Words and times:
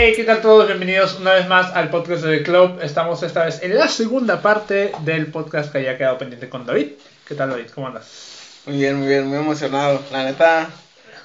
Hey, 0.00 0.12
¿qué 0.14 0.22
tal 0.22 0.40
todos? 0.40 0.68
Bienvenidos 0.68 1.18
una 1.18 1.32
vez 1.32 1.48
más 1.48 1.74
al 1.74 1.90
podcast 1.90 2.22
de 2.22 2.38
The 2.38 2.44
Club. 2.44 2.78
Estamos 2.80 3.20
esta 3.24 3.46
vez 3.46 3.60
en 3.64 3.76
la 3.76 3.88
segunda 3.88 4.40
parte 4.40 4.92
del 5.00 5.26
podcast 5.26 5.72
que 5.72 5.78
haya 5.78 5.98
quedado 5.98 6.18
pendiente 6.18 6.48
con 6.48 6.64
David. 6.64 6.90
¿Qué 7.26 7.34
tal, 7.34 7.50
David? 7.50 7.66
¿Cómo 7.74 7.88
andas? 7.88 8.62
Muy 8.64 8.76
bien, 8.76 8.94
muy 8.94 9.08
bien, 9.08 9.26
muy 9.26 9.38
emocionado. 9.38 10.00
La 10.12 10.22
neta, 10.22 10.70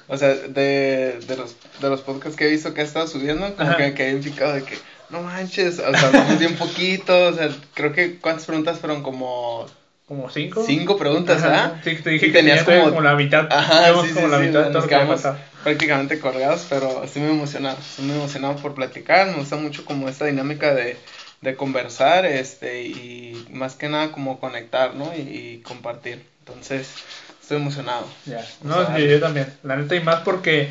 o 0.08 0.18
sea, 0.18 0.30
de, 0.34 1.20
de, 1.24 1.36
los, 1.36 1.54
de 1.80 1.88
los 1.88 2.00
podcasts 2.00 2.36
que 2.36 2.48
he 2.48 2.50
visto 2.50 2.74
que 2.74 2.80
ha 2.80 2.84
estado 2.84 3.06
subiendo, 3.06 3.54
como 3.54 3.68
Ajá. 3.68 3.76
que 3.76 3.82
me 3.84 3.94
quedé 3.94 4.16
picado 4.16 4.54
de 4.54 4.64
que, 4.64 4.76
no 5.08 5.22
manches, 5.22 5.78
o 5.78 5.94
sea, 5.96 6.08
hablamos 6.08 6.40
bien 6.40 6.56
poquito, 6.56 7.28
o 7.28 7.32
sea, 7.32 7.50
creo 7.74 7.92
que, 7.92 8.18
¿cuántas 8.18 8.46
preguntas 8.46 8.80
fueron? 8.80 9.04
Como 9.04 9.68
¿Como 10.06 10.28
cinco? 10.28 10.62
cinco 10.66 10.98
preguntas, 10.98 11.42
Ajá. 11.42 11.64
¿ah? 11.64 11.80
Sí, 11.82 11.96
te 11.96 12.10
dije 12.10 12.26
Y 12.26 12.32
que 12.32 12.38
tenías 12.38 12.62
como, 12.64 12.84
como- 12.84 13.00
la 13.00 13.14
mitad. 13.14 13.46
Ajá, 13.50 13.78
Teníamos 13.78 14.02
sí, 14.02 14.08
sí, 14.08 14.14
como 14.14 14.28
la 14.28 14.38
mitad 14.38 14.52
de 14.52 14.64
todo 14.64 14.72
nos 14.72 14.84
que 14.84 14.88
quedamos 14.90 15.22
prácticamente 15.62 16.18
colgados, 16.20 16.66
pero 16.68 17.02
estoy 17.04 17.22
muy 17.22 17.30
emocionado, 17.32 17.78
estoy 17.78 18.04
muy 18.04 18.16
emocionado 18.16 18.56
por 18.56 18.74
platicar, 18.74 19.28
me 19.28 19.36
gusta 19.38 19.56
mucho 19.56 19.84
como 19.86 20.08
esta 20.10 20.26
dinámica 20.26 20.74
de, 20.74 20.98
de 21.40 21.56
conversar, 21.56 22.26
este, 22.26 22.82
y 22.82 23.46
más 23.50 23.76
que 23.76 23.88
nada 23.88 24.12
como 24.12 24.38
conectar, 24.40 24.94
¿no? 24.94 25.10
Y, 25.16 25.20
y 25.20 25.60
compartir, 25.62 26.22
entonces, 26.40 26.92
estoy 27.40 27.56
emocionado. 27.56 28.06
Ya. 28.26 28.40
O 28.62 28.68
No, 28.68 28.84
sea, 28.84 28.96
sí, 28.96 29.08
yo 29.08 29.20
también. 29.20 29.46
La 29.62 29.76
neta 29.76 29.94
y 29.94 30.00
más 30.00 30.20
porque, 30.20 30.68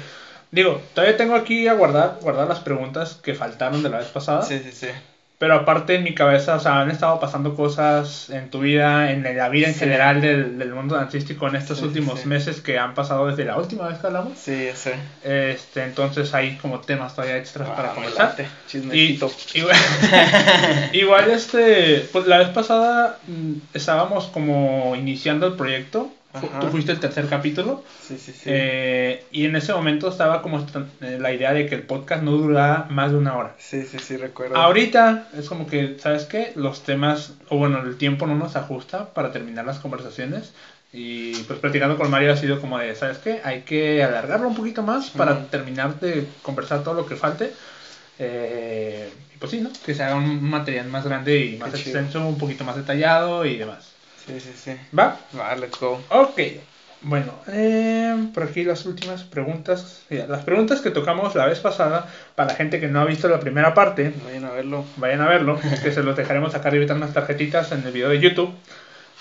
digo, 0.51 0.79
todavía 0.93 1.17
tengo 1.17 1.35
aquí 1.35 1.67
a 1.67 1.73
guardar, 1.73 2.19
guardar 2.21 2.47
las 2.47 2.59
preguntas 2.59 3.19
que 3.23 3.33
faltaron 3.33 3.81
de 3.81 3.89
la 3.89 3.97
vez 3.97 4.09
pasada. 4.09 4.43
Sí, 4.43 4.59
sí, 4.63 4.71
sí. 4.71 4.87
Pero 5.43 5.55
aparte 5.55 5.95
en 5.95 6.03
mi 6.05 6.13
cabeza, 6.15 6.55
o 6.55 6.59
sea, 6.61 6.79
han 6.79 6.89
estado 6.89 7.19
pasando 7.19 7.53
cosas 7.53 8.29
en 8.29 8.49
tu 8.49 8.61
vida, 8.61 9.11
en 9.11 9.23
la 9.35 9.49
vida 9.49 9.67
en 9.67 9.73
Sí. 9.73 9.79
general 9.81 10.21
del, 10.21 10.57
del 10.57 10.73
mundo 10.73 10.95
dancístico 10.95 11.49
en 11.49 11.57
estos 11.57 11.79
Sí, 11.79 11.81
sí, 11.83 11.87
últimos 11.89 12.21
sí. 12.21 12.29
meses 12.29 12.61
que 12.61 12.79
han 12.79 12.93
pasado 12.93 13.27
desde 13.27 13.43
la 13.43 13.57
última 13.57 13.89
vez 13.89 13.97
que 13.97 14.07
hablamos. 14.07 14.37
Sí, 14.37 14.69
sé. 14.73 14.93
Este, 15.21 15.83
entonces 15.83 16.33
hay 16.33 16.55
como 16.61 16.79
temas 16.79 17.13
todavía 17.13 17.35
extras 17.35 17.67
para 17.71 17.91
Ah, 17.91 17.95
late, 18.17 18.47
Y, 18.93 19.19
igual, 19.55 19.75
igual, 20.93 21.29
este, 21.31 22.07
pues 22.13 22.25
la 22.25 22.37
vez 22.37 22.47
pasada 22.47 23.17
mm, 23.27 23.53
estábamos 23.73 24.27
como 24.27 24.95
iniciando 24.95 25.45
el 25.47 25.55
proyecto. 25.55 26.09
Ajá. 26.33 26.59
Tú 26.59 26.67
fuiste 26.67 26.91
el 26.91 26.99
tercer 26.99 27.27
capítulo. 27.27 27.83
Sí, 28.01 28.17
sí, 28.17 28.31
sí. 28.31 28.41
eh, 28.45 29.23
y 29.31 29.45
en 29.45 29.55
ese 29.55 29.73
momento 29.73 30.09
estaba 30.09 30.41
como 30.41 30.59
eh, 31.01 31.17
la 31.19 31.31
idea 31.31 31.53
de 31.53 31.67
que 31.67 31.75
el 31.75 31.83
podcast 31.83 32.23
no 32.23 32.31
durara 32.31 32.87
más 32.89 33.11
de 33.11 33.17
una 33.17 33.37
hora. 33.37 33.55
sí, 33.59 33.83
sí, 33.83 33.99
sí, 33.99 34.17
recuerdo. 34.17 34.55
Ahorita 34.57 35.27
es 35.37 35.47
como 35.47 35.67
que, 35.67 35.97
¿sabes 35.99 36.25
qué? 36.25 36.51
Los 36.55 36.83
temas, 36.83 37.33
o 37.49 37.57
bueno, 37.57 37.81
el 37.81 37.97
tiempo 37.97 38.25
no 38.25 38.35
nos 38.35 38.55
ajusta 38.55 39.13
para 39.13 39.31
terminar 39.31 39.65
las 39.65 39.79
conversaciones. 39.79 40.53
Y 40.91 41.35
pues 41.43 41.59
platicando 41.59 41.97
con 41.97 42.11
Mario 42.11 42.33
ha 42.33 42.37
sido 42.37 42.61
como 42.61 42.77
de, 42.77 42.95
¿sabes 42.95 43.17
qué? 43.17 43.41
Hay 43.43 43.61
que 43.61 44.03
alargarlo 44.03 44.47
un 44.47 44.55
poquito 44.55 44.83
más 44.83 45.09
para 45.09 45.47
terminar 45.47 45.99
de 45.99 46.27
conversar 46.43 46.83
todo 46.83 46.93
lo 46.93 47.05
que 47.07 47.15
falte. 47.15 47.51
Eh, 48.19 49.09
y 49.33 49.37
pues 49.37 49.51
sí, 49.51 49.61
¿no? 49.61 49.71
Que 49.85 49.95
se 49.95 50.03
haga 50.03 50.15
un 50.15 50.43
material 50.47 50.87
más 50.87 51.03
grande 51.03 51.45
y 51.45 51.57
más 51.57 51.71
Qué 51.71 51.77
chido. 51.79 51.99
extenso, 51.99 52.27
un 52.27 52.37
poquito 52.37 52.63
más 52.63 52.75
detallado 52.75 53.45
y 53.45 53.57
demás. 53.57 53.92
Sí, 54.25 54.39
sí, 54.39 54.51
sí. 54.55 54.71
¿Va? 54.97 55.17
Va, 55.37 55.55
let's 55.55 55.79
go. 55.79 56.01
Ok. 56.09 56.39
Bueno, 57.05 57.33
eh, 57.47 58.29
por 58.33 58.43
aquí 58.43 58.63
las 58.63 58.85
últimas 58.85 59.23
preguntas. 59.23 60.03
Ya, 60.09 60.25
Las 60.25 60.45
preguntas 60.45 60.79
que 60.79 60.89
tocamos 60.89 61.35
la 61.35 61.45
vez 61.47 61.59
pasada, 61.59 62.07
para 62.35 62.49
la 62.51 62.55
gente 62.55 62.79
que 62.79 62.87
no 62.87 63.01
ha 63.01 63.05
visto 63.05 63.27
la 63.27 63.41
primera 63.41 63.73
parte, 63.73 64.13
Vayan 64.23 64.45
a 64.45 64.51
verlo. 64.51 64.85
vayan 64.95 65.19
a 65.21 65.27
verlo, 65.27 65.59
que 65.83 65.91
se 65.91 66.01
los 66.01 66.15
dejaremos 66.15 66.55
acá 66.55 66.69
arriba 66.69 66.93
en 66.93 67.01
las 67.01 67.13
tarjetitas 67.13 67.73
en 67.73 67.85
el 67.85 67.91
video 67.91 68.07
de 68.07 68.19
YouTube. 68.21 68.53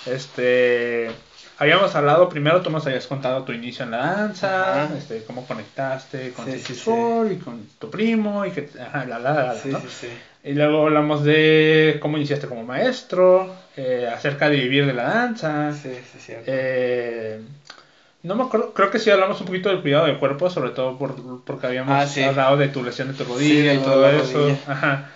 Este, 0.06 1.10
habíamos 1.58 1.94
hablado 1.96 2.28
primero, 2.28 2.62
tú 2.62 2.70
nos 2.70 2.86
habías 2.86 3.06
contado 3.08 3.42
tu 3.42 3.52
inicio 3.52 3.84
en 3.84 3.90
la 3.92 3.98
danza, 3.98 4.84
Ajá. 4.84 4.96
este, 4.96 5.24
cómo 5.24 5.44
conectaste 5.46 6.32
con 6.32 6.44
Sí, 6.44 6.52
Sixty 6.52 6.74
sí, 6.74 6.80
sí. 6.84 6.90
Y 7.32 7.36
con 7.38 7.66
tu 7.80 7.90
primo 7.90 8.44
y 8.46 8.50
que, 8.52 8.68
ajá, 8.80 9.04
la, 9.06 9.18
la, 9.18 9.32
la, 9.32 9.42
la, 9.46 9.54
Sí, 9.56 9.70
¿no? 9.70 9.80
Y 10.44 10.52
luego 10.54 10.82
hablamos 10.86 11.22
de 11.24 11.98
cómo 12.00 12.16
iniciaste 12.16 12.48
como 12.48 12.64
maestro, 12.64 13.54
eh, 13.76 14.08
acerca 14.12 14.48
de 14.50 14.56
vivir 14.56 14.86
de 14.86 14.92
la 14.92 15.04
danza. 15.04 15.72
Sí, 15.72 15.90
sí, 16.12 16.18
cierto. 16.18 16.44
Eh, 16.48 17.40
no 18.24 18.34
me 18.34 18.44
acuerdo, 18.44 18.72
creo 18.74 18.90
que 18.90 18.98
sí 18.98 19.10
hablamos 19.10 19.40
un 19.40 19.46
poquito 19.46 19.68
del 19.68 19.80
cuidado 19.82 20.06
del 20.06 20.18
cuerpo, 20.18 20.50
sobre 20.50 20.70
todo 20.70 20.98
por, 20.98 21.14
porque 21.44 21.66
habíamos 21.66 21.94
Ah, 21.94 22.06
sí. 22.06 22.22
hablado 22.22 22.56
de 22.56 22.68
tu 22.68 22.82
lesión 22.82 23.08
de 23.08 23.14
tu 23.14 23.24
rodilla 23.24 23.72
y 23.74 23.78
todo 23.78 24.08
eso. 24.10 24.56
Ajá. 24.66 25.10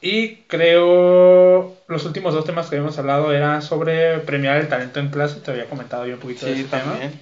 Y 0.00 0.36
creo 0.46 1.74
los 1.88 2.04
últimos 2.04 2.32
dos 2.34 2.44
temas 2.44 2.68
que 2.68 2.76
habíamos 2.76 2.98
hablado 2.98 3.32
eran 3.32 3.62
sobre 3.62 4.18
premiar 4.20 4.58
el 4.58 4.68
talento 4.68 5.00
en 5.00 5.08
clase, 5.08 5.40
te 5.40 5.50
había 5.50 5.64
comentado 5.66 6.06
yo 6.06 6.14
un 6.14 6.20
poquito 6.20 6.46
de 6.46 6.52
ese 6.52 6.64
tema. 6.64 6.82
también. 6.84 7.12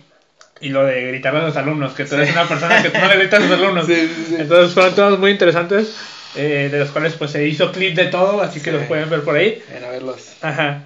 Y 0.60 0.70
lo 0.70 0.84
de 0.84 1.03
gritarle 1.06 1.41
a 1.41 1.42
los 1.44 1.56
alumnos, 1.56 1.92
que 1.94 2.04
tú 2.04 2.15
eres 2.15 2.32
una 2.32 2.44
persona 2.48 2.82
que 2.82 2.91
tú 2.91 2.98
no 2.98 3.09
le 3.09 3.16
gritas 3.19 3.42
a 3.42 3.47
los 3.47 3.59
alumnos. 3.60 3.86
Sí, 3.86 3.94
sí, 3.94 4.25
sí. 4.28 4.36
Entonces 4.38 4.72
fueron 4.75 4.94
temas 4.94 5.19
muy 5.19 5.31
interesantes, 5.31 5.94
eh, 6.36 6.69
de 6.70 6.78
los 6.78 6.91
cuales 6.91 7.14
pues 7.14 7.30
se 7.32 7.47
hizo 7.47 7.72
clip 7.72 7.94
de 7.97 8.06
todo, 8.06 8.41
así 8.42 8.60
que 8.60 8.70
Sí. 8.70 8.76
los 8.76 8.86
pueden 8.86 9.08
ver 9.10 9.22
por 9.22 9.36
ahí. 9.36 9.60
Vayan 9.69 9.84
a 9.84 9.88
verlos. 9.91 10.36
Ajá. 10.42 10.82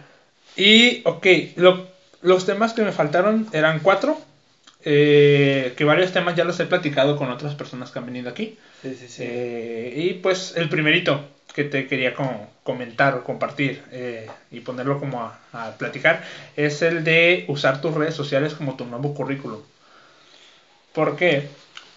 Y, 0.56 1.00
ok, 1.04 1.26
lo- 1.56 1.84
los 2.22 2.44
temas 2.44 2.72
que 2.72 2.82
me 2.82 2.92
faltaron 2.92 3.46
eran 3.52 3.80
cuatro. 3.80 4.16
eh, 4.82 5.74
que 5.76 5.84
varios 5.84 6.10
temas 6.10 6.34
ya 6.36 6.44
los 6.44 6.58
he 6.58 6.64
platicado 6.64 7.14
con 7.14 7.28
otras 7.30 7.54
personas 7.54 7.90
que 7.90 7.98
han 7.98 8.06
venido 8.06 8.30
aquí. 8.30 8.56
Sí, 8.80 8.94
sí, 8.98 9.08
sí. 9.08 9.22
Eh, 9.26 9.92
y 9.94 10.14
pues 10.14 10.54
el 10.56 10.70
primerito 10.70 11.22
que 11.54 11.64
te 11.64 11.86
quería 11.86 12.14
como 12.14 12.50
comentar 12.62 13.14
o 13.14 13.22
compartir 13.22 13.82
eh, 13.92 14.26
y 14.50 14.60
ponerlo 14.60 14.98
como 14.98 15.20
a, 15.22 15.38
a 15.52 15.72
platicar 15.72 16.22
es 16.56 16.80
el 16.80 17.04
de 17.04 17.44
usar 17.48 17.82
tus 17.82 17.92
redes 17.92 18.14
sociales 18.14 18.54
como 18.54 18.74
tu 18.76 18.86
nuevo 18.86 19.12
currículum. 19.12 19.60
¿Por 20.94 21.14
qué? 21.16 21.42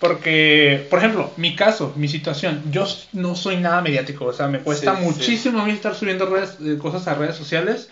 Porque, 0.04 0.86
por 0.90 1.00
ejemplo, 1.00 1.32
mi 1.38 1.56
caso, 1.56 1.94
mi 1.96 2.10
situación, 2.10 2.62
yo 2.72 2.86
no 3.14 3.36
soy 3.36 3.56
nada 3.56 3.82
mediático, 3.82 4.26
o 4.26 4.34
sea, 4.34 4.50
me 4.50 4.60
cuesta 4.60 4.92
Sí, 4.92 4.98
sí. 4.98 5.04
muchísimo 5.06 5.62
a 5.62 5.64
mí 5.66 5.72
estar 5.72 5.96
subiendo 5.96 6.26
redes, 6.26 6.58
eh, 6.62 6.78
cosas 6.78 7.08
a 7.08 7.16
redes 7.16 7.38
sociales. 7.38 7.90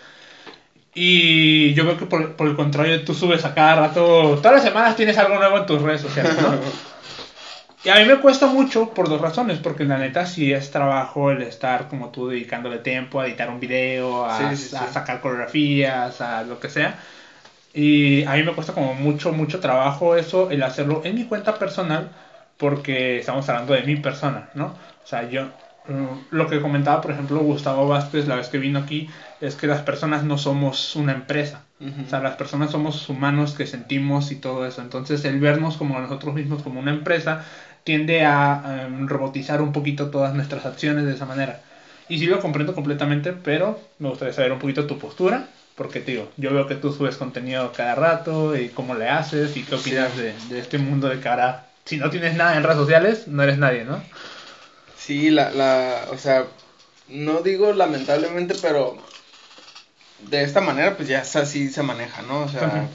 Y 0.93 1.73
yo 1.73 1.85
veo 1.85 1.97
que 1.97 2.05
por, 2.05 2.33
por 2.35 2.49
el 2.49 2.57
contrario, 2.57 3.05
tú 3.05 3.13
subes 3.13 3.45
a 3.45 3.53
cada 3.53 3.75
rato, 3.87 4.37
todas 4.43 4.55
las 4.55 4.63
semanas 4.63 4.97
tienes 4.97 5.17
algo 5.17 5.37
nuevo 5.37 5.59
en 5.59 5.65
tus 5.65 5.81
redes 5.81 6.01
sociales, 6.01 6.35
¿no? 6.41 6.51
Y 7.83 7.89
a 7.89 7.95
mí 7.95 8.05
me 8.05 8.17
cuesta 8.17 8.45
mucho 8.45 8.89
por 8.89 9.09
dos 9.09 9.21
razones, 9.21 9.57
porque 9.57 9.85
la 9.85 9.97
neta 9.97 10.27
sí 10.27 10.51
es 10.51 10.69
trabajo 10.69 11.31
el 11.31 11.41
estar 11.41 11.87
como 11.87 12.09
tú 12.09 12.27
dedicándole 12.27 12.77
tiempo 12.77 13.21
a 13.21 13.25
editar 13.25 13.49
un 13.49 13.59
video, 13.59 14.27
sí. 14.37 14.75
a 14.75 14.87
sacar 14.91 15.19
coreografías, 15.19 16.21
a 16.21 16.43
lo 16.43 16.59
que 16.59 16.69
sea. 16.69 16.99
Y 17.73 18.23
a 18.23 18.33
mí 18.33 18.43
me 18.43 18.53
cuesta 18.53 18.73
como 18.73 18.93
mucho, 18.93 19.31
mucho 19.31 19.59
trabajo 19.59 20.15
eso, 20.15 20.51
el 20.51 20.63
hacerlo 20.63 21.01
en 21.05 21.15
mi 21.15 21.25
cuenta 21.25 21.57
personal, 21.57 22.09
porque 22.57 23.19
estamos 23.19 23.47
hablando 23.49 23.73
de 23.73 23.83
mi 23.83 23.95
persona, 23.95 24.49
¿no? 24.53 24.65
O 24.67 25.07
sea, 25.07 25.29
yo, 25.29 25.45
mm, 25.87 26.35
lo 26.35 26.47
que 26.47 26.61
comentaba, 26.61 27.01
por 27.01 27.11
ejemplo, 27.11 27.39
Gustavo 27.39 27.87
Vázquez 27.87 28.27
la 28.27 28.35
vez 28.35 28.49
que 28.49 28.57
vino 28.57 28.79
aquí, 28.79 29.09
es 29.39 29.55
que 29.55 29.67
las 29.67 29.81
personas 29.81 30.23
no 30.23 30.37
somos 30.37 30.95
una 30.95 31.13
empresa. 31.13 31.63
Ujú. 31.79 32.03
O 32.05 32.09
sea, 32.09 32.19
las 32.19 32.35
personas 32.35 32.71
somos 32.71 33.07
humanos 33.09 33.53
que 33.55 33.65
sentimos 33.65 34.31
y 34.31 34.35
todo 34.35 34.65
eso. 34.67 34.81
Entonces, 34.81 35.25
el 35.25 35.39
vernos 35.39 35.77
como 35.77 35.99
nosotros 35.99 36.35
mismos, 36.35 36.61
como 36.63 36.79
una 36.79 36.91
empresa, 36.91 37.43
tiende 37.83 38.23
a 38.25 38.83
em, 38.85 39.07
robotizar 39.07 39.61
un 39.61 39.71
poquito 39.71 40.09
todas 40.11 40.33
nuestras 40.35 40.65
acciones 40.65 41.05
de 41.05 41.13
esa 41.13 41.25
manera. 41.25 41.61
Y 42.07 42.19
sí 42.19 42.25
lo 42.27 42.39
comprendo 42.41 42.75
completamente, 42.75 43.33
pero 43.33 43.79
me 43.97 44.09
gustaría 44.09 44.33
saber 44.33 44.51
un 44.51 44.59
poquito 44.59 44.85
tu 44.85 44.99
postura. 44.99 45.47
Porque, 45.81 45.99
tío, 45.99 46.27
yo 46.37 46.53
veo 46.53 46.67
que 46.67 46.75
tú 46.75 46.91
subes 46.93 47.17
contenido 47.17 47.73
cada 47.73 47.95
rato 47.95 48.55
y 48.55 48.69
cómo 48.69 48.93
le 48.93 49.09
haces 49.09 49.57
y 49.57 49.65
qué 49.65 49.75
Sí. 49.77 49.91
opinas 49.91 50.15
de, 50.15 50.33
de 50.33 50.59
este 50.59 50.77
mundo 50.77 51.07
de 51.09 51.19
cara. 51.19 51.73
Si 51.85 51.97
no 51.97 52.09
tienes 52.11 52.35
nada 52.35 52.55
en 52.55 52.63
redes 52.63 52.77
sociales, 52.77 53.27
no 53.27 53.41
eres 53.43 53.57
nadie, 53.57 53.83
¿no? 53.83 54.03
Sí, 54.95 55.31
la, 55.31 55.49
la, 55.51 56.07
o 56.11 56.17
sea, 56.17 56.45
no 57.07 57.41
digo 57.41 57.73
lamentablemente, 57.73 58.55
pero 58.61 58.95
de 60.19 60.43
esta 60.43 60.61
manera 60.61 60.95
pues 60.95 61.07
ya 61.09 61.21
así 61.21 61.69
se 61.69 61.83
maneja, 61.83 62.21
¿no? 62.21 62.43
O 62.43 62.47
sea, 62.47 62.89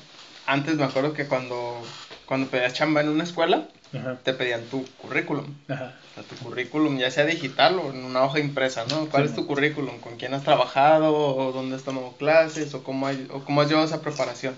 antes 0.46 0.76
me 0.76 0.84
acuerdo 0.84 1.12
que 1.12 1.26
cuando, 1.26 1.82
cuando 2.24 2.48
pedías 2.50 2.74
chamba 2.74 3.00
en 3.00 3.08
una 3.08 3.24
escuela, 3.24 3.68
Ajá. 3.94 4.18
te 4.22 4.32
pedían 4.34 4.62
tu 4.64 4.84
currículum. 4.98 5.46
Ajá. 5.68 5.94
O 6.10 6.14
sea, 6.14 6.22
tu 6.24 6.34
currículum, 6.44 6.98
ya 6.98 7.10
sea 7.10 7.24
digital 7.24 7.78
o 7.78 7.90
en 7.90 8.04
una 8.04 8.22
hoja 8.24 8.38
impresa, 8.40 8.84
¿no? 8.90 9.06
¿Cuál 9.08 9.24
Sí. 9.24 9.30
es 9.30 9.34
tu 9.36 9.46
currículum? 9.46 9.98
¿Con 10.00 10.16
quién 10.16 10.34
has 10.34 10.42
trabajado? 10.42 11.12
¿O 11.14 11.52
dónde 11.52 11.76
has 11.76 11.82
tomado 11.82 12.12
clases? 12.16 12.72
¿O 12.74 12.82
cómo, 12.82 13.06
hay- 13.06 13.26
o 13.30 13.44
cómo 13.44 13.60
has 13.60 13.68
llevado 13.68 13.86
esa 13.86 14.00
preparación? 14.02 14.54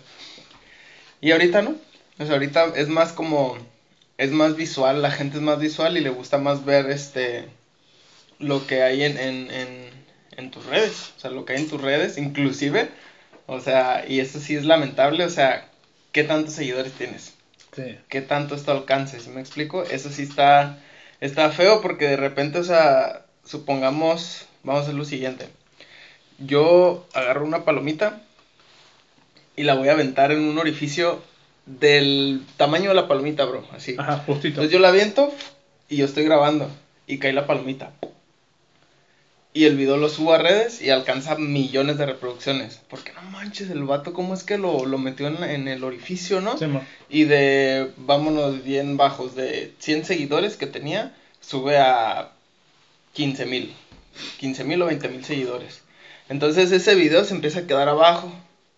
Y 1.20 1.32
ahorita 1.32 1.62
no. 1.62 1.74
O 2.18 2.24
sea, 2.24 2.34
ahorita 2.34 2.72
es 2.76 2.88
más 2.88 3.12
como, 3.12 3.56
es 4.18 4.30
más 4.30 4.56
visual, 4.56 5.02
la 5.02 5.10
gente 5.10 5.36
es 5.36 5.42
más 5.42 5.58
visual 5.58 5.96
y 5.96 6.00
le 6.00 6.10
gusta 6.10 6.38
más 6.38 6.64
ver 6.64 6.90
este, 6.90 7.48
lo 8.38 8.66
que 8.66 8.82
hay 8.82 9.02
en, 9.04 9.18
en, 9.18 9.50
en, 9.50 9.90
en 10.36 10.50
tus 10.50 10.64
redes. 10.66 11.12
O 11.16 11.20
sea, 11.20 11.30
lo 11.30 11.44
que 11.44 11.52
hay 11.54 11.60
en 11.62 11.68
tus 11.68 11.80
redes, 11.80 12.18
inclusive, 12.18 12.88
o 13.46 13.60
sea, 13.60 14.04
y 14.06 14.20
eso 14.20 14.40
sí 14.40 14.56
es 14.56 14.64
lamentable, 14.64 15.24
o 15.24 15.30
sea, 15.30 15.68
¿qué 16.12 16.24
tantos 16.24 16.54
seguidores 16.54 16.92
tienes? 16.92 17.34
Sí. 17.78 17.96
qué 18.08 18.20
tanto 18.20 18.54
es 18.54 18.64
tu 18.64 18.72
alcance, 18.72 19.20
¿sí 19.20 19.30
me 19.30 19.40
explico? 19.40 19.84
Eso 19.84 20.10
sí 20.10 20.22
está, 20.22 20.78
está 21.20 21.50
feo 21.50 21.80
porque 21.80 22.08
de 22.08 22.16
repente, 22.16 22.58
o 22.58 22.64
sea, 22.64 23.24
supongamos, 23.44 24.46
vamos 24.64 24.80
a 24.80 24.82
hacer 24.84 24.94
lo 24.94 25.04
siguiente. 25.04 25.48
Yo 26.38 27.06
agarro 27.14 27.44
una 27.44 27.64
palomita 27.64 28.20
y 29.56 29.62
la 29.62 29.74
voy 29.74 29.88
a 29.88 29.92
aventar 29.92 30.32
en 30.32 30.40
un 30.40 30.58
orificio 30.58 31.22
del 31.66 32.42
tamaño 32.56 32.88
de 32.88 32.96
la 32.96 33.06
palomita, 33.08 33.44
bro, 33.44 33.64
así. 33.72 33.94
Ajá, 33.98 34.18
justito. 34.18 34.48
Entonces 34.48 34.72
yo 34.72 34.78
la 34.78 34.88
aviento 34.88 35.32
y 35.88 35.96
yo 35.96 36.04
estoy 36.04 36.24
grabando. 36.24 36.68
y 37.06 37.18
cae 37.18 37.32
la 37.32 37.46
palomita. 37.46 37.92
Y 39.54 39.64
el 39.64 39.76
video 39.76 39.96
lo 39.96 40.08
subo 40.08 40.34
a 40.34 40.38
redes 40.38 40.82
y 40.82 40.90
alcanza 40.90 41.36
millones 41.36 41.98
de 41.98 42.06
reproducciones. 42.06 42.80
Porque 42.88 43.12
no 43.12 43.22
manches, 43.22 43.70
el 43.70 43.84
vato, 43.84 44.12
¿cómo 44.12 44.34
es 44.34 44.44
que 44.44 44.58
lo, 44.58 44.84
lo 44.84 44.98
metió 44.98 45.26
en, 45.26 45.42
en, 45.42 45.68
el 45.68 45.84
orificio, 45.84 46.40
no? 46.40 46.58
Sí. 46.58 46.66
Y 47.08 47.24
de, 47.24 47.90
vámonos 47.96 48.62
bien 48.62 48.96
bajos, 48.96 49.34
de 49.34 49.72
100 49.78 50.04
seguidores 50.04 50.56
que 50.56 50.66
tenía, 50.66 51.14
sube 51.40 51.78
a 51.78 52.32
15 53.14 53.46
mil. 53.46 53.74
15 54.38 54.64
mil 54.64 54.82
o 54.82 54.86
20 54.86 55.08
mil 55.08 55.24
seguidores. 55.24 55.82
Entonces 56.28 56.70
ese 56.70 56.94
video 56.94 57.24
se 57.24 57.34
empieza 57.34 57.60
a 57.60 57.66
quedar 57.66 57.88
abajo. 57.88 58.32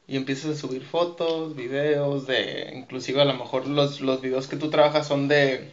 Y 0.06 0.16
empiezas 0.16 0.56
a 0.56 0.60
subir 0.60 0.82
fotos, 0.82 1.54
videos, 1.54 2.26
de. 2.26 2.72
Inclusive 2.74 3.22
a 3.22 3.24
lo 3.24 3.34
mejor 3.34 3.68
los, 3.68 4.00
los 4.00 4.20
videos 4.20 4.48
que 4.48 4.56
tú 4.56 4.68
trabajas 4.68 5.06
son 5.06 5.28
de, 5.28 5.72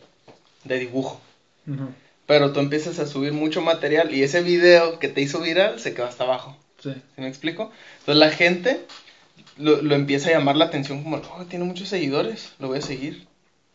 de 0.64 0.78
dibujo. 0.78 1.20
Ujú. 1.66 1.88
Pero 2.28 2.52
tú 2.54 2.60
empiezas 2.60 3.00
a 3.00 3.08
subir 3.08 3.34
mucho 3.34 3.62
material 3.62 4.14
y 4.14 4.22
ese 4.22 4.42
video 4.42 5.00
que 5.00 5.08
te 5.08 5.22
hizo 5.22 5.40
viral 5.40 5.80
se 5.80 5.96
quedó 5.96 6.06
hasta 6.06 6.26
abajo. 6.26 6.56
Sí. 6.84 6.94
¿Sí 6.94 7.22
me 7.22 7.28
explico? 7.28 7.72
Entonces 8.00 8.20
la 8.20 8.30
gente 8.30 8.82
lo, 9.58 9.82
lo 9.82 9.96
empieza 9.96 10.30
a 10.30 10.34
llamar 10.34 10.58
la 10.58 10.66
atención 10.66 11.04
como, 11.04 11.18
oh, 11.18 11.46
tiene 11.46 11.66
muchos 11.66 11.90
seguidores, 11.90 12.54
lo 12.60 12.68
voy 12.68 12.80
a 12.80 12.82
seguir. 12.82 13.26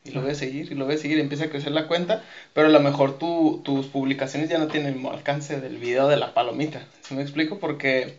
Y 0.04 0.10
lo 0.10 0.20
voy 0.20 0.32
a 0.32 0.34
seguir, 0.34 0.70
y 0.72 0.75
lo 0.75 0.84
voy 0.84 0.96
a 0.96 0.99
seguir, 0.99 1.19
y 1.19 1.20
empieza 1.20 1.44
a 1.44 1.50
crecer 1.50 1.70
la 1.70 1.87
cuenta, 1.87 2.25
pero 2.54 2.66
a 2.66 2.70
lo 2.70 2.81
mejor 2.81 3.19
tu, 3.19 3.62
tus 3.64 3.87
publicaciones 3.87 4.49
ya 4.49 4.58
no 4.58 4.66
tienen 4.66 4.98
el 4.98 5.06
alcance 5.06 5.60
del 5.60 5.76
video 5.76 6.08
de 6.08 6.16
la 6.16 6.34
palomita. 6.34 6.84
¿Sí 7.02 7.14
me 7.14 7.22
explico? 7.22 7.60
Porque 7.60 8.19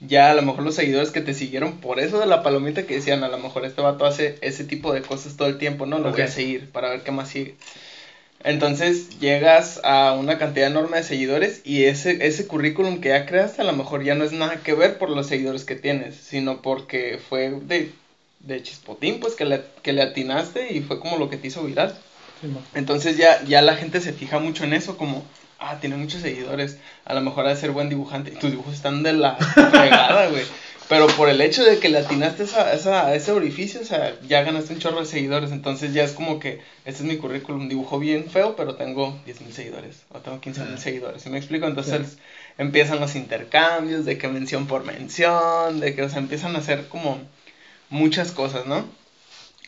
ya 0.00 0.32
a 0.32 0.34
lo 0.34 0.42
mejor 0.42 0.64
los 0.64 0.74
seguidores 0.74 1.12
que 1.12 1.20
te 1.20 1.34
siguieron 1.34 1.78
por 1.78 2.00
eso 2.00 2.18
de 2.18 2.26
la 2.26 2.42
palomita 2.42 2.84
que 2.84 2.94
decían, 2.94 3.22
a 3.22 3.28
lo 3.28 3.38
mejor 3.38 3.64
este 3.64 3.80
vato 3.80 4.06
hace 4.06 4.38
ese 4.40 4.64
tipo 4.64 4.92
de 4.92 5.02
cosas 5.02 5.36
todo 5.36 5.46
el 5.46 5.58
tiempo, 5.58 5.86
no, 5.86 6.00
lo 6.00 6.10
voy 6.10 6.22
a 6.22 6.28
seguir 6.28 6.68
para 6.70 6.90
ver 6.90 7.02
qué 7.02 7.12
más 7.12 7.28
sigue. 7.28 7.54
Entonces 8.42 9.18
llegas 9.20 9.80
a 9.84 10.12
una 10.12 10.38
cantidad 10.38 10.68
enorme 10.68 10.98
de 10.98 11.02
seguidores 11.02 11.60
y 11.64 11.84
ese, 11.84 12.26
ese 12.26 12.46
currículum 12.46 13.00
que 13.00 13.10
ya 13.10 13.26
creaste 13.26 13.60
a 13.60 13.66
lo 13.66 13.74
mejor 13.74 14.02
ya 14.02 14.14
no 14.14 14.24
es 14.24 14.32
nada 14.32 14.60
que 14.62 14.72
ver 14.72 14.96
por 14.96 15.10
los 15.10 15.26
seguidores 15.26 15.64
que 15.64 15.76
tienes, 15.76 16.16
sino 16.16 16.62
porque 16.62 17.20
fue 17.28 17.50
de, 17.50 17.92
de 18.40 18.62
chispotín, 18.62 19.20
pues 19.20 19.34
que 19.34 19.44
le, 19.44 19.62
que 19.82 19.92
le 19.92 20.02
atinaste 20.02 20.72
y 20.72 20.80
fue 20.80 21.00
como 21.00 21.18
lo 21.18 21.28
que 21.28 21.36
te 21.36 21.48
hizo 21.48 21.64
viral. 21.64 21.94
Sí. 22.40 22.48
Entonces 22.74 23.18
ya, 23.18 23.44
ya 23.44 23.60
la 23.60 23.76
gente 23.76 24.00
se 24.00 24.14
fija 24.14 24.38
mucho 24.38 24.64
en 24.64 24.72
eso, 24.72 24.96
como, 24.96 25.22
ah, 25.58 25.76
tiene 25.78 25.96
muchos 25.96 26.22
seguidores, 26.22 26.78
a 27.04 27.12
lo 27.12 27.20
mejor 27.20 27.46
ha 27.46 27.50
de 27.50 27.60
ser 27.60 27.72
buen 27.72 27.90
dibujante, 27.90 28.32
y 28.32 28.36
tus 28.36 28.50
dibujos 28.50 28.72
están 28.72 29.02
de 29.02 29.12
la 29.12 29.36
fregada, 29.36 30.28
güey. 30.28 30.44
Pero 30.90 31.06
por 31.06 31.28
el 31.28 31.40
hecho 31.40 31.62
de 31.64 31.78
que 31.78 31.88
le 31.88 31.98
atinaste 31.98 32.42
esa, 32.42 32.74
esa, 32.74 33.14
ese 33.14 33.30
orificio, 33.30 33.80
o 33.80 33.84
sea, 33.84 34.18
ya 34.26 34.42
ganaste 34.42 34.72
un 34.72 34.80
chorro 34.80 34.98
de 34.98 35.06
seguidores, 35.06 35.52
entonces 35.52 35.94
ya 35.94 36.02
es 36.02 36.10
como 36.10 36.40
que, 36.40 36.60
este 36.84 37.04
es 37.04 37.08
mi 37.08 37.16
currículum, 37.16 37.68
dibujo 37.68 38.00
bien 38.00 38.28
feo, 38.28 38.56
pero 38.56 38.74
tengo 38.74 39.16
10 39.24 39.40
mil 39.40 39.52
seguidores, 39.52 40.02
o 40.10 40.18
tengo 40.18 40.40
15 40.40 40.62
mil 40.64 40.74
Ah. 40.74 40.78
seguidores, 40.78 41.22
¿sí 41.22 41.30
me 41.30 41.38
explico? 41.38 41.68
Entonces 41.68 42.18
empiezan 42.58 42.98
los 42.98 43.14
intercambios, 43.14 44.04
de 44.04 44.18
que 44.18 44.26
mención 44.26 44.66
por 44.66 44.84
mención, 44.84 45.78
de 45.78 45.94
que, 45.94 46.02
o 46.02 46.08
sea, 46.08 46.18
empiezan 46.18 46.56
a 46.56 46.58
hacer 46.58 46.88
como 46.88 47.20
muchas 47.88 48.32
cosas, 48.32 48.66
¿no? 48.66 48.84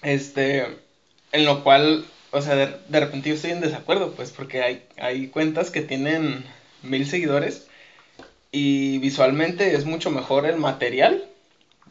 Este, 0.02 0.66
en 1.30 1.44
lo 1.44 1.62
cual, 1.62 2.04
o 2.32 2.42
sea, 2.42 2.56
de, 2.56 2.74
de 2.88 2.98
repente 3.00 3.28
yo 3.28 3.36
estoy 3.36 3.52
en 3.52 3.60
desacuerdo, 3.60 4.10
pues, 4.16 4.32
porque 4.32 4.60
hay, 4.62 4.82
hay 4.98 5.28
cuentas 5.28 5.70
que 5.70 5.82
tienen 5.82 6.44
mil 6.82 7.06
seguidores 7.06 7.68
y 8.52 8.98
visualmente 8.98 9.74
es 9.74 9.86
mucho 9.86 10.10
mejor 10.10 10.44
el 10.46 10.56
material 10.56 11.24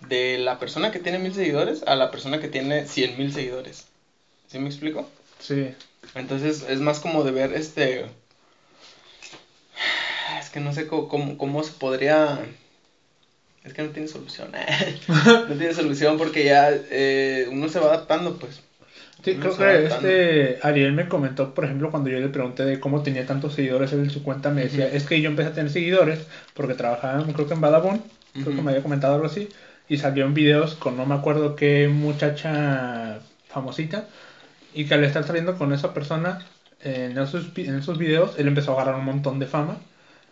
de 0.07 0.37
la 0.37 0.59
persona 0.59 0.91
que 0.91 0.99
tiene 0.99 1.19
mil 1.19 1.33
seguidores 1.33 1.83
a 1.87 1.95
la 1.95 2.11
persona 2.11 2.39
que 2.39 2.47
tiene 2.47 2.85
cien 2.85 3.17
mil 3.17 3.33
seguidores. 3.33 3.87
¿Sí 4.47 4.59
me 4.59 4.69
explico? 4.69 5.09
Sí. 5.39 5.73
Entonces 6.13 6.63
es 6.69 6.79
más 6.79 6.99
como 6.99 7.23
de 7.23 7.31
ver 7.31 7.53
este... 7.53 8.05
Es 10.39 10.49
que 10.49 10.59
no 10.59 10.73
sé 10.73 10.87
cómo, 10.87 11.07
cómo, 11.07 11.37
cómo 11.37 11.63
se 11.63 11.71
podría... 11.71 12.39
Es 13.63 13.73
que 13.73 13.83
no 13.83 13.89
tiene 13.89 14.07
solución. 14.07 14.51
no 15.49 15.55
tiene 15.55 15.73
solución 15.73 16.17
porque 16.17 16.45
ya 16.45 16.69
eh, 16.71 17.47
uno 17.51 17.69
se 17.69 17.79
va 17.79 17.87
adaptando, 17.87 18.37
pues. 18.37 18.61
Sí, 19.23 19.35
creo 19.35 19.55
que 19.55 19.85
este 19.85 20.59
Ariel 20.63 20.93
me 20.93 21.07
comentó, 21.07 21.53
por 21.53 21.65
ejemplo, 21.65 21.91
cuando 21.91 22.09
yo 22.09 22.19
le 22.19 22.29
pregunté 22.29 22.65
de 22.65 22.79
cómo 22.79 23.03
tenía 23.03 23.25
tantos 23.25 23.53
seguidores 23.53 23.93
él 23.93 23.99
en 23.99 24.09
su 24.09 24.23
cuenta, 24.23 24.49
me 24.49 24.63
decía, 24.63 24.87
es 24.87 25.03
que 25.03 25.21
yo 25.21 25.29
empecé 25.29 25.49
a 25.49 25.53
tener 25.53 25.69
seguidores 25.71 26.27
porque 26.55 26.73
trabajaba, 26.73 27.23
creo 27.31 27.47
que 27.47 27.53
en 27.53 27.61
Badabun, 27.61 28.01
creo 28.33 28.55
que 28.55 28.61
me 28.61 28.71
había 28.71 28.81
comentado 28.83 29.13
algo 29.13 29.27
así, 29.27 29.49
y 29.87 29.97
salió 29.97 30.25
en 30.25 30.33
videos 30.33 30.75
con 30.75 30.97
no 30.97 31.05
me 31.05 31.15
acuerdo 31.15 31.55
qué 31.55 31.87
muchacha 31.87 33.19
famosita, 33.47 34.05
y 34.73 34.85
que 34.85 34.93
al 34.95 35.03
estar 35.03 35.23
saliendo 35.23 35.57
con 35.57 35.73
esa 35.73 35.93
persona 35.93 36.39
en 36.83 37.17
esos, 37.17 37.51
en 37.57 37.75
esos 37.75 37.97
videos, 37.99 38.39
él 38.39 38.47
empezó 38.47 38.71
a 38.71 38.75
agarrar 38.75 38.95
un 38.95 39.05
montón 39.05 39.37
de 39.37 39.45
fama, 39.45 39.77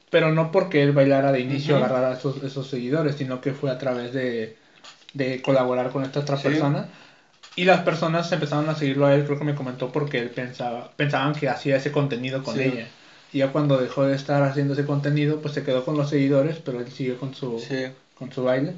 pero 0.10 0.32
no 0.32 0.52
porque 0.52 0.82
él 0.82 0.94
bailara 0.94 1.32
de 1.32 1.42
inicio 1.42 1.76
Ujú. 1.76 1.84
agarrara 1.84 2.14
esos, 2.14 2.44
esos 2.44 2.68
seguidores, 2.68 3.16
sino 3.16 3.40
que 3.42 3.54
fue 3.54 3.70
a 3.70 3.78
través 3.78 4.14
de, 4.14 4.56
de 5.14 5.42
colaborar 5.42 5.92
con 5.92 6.04
esta 6.04 6.22
otra 6.22 6.38
Sí. 6.38 6.44
persona. 6.48 6.88
Y 7.56 7.66
las 7.66 7.82
personas 7.82 8.32
empezaron 8.32 8.70
a 8.70 8.76
seguirlo 8.76 9.06
a 9.06 9.16
él, 9.16 9.26
creo 9.26 9.38
que 9.38 9.44
me 9.44 9.56
comentó, 9.56 9.92
porque 9.92 10.20
él 10.20 10.30
pensaba, 10.30 10.92
pensaban 10.96 11.34
que 11.36 11.50
hacía 11.50 11.76
ese 11.78 11.92
contenido 11.92 12.44
con 12.44 12.56
Sí. 12.56 12.64
ella. 12.64 12.88
Y 13.34 13.40
ya 13.40 13.52
cuando 13.52 13.78
dejó 13.78 14.06
de 14.06 14.16
estar 14.16 14.42
haciendo 14.44 14.74
ese 14.74 14.86
contenido, 14.86 15.42
pues 15.42 15.54
se 15.54 15.64
quedó 15.64 15.84
con 15.86 15.98
los 15.98 16.10
seguidores, 16.10 16.58
pero 16.64 16.80
él 16.80 16.92
sigue 16.92 17.16
con 17.18 17.36
su, 17.36 17.60
Sí. 17.60 17.86
con 18.16 18.32
su 18.32 18.44
baile. 18.44 18.74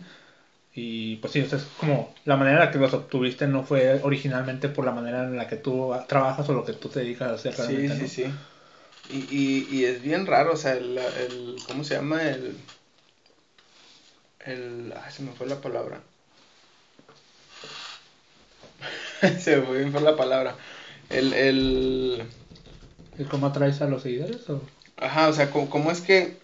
Y 0.74 1.18
pues 1.18 1.34
sí, 1.34 1.42
o 1.42 1.48
sea, 1.48 1.58
es 1.60 1.66
como 1.80 2.14
la 2.26 2.38
manera 2.38 2.60
en 2.60 2.66
la 2.66 2.72
que 2.72 2.80
los 2.80 2.94
obtuviste 2.94 3.46
no 3.46 3.64
fue 3.64 4.00
originalmente 4.04 4.70
por 4.70 4.86
la 4.86 4.92
manera 4.92 5.24
en 5.26 5.36
la 5.38 5.48
que 5.48 5.58
tú 5.58 5.94
trabajas 6.08 6.48
o 6.50 6.54
lo 6.54 6.64
que 6.66 6.74
tú 6.74 6.88
te 6.90 7.02
dedicas 7.02 7.30
a 7.30 7.34
hacer 7.36 7.54
Sí, 7.54 7.62
realmente. 7.62 8.08
sí, 8.08 8.24
¿no? 8.30 8.34
sí. 8.34 8.34
Y, 9.10 9.36
y, 9.36 9.68
y 9.80 9.86
es 9.86 10.02
bien 10.02 10.26
raro, 10.26 10.54
o 10.54 10.58
sea, 10.58 10.74
el, 10.74 10.98
el 10.98 11.56
¿cómo 11.68 11.84
se 11.84 11.96
llama? 11.96 12.24
El, 12.24 12.56
el, 14.46 14.94
ah, 14.96 15.10
se 15.12 15.24
me 15.24 15.32
fue 15.34 15.48
la 15.48 15.60
palabra. 15.62 16.02
se 19.40 19.58
me 19.58 19.64
fue 19.64 19.78
bien 19.80 19.92
fue 19.92 20.02
la 20.02 20.16
palabra. 20.16 20.56
El, 21.10 21.34
el, 21.34 22.24
¿Y 23.18 23.24
cómo 23.26 23.48
atraes 23.48 23.82
a 23.82 23.88
los 23.88 24.04
seguidores? 24.04 24.50
O... 24.50 24.62
ajá, 24.98 25.30
o 25.30 25.34
sea, 25.34 25.52
¿cómo, 25.52 25.70
cómo 25.70 25.92
es 25.92 26.02
que, 26.02 26.38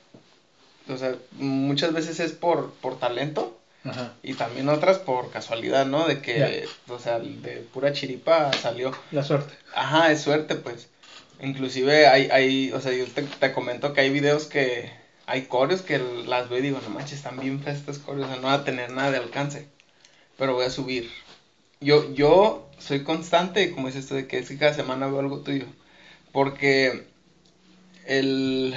o 0.89 0.97
sea, 0.97 1.15
muchas 1.33 1.93
veces 1.93 2.19
es 2.19 2.33
por, 2.33 2.71
por 2.73 2.99
talento 2.99 3.57
Ajá, 3.83 4.13
y 4.21 4.33
también 4.33 4.67
otras 4.69 4.97
por 4.97 5.31
casualidad, 5.31 5.85
¿no? 5.85 6.07
De 6.07 6.21
que, 6.21 6.67
o 6.89 6.99
sea, 6.99 7.19
de 7.19 7.65
pura 7.73 7.93
chiripa 7.93 8.51
salió. 8.53 8.91
la 9.11 9.23
suerte. 9.23 9.53
Ajá, 9.73 10.11
es 10.11 10.21
suerte, 10.21 10.55
pues. 10.55 10.89
Inclusive 11.41 12.07
hay, 12.07 12.29
hay, 12.31 12.71
o 12.73 12.81
sea, 12.81 12.91
yo 12.91 13.05
te, 13.05 13.21
te 13.21 13.53
comento 13.53 13.93
que 13.93 14.01
hay 14.01 14.09
videos 14.09 14.47
que 14.47 14.91
hay 15.27 15.43
coreos 15.43 15.81
que 15.81 15.99
las 16.25 16.49
veo 16.49 16.59
y 16.59 16.63
digo, 16.63 16.79
no 16.81 16.89
manches, 16.89 17.17
están 17.17 17.37
bien 17.39 17.61
feas 17.61 17.77
estas 17.77 17.99
coreos, 17.99 18.27
o 18.27 18.31
sea, 18.31 18.41
no 18.41 18.47
va 18.47 18.53
a 18.53 18.63
tener 18.63 18.91
nada 18.91 19.11
de 19.11 19.17
alcance. 19.17 19.67
Pero 20.37 20.53
voy 20.53 20.65
a 20.65 20.69
subir. 20.69 21.11
Yo, 21.81 22.13
yo 22.13 22.66
soy 22.79 23.03
constante, 23.03 23.71
como 23.71 23.87
es 23.87 23.95
esto 23.95 24.15
de 24.15 24.27
que 24.27 24.39
es 24.39 24.47
que 24.49 24.57
cada 24.57 24.73
semana 24.73 25.07
veo 25.07 25.19
algo 25.19 25.39
tuyo. 25.41 25.65
Porque 26.31 27.05
el, 28.05 28.75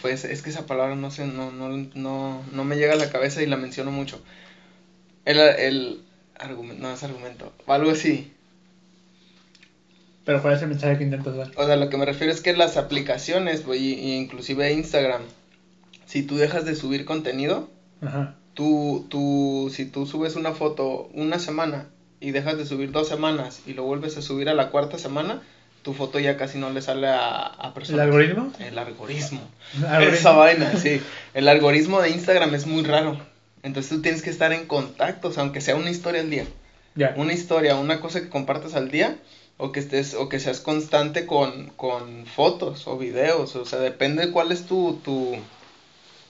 fue, 0.00 0.12
es 0.12 0.42
que 0.42 0.50
esa 0.50 0.66
palabra 0.66 0.94
no 0.96 1.10
sé, 1.10 1.26
no, 1.26 1.50
no, 1.52 1.68
no, 1.94 2.42
no 2.52 2.64
me 2.64 2.76
llega 2.76 2.94
a 2.94 2.96
la 2.96 3.10
cabeza 3.10 3.42
y 3.42 3.46
la 3.46 3.56
menciono 3.56 3.90
mucho. 3.90 4.20
El, 5.24 5.38
el 5.38 6.00
argumento, 6.38 6.82
no 6.82 6.92
es 6.92 7.02
argumento, 7.02 7.52
algo 7.66 7.90
así. 7.90 8.32
Pero 10.24 10.42
¿cuál 10.42 10.54
es 10.54 10.62
el 10.62 10.68
mensaje 10.68 10.98
que 10.98 11.04
intentas 11.04 11.36
dar? 11.36 11.50
O 11.56 11.66
sea, 11.66 11.76
lo 11.76 11.88
que 11.88 11.96
me 11.96 12.04
refiero 12.04 12.32
es 12.32 12.40
que 12.40 12.52
las 12.52 12.76
aplicaciones, 12.76 13.64
güey, 13.64 13.80
y- 13.80 13.94
y 13.94 14.16
inclusive 14.16 14.72
Instagram, 14.72 15.22
si 16.06 16.22
tú 16.22 16.36
dejas 16.36 16.64
de 16.64 16.74
subir 16.74 17.04
contenido, 17.04 17.68
Ajá, 18.00 18.34
tú, 18.54 19.06
tú, 19.08 19.70
si 19.74 19.86
tú 19.86 20.06
subes 20.06 20.36
una 20.36 20.52
foto 20.52 21.08
una 21.14 21.38
semana 21.38 21.88
y 22.20 22.30
dejas 22.32 22.58
de 22.58 22.66
subir 22.66 22.90
dos 22.92 23.08
semanas 23.08 23.60
y 23.66 23.74
lo 23.74 23.84
vuelves 23.84 24.16
a 24.16 24.22
subir 24.22 24.48
a 24.48 24.54
la 24.54 24.70
cuarta 24.70 24.98
semana, 24.98 25.42
tu 25.82 25.94
foto 25.94 26.18
ya 26.18 26.36
casi 26.36 26.58
no 26.58 26.70
le 26.70 26.82
sale 26.82 27.06
a, 27.08 27.46
a 27.46 27.68
¿El 27.68 27.72
personas. 27.72 28.00
algoritmo? 28.02 28.52
El 28.58 28.78
algoritmo. 28.78 29.40
¿El 29.76 29.84
algoritmo? 29.86 30.16
Esa 30.16 30.32
vaina, 30.32 30.76
sí. 30.76 31.00
El 31.34 31.48
algoritmo 31.48 32.00
de 32.02 32.10
Instagram 32.10 32.54
es 32.54 32.66
muy 32.66 32.82
raro. 32.82 33.18
Entonces 33.62 33.90
tú 33.90 34.02
tienes 34.02 34.22
que 34.22 34.30
estar 34.30 34.52
en 34.52 34.66
contacto, 34.66 35.28
o 35.28 35.32
sea, 35.32 35.42
aunque 35.42 35.60
sea 35.60 35.74
una 35.76 35.90
historia 35.90 36.20
al 36.20 36.30
día 36.30 36.44
Ya. 36.94 37.14
una 37.16 37.32
historia, 37.32 37.76
una 37.76 38.00
cosa 38.00 38.20
que 38.20 38.28
compartas 38.28 38.74
al 38.74 38.90
día 38.90 39.16
o 39.56 39.72
que 39.72 39.80
estés 39.80 40.14
o 40.14 40.28
que 40.28 40.38
seas 40.38 40.60
constante 40.60 41.26
con, 41.26 41.70
con 41.70 42.26
fotos 42.26 42.86
o 42.86 42.96
videos, 42.98 43.56
o 43.56 43.64
sea, 43.64 43.80
depende 43.80 44.26
de 44.26 44.32
cuál 44.32 44.52
es 44.52 44.66
tu, 44.66 45.00
tu 45.04 45.36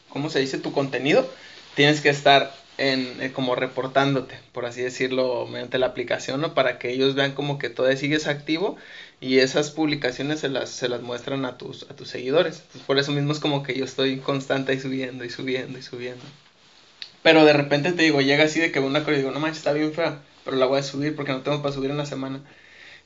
¿cómo 0.09 0.30
se 0.30 0.38
dice? 0.40 0.59
tu 0.59 0.73
contenido, 0.73 1.28
tienes 1.75 2.00
que 2.00 2.09
estar 2.09 2.50
en 2.79 3.21
eh, 3.21 3.33
como 3.33 3.55
reportándote, 3.57 4.39
por 4.53 4.65
así 4.65 4.81
decirlo, 4.83 5.47
mediante 5.47 5.79
la 5.79 5.87
aplicación, 5.87 6.41
¿no? 6.41 6.55
Para 6.55 6.79
que 6.79 6.91
ellos 6.91 7.15
vean 7.15 7.33
como 7.33 7.59
que 7.59 7.69
todavía 7.69 7.99
sigues 7.99 8.27
activo 8.27 8.77
y 9.21 9.39
esas 9.41 9.71
publicaciones 9.71 10.41
se 10.41 10.49
las, 10.49 10.71
se 10.71 10.89
las 10.89 11.03
muestran 11.03 11.45
a 11.45 11.59
tus, 11.59 11.85
a 11.91 11.97
tus 11.97 12.09
seguidores. 12.09 12.63
Por 12.87 12.99
eso 12.99 13.13
mismo 13.13 13.33
es 13.33 13.41
como 13.41 13.63
que 13.63 13.77
yo 13.77 13.85
estoy 13.85 14.19
constante 14.19 14.73
y 14.75 14.81
subiendo 14.81 15.25
y 15.25 15.31
subiendo 15.31 15.79
y 15.79 15.83
subiendo. 15.83 16.25
Pero 17.23 17.45
de 17.45 17.53
repente 17.53 17.93
te 17.93 18.05
digo, 18.05 18.21
llega 18.21 18.45
así 18.45 18.61
de 18.61 18.73
que 18.73 18.81
una 18.81 19.01
cosa 19.01 19.15
y 19.15 19.17
digo, 19.19 19.33
no 19.33 19.41
manches, 19.41 19.59
está 19.59 19.73
bien 19.73 19.93
fea, 19.93 20.23
pero 20.45 20.57
la 20.57 20.67
voy 20.67 20.79
a 20.79 20.83
subir 20.85 21.17
porque 21.17 21.33
no 21.33 21.43
tengo 21.43 21.61
para 21.63 21.75
subir 21.75 21.91
en 21.91 21.99
la 21.99 22.07
semana. 22.07 22.41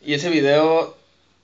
Y 0.02 0.14
ese 0.14 0.30
video 0.30 0.96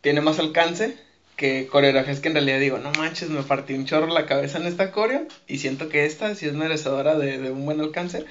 tiene 0.02 0.20
más 0.20 0.38
alcance 0.38 0.96
que 1.38 1.68
coreografías 1.68 2.18
que 2.18 2.28
en 2.28 2.34
realidad 2.34 2.58
digo, 2.58 2.78
no 2.78 2.90
manches, 2.98 3.30
me 3.30 3.44
partí 3.44 3.74
un 3.74 3.86
chorro 3.86 4.08
la 4.08 4.26
cabeza 4.26 4.58
en 4.58 4.66
esta 4.66 4.90
coreo 4.90 5.24
y 5.46 5.58
siento 5.58 5.88
que 5.88 6.04
esta 6.04 6.34
sí 6.34 6.46
es 6.46 6.54
merecedora 6.54 7.16
de, 7.16 7.38
de 7.38 7.52
un 7.52 7.64
buen 7.64 7.80
alcance 7.80 8.24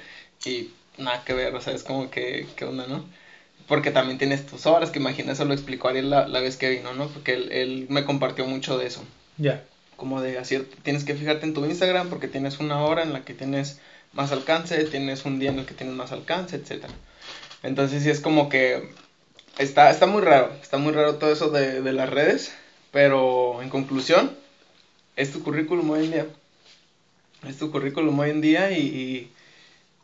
y 0.44 0.68
nada 0.98 1.24
que 1.24 1.32
ver, 1.32 1.54
o 1.54 1.60
sea, 1.62 1.72
es 1.72 1.82
como 1.82 2.10
que, 2.10 2.46
¿qué 2.54 2.66
onda, 2.66 2.86
no? 2.86 3.06
Porque 3.66 3.90
también 3.90 4.18
tienes 4.18 4.44
tus 4.44 4.66
horas, 4.66 4.90
que 4.90 4.98
imagina, 4.98 5.32
eso 5.32 5.46
lo 5.46 5.54
explicó 5.54 5.88
Ariel 5.88 6.10
la, 6.10 6.28
la 6.28 6.40
vez 6.40 6.58
que 6.58 6.68
vino, 6.68 6.92
¿no? 6.92 7.08
Porque 7.08 7.32
él, 7.32 7.48
él 7.50 7.86
me 7.88 8.04
compartió 8.04 8.44
mucho 8.44 8.76
de 8.76 8.86
eso. 8.86 9.02
Ya. 9.38 9.64
Como 9.96 10.20
de 10.20 10.38
así, 10.38 10.58
tienes 10.82 11.04
que 11.04 11.14
fijarte 11.14 11.46
en 11.46 11.54
tu 11.54 11.64
Instagram 11.64 12.10
porque 12.10 12.28
tienes 12.28 12.60
una 12.60 12.82
hora 12.84 13.02
en 13.02 13.14
la 13.14 13.24
que 13.24 13.32
tienes 13.32 13.80
más 14.12 14.32
alcance, 14.32 14.84
tienes 14.84 15.24
un 15.24 15.38
día 15.38 15.50
en 15.50 15.58
el 15.58 15.64
que 15.64 15.74
tienes 15.74 15.96
más 15.96 16.12
alcance, 16.12 16.56
etcétera. 16.56 16.92
Entonces 17.62 18.02
sí 18.02 18.10
es 18.10 18.20
como 18.20 18.50
que 18.50 18.90
está, 19.58 19.90
está 19.90 20.06
muy 20.06 20.20
raro, 20.20 20.52
está 20.60 20.76
muy 20.76 20.92
raro 20.92 21.16
todo 21.16 21.32
eso 21.32 21.48
de, 21.48 21.80
de 21.80 21.92
las 21.92 22.08
redes, 22.10 22.52
pero 22.90 23.62
en 23.62 23.68
conclusión, 23.70 24.32
es 25.16 25.32
tu 25.32 25.42
currículum 25.42 25.88
hoy 25.90 26.04
en 26.06 26.10
día. 26.12 26.26
Es 27.46 27.58
tu 27.58 27.70
currículum 27.70 28.18
hoy 28.18 28.30
en 28.30 28.40
día 28.40 28.70
y, 28.72 28.80
y, 28.86 29.32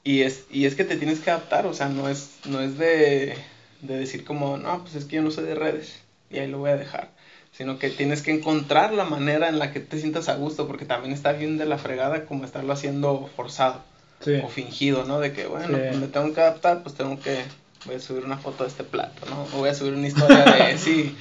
y 0.05 0.23
es, 0.23 0.45
y 0.51 0.67
es 0.67 0.75
que 0.75 0.85
te 0.85 0.97
tienes 0.97 1.21
que 1.21 1.31
adaptar, 1.31 1.67
o 1.67 1.75
sea, 1.75 1.89
no 1.89 2.09
es, 2.09 2.31
no 2.47 2.61
es 2.61 2.79
de, 2.79 3.37
de 3.83 3.97
decir 3.99 4.25
como, 4.25 4.57
no, 4.57 4.83
pues 4.83 4.95
es 4.95 5.05
que 5.05 5.17
yo 5.17 5.23
no 5.23 5.31
soy 5.31 5.45
de 5.45 5.55
redes 5.55 6.01
y 6.31 6.39
ahí 6.39 6.49
lo 6.49 6.59
voy 6.59 6.71
a 6.71 6.77
dejar. 6.77 7.11
Sino 7.57 7.79
que 7.79 7.89
tienes 7.89 8.23
que 8.23 8.33
encontrar 8.33 8.93
la 8.93 9.05
manera 9.05 9.49
en 9.49 9.61
la 9.61 9.73
que 9.73 9.79
te 9.79 9.99
sientas 10.01 10.29
a 10.29 10.35
gusto, 10.35 10.67
porque 10.67 10.85
también 10.85 11.15
está 11.15 11.33
bien 11.33 11.57
de 11.57 11.67
la 11.67 11.79
fregada 11.79 12.27
como 12.27 12.45
estarlo 12.45 12.73
haciendo 12.73 13.31
forzado 13.37 13.83
Sí. 14.21 14.41
o 14.43 14.49
fingido, 14.49 15.05
¿no? 15.05 15.21
De 15.21 15.33
que, 15.33 15.47
bueno, 15.47 15.67
Sí. 15.69 15.75
pues 15.89 15.97
me 15.99 16.07
tengo 16.09 16.33
que 16.33 16.41
adaptar, 16.41 16.83
pues 16.83 16.95
tengo 16.95 17.21
que, 17.21 17.45
voy 17.85 17.97
a 17.97 18.01
subir 18.01 18.25
una 18.25 18.39
foto 18.39 18.65
de 18.65 18.71
este 18.71 18.83
plato, 18.85 19.27
¿no? 19.29 19.43
O 19.55 19.59
voy 19.59 19.69
a 19.69 19.75
subir 19.75 19.93
una 19.93 20.09
historia 20.09 20.45
de, 20.45 20.79
sí, 20.79 21.15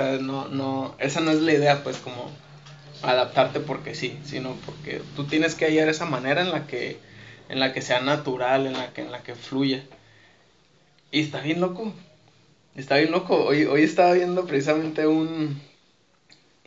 sea, 0.00 0.18
no, 0.18 0.48
no, 0.48 0.94
esa 0.98 1.20
no 1.20 1.30
es 1.30 1.40
la 1.40 1.52
idea, 1.52 1.82
pues, 1.82 1.98
como 1.98 2.30
adaptarte 3.02 3.60
porque 3.60 3.94
sí, 3.94 4.18
sino 4.24 4.54
porque 4.66 5.02
tú 5.16 5.24
tienes 5.24 5.54
que 5.54 5.66
hallar 5.66 5.88
esa 5.88 6.04
manera 6.04 6.42
en 6.42 6.50
la 6.50 6.66
que, 6.66 6.98
en 7.48 7.60
la 7.60 7.72
que 7.72 7.82
sea 7.82 8.00
natural, 8.00 8.66
en 8.66 8.74
la 8.74 8.92
que, 8.92 9.02
en 9.02 9.12
la 9.12 9.22
que 9.22 9.34
fluya. 9.34 9.82
Y 11.10 11.20
está 11.20 11.40
bien 11.40 11.60
loco, 11.60 11.92
está 12.76 12.96
bien 12.96 13.10
loco. 13.10 13.44
Hoy, 13.44 13.64
hoy 13.64 13.82
estaba 13.82 14.12
viendo 14.12 14.46
precisamente 14.46 15.06
un, 15.06 15.60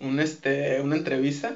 un, 0.01 0.19
este, 0.19 0.81
una 0.81 0.95
entrevista 0.95 1.55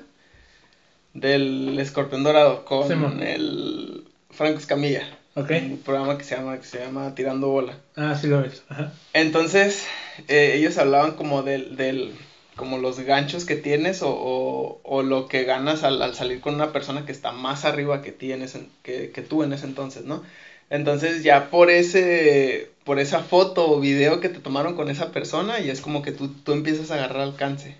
del 1.13 1.77
Escorpión 1.79 2.23
Dorado 2.23 2.63
con 2.65 3.21
el 3.21 4.07
Franco 4.29 4.59
Escamilla. 4.59 5.16
Ok. 5.37 5.51
Un 5.51 5.77
programa 5.83 6.17
que 6.17 6.23
se 6.23 6.35
llama, 6.35 6.57
que 6.57 6.65
se 6.65 6.79
llama 6.79 7.13
Tirando 7.15 7.47
Bola. 7.49 7.77
Ah, 7.95 8.15
sí 8.19 8.27
lo 8.27 8.41
ves. 8.41 8.63
Ajá. 8.69 8.91
Entonces, 9.13 9.85
eh, 10.27 10.53
ellos 10.55 10.77
hablaban 10.77 11.13
como 11.15 11.43
del, 11.43 11.75
del, 11.77 12.13
como 12.55 12.77
los 12.79 12.99
ganchos 12.99 13.45
que 13.45 13.55
tienes 13.55 14.01
o, 14.01 14.09
o, 14.09 14.81
o 14.83 15.03
lo 15.03 15.27
que 15.27 15.43
ganas 15.43 15.83
al, 15.83 16.01
al 16.01 16.15
salir 16.15 16.41
con 16.41 16.55
una 16.55 16.73
persona 16.73 17.05
que 17.05 17.11
está 17.11 17.31
más 17.31 17.65
arriba 17.65 18.01
que, 18.01 18.11
ti 18.11 18.31
en 18.31 18.41
ese- 18.41 18.67
que, 18.83 19.11
que 19.11 19.21
tú 19.21 19.43
en 19.43 19.53
ese 19.53 19.65
entonces, 19.65 20.05
¿no? 20.05 20.23
Entonces 20.69 21.23
ya 21.23 21.49
por 21.49 21.69
ese, 21.69 22.71
por 22.83 22.99
esa 22.99 23.21
foto 23.21 23.69
o 23.71 23.79
video 23.79 24.19
que 24.19 24.29
te 24.29 24.39
tomaron 24.39 24.75
con 24.75 24.89
esa 24.89 25.11
persona, 25.11 25.59
y 25.59 25.69
es 25.69 25.81
como 25.81 26.01
que 26.01 26.11
tú, 26.11 26.29
tú 26.29 26.51
empiezas 26.53 26.91
a 26.91 26.95
agarrar 26.95 27.21
alcance. 27.21 27.75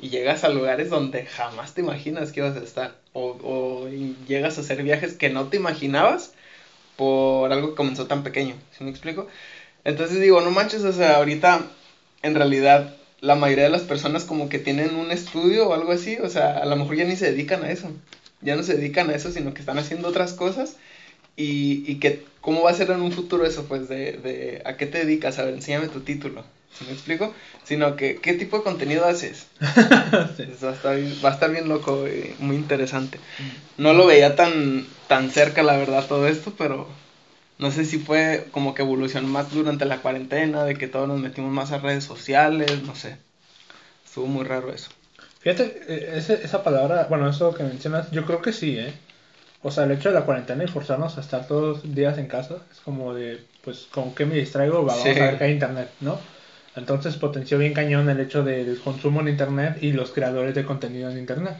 Y 0.00 0.08
llegas 0.08 0.44
a 0.44 0.48
lugares 0.48 0.90
donde 0.90 1.26
jamás 1.26 1.74
te 1.74 1.82
imaginas 1.82 2.32
que 2.32 2.40
ibas 2.40 2.56
a 2.56 2.64
estar. 2.64 2.96
O, 3.12 3.36
o 3.42 3.88
llegas 4.26 4.56
a 4.58 4.62
hacer 4.62 4.82
viajes 4.82 5.14
que 5.14 5.28
no 5.30 5.48
te 5.48 5.58
imaginabas 5.58 6.32
por 7.00 7.50
algo 7.50 7.70
que 7.70 7.76
comenzó 7.76 8.06
tan 8.06 8.22
pequeño. 8.22 8.56
¿Sí 8.76 8.84
me 8.84 8.90
explico? 8.90 9.26
Entonces 9.84 10.20
digo, 10.20 10.42
no 10.42 10.50
manches, 10.50 10.84
o 10.84 10.92
sea, 10.92 11.16
ahorita 11.16 11.62
en 12.22 12.34
realidad 12.34 12.90
la 13.22 13.36
mayoría 13.36 13.64
de 13.64 13.70
las 13.70 13.82
personas 13.82 14.24
como 14.24 14.50
que 14.50 14.58
tienen 14.58 14.96
un 14.96 15.10
estudio 15.10 15.68
o 15.68 15.72
algo 15.74 15.92
así, 15.92 16.18
o 16.18 16.28
sea, 16.28 16.58
a 16.58 16.66
lo 16.66 16.76
mejor 16.76 16.96
ya 16.96 17.04
ni 17.06 17.16
se 17.16 17.30
dedican 17.32 17.64
a 17.64 17.70
eso. 17.70 17.90
Ya 18.42 18.54
no 18.54 18.62
se 18.62 18.74
dedican 18.74 19.08
a 19.08 19.14
eso, 19.14 19.30
sino 19.30 19.54
que 19.54 19.60
están 19.60 19.78
haciendo 19.78 20.08
otras 20.08 20.34
cosas. 20.34 20.76
Y, 21.36 21.82
y 21.90 21.94
que, 22.00 22.20
¿cómo 22.42 22.62
va 22.62 22.70
a 22.70 22.74
ser 22.74 22.90
en 22.90 23.00
un 23.00 23.12
futuro 23.12 23.46
eso? 23.46 23.64
Pues 23.64 23.88
de, 23.88 24.12
de 24.12 24.62
¿a 24.66 24.76
qué 24.76 24.84
te 24.86 24.98
dedicas? 24.98 25.38
A 25.38 25.44
ver, 25.44 25.54
enséñame 25.54 25.88
tu 25.88 26.00
título. 26.00 26.44
¿Sí 26.78 26.84
me 26.84 26.92
explico? 26.92 27.32
Sino 27.64 27.96
que, 27.96 28.16
¿qué 28.16 28.34
tipo 28.34 28.58
de 28.58 28.64
contenido 28.64 29.06
haces? 29.06 29.46
Sí. 30.36 30.44
Va, 30.62 30.70
a 30.70 30.74
estar, 30.74 30.96
bien- 30.96 31.16
va 31.24 31.30
a 31.30 31.32
estar 31.32 31.50
bien 31.50 31.68
loco, 31.68 32.06
y 32.06 32.34
muy 32.38 32.56
interesante. 32.56 33.18
No 33.78 33.92
lo 33.94 34.06
veía 34.06 34.36
tan, 34.36 34.84
tan 35.10 35.28
cerca, 35.30 35.64
la 35.64 35.76
verdad, 35.76 36.06
todo 36.06 36.28
esto, 36.28 36.52
pero 36.56 36.86
no 37.58 37.72
sé 37.72 37.84
si 37.84 37.98
fue 37.98 38.46
como 38.52 38.74
que 38.74 38.82
evolucionó 38.82 39.26
más 39.26 39.50
durante 39.52 39.84
la 39.84 39.98
cuarentena, 39.98 40.62
de 40.64 40.76
que 40.76 40.86
todos 40.86 41.08
nos 41.08 41.18
metimos 41.18 41.50
más 41.52 41.72
a 41.72 41.78
redes 41.78 42.04
sociales, 42.04 42.82
no 42.86 42.94
sé. 42.94 43.16
Estuvo 44.06 44.26
muy 44.28 44.44
raro 44.44 44.72
eso. 44.72 44.90
Fíjate, 45.40 45.82
eh, 45.88 46.12
ese- 46.16 46.40
esa 46.44 46.62
palabra, 46.62 47.08
bueno, 47.10 47.28
eso 47.28 47.52
que 47.52 47.64
mencionas, 47.64 48.10
yo 48.12 48.24
creo 48.24 48.40
que 48.40 48.52
sí, 48.52 48.78
¿eh? 48.78 48.94
O 49.64 49.72
sea, 49.72 49.82
el 49.84 49.90
hecho 49.90 50.10
de 50.10 50.14
la 50.14 50.24
cuarentena 50.26 50.62
y 50.62 50.68
forzarnos 50.68 51.18
a 51.18 51.22
estar 51.22 51.48
todos 51.48 51.82
los 51.84 51.94
días 51.94 52.16
en 52.18 52.28
casa 52.28 52.58
es 52.70 52.78
como 52.78 53.12
de, 53.12 53.40
pues, 53.64 53.88
¿con 53.90 54.14
qué 54.14 54.26
me 54.26 54.36
distraigo? 54.36 54.84
Va, 54.86 54.94
vamos 54.94 55.16
Sí. 55.16 55.20
a 55.20 55.24
ver 55.26 55.38
que 55.38 55.44
hay 55.44 55.52
internet, 55.52 55.90
¿no? 56.00 56.18
Entonces 56.76 57.16
potenció 57.16 57.58
bien 57.58 57.74
cañón 57.74 58.08
el 58.08 58.20
hecho 58.20 58.44
del 58.44 58.78
consumo 58.80 59.20
en 59.22 59.28
internet 59.28 59.78
y 59.82 59.90
los 59.92 60.12
creadores 60.12 60.54
de 60.54 60.64
contenido 60.64 61.10
en 61.10 61.18
internet. 61.18 61.56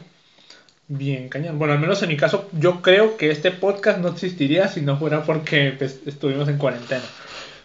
Bien 0.93 1.29
cañón. 1.29 1.57
Bueno, 1.57 1.73
al 1.73 1.79
menos 1.79 2.03
en 2.03 2.09
mi 2.09 2.17
caso, 2.17 2.49
yo 2.51 2.81
creo 2.81 3.15
que 3.15 3.31
este 3.31 3.51
podcast 3.51 3.99
no 3.99 4.09
existiría 4.09 4.67
si 4.67 4.81
no 4.81 4.97
fuera 4.97 5.23
porque 5.23 5.73
pues, 5.77 6.01
estuvimos 6.05 6.49
en 6.49 6.57
cuarentena. 6.57 7.01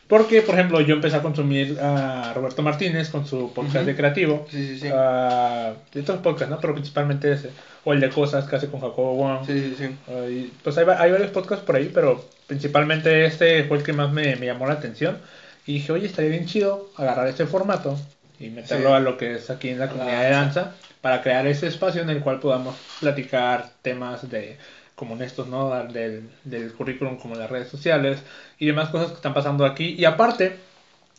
Porque, 0.06 0.42
por 0.42 0.54
ejemplo, 0.54 0.80
yo 0.80 0.94
empecé 0.94 1.16
a 1.16 1.22
consumir 1.22 1.76
a 1.80 2.32
Roberto 2.36 2.62
Martínez 2.62 3.08
con 3.10 3.26
su 3.26 3.52
podcast 3.52 3.78
Ujú. 3.78 3.86
de 3.86 3.96
creativo. 3.96 4.46
Sí, 4.48 4.64
sí, 4.68 4.78
sí. 4.78 4.88
Ah, 4.94 5.72
de 5.92 6.00
otros 6.02 6.18
podcasts, 6.20 6.48
¿no? 6.48 6.60
Pero 6.60 6.74
principalmente 6.74 7.32
ese. 7.32 7.50
O 7.82 7.92
el 7.92 7.98
de 7.98 8.10
cosas 8.10 8.44
que 8.48 8.54
hace 8.54 8.68
con 8.68 8.80
Jacobo 8.80 9.16
Wong. 9.16 9.44
Sí, 9.44 9.58
sí, 9.60 9.74
sí. 9.76 9.96
Ah, 10.06 10.24
y, 10.30 10.52
pues 10.62 10.78
hay, 10.78 10.86
hay 10.96 11.10
varios 11.10 11.30
podcasts 11.32 11.64
por 11.64 11.74
ahí, 11.74 11.90
pero 11.92 12.24
principalmente 12.46 13.24
este 13.26 13.64
fue 13.64 13.78
el 13.78 13.82
que 13.82 13.92
más 13.92 14.12
me, 14.12 14.36
me 14.36 14.46
llamó 14.46 14.68
la 14.68 14.74
atención. 14.74 15.18
Y 15.66 15.74
dije, 15.74 15.90
oye, 15.90 16.06
estaría 16.06 16.30
bien 16.30 16.46
chido 16.46 16.90
agarrar 16.96 17.26
este 17.26 17.44
formato 17.46 17.98
y 18.38 18.50
meterlo 18.50 18.90
Sí. 18.90 18.94
a 18.94 19.00
lo 19.00 19.16
que 19.18 19.34
es 19.34 19.50
aquí 19.50 19.70
en 19.70 19.80
la 19.80 19.88
comunidad 19.88 20.22
de 20.22 20.30
danza. 20.30 20.60
danza 20.60 20.76
para 21.06 21.22
crear 21.22 21.46
ese 21.46 21.68
espacio 21.68 22.02
en 22.02 22.10
el 22.10 22.18
cual 22.18 22.40
podamos 22.40 22.74
platicar 22.98 23.70
temas 23.80 24.28
de 24.28 24.58
como 24.96 25.14
estos, 25.22 25.46
¿no? 25.46 25.70
Del, 25.84 26.28
del 26.42 26.72
currículum, 26.72 27.16
como 27.16 27.36
las 27.36 27.48
redes 27.48 27.68
sociales 27.68 28.24
y 28.58 28.66
demás 28.66 28.88
cosas 28.88 29.10
que 29.10 29.14
están 29.14 29.32
pasando 29.32 29.64
aquí. 29.64 29.94
Y 29.96 30.04
aparte, 30.04 30.56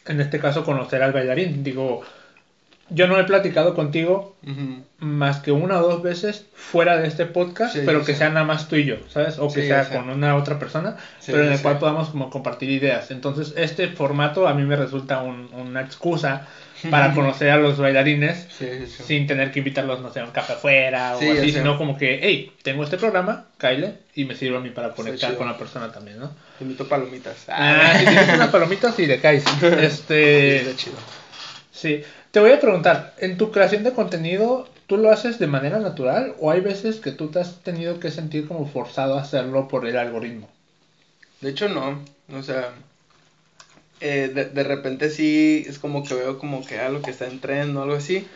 en 0.06 0.20
este 0.20 0.40
caso, 0.40 0.66
conocer 0.66 1.02
al 1.04 1.14
bailarín. 1.14 1.64
Digo, 1.64 2.02
yo 2.90 3.08
no 3.08 3.18
he 3.18 3.24
platicado 3.24 3.76
contigo 3.76 4.36
más 5.00 5.40
que 5.40 5.54
una 5.54 5.80
o 5.80 5.88
dos 5.88 6.02
veces 6.04 6.48
fuera 6.54 6.98
de 6.98 7.08
este 7.08 7.26
podcast, 7.26 7.74
Sí, 7.76 7.84
pero 7.86 8.04
que 8.04 8.14
sea 8.14 8.28
nada 8.30 8.46
más 8.46 8.68
tú 8.68 8.76
y 8.76 8.84
yo, 8.84 8.98
¿sabes? 9.08 9.40
O 9.40 9.48
que 9.48 9.62
Sí, 9.62 9.68
sea 9.68 9.88
con 9.88 10.10
una 10.10 10.36
otra 10.36 10.60
persona, 10.60 10.98
Sí, 11.20 11.32
pero 11.32 11.46
en 11.46 11.54
el 11.54 11.62
cual 11.62 11.80
podamos 11.80 12.10
como 12.10 12.30
compartir 12.30 12.70
ideas. 12.72 13.10
Entonces, 13.12 13.54
este 13.56 13.88
formato 13.88 14.50
a 14.50 14.54
mí 14.54 14.64
me 14.64 14.76
resulta 14.76 15.22
un- 15.22 15.50
una 15.54 15.80
excusa 15.80 16.46
para 16.90 17.14
conocer 17.14 17.50
a 17.50 17.58
los 17.58 17.78
bailarines 17.78 18.48
Sí, 18.50 18.66
sí, 18.80 18.88
sí. 18.88 19.04
sin 19.04 19.28
tener 19.28 19.52
que 19.52 19.60
invitarlos, 19.60 20.02
no 20.02 20.12
sé, 20.12 20.20
a 20.20 20.26
un 20.26 20.32
café 20.32 20.54
afuera 20.54 21.16
o 21.16 21.20
Sí, 21.20 21.30
así, 21.30 21.52
sino 21.52 21.78
como 21.78 21.98
que, 21.98 22.20
hey, 22.22 22.54
tengo 22.64 22.84
este 22.84 22.98
programa, 22.98 23.46
Kyle, 23.58 23.96
y 24.16 24.26
me 24.26 24.36
sirve 24.36 24.58
a 24.58 24.60
mí 24.60 24.70
para 24.70 24.92
conectar 24.94 25.36
con 25.36 25.48
la 25.48 25.58
persona 25.58 25.92
también, 25.92 26.20
¿no? 26.20 26.32
Te 26.58 26.64
invito 26.64 26.88
palomitas. 26.88 27.46
Ah, 27.48 27.94
si 27.98 28.06
tienes 28.06 28.30
unas 28.36 28.50
palomitas 28.52 28.98
y 29.00 29.06
de 29.06 29.20
caes. 29.20 29.44
Este, 29.82 30.58
Está 30.62 30.76
chido. 30.76 30.98
Sí, 31.72 32.02
te 32.32 32.40
voy 32.40 32.52
a 32.52 32.60
preguntar, 32.60 33.14
en 33.20 33.38
tu 33.38 33.52
creación 33.52 33.84
de 33.84 33.92
contenido, 33.94 34.68
¿tú 34.88 34.98
lo 34.98 35.12
haces 35.12 35.38
de 35.40 35.48
manera 35.48 35.80
natural 35.80 36.34
o 36.40 36.50
hay 36.52 36.62
veces 36.62 36.98
que 36.98 37.12
tú 37.12 37.28
te 37.30 37.40
has 37.40 37.62
tenido 37.64 38.00
que 38.00 38.10
sentir 38.12 38.48
como 38.48 38.68
forzado 38.68 39.18
a 39.18 39.22
hacerlo 39.22 39.68
por 39.68 39.88
el 39.88 39.98
algoritmo? 39.98 40.50
De 41.42 41.52
hecho, 41.52 41.70
no. 41.70 42.04
O 42.36 42.42
sea, 42.42 42.70
eh, 44.00 44.32
de, 44.34 44.46
de 44.46 44.64
repente 44.64 45.10
sí 45.10 45.66
es 45.68 45.80
como 45.80 46.04
que 46.04 46.14
veo 46.14 46.40
como 46.40 46.66
que 46.66 46.80
algo 46.80 47.02
que 47.02 47.12
está 47.12 47.28
en 47.28 47.40
tren 47.40 47.76
o 47.78 47.84
algo 47.84 47.96
así. 47.96 48.28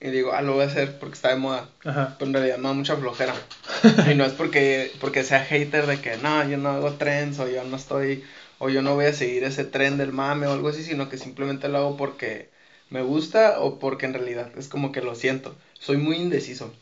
Y 0.00 0.10
digo, 0.10 0.32
ah, 0.34 0.42
lo 0.42 0.54
voy 0.54 0.64
a 0.64 0.66
hacer 0.66 0.98
porque 0.98 1.14
está 1.14 1.30
de 1.30 1.36
moda. 1.36 1.68
Ajá. 1.84 2.16
Pero 2.18 2.28
en 2.28 2.34
realidad 2.34 2.58
me 2.58 2.68
da 2.68 2.74
mucha 2.74 2.96
flojera. 2.96 3.34
y 4.10 4.14
no 4.14 4.24
es 4.24 4.32
porque, 4.32 4.92
porque 5.00 5.24
sea 5.24 5.40
hater 5.40 5.86
de 5.86 6.00
que 6.00 6.16
no, 6.18 6.46
yo 6.48 6.58
no 6.58 6.70
hago 6.70 6.92
trends 6.92 7.38
o 7.38 7.48
yo 7.48 7.64
no 7.64 7.76
estoy, 7.76 8.22
o 8.58 8.68
yo 8.68 8.82
no 8.82 8.94
voy 8.94 9.06
a 9.06 9.14
seguir 9.14 9.44
ese 9.44 9.64
tren 9.64 9.96
del 9.96 10.12
mame 10.12 10.46
o 10.46 10.52
algo 10.52 10.68
así, 10.68 10.82
sino 10.82 11.08
que 11.08 11.16
simplemente 11.16 11.68
lo 11.68 11.78
hago 11.78 11.96
porque 11.96 12.50
me 12.90 13.02
gusta 13.02 13.60
o 13.60 13.78
porque 13.78 14.06
en 14.06 14.14
realidad 14.14 14.50
es 14.58 14.68
como 14.68 14.92
que 14.92 15.00
lo 15.00 15.14
siento. 15.14 15.54
Soy 15.78 15.96
muy 15.96 16.16
indeciso, 16.16 16.72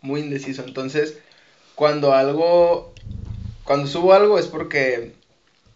muy 0.00 0.20
indeciso. 0.22 0.64
Entonces, 0.64 1.18
cuando 1.74 2.14
algo, 2.14 2.94
cuando 3.64 3.86
subo 3.86 4.14
algo 4.14 4.38
es 4.38 4.46
porque 4.46 5.12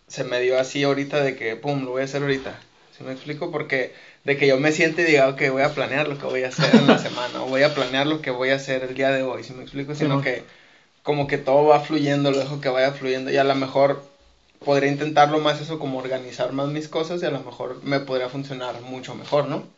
se 0.08 0.24
me 0.24 0.40
dio 0.40 0.58
así 0.58 0.84
ahorita 0.84 1.22
de 1.22 1.36
que, 1.36 1.56
pum, 1.56 1.84
lo 1.84 1.92
voy 1.92 2.02
a 2.02 2.04
hacer 2.04 2.22
ahorita. 2.22 2.58
¿Sí 2.96 3.04
me 3.04 3.12
explico? 3.12 3.50
Porque 3.50 3.92
de 4.24 4.36
que 4.36 4.46
yo 4.46 4.58
me 4.58 4.72
siente 4.72 5.02
y 5.02 5.04
diga, 5.04 5.28
ok, 5.28 5.42
voy 5.50 5.62
a 5.62 5.74
planear 5.74 6.08
lo 6.08 6.18
que 6.18 6.26
voy 6.26 6.42
a 6.44 6.48
hacer 6.48 6.74
en 6.74 6.86
la 6.86 6.98
semana, 7.06 7.42
o 7.42 7.46
voy 7.46 7.62
a 7.62 7.74
planear 7.74 8.06
lo 8.06 8.22
que 8.22 8.30
voy 8.30 8.50
a 8.50 8.56
hacer 8.56 8.82
el 8.82 8.94
día 8.94 9.10
de 9.10 9.22
hoy, 9.22 9.44
¿sí 9.44 9.52
me 9.52 9.62
explico? 9.62 9.94
Sino 9.94 10.22
que 10.22 10.42
como 11.02 11.26
que 11.26 11.38
todo 11.38 11.66
va 11.66 11.80
fluyendo, 11.80 12.30
lo 12.30 12.38
dejo 12.38 12.60
que 12.60 12.68
vaya 12.68 12.92
fluyendo, 12.92 13.30
y 13.30 13.36
a 13.36 13.44
lo 13.44 13.54
mejor 13.54 14.02
podría 14.64 14.90
intentarlo 14.90 15.38
más 15.38 15.60
eso, 15.60 15.78
como 15.78 15.98
organizar 15.98 16.52
más 16.52 16.68
mis 16.68 16.88
cosas, 16.88 17.22
y 17.22 17.26
a 17.26 17.30
lo 17.30 17.40
mejor 17.40 17.82
me 17.84 18.00
podría 18.00 18.28
funcionar 18.28 18.80
mucho 18.80 19.14
mejor, 19.14 19.46
¿no? 19.46 19.76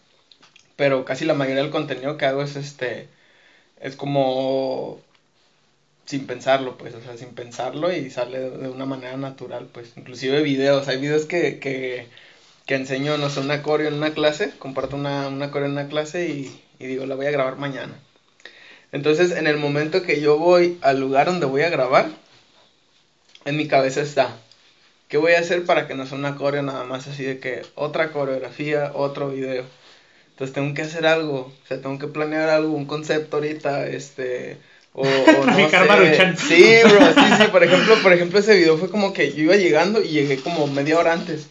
pero 0.78 1.04
casi 1.04 1.24
la 1.24 1.34
mayoría 1.34 1.62
del 1.62 1.72
contenido 1.72 2.16
que 2.16 2.24
hago 2.24 2.40
es 2.40 2.54
este, 2.54 3.08
es 3.80 3.96
como 3.96 5.00
sin 6.08 6.26
pensarlo, 6.26 6.78
pues, 6.78 6.94
o 6.94 7.02
sea, 7.02 7.18
sin 7.18 7.34
pensarlo 7.34 7.92
y 7.92 8.08
sale 8.08 8.38
de 8.38 8.68
una 8.70 8.86
manera 8.86 9.18
natural, 9.18 9.68
pues, 9.70 9.92
inclusive 9.94 10.42
videos, 10.42 10.88
hay 10.88 10.98
videos 10.98 11.26
que, 11.26 11.58
que, 11.58 12.06
que 12.64 12.76
enseño, 12.76 13.18
no 13.18 13.28
sé, 13.28 13.40
una 13.40 13.62
coreo 13.62 13.88
en 13.88 13.94
una 13.94 14.14
clase, 14.14 14.52
comparto 14.58 14.96
una, 14.96 15.28
una 15.28 15.50
coreo 15.50 15.66
en 15.66 15.72
una 15.72 15.88
clase 15.88 16.28
y, 16.28 16.62
y 16.78 16.86
digo, 16.86 17.04
la 17.04 17.14
voy 17.14 17.26
a 17.26 17.30
grabar 17.30 17.58
mañana. 17.58 17.92
Entonces, 18.90 19.32
en 19.32 19.46
el 19.46 19.58
momento 19.58 20.02
que 20.02 20.22
yo 20.22 20.38
voy 20.38 20.78
al 20.80 20.98
lugar 20.98 21.26
donde 21.26 21.44
voy 21.44 21.60
a 21.60 21.68
grabar, 21.68 22.08
en 23.44 23.58
mi 23.58 23.68
cabeza 23.68 24.00
está, 24.00 24.34
¿qué 25.08 25.18
voy 25.18 25.32
a 25.32 25.40
hacer 25.40 25.66
para 25.66 25.86
que 25.86 25.94
no 25.94 26.06
sea 26.06 26.16
una 26.16 26.36
coreo 26.36 26.62
nada 26.62 26.84
más 26.84 27.06
así 27.06 27.22
de 27.22 27.38
que 27.38 27.66
otra 27.74 28.12
coreografía, 28.12 28.92
otro 28.94 29.28
video? 29.28 29.66
Entonces 30.30 30.54
tengo 30.54 30.72
que 30.72 30.82
hacer 30.82 31.06
algo, 31.06 31.52
o 31.64 31.66
sea, 31.66 31.82
tengo 31.82 31.98
que 31.98 32.06
planear 32.08 32.48
algo, 32.48 32.72
un 32.72 32.86
concepto 32.86 33.36
ahorita, 33.36 33.88
este, 33.88 34.56
o, 34.98 35.30
o 35.40 35.46
no 35.46 35.70
sé. 35.70 36.36
Sí, 36.36 36.78
bro, 36.84 37.12
sí, 37.14 37.20
sí, 37.38 37.48
por 37.50 37.62
ejemplo, 37.62 37.94
por 38.02 38.12
ejemplo, 38.12 38.38
ese 38.38 38.56
video 38.56 38.76
fue 38.76 38.90
como 38.90 39.12
que 39.12 39.32
yo 39.32 39.44
iba 39.44 39.56
llegando 39.56 40.02
y 40.02 40.08
llegué 40.08 40.38
como 40.38 40.66
media 40.66 40.98
hora 40.98 41.12
antes. 41.12 41.48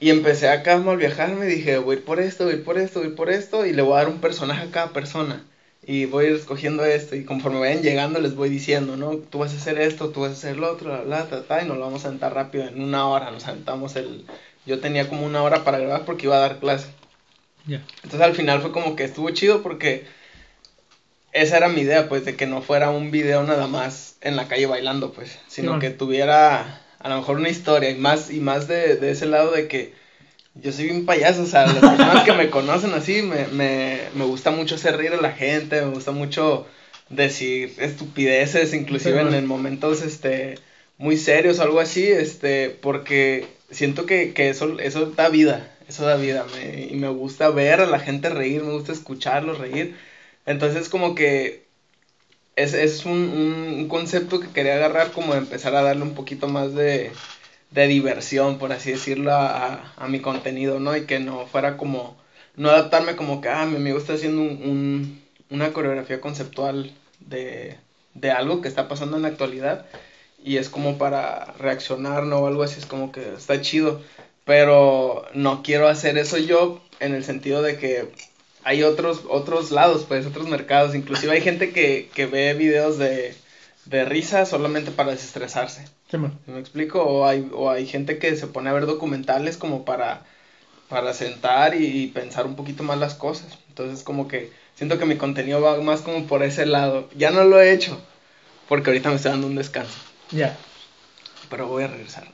Y 0.00 0.10
empecé 0.10 0.48
acá 0.48 0.74
a 0.74 0.96
viajar, 0.96 1.30
me 1.34 1.46
dije, 1.46 1.78
voy 1.78 1.96
a 1.96 1.98
ir 1.98 2.04
por 2.04 2.20
esto, 2.20 2.44
voy 2.44 2.54
a 2.54 2.56
ir 2.56 2.64
por 2.64 2.78
esto, 2.78 2.98
voy 2.98 3.08
a 3.08 3.10
ir 3.10 3.16
por 3.16 3.30
esto, 3.30 3.64
y 3.64 3.72
le 3.72 3.82
voy 3.82 3.94
a 3.94 3.98
dar 3.98 4.08
un 4.08 4.20
personaje 4.20 4.68
a 4.68 4.70
cada 4.70 4.92
persona. 4.92 5.44
Y 5.86 6.06
voy 6.06 6.26
a 6.26 6.28
ir 6.30 6.34
escogiendo 6.34 6.84
esto, 6.84 7.14
y 7.16 7.24
conforme 7.24 7.60
vayan 7.60 7.82
llegando 7.82 8.20
les 8.20 8.34
voy 8.34 8.48
diciendo, 8.48 8.96
¿no? 8.96 9.16
Tú 9.16 9.38
vas 9.38 9.52
a 9.54 9.56
hacer 9.56 9.78
esto, 9.78 10.10
tú 10.10 10.22
vas 10.22 10.30
a 10.30 10.34
hacer 10.34 10.56
lo 10.56 10.70
otro, 10.70 10.90
la, 10.90 11.04
la, 11.04 11.28
ta, 11.28 11.44
ta, 11.44 11.62
y 11.62 11.68
nos 11.68 11.76
lo 11.78 11.84
vamos 11.84 12.04
a 12.04 12.08
aventar 12.08 12.34
rápido, 12.34 12.66
en 12.66 12.82
una 12.82 13.06
hora 13.08 13.30
nos 13.30 13.46
aventamos 13.46 13.96
el... 13.96 14.24
Yo 14.66 14.80
tenía 14.80 15.08
como 15.08 15.26
una 15.26 15.42
hora 15.42 15.62
para 15.62 15.78
grabar 15.78 16.04
porque 16.04 16.26
iba 16.26 16.36
a 16.36 16.40
dar 16.40 16.58
clase. 16.58 16.88
Ya. 17.66 17.82
Entonces 18.02 18.20
al 18.20 18.34
final 18.34 18.62
fue 18.62 18.72
como 18.72 18.96
que 18.96 19.04
estuvo 19.04 19.30
chido 19.30 19.62
porque 19.62 20.06
esa 21.34 21.58
era 21.58 21.68
mi 21.68 21.82
idea, 21.82 22.08
pues, 22.08 22.24
de 22.24 22.36
que 22.36 22.46
no 22.46 22.62
fuera 22.62 22.90
un 22.90 23.10
video 23.10 23.42
nada 23.42 23.66
más 23.66 24.16
en 24.22 24.36
la 24.36 24.48
calle 24.48 24.66
bailando, 24.66 25.12
pues, 25.12 25.38
sino 25.48 25.78
que 25.80 25.90
tuviera 25.90 26.80
a 27.00 27.08
lo 27.10 27.16
mejor 27.18 27.36
una 27.36 27.50
historia 27.50 27.90
y 27.90 27.96
más, 27.96 28.30
y 28.30 28.40
más 28.40 28.66
de, 28.66 28.96
de 28.96 29.10
ese 29.10 29.26
lado 29.26 29.50
de 29.50 29.68
que 29.68 29.92
yo 30.54 30.72
soy 30.72 30.90
un 30.90 31.04
payaso, 31.04 31.42
o 31.42 31.46
sea, 31.46 31.66
las 31.66 31.74
personas 31.74 32.22
que 32.22 32.32
me 32.32 32.48
conocen 32.48 32.94
así, 32.94 33.20
me, 33.22 33.46
me, 33.48 33.98
me 34.14 34.24
gusta 34.24 34.52
mucho 34.52 34.76
hacer 34.76 34.96
reír 34.96 35.12
a 35.12 35.20
la 35.20 35.32
gente, 35.32 35.82
me 35.82 35.90
gusta 35.90 36.12
mucho 36.12 36.66
decir 37.10 37.74
estupideces, 37.78 38.72
inclusive 38.72 39.20
en, 39.20 39.34
en 39.34 39.46
momentos, 39.46 40.02
este, 40.02 40.54
muy 40.96 41.16
serios 41.16 41.58
o 41.58 41.62
algo 41.62 41.80
así, 41.80 42.06
este, 42.06 42.70
porque 42.70 43.46
siento 43.70 44.06
que, 44.06 44.32
que 44.32 44.48
eso, 44.48 44.78
eso 44.78 45.06
da 45.06 45.28
vida, 45.28 45.68
eso 45.88 46.06
da 46.06 46.16
vida, 46.16 46.46
me, 46.54 46.86
y 46.86 46.94
me 46.94 47.08
gusta 47.08 47.50
ver 47.50 47.80
a 47.80 47.86
la 47.86 47.98
gente 47.98 48.28
reír, 48.28 48.62
me 48.62 48.72
gusta 48.72 48.92
escucharlos 48.92 49.58
reír, 49.58 49.96
entonces 50.46 50.88
como 50.88 51.14
que 51.14 51.64
es, 52.56 52.74
es 52.74 53.04
un, 53.04 53.12
un, 53.12 53.88
concepto 53.88 54.40
que 54.40 54.48
quería 54.50 54.74
agarrar 54.76 55.12
como 55.12 55.34
empezar 55.34 55.74
a 55.74 55.82
darle 55.82 56.02
un 56.02 56.14
poquito 56.14 56.48
más 56.48 56.74
de, 56.74 57.12
de 57.70 57.86
diversión, 57.88 58.58
por 58.58 58.72
así 58.72 58.90
decirlo, 58.92 59.32
a, 59.32 59.74
a, 59.74 59.92
a 59.96 60.08
mi 60.08 60.20
contenido, 60.20 60.78
¿no? 60.80 60.96
Y 60.96 61.06
que 61.06 61.18
no 61.20 61.46
fuera 61.46 61.76
como, 61.76 62.16
no 62.56 62.70
adaptarme 62.70 63.16
como 63.16 63.40
que, 63.40 63.48
ah, 63.48 63.66
mi 63.66 63.76
amigo 63.76 63.98
está 63.98 64.14
haciendo 64.14 64.42
un, 64.42 64.48
un- 64.62 65.24
una 65.50 65.72
coreografía 65.72 66.20
conceptual 66.20 66.92
de, 67.20 67.76
de 68.14 68.30
algo 68.30 68.60
que 68.60 68.68
está 68.68 68.88
pasando 68.88 69.16
en 69.16 69.22
la 69.22 69.28
actualidad 69.28 69.84
y 70.42 70.56
es 70.58 70.68
como 70.70 70.98
para 70.98 71.44
reaccionar, 71.58 72.24
¿no? 72.24 72.38
O 72.38 72.46
algo 72.46 72.62
así, 72.62 72.78
es 72.78 72.86
como 72.86 73.12
que 73.12 73.34
está 73.34 73.60
chido, 73.60 74.00
pero 74.44 75.24
no 75.34 75.62
quiero 75.62 75.88
hacer 75.88 76.18
eso 76.18 76.38
yo 76.38 76.80
en 77.00 77.14
el 77.14 77.24
sentido 77.24 77.62
de 77.62 77.76
que 77.76 78.08
hay 78.64 78.82
otros, 78.82 79.22
otros 79.28 79.70
lados, 79.70 80.04
pues, 80.08 80.26
otros 80.26 80.48
mercados, 80.48 80.94
inclusive 80.94 81.32
hay 81.32 81.42
gente 81.42 81.72
que, 81.72 82.10
que 82.14 82.26
ve 82.26 82.54
videos 82.54 82.98
de, 82.98 83.34
de 83.84 84.04
risa 84.04 84.46
solamente 84.46 84.90
para 84.90 85.12
desestresarse. 85.12 85.84
Simón. 86.10 86.38
¿Sí 86.44 86.50
¿Me 86.50 86.60
explico? 86.60 87.02
O 87.02 87.26
hay, 87.26 87.48
o 87.52 87.70
hay 87.70 87.86
gente 87.86 88.18
que 88.18 88.34
se 88.36 88.46
pone 88.46 88.70
a 88.70 88.72
ver 88.72 88.86
documentales 88.86 89.58
como 89.58 89.84
para, 89.84 90.22
para 90.88 91.12
sentar 91.12 91.74
y, 91.74 92.04
y 92.04 92.06
pensar 92.08 92.46
un 92.46 92.56
poquito 92.56 92.82
más 92.82 92.98
las 92.98 93.14
cosas. 93.14 93.58
Entonces 93.68 94.02
como 94.02 94.28
que 94.28 94.50
siento 94.74 94.98
que 94.98 95.04
mi 95.04 95.16
contenido 95.16 95.60
va 95.60 95.80
más 95.80 96.00
como 96.00 96.26
por 96.26 96.42
ese 96.42 96.64
lado. 96.64 97.08
Ya 97.14 97.30
no 97.30 97.44
lo 97.44 97.60
he 97.60 97.72
hecho, 97.72 98.00
porque 98.68 98.90
ahorita 98.90 99.10
me 99.10 99.16
estoy 99.16 99.32
dando 99.32 99.46
un 99.46 99.56
descanso. 99.56 99.98
Ya. 100.30 100.56
Pero 101.50 101.68
voy 101.68 101.84
a 101.84 101.88
regresar. 101.88 102.26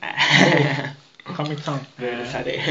Comic 1.35 1.63
Con. 1.63 1.81
Regresaré. 1.97 2.61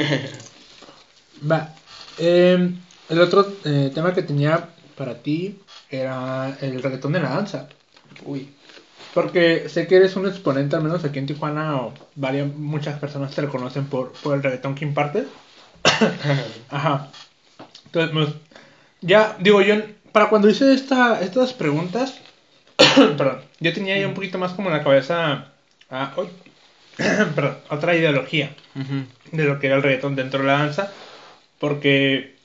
Va. 1.50 1.74
Eh, 2.18 2.72
el 3.10 3.20
otro 3.20 3.46
eh, 3.64 3.90
tema 3.94 4.14
que 4.14 4.22
tenía 4.22 4.68
para 4.96 5.16
ti 5.22 5.58
era 5.90 6.56
el 6.60 6.82
reggaetón 6.82 7.12
de 7.12 7.20
la 7.20 7.30
danza. 7.30 7.68
Uy. 8.24 8.48
Porque 9.12 9.68
sé 9.68 9.88
que 9.88 9.96
eres 9.96 10.14
un 10.14 10.26
exponente, 10.26 10.76
al 10.76 10.84
menos 10.84 11.04
aquí 11.04 11.18
en 11.18 11.26
Tijuana, 11.26 11.76
o 11.76 11.92
varias, 12.14 12.46
muchas 12.54 12.98
personas 13.00 13.34
te 13.34 13.42
reconocen 13.42 13.86
por, 13.86 14.12
por 14.12 14.36
el 14.36 14.42
reggaetón 14.42 14.76
que 14.76 14.84
impartes. 14.84 15.26
Ajá. 16.70 17.08
Entonces, 17.86 18.12
pues, 18.12 18.28
ya, 19.00 19.36
digo, 19.40 19.62
yo, 19.62 19.74
para 20.12 20.28
cuando 20.28 20.48
hice 20.48 20.72
esta, 20.72 21.20
estas 21.20 21.52
preguntas, 21.52 22.20
perdón, 23.16 23.40
yo 23.58 23.72
tenía 23.72 23.98
ya 23.98 24.06
un 24.06 24.14
poquito 24.14 24.38
más 24.38 24.52
como 24.52 24.68
en 24.68 24.76
la 24.76 24.84
cabeza, 24.84 25.46
ah, 25.90 26.12
uy, 26.16 26.28
perdón, 27.34 27.58
otra 27.68 27.96
ideología 27.96 28.54
de 29.32 29.44
lo 29.44 29.58
que 29.58 29.66
era 29.66 29.76
el 29.76 29.82
reggaetón 29.82 30.14
dentro 30.14 30.40
de 30.40 30.46
la 30.46 30.58
danza, 30.58 30.92
porque 31.58 32.36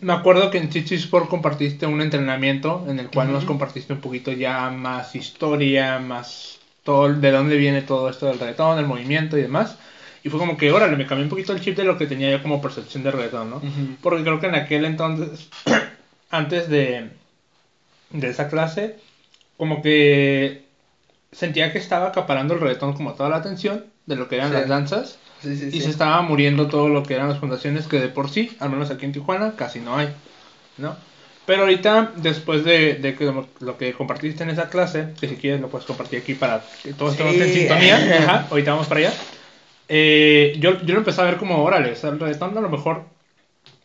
me 0.00 0.12
acuerdo 0.12 0.50
que 0.50 0.58
en 0.58 0.70
Chichi 0.70 0.94
Sport 0.96 1.28
compartiste 1.28 1.86
un 1.86 2.00
entrenamiento 2.00 2.84
en 2.88 2.98
el 2.98 3.10
cual 3.10 3.32
nos 3.32 3.44
compartiste 3.44 3.92
un 3.92 4.00
poquito 4.00 4.32
ya 4.32 4.70
más 4.70 5.14
historia, 5.14 5.98
más 5.98 6.58
todo 6.82 7.12
de 7.12 7.30
dónde 7.30 7.56
viene 7.56 7.82
todo 7.82 8.08
esto 8.08 8.26
del 8.26 8.38
reggaetón, 8.38 8.78
el 8.78 8.86
movimiento 8.86 9.36
y 9.36 9.42
demás. 9.42 9.76
Y 10.22 10.28
fue 10.28 10.38
como 10.38 10.56
que, 10.56 10.70
órale, 10.70 10.96
me 10.96 11.06
cambió 11.06 11.24
un 11.24 11.30
poquito 11.30 11.52
el 11.52 11.60
chip 11.60 11.76
de 11.76 11.84
lo 11.84 11.96
que 11.96 12.06
tenía 12.06 12.30
yo 12.30 12.42
como 12.42 12.60
percepción 12.60 13.02
de 13.02 13.10
reggaetón, 13.10 13.50
¿no? 13.50 13.62
Porque 14.02 14.22
creo 14.22 14.38
que 14.40 14.46
en 14.46 14.54
aquel 14.54 14.84
entonces, 14.84 15.48
antes 16.30 16.68
de, 16.68 17.10
de 18.10 18.28
esa 18.28 18.48
clase, 18.48 18.96
como 19.56 19.82
que 19.82 20.64
sentía 21.32 21.72
que 21.72 21.78
estaba 21.78 22.08
acaparando 22.08 22.54
el 22.54 22.60
reggaetón 22.60 22.92
como 22.94 23.14
toda 23.14 23.28
la 23.28 23.36
atención 23.36 23.86
de 24.06 24.16
lo 24.16 24.28
que 24.28 24.36
eran 24.36 24.48
Sí. 24.48 24.54
las 24.54 24.68
danzas. 24.68 25.18
Sí, 25.42 25.56
sí, 25.56 25.68
Y 25.68 25.72
sí. 25.72 25.80
se 25.80 25.90
estaba 25.90 26.20
muriendo 26.22 26.68
todo 26.68 26.88
lo 26.88 27.02
que 27.02 27.14
eran 27.14 27.28
las 27.28 27.38
fundaciones 27.38 27.86
que 27.86 27.98
de 27.98 28.08
por 28.08 28.30
sí, 28.30 28.56
al 28.60 28.70
menos 28.70 28.90
aquí 28.90 29.06
en 29.06 29.12
Tijuana, 29.12 29.54
casi 29.56 29.80
no 29.80 29.96
hay, 29.96 30.08
¿no? 30.76 30.96
Pero 31.46 31.62
ahorita, 31.62 32.12
después 32.16 32.64
de, 32.64 32.94
de 32.94 33.16
que 33.16 33.24
lo, 33.24 33.78
que 33.78 33.92
compartiste 33.92 34.42
en 34.44 34.50
esa 34.50 34.68
clase, 34.68 35.14
que 35.20 35.28
si 35.28 35.36
quieres 35.36 35.60
lo 35.60 35.68
puedes 35.68 35.86
compartir 35.86 36.20
aquí 36.20 36.34
para 36.34 36.62
que 36.82 36.92
todos 36.92 37.12
estemos 37.12 37.34
en 37.34 37.52
sintonía, 37.52 37.96
ajá, 38.18 38.46
ahorita 38.50 38.72
vamos 38.72 38.86
para 38.86 39.00
allá, 39.00 39.12
eh, 39.88 40.54
yo, 40.60 40.80
yo 40.82 40.94
lo 40.94 41.00
empecé 41.00 41.20
a 41.20 41.24
ver 41.24 41.38
como, 41.38 41.64
órale, 41.64 41.94
el 42.00 42.20
reggaetón 42.20 42.56
a 42.56 42.60
lo 42.60 42.68
mejor 42.68 43.04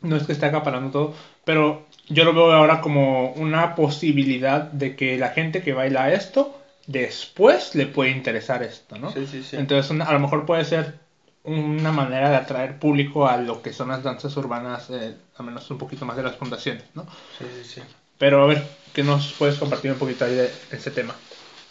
no 0.01 0.15
es 0.15 0.23
que 0.23 0.33
esté 0.33 0.45
acaparando 0.45 0.91
todo, 0.91 1.13
pero 1.43 1.85
yo 2.09 2.23
lo 2.23 2.33
veo 2.33 2.51
ahora 2.51 2.81
como 2.81 3.31
una 3.31 3.73
posibilidad 3.75 4.61
de 4.71 4.95
que 4.95 5.17
la 5.17 5.29
gente 5.29 5.63
que 5.63 5.73
baila 5.73 6.11
esto, 6.13 6.61
después 6.85 7.73
le 7.73 7.87
puede 7.87 8.11
interesar 8.11 8.61
esto, 8.61 8.97
¿no? 8.97 9.11
Sí, 9.11 9.25
sí, 9.25 9.41
sí. 9.43 9.55
Entonces, 9.55 9.99
a 9.99 10.13
lo 10.13 10.19
mejor 10.19 10.45
puede 10.45 10.65
ser 10.65 11.04
una 11.45 11.91
manera 11.91 12.29
de 12.29 12.35
atraer 12.37 12.79
público 12.79 13.27
a 13.27 13.37
lo 13.37 13.61
que 13.61 13.71
son 13.71 13.89
las 13.89 14.03
danzas 14.03 14.35
urbanas, 14.37 14.89
eh, 14.89 15.15
al 15.37 15.45
menos 15.45 15.69
un 15.69 15.77
poquito 15.77 16.05
más 16.05 16.17
de 16.17 16.23
las 16.23 16.35
fundaciones, 16.35 16.83
¿no? 16.95 17.03
Sí, 17.37 17.45
sí, 17.63 17.69
sí. 17.75 17.81
Pero 18.17 18.43
a 18.43 18.47
ver, 18.47 18.67
¿qué 18.93 19.03
nos 19.03 19.33
puedes 19.33 19.57
compartir 19.57 19.91
un 19.91 19.99
poquito 19.99 20.25
ahí 20.25 20.35
de 20.35 20.51
ese 20.71 20.91
tema? 20.91 21.15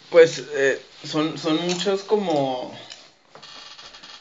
Pues 0.09 0.45
eh, 0.53 0.81
son, 1.03 1.37
son 1.37 1.65
muchos 1.67 2.03
como... 2.03 2.77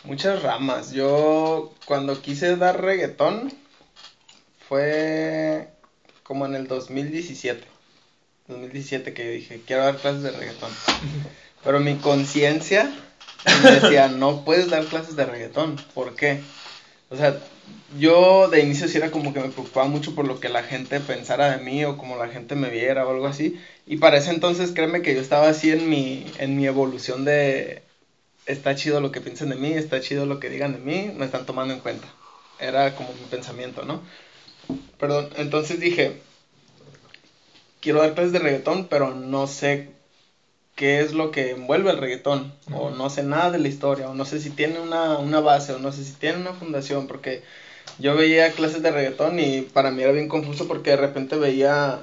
Muchas 0.05 0.43
ramas. 0.43 0.93
Yo 0.93 1.73
cuando 1.87 2.21
quise 2.21 2.57
dar 2.57 2.83
reggaetón 2.83 3.51
fue 4.69 5.71
como 6.23 6.45
en 6.45 6.55
el 6.55 6.67
2017. 6.67 7.65
2017 8.49 9.15
que 9.15 9.31
dije, 9.31 9.63
quiero 9.67 9.85
dar 9.85 9.97
clases 9.97 10.23
de 10.23 10.31
reggaetón. 10.33 10.71
Pero 11.65 11.81
mi 11.81 11.97
conciencia 11.97 12.93
me 13.63 13.71
decía, 13.73 14.09
no 14.09 14.45
puedes 14.45 14.71
dar 14.71 14.85
clases 14.85 15.17
de 15.17 15.27
reggaetón. 15.27 15.77
¿Por 15.95 16.15
qué? 16.15 16.41
O 17.11 17.17
sea, 17.17 17.39
yo 17.99 18.49
de 18.49 18.61
inicio 18.61 18.89
sí 18.89 18.97
era 18.97 19.11
como 19.11 19.33
que 19.33 19.41
me 19.41 19.49
preocupaba 19.49 19.87
mucho 19.87 20.15
por 20.15 20.27
lo 20.27 20.41
que 20.41 20.49
la 20.49 20.63
gente 20.63 21.01
pensara 21.01 21.57
de 21.57 21.65
mí 21.65 21.85
o 21.85 21.97
como 21.97 22.17
la 22.17 22.29
gente 22.29 22.55
me 22.55 22.71
viera 22.71 23.07
o 23.07 23.11
algo 23.11 23.27
así. 23.27 23.61
Y 23.87 23.99
para 23.99 24.19
ese 24.19 24.31
entonces 24.31 24.73
créeme 24.73 25.03
que 25.03 25.15
yo 25.15 25.21
estaba 25.21 25.49
así 25.49 25.71
en 25.71 25.89
mi, 25.89 26.27
en 26.39 26.57
mi 26.57 26.67
evolución 26.67 27.25
de 27.25 27.83
está 28.47 28.75
chido 28.75 29.01
lo 29.01 29.11
que 29.13 29.21
piensen 29.21 29.49
de 29.49 29.57
mí, 29.57 29.73
está 29.73 30.01
chido 30.01 30.27
lo 30.27 30.39
que 30.41 30.51
digan 30.51 30.73
de 30.73 30.79
mí, 30.79 31.13
me 31.15 31.25
están 31.25 31.47
tomando 31.47 31.73
en 31.73 31.81
cuenta. 31.81 32.07
Era 32.59 32.95
como 32.95 33.13
mi 33.13 33.27
pensamiento, 33.31 33.85
¿no? 33.85 34.03
Perdón, 34.99 35.31
entonces 35.37 35.81
dije, 35.81 36.21
quiero 37.81 38.01
dar 38.01 38.15
clases 38.15 38.33
de 38.33 38.39
reggaetón, 38.39 38.87
pero 38.89 39.15
no 39.15 39.47
sé 39.47 39.91
qué 40.75 41.01
es 41.01 41.13
lo 41.13 41.31
que 41.31 41.51
envuelve 41.51 41.91
el 41.91 41.99
reggaetón, 41.99 42.53
o 42.73 42.91
no 42.91 43.11
sé 43.11 43.23
nada 43.23 43.51
de 43.51 43.59
la 43.59 43.69
historia, 43.69 44.09
o 44.11 44.15
no 44.15 44.25
sé 44.25 44.41
si 44.41 44.51
tiene 44.51 44.81
una, 44.81 45.19
una 45.19 45.41
base, 45.41 45.73
o 45.73 45.79
no 45.79 45.93
sé 45.93 46.05
si 46.05 46.13
tiene 46.13 46.39
una 46.39 46.53
fundación, 46.53 47.07
porque 47.07 47.43
yo 47.99 48.17
veía 48.17 48.51
clases 48.53 48.83
de 48.83 48.91
reggaetón 48.91 49.39
y 49.39 49.63
para 49.63 49.91
mí 49.91 50.03
era 50.03 50.13
bien 50.13 50.29
confuso 50.29 50.67
porque 50.67 50.91
de 50.91 50.97
repente 50.97 51.37
veía 51.37 52.01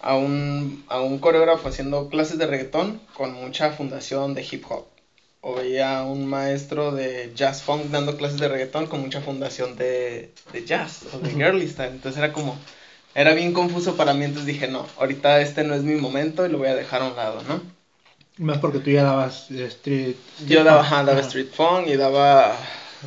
a 0.00 0.16
un, 0.16 0.84
a 0.88 1.00
un 1.00 1.18
coreógrafo 1.18 1.68
haciendo 1.68 2.08
clases 2.08 2.38
de 2.38 2.46
reggaetón 2.46 3.00
con 3.14 3.34
mucha 3.34 3.72
fundación 3.72 4.34
de 4.34 4.46
hip 4.50 4.64
hop. 4.70 4.86
O 5.42 5.54
veía 5.54 5.98
a 5.98 6.04
un 6.04 6.26
maestro 6.26 6.92
de 6.92 7.32
jazz 7.34 7.62
funk 7.62 7.84
dando 7.86 8.16
clases 8.16 8.38
de 8.40 8.48
reggaetón 8.48 8.86
con 8.86 9.00
mucha 9.00 9.20
fundación 9.20 9.76
de, 9.76 10.32
de 10.52 10.64
jazz 10.64 11.06
o 11.14 11.18
de 11.18 11.30
girly 11.30 11.66
style. 11.66 11.92
Entonces 11.92 12.18
era 12.18 12.32
como, 12.32 12.58
era 13.14 13.34
bien 13.34 13.52
confuso 13.52 13.96
para 13.96 14.14
mí, 14.14 14.24
entonces 14.24 14.46
dije, 14.46 14.68
no, 14.68 14.86
ahorita 14.98 15.40
este 15.40 15.64
no 15.64 15.74
es 15.74 15.82
mi 15.82 15.94
momento 15.94 16.44
y 16.44 16.50
lo 16.50 16.58
voy 16.58 16.68
a 16.68 16.74
dejar 16.74 17.02
a 17.02 17.08
un 17.08 17.16
lado, 17.16 17.42
¿no? 17.42 17.79
Más 18.40 18.58
porque 18.58 18.78
tú 18.80 18.90
ya 18.90 19.02
dabas 19.04 19.50
eh, 19.50 19.66
street, 19.66 20.16
Yo 20.46 20.64
daba, 20.64 20.80
ajá, 20.80 21.04
daba 21.04 21.20
street 21.20 21.48
funk 21.52 21.86
y 21.88 21.96
daba, 21.96 22.56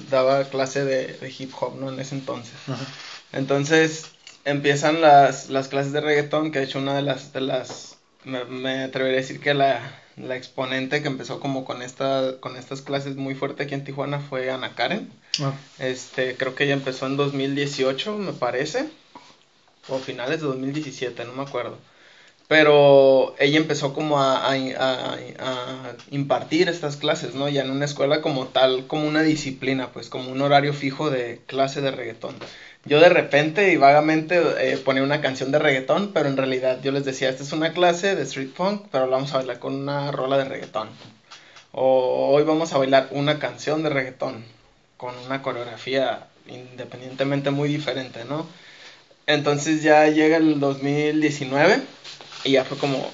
daba 0.10 0.44
clase 0.46 0.86
de, 0.86 1.08
de 1.18 1.34
hip 1.38 1.52
hop, 1.60 1.76
¿no? 1.80 1.90
En 1.90 2.00
ese 2.00 2.16
entonces. 2.16 2.54
Ajá. 2.68 2.86
Entonces 3.32 4.06
empiezan 4.46 5.02
las, 5.02 5.50
las 5.50 5.68
clases 5.68 5.92
de 5.92 6.02
reggaetón, 6.02 6.52
que 6.52 6.60
de 6.60 6.66
hecho 6.66 6.80
una 6.80 6.96
de 6.96 7.02
las, 7.02 7.34
de 7.34 7.42
las 7.42 7.98
me, 8.24 8.46
me 8.46 8.84
atrevería 8.84 9.18
a 9.18 9.22
decir 9.22 9.40
que 9.40 9.54
la, 9.54 10.00
la 10.18 10.36
exponente 10.36 11.02
que 11.02 11.08
empezó 11.08 11.40
como 11.40 11.66
con, 11.66 11.82
esta, 11.82 12.36
con 12.40 12.56
estas 12.56 12.82
clases 12.82 13.16
muy 13.16 13.36
fuerte 13.36 13.64
aquí 13.64 13.74
en 13.74 13.84
Tijuana 13.84 14.20
fue 14.20 14.52
Ana 14.52 14.76
Karen. 14.76 15.10
Ah, 15.42 15.54
Este, 15.80 16.38
creo 16.38 16.54
que 16.56 16.66
ella 16.66 16.74
empezó 16.74 17.08
en 17.08 17.18
2018, 17.18 18.18
me 18.18 18.34
parece, 18.34 18.88
o 19.90 19.98
finales 20.00 20.42
de 20.42 20.48
2017, 20.48 21.26
no 21.26 21.34
me 21.34 21.44
acuerdo. 21.44 21.78
Pero 22.48 23.36
ella 23.40 23.58
empezó 23.58 23.94
como 23.94 24.20
a, 24.20 24.38
a- 24.52 24.54
a- 24.54 25.16
a 25.40 25.96
impartir 26.12 26.70
estas 26.70 26.98
clases, 26.98 27.34
¿no? 27.36 27.50
Ya 27.50 27.62
en 27.64 27.72
una 27.72 27.86
escuela 27.86 28.22
como 28.22 28.48
tal, 28.48 28.86
como 28.88 29.08
una 29.08 29.22
disciplina, 29.24 29.92
pues 29.92 30.10
como 30.10 30.32
un 30.32 30.42
horario 30.42 30.74
fijo 30.74 31.10
de 31.10 31.42
clase 31.48 31.82
de 31.82 31.92
reggaetón. 31.92 32.36
Yo 32.86 33.00
de 33.00 33.10
repente 33.10 33.72
y 33.72 33.78
vagamente 33.78 34.42
eh, 34.60 34.78
ponía 34.78 35.04
una 35.04 35.22
canción 35.22 35.52
de 35.52 35.60
reggaetón, 35.60 36.12
pero 36.14 36.28
en 36.28 36.38
realidad 36.38 36.80
yo 36.84 36.92
les 36.92 37.06
decía, 37.06 37.30
esta 37.30 37.44
es 37.44 37.54
una 37.54 37.72
clase 37.74 38.16
de 38.16 38.24
street 38.24 38.50
funk, 38.54 38.88
pero 38.92 39.06
la 39.08 39.16
vamos 39.18 39.34
a 39.34 39.38
bailar 39.38 39.60
con 39.60 39.74
una 39.76 40.12
rola 40.12 40.38
de 40.38 40.46
reggaetón. 40.46 40.90
O 41.72 42.32
hoy 42.34 42.44
vamos 42.44 42.74
a 42.74 42.78
bailar 42.78 43.08
una 43.12 43.40
canción 43.40 43.84
de 43.84 43.90
reggaetón 43.90 44.44
con 44.98 45.18
una 45.26 45.42
coreografía 45.42 46.28
independientemente 46.48 47.52
muy 47.52 47.70
diferente, 47.70 48.26
¿no? 48.26 48.48
Entonces 49.28 49.84
ya 49.84 50.08
llega 50.10 50.38
el 50.38 50.60
2019 50.60 51.82
y 52.44 52.52
ya 52.52 52.66
fue 52.66 52.78
como, 52.78 53.12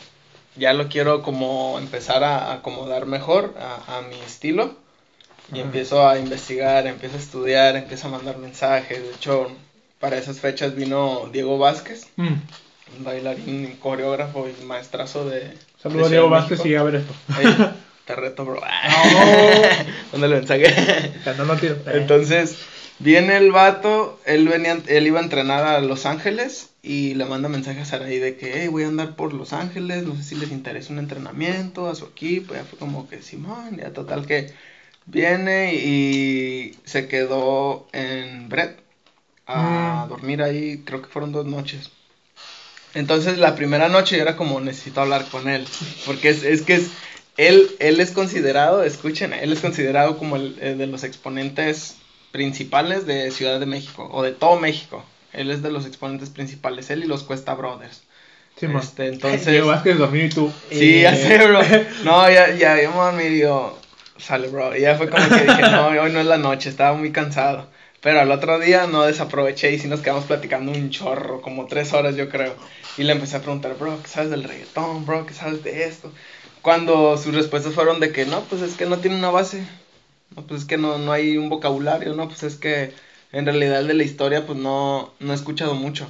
ya 0.55 0.73
lo 0.73 0.87
quiero 0.87 1.21
como 1.21 1.77
empezar 1.79 2.23
a 2.23 2.53
acomodar 2.53 3.05
mejor 3.05 3.55
a, 3.59 3.97
a 3.97 4.01
mi 4.01 4.19
estilo. 4.19 4.75
Y 5.51 5.61
empiezo 5.61 6.07
a 6.07 6.19
investigar, 6.19 6.85
empiezo 6.85 7.15
a 7.15 7.19
estudiar, 7.19 7.75
empiezo 7.75 8.07
a 8.07 8.11
mandar 8.11 8.37
mensajes. 8.37 9.01
De 9.01 9.09
hecho, 9.09 9.47
para 9.99 10.17
esas 10.17 10.39
fechas 10.39 10.75
vino 10.75 11.27
Diego 11.31 11.57
Vázquez, 11.57 12.07
mm. 12.17 12.27
un 12.97 13.03
bailarín, 13.03 13.75
coreógrafo 13.77 14.47
y 14.47 14.63
maestrazo 14.65 15.27
de... 15.27 15.53
Saludos 15.81 16.07
a 16.07 16.09
Diego 16.11 16.29
Vázquez 16.29 16.65
y 16.65 16.75
a 16.75 16.83
ver 16.83 16.95
esto. 16.95 17.13
Te 18.05 18.15
reto, 18.15 18.45
bro. 18.45 18.61
No. 18.61 19.87
Mándale 20.13 20.35
mensaje. 20.37 21.13
Tiro. 21.59 21.77
Entonces, 21.87 22.57
viene 22.99 23.37
el 23.37 23.51
vato, 23.51 24.19
él 24.25 24.47
venía, 24.47 24.79
él 24.87 25.07
iba 25.07 25.19
a 25.19 25.23
entrenar 25.23 25.63
a 25.63 25.79
Los 25.81 26.05
Ángeles 26.05 26.68
y 26.81 27.13
le 27.15 27.25
manda 27.25 27.49
mensaje 27.49 27.81
a 27.81 27.85
Saraí 27.85 28.19
de 28.19 28.35
que, 28.37 28.61
hey, 28.61 28.67
voy 28.69 28.83
a 28.83 28.87
andar 28.87 29.15
por 29.15 29.33
Los 29.33 29.53
Ángeles, 29.53 30.03
no 30.05 30.15
sé 30.15 30.23
si 30.23 30.35
les 30.35 30.51
interesa 30.51 30.93
un 30.93 30.99
entrenamiento 30.99 31.89
a 31.89 31.95
su 31.95 32.05
equipo, 32.05 32.53
ya 32.55 32.63
fue 32.63 32.79
como 32.79 33.07
que 33.09 33.21
Simón, 33.21 33.77
ya 33.77 33.91
total 33.93 34.25
que 34.25 34.47
viene 35.05 35.75
y 35.75 36.73
se 36.85 37.07
quedó 37.07 37.85
en 37.93 38.49
Brett 38.49 38.79
a 39.47 40.05
Mm. 40.05 40.09
dormir 40.09 40.41
ahí, 40.41 40.77
creo 40.85 41.01
que 41.01 41.09
fueron 41.09 41.31
dos 41.31 41.45
noches. 41.45 41.89
Entonces 42.93 43.37
la 43.37 43.55
primera 43.55 43.87
noche 43.89 44.15
yo 44.17 44.21
era 44.23 44.35
como 44.35 44.59
necesito 44.59 45.01
hablar 45.01 45.25
con 45.29 45.47
él, 45.47 45.65
porque 46.05 46.29
es, 46.29 46.43
es 46.43 46.61
que 46.61 46.75
es, 46.75 46.89
él, 47.37 47.69
él 47.79 47.99
es 47.99 48.11
considerado, 48.11 48.83
escuchen, 48.83 49.33
él 49.33 49.53
es 49.53 49.59
considerado 49.59 50.17
como 50.17 50.35
el 50.35 50.57
eh, 50.59 50.75
de 50.75 50.87
los 50.87 51.03
exponentes 51.03 51.95
principales 52.31 53.05
de 53.05 53.31
Ciudad 53.31 53.59
de 53.59 53.65
México, 53.65 54.09
o 54.11 54.23
de 54.23 54.31
todo 54.31 54.59
México. 54.59 55.03
Él 55.33 55.51
es 55.51 55.61
de 55.61 55.71
los 55.71 55.85
exponentes 55.85 56.29
principales, 56.29 56.89
él 56.89 57.03
y 57.03 57.07
los 57.07 57.23
Cuesta 57.23 57.53
Brothers. 57.53 58.03
Sí, 58.59 58.67
man. 58.67 58.81
Este, 58.81 59.07
entonces- 59.13 59.45
Diego 59.45 59.67
Vázquez 59.67 59.97
dormido 59.97 60.25
y 60.25 60.29
tú. 60.29 60.51
Sí, 60.69 60.99
eh, 60.99 61.01
ya 61.03 61.15
sé, 61.15 61.37
bro. 61.45 61.59
No, 62.03 62.29
ya, 62.29 62.53
ya, 62.55 62.81
ya 62.81 63.11
me 63.11 63.29
digo, 63.29 63.77
sale, 64.17 64.47
bro. 64.49 64.75
Y 64.75 64.81
ya 64.81 64.95
fue 64.95 65.09
como 65.09 65.27
que 65.27 65.41
dije, 65.41 65.61
no, 65.71 65.87
hoy 65.87 66.11
no 66.11 66.19
es 66.19 66.25
la 66.25 66.37
noche, 66.37 66.69
estaba 66.69 66.95
muy 66.95 67.11
cansado. 67.11 67.67
Pero 68.01 68.21
al 68.21 68.31
otro 68.31 68.59
día 68.59 68.87
no 68.87 69.03
desaproveché 69.03 69.73
y 69.73 69.79
sí 69.79 69.87
nos 69.89 69.99
quedamos 69.99 70.23
platicando 70.23 70.71
un 70.71 70.89
chorro, 70.89 71.41
como 71.41 71.67
tres 71.67 71.91
horas 71.93 72.15
yo 72.15 72.29
creo. 72.29 72.55
Y 72.97 73.03
le 73.03 73.11
empecé 73.11 73.37
a 73.37 73.41
preguntar, 73.41 73.75
bro, 73.77 74.01
¿qué 74.01 74.07
sabes 74.07 74.29
del 74.29 74.43
reggaetón, 74.45 75.05
bro? 75.05 75.25
¿Qué 75.25 75.33
sabes 75.33 75.63
de 75.63 75.83
esto? 75.83 76.11
Cuando 76.61 77.17
sus 77.17 77.33
respuestas 77.35 77.73
fueron 77.73 77.99
de 77.99 78.11
que 78.11 78.25
no, 78.25 78.41
pues 78.43 78.61
es 78.61 78.75
que 78.75 78.85
no 78.85 78.97
tiene 78.99 79.17
una 79.17 79.31
base. 79.31 79.63
No, 80.35 80.43
pues 80.43 80.61
es 80.61 80.67
que 80.67 80.77
no, 80.77 80.97
no 80.97 81.11
hay 81.11 81.37
un 81.37 81.49
vocabulario, 81.49 82.13
no, 82.15 82.27
pues 82.27 82.43
es 82.43 82.55
que 82.55 82.93
en 83.31 83.45
realidad 83.45 83.83
de 83.83 83.93
la 83.93 84.03
historia, 84.03 84.45
pues 84.45 84.57
no, 84.57 85.13
no 85.19 85.31
he 85.31 85.35
escuchado 85.35 85.75
mucho. 85.75 86.07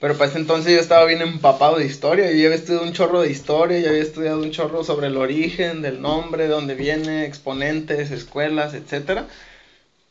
Pero 0.00 0.14
para 0.18 0.28
ese 0.28 0.38
entonces 0.40 0.72
yo 0.72 0.80
estaba 0.80 1.04
bien 1.04 1.22
empapado 1.22 1.76
de 1.76 1.86
historia. 1.86 2.26
Yo 2.32 2.36
ya 2.36 2.46
había 2.46 2.56
estudiado 2.56 2.84
un 2.84 2.92
chorro 2.92 3.20
de 3.22 3.30
historia, 3.30 3.78
ya 3.78 3.90
había 3.90 4.02
estudiado 4.02 4.42
un 4.42 4.50
chorro 4.50 4.82
sobre 4.82 5.06
el 5.06 5.16
origen 5.16 5.82
del 5.82 6.02
nombre, 6.02 6.44
de 6.44 6.48
dónde 6.48 6.74
viene, 6.74 7.24
exponentes, 7.24 8.10
escuelas, 8.10 8.74
etcétera. 8.74 9.26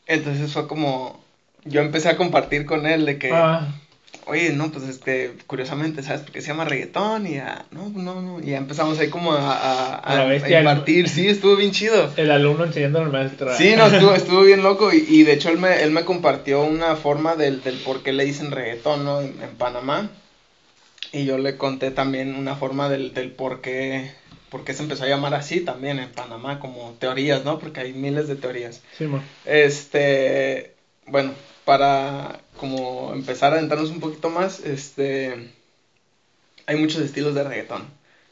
Entonces 0.06 0.52
fue 0.52 0.66
como 0.66 1.22
yo 1.64 1.82
empecé 1.82 2.08
a 2.08 2.16
compartir 2.16 2.64
con 2.64 2.86
él 2.86 3.04
de 3.04 3.18
que, 3.18 3.30
Ah, 3.30 3.74
oye, 4.26 4.50
no, 4.52 4.70
pues 4.72 4.84
este, 4.88 5.32
curiosamente, 5.46 6.02
¿sabes 6.02 6.22
por 6.22 6.32
qué 6.32 6.40
se 6.42 6.48
llama 6.48 6.64
reggaetón? 6.64 7.26
Y 7.26 7.34
ya, 7.34 7.64
no, 7.70 7.88
no, 7.90 8.20
no. 8.20 8.40
Y 8.40 8.50
ya 8.50 8.58
empezamos 8.58 8.98
ahí 8.98 9.08
como 9.08 9.32
a, 9.32 9.52
a, 9.52 9.94
A 9.94 10.12
a- 10.12 10.22
el-. 10.60 10.64
Sí, 11.08 11.28
estuvo 11.28 11.56
bien 11.56 11.70
chido. 11.72 12.12
el 12.16 12.30
alumno 12.30 12.64
enseñando 12.64 12.98
al 13.00 13.10
maestro. 13.10 13.56
Sí, 13.56 13.74
no, 13.76 13.86
estuvo, 13.86 14.14
estuvo 14.14 14.42
bien 14.42 14.62
loco 14.62 14.92
y, 14.92 15.04
y 15.08 15.22
de 15.22 15.32
hecho 15.34 15.48
él 15.50 15.58
me, 15.58 15.82
él 15.82 15.90
me 15.92 16.04
compartió 16.04 16.62
una 16.62 16.96
forma 16.96 17.36
del, 17.36 17.62
del 17.62 17.76
por 17.78 18.02
qué 18.02 18.12
le 18.12 18.24
dicen 18.24 18.50
reggaetón, 18.50 19.04
¿no? 19.04 19.20
En, 19.20 19.40
en 19.42 19.54
Panamá. 19.56 20.10
Y 21.12 21.24
yo 21.24 21.38
le 21.38 21.56
conté 21.56 21.90
también 21.92 22.34
una 22.34 22.56
forma 22.56 22.88
del, 22.88 23.14
del 23.14 23.30
por 23.30 23.60
qué, 23.60 24.10
por 24.50 24.64
qué 24.64 24.74
se 24.74 24.82
empezó 24.82 25.04
a 25.04 25.08
llamar 25.08 25.34
así 25.34 25.60
también 25.60 25.98
en 25.98 26.10
Panamá, 26.10 26.58
como 26.58 26.94
teorías, 26.98 27.44
¿no? 27.44 27.58
Porque 27.58 27.80
hay 27.80 27.92
miles 27.92 28.26
de 28.28 28.34
teorías. 28.36 28.82
Sí, 28.98 29.04
man. 29.06 29.22
Este, 29.44 30.72
bueno, 31.06 31.32
para 31.66 32.38
como 32.58 33.12
empezar 33.12 33.52
a 33.52 33.56
adentrarnos 33.56 33.90
un 33.90 33.98
poquito 33.98 34.30
más, 34.30 34.60
este, 34.60 35.50
hay 36.64 36.76
muchos 36.76 37.02
estilos 37.02 37.34
de 37.34 37.42
reggaetón. 37.42 37.84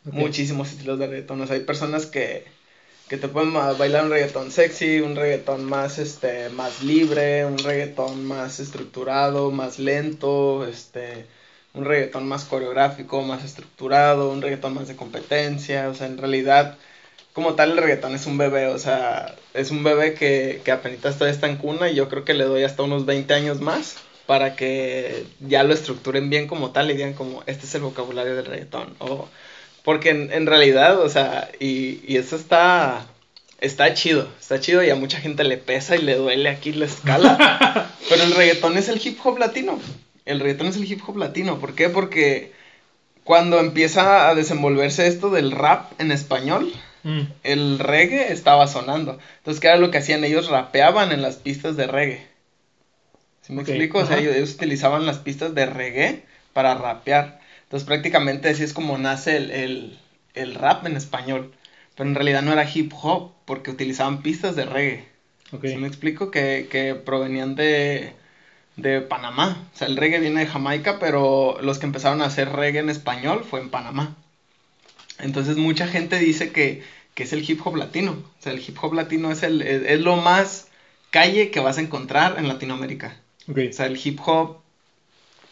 Muchísimos 0.05 0.71
estilos 0.71 1.01
de 1.01 1.09
reggaetón. 1.09 1.41
O 1.41 1.47
sea, 1.47 1.57
hay 1.57 1.63
personas 1.63 2.07
que, 2.07 2.45
que 3.09 3.17
te 3.17 3.27
pueden 3.27 3.53
bailar 3.53 4.05
un 4.05 4.11
reggaetón 4.11 4.53
sexy, 4.53 5.01
un 5.01 5.17
reggaetón 5.17 5.65
más, 5.65 5.99
este, 5.99 6.49
más 6.51 6.83
libre, 6.85 7.45
un 7.45 7.59
reggaetón 7.59 8.25
más 8.25 8.61
estructurado, 8.61 9.51
más 9.51 9.81
lento, 9.81 10.65
este, 10.65 11.27
un 11.75 11.85
reggaetón 11.87 12.29
más 12.29 12.45
coreográfico, 12.45 13.23
más 13.23 13.45
estructurado, 13.45 14.31
un 14.31 14.43
reggaetón 14.43 14.75
más 14.75 14.87
de 14.87 14.95
competencia. 14.95 15.89
O 15.89 15.95
sea, 15.95 16.07
en 16.07 16.19
realidad, 16.19 16.79
como 17.35 17.55
tal, 17.55 17.73
el 17.73 17.79
reggaetón 17.79 18.15
es 18.15 18.27
un 18.27 18.39
bebé. 18.39 18.69
O 18.69 18.79
sea, 18.79 19.35
es 19.53 19.71
un 19.71 19.85
bebé 19.85 20.15
que, 20.15 20.63
que 20.65 20.73
apenas 20.73 21.01
todavía 21.01 21.35
está 21.35 21.49
en 21.49 21.57
cuna 21.57 21.91
y 21.91 21.95
yo 21.95 22.09
creo 22.09 22.25
que 22.25 22.33
le 22.33 22.45
doy 22.45 22.63
hasta 22.63 22.85
unos 22.85 23.05
20 23.05 23.35
años 23.35 23.61
más 23.61 23.97
para 24.27 24.57
que 24.57 25.27
ya 25.41 25.65
lo 25.65 25.75
estructuren 25.75 26.31
bien 26.31 26.47
como 26.47 26.71
tal 26.71 26.91
y 26.91 26.95
digan 26.95 27.13
como, 27.13 27.43
este 27.47 27.67
es 27.67 27.75
el 27.75 27.83
vocabulario 27.83 28.37
del 28.37 28.47
reggaetón. 28.47 28.95
O, 29.01 29.29
porque 29.85 30.11
en, 30.11 30.33
en 30.33 30.47
realidad, 30.47 30.99
o 31.01 31.09
sea, 31.11 31.51
y, 31.61 32.01
y 32.07 32.17
eso 32.17 32.37
está, 32.37 33.05
está 33.61 33.93
chido, 33.95 34.29
está 34.41 34.61
chido 34.61 34.83
y 34.83 34.91
a 34.91 34.95
mucha 34.95 35.21
gente 35.21 35.45
le 35.45 35.59
pesa 35.59 35.97
y 35.97 36.03
le 36.03 36.15
duele 36.15 36.49
aquí 36.49 36.73
la 36.73 36.87
escala. 36.87 37.91
Pero 38.09 38.23
el 38.23 38.33
reggaetón 38.33 38.79
es 38.79 38.89
el 38.89 39.05
hip 39.05 39.19
hop 39.25 39.39
latino. 39.39 39.79
El 40.25 40.41
reggaetón 40.41 40.69
es 40.69 40.77
el 40.77 40.91
hip 40.91 41.03
hop 41.07 41.19
latino. 41.19 41.59
¿Por 41.59 41.75
qué? 41.75 41.89
Porque 41.89 42.53
cuando 43.25 43.59
empieza 43.59 44.29
a 44.29 44.35
desenvolverse 44.35 45.07
esto 45.07 45.31
del 45.31 45.51
rap 45.51 46.01
en 46.01 46.13
español, 46.13 46.73
Mm. 47.05 47.21
el 47.45 47.79
reggae 47.79 48.33
estaba 48.33 48.67
sonando. 48.67 49.19
Entonces, 49.39 49.61
¿qué 49.61 49.69
era 49.69 49.77
lo 49.77 49.91
que 49.91 49.99
hacían? 49.99 50.25
Ellos 50.25 50.49
rapeaban 50.49 51.13
en 51.13 51.23
las 51.23 51.37
pistas 51.37 51.77
de 51.77 51.87
reggae. 51.87 52.27
¿Sí 53.43 53.53
me 53.53 53.63
explico? 53.63 53.99
O 53.99 54.07
sea, 54.07 54.19
ellos, 54.19 54.35
ellos 54.35 54.55
utilizaban 54.55 55.07
las 55.07 55.19
pistas 55.19 55.55
de 55.55 55.67
reggae 55.67 56.25
para 56.53 56.75
rapear. 56.75 57.41
Entonces, 57.65 57.87
prácticamente 57.87 58.49
así 58.49 58.63
es 58.63 58.73
como 58.73 58.97
nace 58.99 59.37
el, 59.37 59.51
el, 59.51 59.99
el 60.35 60.55
rap 60.55 60.87
en 60.87 60.97
español. 60.97 61.53
Pero 61.97 62.09
en 62.09 62.15
realidad 62.15 62.43
no 62.43 62.53
era 62.53 62.69
hip 62.69 62.93
hop, 63.03 63.33
porque 63.45 63.71
utilizaban 63.71 64.23
pistas 64.23 64.57
de 64.57 64.65
reggae. 64.65 65.05
Ok. 65.53 65.67
¿Sí 65.67 65.77
me 65.77 65.87
explico? 65.87 66.31
Que, 66.31 66.69
que 66.71 66.95
provenían 66.95 67.55
de, 67.55 68.15
de 68.77 69.01
Panamá. 69.03 69.69
O 69.75 69.77
sea, 69.77 69.89
el 69.89 69.97
reggae 69.97 70.21
viene 70.21 70.41
de 70.41 70.47
Jamaica, 70.47 70.99
pero 70.99 71.59
los 71.63 71.79
que 71.79 71.87
empezaron 71.87 72.23
a 72.23 72.27
hacer 72.27 72.51
reggae 72.51 72.81
en 72.81 72.91
español 72.91 73.45
fue 73.45 73.61
en 73.61 73.71
Panamá. 73.71 74.17
Entonces 75.19 75.57
mucha 75.57 75.87
gente 75.87 76.19
dice 76.19 76.53
que, 76.53 76.83
que 77.15 77.23
es 77.23 77.33
el 77.33 77.49
hip 77.49 77.61
hop 77.65 77.77
latino. 77.77 78.13
O 78.13 78.43
sea, 78.43 78.53
el 78.53 78.61
hip 78.61 78.77
hop 78.81 78.95
latino 78.95 79.31
es, 79.31 79.43
el, 79.43 79.63
es, 79.63 79.83
es 79.87 80.01
lo 80.01 80.17
más 80.17 80.69
calle 81.11 81.51
que 81.51 81.61
vas 81.61 81.79
a 81.79 81.81
encontrar 81.81 82.37
en 82.39 82.49
Latinoamérica. 82.49 83.17
O 83.49 83.73
sea, 83.73 83.87
el 83.87 84.01
hip 84.03 84.21
hop 84.27 84.59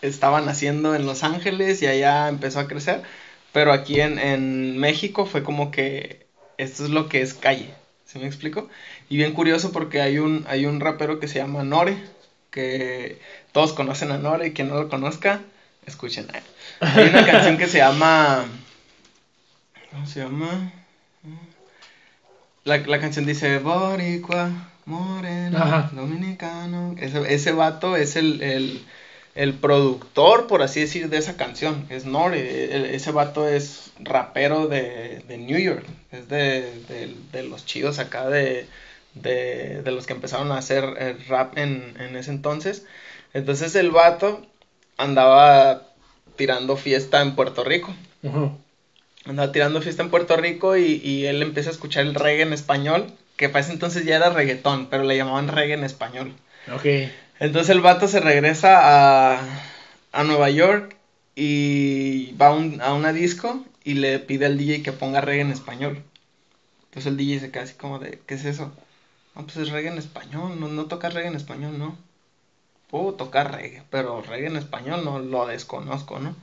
estaba 0.01 0.41
naciendo 0.41 0.95
en 0.95 1.07
Los 1.07 1.23
Ángeles 1.23 1.83
y 1.83 1.87
allá 1.87 2.29
empezó 2.29 2.61
a 2.61 2.69
crecer. 2.69 3.03
Pero 3.53 3.73
aquí 3.73 4.01
en, 4.01 4.19
en 4.19 4.79
México 4.79 5.27
fue 5.27 5.43
como 5.43 5.71
que 5.71 6.27
esto 6.59 6.85
es 6.85 6.91
lo 6.91 7.09
que 7.09 7.21
es 7.23 7.35
calle. 7.35 7.75
¿Sí 8.07 8.19
me 8.19 8.27
explico? 8.27 8.69
Y 9.09 9.17
bien 9.17 9.33
curioso 9.33 9.73
porque 9.73 10.01
hay 10.01 10.19
un, 10.19 10.45
hay 10.49 10.67
un 10.67 10.81
rapero 10.81 11.19
que 11.21 11.29
se 11.29 11.39
llama 11.39 11.65
Nore, 11.65 11.97
que 12.51 13.19
todos 13.53 13.73
conocen 13.73 14.11
a 14.11 14.19
Nore 14.19 14.49
y 14.49 14.53
quien 14.53 14.69
no 14.69 14.75
lo 14.75 14.89
conozca, 14.89 15.41
escuchen. 15.87 16.27
Hay 16.81 17.09
una 17.09 17.25
canción 17.31 17.57
que 17.57 17.69
se 17.69 17.79
llama... 17.79 18.47
¿Cómo 19.93 20.07
se 20.07 20.21
llama? 20.21 20.73
La, 22.65 22.79
la 22.79 23.01
canción 23.01 23.27
dice 23.27 23.59
Boricua, 23.59 24.51
Moreno, 24.87 25.59
Ajá. 25.59 25.91
Dominicano. 25.93 26.95
Ese, 26.99 27.35
ese 27.35 27.53
vato 27.53 27.97
es 27.97 28.15
el, 28.17 28.41
el, 28.43 28.85
el 29.35 29.55
productor, 29.55 30.47
por 30.47 30.63
así 30.63 30.81
decir, 30.81 31.09
de 31.09 31.19
esa 31.19 31.37
canción. 31.37 31.87
Es 31.91 32.05
Nore. 32.05 32.75
El- 32.77 32.85
ese 32.87 33.11
vato 33.11 33.49
es 33.49 33.91
rapero 33.99 34.69
de, 34.69 35.25
de 35.27 35.39
New 35.39 35.59
York. 35.59 35.85
Es 36.13 36.29
de, 36.29 36.81
de, 36.89 37.17
de 37.33 37.43
los 37.43 37.67
chidos 37.67 37.99
acá 37.99 38.29
de, 38.29 38.67
de, 39.15 39.83
de 39.83 39.91
los 39.91 40.07
que 40.07 40.13
empezaron 40.13 40.53
a 40.53 40.59
hacer 40.59 40.85
eh, 40.99 41.17
rap 41.29 41.59
en, 41.59 41.95
en 41.99 42.17
ese 42.17 42.31
entonces. 42.31 42.87
Entonces 43.35 43.75
el 43.75 43.91
vato 43.91 44.47
andaba 44.97 45.83
tirando 46.37 46.77
fiesta 46.77 47.23
en 47.23 47.35
Puerto 47.35 47.65
Rico. 47.65 47.93
Ujú. 48.23 48.53
Andaba 49.25 49.53
tirando 49.53 49.81
fiesta 49.83 50.03
en 50.03 50.11
Puerto 50.11 50.37
Rico 50.37 50.77
y, 50.77 51.01
y 51.05 51.27
él 51.27 51.43
empieza 51.43 51.71
a 51.71 51.73
escuchar 51.73 52.05
el 52.05 52.15
reggae 52.15 52.43
en 52.43 52.53
español, 52.53 53.13
que 53.37 53.49
para 53.49 53.61
ese 53.65 53.73
entonces 53.73 54.05
ya 54.05 54.17
era 54.17 54.31
reggaetón, 54.31 54.87
pero 54.87 55.05
le 55.05 55.17
llamaban 55.17 55.49
reggae 55.49 55.75
en 55.75 55.85
español. 55.85 56.35
Ok. 56.75 56.87
Entonces 57.41 57.71
el 57.71 57.81
vato 57.81 58.09
se 58.09 58.21
regresa 58.21 58.79
a, 59.37 59.41
a 60.13 60.25
Nueva 60.25 60.51
York 60.51 60.97
y 61.35 62.33
va 62.41 62.49
a, 62.49 62.53
un- 62.53 62.81
a 62.83 62.93
una 62.95 63.13
disco 63.13 63.65
y 63.85 63.95
le 63.95 64.19
pide 64.19 64.47
al 64.47 64.59
DJ 64.59 64.83
que 64.83 64.93
ponga 64.93 65.21
reggae 65.21 65.43
en 65.43 65.51
español. 65.53 66.03
Entonces 66.87 67.11
el 67.11 67.17
DJ 67.17 67.41
se 67.41 67.51
queda 67.51 67.63
así 67.65 67.75
como 67.75 67.99
de, 67.99 68.21
¿qué 68.27 68.35
es 68.35 68.45
eso? 68.45 68.73
No, 69.35 69.45
pues 69.45 69.57
es 69.57 69.71
reggae 69.71 69.91
en 69.93 69.99
español, 69.99 70.61
no, 70.61 70.69
no 70.69 70.87
tocas 70.87 71.15
reggae 71.15 71.29
en 71.31 71.37
español, 71.37 71.79
no. 71.79 71.97
Puedo 72.89 73.15
tocar 73.15 73.53
reggae, 73.53 73.83
pero 73.91 74.23
reggae 74.23 74.49
en 74.49 74.57
español 74.57 75.05
no 75.05 75.19
lo 75.19 75.47
desconozco, 75.47 76.19
¿no? 76.21 76.37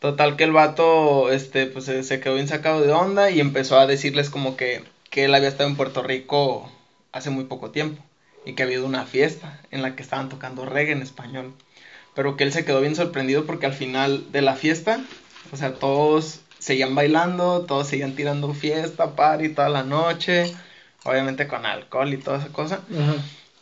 Total 0.00 0.36
que 0.36 0.44
el 0.44 0.52
vato, 0.52 1.30
este, 1.30 1.66
pues 1.66 1.84
se, 1.84 2.02
se 2.02 2.20
quedó 2.20 2.34
bien 2.34 2.48
sacado 2.48 2.80
de 2.80 2.90
onda 2.90 3.30
y 3.30 3.38
empezó 3.38 3.78
a 3.78 3.86
decirles 3.86 4.30
como 4.30 4.56
que, 4.56 4.82
que 5.10 5.26
él 5.26 5.34
había 5.34 5.48
estado 5.48 5.68
en 5.68 5.76
Puerto 5.76 6.02
Rico 6.02 6.72
hace 7.12 7.28
muy 7.28 7.44
poco 7.44 7.70
tiempo 7.70 8.02
y 8.46 8.54
que 8.54 8.62
había 8.62 8.76
ido 8.76 8.86
a 8.86 8.88
una 8.88 9.04
fiesta 9.04 9.60
en 9.70 9.82
la 9.82 9.96
que 9.96 10.02
estaban 10.02 10.30
tocando 10.30 10.64
reggae 10.64 10.92
en 10.92 11.02
español. 11.02 11.52
Pero 12.14 12.36
que 12.36 12.44
él 12.44 12.52
se 12.52 12.64
quedó 12.64 12.80
bien 12.80 12.96
sorprendido 12.96 13.44
porque 13.44 13.66
al 13.66 13.74
final 13.74 14.32
de 14.32 14.40
la 14.40 14.56
fiesta, 14.56 15.04
o 15.52 15.56
sea, 15.58 15.74
todos 15.74 16.40
seguían 16.58 16.94
bailando, 16.94 17.66
todos 17.66 17.88
seguían 17.88 18.16
tirando 18.16 18.54
fiesta, 18.54 19.14
party 19.14 19.50
toda 19.50 19.68
la 19.68 19.82
noche, 19.82 20.54
obviamente 21.04 21.46
con 21.46 21.66
alcohol 21.66 22.12
y 22.14 22.16
toda 22.16 22.38
esa 22.38 22.48
cosa. 22.48 22.80
Ajá. 22.90 23.16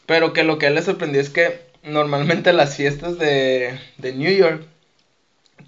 Pero 0.07 0.33
que 0.33 0.45
lo 0.45 0.59
que 0.59 0.67
a 0.67 0.69
él 0.69 0.77
le 0.77 0.83
sorprendió 0.83 1.21
es 1.21 1.31
que 1.31 1.67
normalmente 1.83 2.53
las 2.53 2.77
fiestas 2.77 3.19
de, 3.19 3.79
de 3.99 4.13
New 4.13 4.33
York 4.33 4.65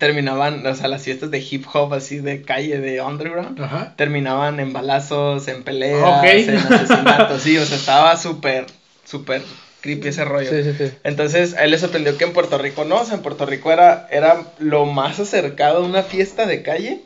terminaban, 0.00 0.66
o 0.66 0.74
sea, 0.74 0.88
las 0.88 1.02
fiestas 1.02 1.30
de 1.30 1.38
hip 1.38 1.66
hop 1.72 1.92
así 1.92 2.18
de 2.18 2.42
calle, 2.42 2.80
de 2.80 3.02
underground, 3.02 3.60
Ajá. 3.60 3.94
terminaban 3.96 4.58
en 4.58 4.72
balazos, 4.72 5.46
en 5.46 5.62
peleas, 5.62 6.24
en 6.24 6.56
asesinatos, 6.56 7.42
sí, 7.42 7.56
o 7.58 7.64
sea, 7.64 7.76
estaba 7.76 8.16
súper, 8.16 8.64
súper 9.04 9.42
creepy 9.82 10.08
ese 10.08 10.24
rollo. 10.24 10.50
Sí, 10.50 10.64
sí, 10.64 10.74
sí. 10.76 10.92
Entonces, 11.04 11.54
a 11.54 11.64
él 11.64 11.70
le 11.70 11.78
sorprendió 11.78 12.16
que 12.16 12.24
en 12.24 12.32
Puerto 12.32 12.56
Rico 12.56 12.84
no, 12.86 13.02
o 13.02 13.04
sea, 13.04 13.14
en 13.14 13.22
Puerto 13.22 13.44
Rico 13.44 13.70
era, 13.70 14.08
era 14.10 14.42
lo 14.58 14.86
más 14.86 15.20
acercado 15.20 15.84
a 15.84 15.86
una 15.86 16.02
fiesta 16.02 16.46
de 16.46 16.62
calle, 16.62 17.02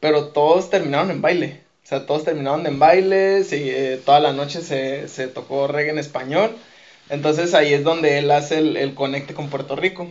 pero 0.00 0.26
todos 0.26 0.68
terminaron 0.68 1.12
en 1.12 1.22
baile. 1.22 1.60
O 1.84 1.86
sea, 1.86 2.06
todos 2.06 2.24
terminaron 2.24 2.66
en 2.66 2.80
baile, 2.80 3.44
sí, 3.44 3.62
eh, 3.64 4.00
toda 4.04 4.18
la 4.18 4.32
noche 4.32 4.62
se, 4.62 5.06
se 5.08 5.28
tocó 5.28 5.68
reggae 5.68 5.90
en 5.90 5.98
español. 6.00 6.50
Entonces 7.08 7.54
ahí 7.54 7.72
es 7.72 7.84
donde 7.84 8.18
él 8.18 8.30
hace 8.32 8.58
el, 8.58 8.76
el 8.76 8.94
conecte 8.94 9.32
con 9.32 9.48
Puerto 9.48 9.76
Rico, 9.76 10.08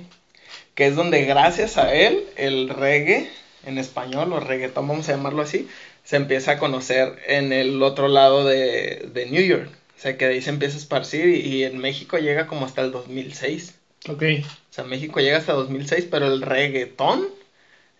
que 0.81 0.87
es 0.87 0.95
donde 0.95 1.25
gracias 1.25 1.77
a 1.77 1.93
él 1.93 2.23
el 2.37 2.67
reggae 2.67 3.29
en 3.67 3.77
español 3.77 4.33
o 4.33 4.39
reggaetón, 4.39 4.87
vamos 4.87 5.07
a 5.07 5.11
llamarlo 5.11 5.43
así, 5.43 5.67
se 6.03 6.15
empieza 6.15 6.53
a 6.53 6.57
conocer 6.57 7.19
en 7.27 7.53
el 7.53 7.83
otro 7.83 8.07
lado 8.07 8.45
de, 8.45 9.07
de 9.13 9.27
New 9.27 9.43
York. 9.43 9.69
O 9.95 10.01
sea, 10.01 10.17
que 10.17 10.25
de 10.25 10.33
ahí 10.33 10.41
se 10.41 10.49
empieza 10.49 10.77
a 10.77 10.79
esparcir 10.79 11.27
y, 11.27 11.41
y 11.41 11.63
en 11.65 11.77
México 11.77 12.17
llega 12.17 12.47
como 12.47 12.65
hasta 12.65 12.81
el 12.81 12.91
2006. 12.91 13.75
Ok. 14.09 14.23
O 14.41 14.73
sea, 14.73 14.83
México 14.85 15.19
llega 15.19 15.37
hasta 15.37 15.53
2006, 15.53 16.07
pero 16.09 16.25
el 16.25 16.41
reggaetón 16.41 17.27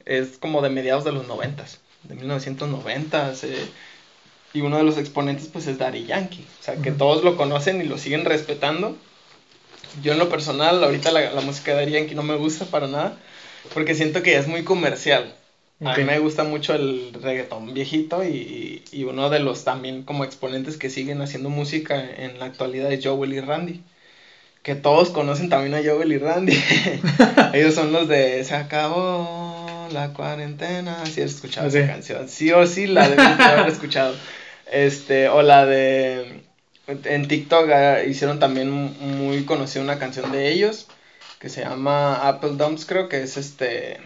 es 0.05 0.39
como 0.39 0.63
de 0.63 0.71
mediados 0.71 1.03
de 1.03 1.11
los 1.11 1.27
90, 1.27 1.63
de 2.05 2.15
1990. 2.15 3.33
eh, 3.43 3.67
y 4.55 4.61
uno 4.61 4.77
de 4.77 4.83
los 4.83 4.97
exponentes 4.97 5.49
pues 5.53 5.67
es 5.67 5.77
Daddy 5.77 6.07
Yankee. 6.07 6.47
O 6.59 6.63
sea, 6.63 6.77
que 6.77 6.91
todos 6.91 7.23
lo 7.23 7.37
conocen 7.37 7.79
y 7.79 7.83
lo 7.83 7.99
siguen 7.99 8.25
respetando. 8.25 8.97
Yo 10.01 10.13
en 10.13 10.19
lo 10.19 10.29
personal, 10.29 10.83
ahorita 10.83 11.11
la, 11.11 11.31
la 11.31 11.41
música 11.41 11.75
de 11.75 11.89
Yankee 11.91 12.15
no 12.15 12.23
me 12.23 12.35
gusta 12.35 12.65
para 12.65 12.87
nada, 12.87 13.17
porque 13.73 13.93
siento 13.95 14.23
que 14.23 14.37
es 14.37 14.47
muy 14.47 14.63
comercial. 14.63 15.33
A 15.83 15.97
mí 15.97 16.03
me 16.03 16.19
gusta 16.19 16.43
mucho 16.43 16.75
el 16.75 17.11
reggaetón 17.21 17.73
viejito 17.73 18.23
y, 18.23 18.83
y 18.91 19.03
uno 19.03 19.31
de 19.31 19.39
los 19.39 19.63
también 19.63 20.03
como 20.03 20.23
exponentes 20.23 20.77
que 20.77 20.91
siguen 20.91 21.21
haciendo 21.23 21.49
música 21.49 21.99
en 22.17 22.37
la 22.37 22.45
actualidad 22.45 22.91
es 22.91 23.03
Joel 23.03 23.33
y 23.33 23.39
Randy. 23.41 23.81
Que 24.61 24.75
todos 24.75 25.09
conocen 25.09 25.49
también 25.49 25.73
a 25.73 25.81
Joel 25.83 26.11
y 26.11 26.19
Randy. 26.19 26.55
Ellos 27.53 27.73
son 27.73 27.91
los 27.91 28.07
de 28.07 28.43
Se 28.43 28.53
acabó 28.53 29.87
la 29.91 30.13
cuarentena. 30.13 31.03
Si 31.07 31.21
has 31.23 31.31
escuchado 31.33 31.67
Ok. 31.67 31.73
esa 31.73 31.87
canción. 31.87 32.29
Sí 32.29 32.51
o 32.51 32.67
sí 32.67 32.85
la 32.85 33.09
debes 33.09 33.37
de 33.37 33.43
haber 33.43 33.67
escuchado. 33.71 34.15
Este, 34.71 35.27
o 35.27 35.41
la 35.41 35.65
de. 35.65 36.40
En 36.87 37.27
TikTok 37.27 37.69
ah, 37.69 38.03
hicieron 38.03 38.39
también 38.39 38.69
muy 38.71 39.45
conocida 39.45 39.83
una 39.83 39.99
canción 39.99 40.31
de 40.31 40.51
ellos. 40.51 40.87
Que 41.39 41.49
se 41.49 41.61
llama 41.61 42.27
Apple 42.27 42.51
Dumps, 42.51 42.85
creo 42.85 43.09
que 43.09 43.23
es 43.23 43.37
este. 43.37 43.97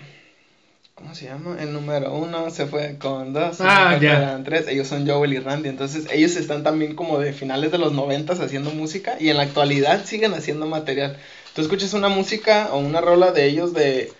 ¿Cómo 0.93 1.13
se 1.13 1.25
llama? 1.25 1.57
El 1.59 1.73
número 1.73 2.13
uno 2.13 2.49
se 2.49 2.67
fue 2.67 2.97
con 2.97 3.33
dos. 3.33 3.57
Ah, 3.59 3.97
ya. 4.01 4.41
tres. 4.45 4.67
Ellos 4.69 4.87
son 4.87 5.05
Joel 5.05 5.33
y 5.33 5.39
Randy. 5.39 5.67
Entonces, 5.67 6.07
ellos 6.11 6.37
están 6.37 6.63
también 6.63 6.95
como 6.95 7.19
de 7.19 7.33
finales 7.33 7.71
de 7.71 7.77
los 7.77 7.91
noventas 7.91 8.39
haciendo 8.39 8.71
música. 8.71 9.17
Y 9.19 9.29
en 9.29 9.37
la 9.37 9.43
actualidad 9.43 10.05
siguen 10.05 10.33
haciendo 10.33 10.65
material. 10.65 11.17
Tú 11.53 11.61
escuchas 11.61 11.93
una 11.93 12.07
música 12.07 12.69
o 12.71 12.77
una 12.77 13.01
rola 13.01 13.33
de 13.33 13.45
ellos 13.45 13.73
de, 13.73 14.13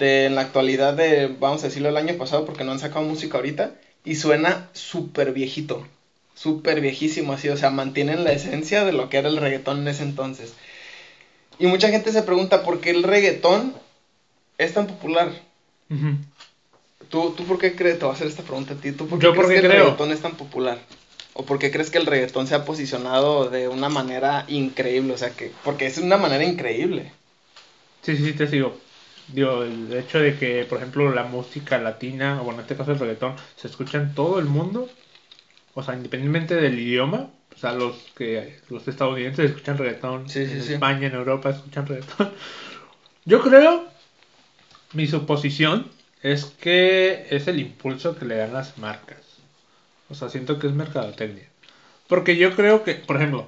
de 0.00 0.26
en 0.26 0.34
la 0.34 0.40
actualidad 0.40 0.94
de, 0.94 1.28
vamos 1.38 1.62
a 1.62 1.68
decirlo, 1.68 1.88
el 1.88 1.96
año 1.96 2.14
pasado, 2.14 2.44
porque 2.44 2.64
no 2.64 2.72
han 2.72 2.80
sacado 2.80 3.04
música 3.04 3.36
ahorita. 3.36 3.74
Y 4.04 4.16
suena 4.16 4.68
súper 4.72 5.32
viejito. 5.32 5.86
Súper 6.38 6.80
viejísimo 6.80 7.32
así. 7.32 7.48
O 7.48 7.56
sea, 7.56 7.70
mantienen 7.70 8.22
la 8.22 8.30
esencia 8.30 8.84
de 8.84 8.92
lo 8.92 9.08
que 9.08 9.18
era 9.18 9.28
el 9.28 9.38
reggaetón 9.38 9.80
en 9.80 9.88
ese 9.88 10.04
entonces. 10.04 10.54
Y 11.58 11.66
mucha 11.66 11.88
gente 11.88 12.12
se 12.12 12.22
pregunta 12.22 12.62
por 12.62 12.80
qué 12.80 12.90
el 12.90 13.02
reggaetón 13.02 13.74
es 14.56 14.74
tan 14.74 14.86
popular. 14.86 15.32
¿Tú, 17.08 17.34
¿Tú 17.36 17.44
por 17.44 17.58
qué 17.58 17.74
crees? 17.74 17.98
Te 17.98 18.04
voy 18.04 18.12
a 18.12 18.14
hacer 18.14 18.28
esta 18.28 18.44
pregunta 18.44 18.74
a 18.74 18.76
ti. 18.76 18.92
¿Tú 18.92 19.08
por 19.08 19.18
qué 19.18 19.24
Yo 19.24 19.32
crees 19.32 19.46
porque 19.46 19.60
que 19.60 19.66
el 19.66 19.72
reggaetón 19.72 20.12
es 20.12 20.20
tan 20.20 20.36
popular? 20.36 20.78
¿O 21.34 21.44
por 21.44 21.58
qué 21.58 21.72
crees 21.72 21.90
que 21.90 21.98
el 21.98 22.06
reggaetón 22.06 22.46
se 22.46 22.54
ha 22.54 22.64
posicionado 22.64 23.50
de 23.50 23.66
una 23.66 23.88
manera 23.88 24.44
increíble? 24.46 25.14
O 25.14 25.18
sea, 25.18 25.30
que. 25.30 25.50
Porque 25.64 25.86
es 25.86 25.98
una 25.98 26.18
manera 26.18 26.44
increíble. 26.44 27.10
Sí, 28.02 28.16
sí, 28.16 28.24
sí, 28.24 28.32
te 28.34 28.46
sigo. 28.46 28.78
Digo, 29.26 29.64
el 29.64 29.92
hecho 29.92 30.20
de 30.20 30.38
que, 30.38 30.64
por 30.64 30.78
ejemplo, 30.78 31.12
la 31.12 31.24
música 31.24 31.78
latina, 31.78 32.40
o 32.40 32.44
bueno, 32.44 32.60
en 32.60 32.64
este 32.64 32.76
caso 32.76 32.92
el 32.92 32.98
reggaetón, 33.00 33.34
se 33.56 33.66
escucha 33.66 33.98
en 33.98 34.14
todo 34.14 34.38
el 34.38 34.46
mundo, 34.46 34.88
o 35.78 35.82
sea, 35.84 35.94
independientemente 35.94 36.56
del 36.56 36.76
idioma, 36.76 37.30
o 37.54 37.56
sea, 37.56 37.72
los 37.72 37.94
que 38.16 38.58
los 38.68 38.88
estadounidenses 38.88 39.50
escuchan 39.50 39.78
reggaetón, 39.78 40.28
Sí, 40.28 40.40
en 40.40 40.60
sí. 40.60 40.72
España, 40.72 41.06
en 41.06 41.14
Europa 41.14 41.50
escuchan 41.50 41.86
reggaetón. 41.86 42.32
Yo 43.24 43.40
creo, 43.40 43.84
mi 44.92 45.06
suposición 45.06 45.88
es 46.20 46.46
que 46.46 47.28
es 47.30 47.46
el 47.46 47.60
impulso 47.60 48.16
que 48.16 48.24
le 48.24 48.34
dan 48.38 48.52
las 48.54 48.76
marcas. 48.78 49.20
O 50.10 50.16
sea, 50.16 50.28
siento 50.28 50.58
que 50.58 50.66
es 50.66 50.72
mercadotecnia. 50.72 51.46
Porque 52.08 52.36
yo 52.36 52.56
creo 52.56 52.82
que, 52.82 52.94
por 52.94 53.16
ejemplo, 53.16 53.46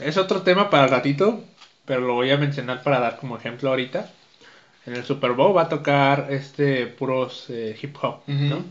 es 0.00 0.18
otro 0.18 0.42
tema 0.42 0.68
para 0.68 0.84
el 0.84 0.90
ratito, 0.90 1.42
pero 1.86 2.00
lo 2.00 2.12
voy 2.14 2.30
a 2.30 2.36
mencionar 2.36 2.82
para 2.82 3.00
dar 3.00 3.16
como 3.16 3.38
ejemplo 3.38 3.70
ahorita. 3.70 4.10
En 4.84 4.96
el 4.96 5.04
Super 5.04 5.32
Bowl 5.32 5.56
va 5.56 5.62
a 5.62 5.68
tocar 5.68 6.26
este 6.30 6.88
puros 6.88 7.46
eh, 7.48 7.78
hip 7.80 7.96
hop, 8.02 8.20
¿no? 8.26 8.56
Ujú. 8.56 8.64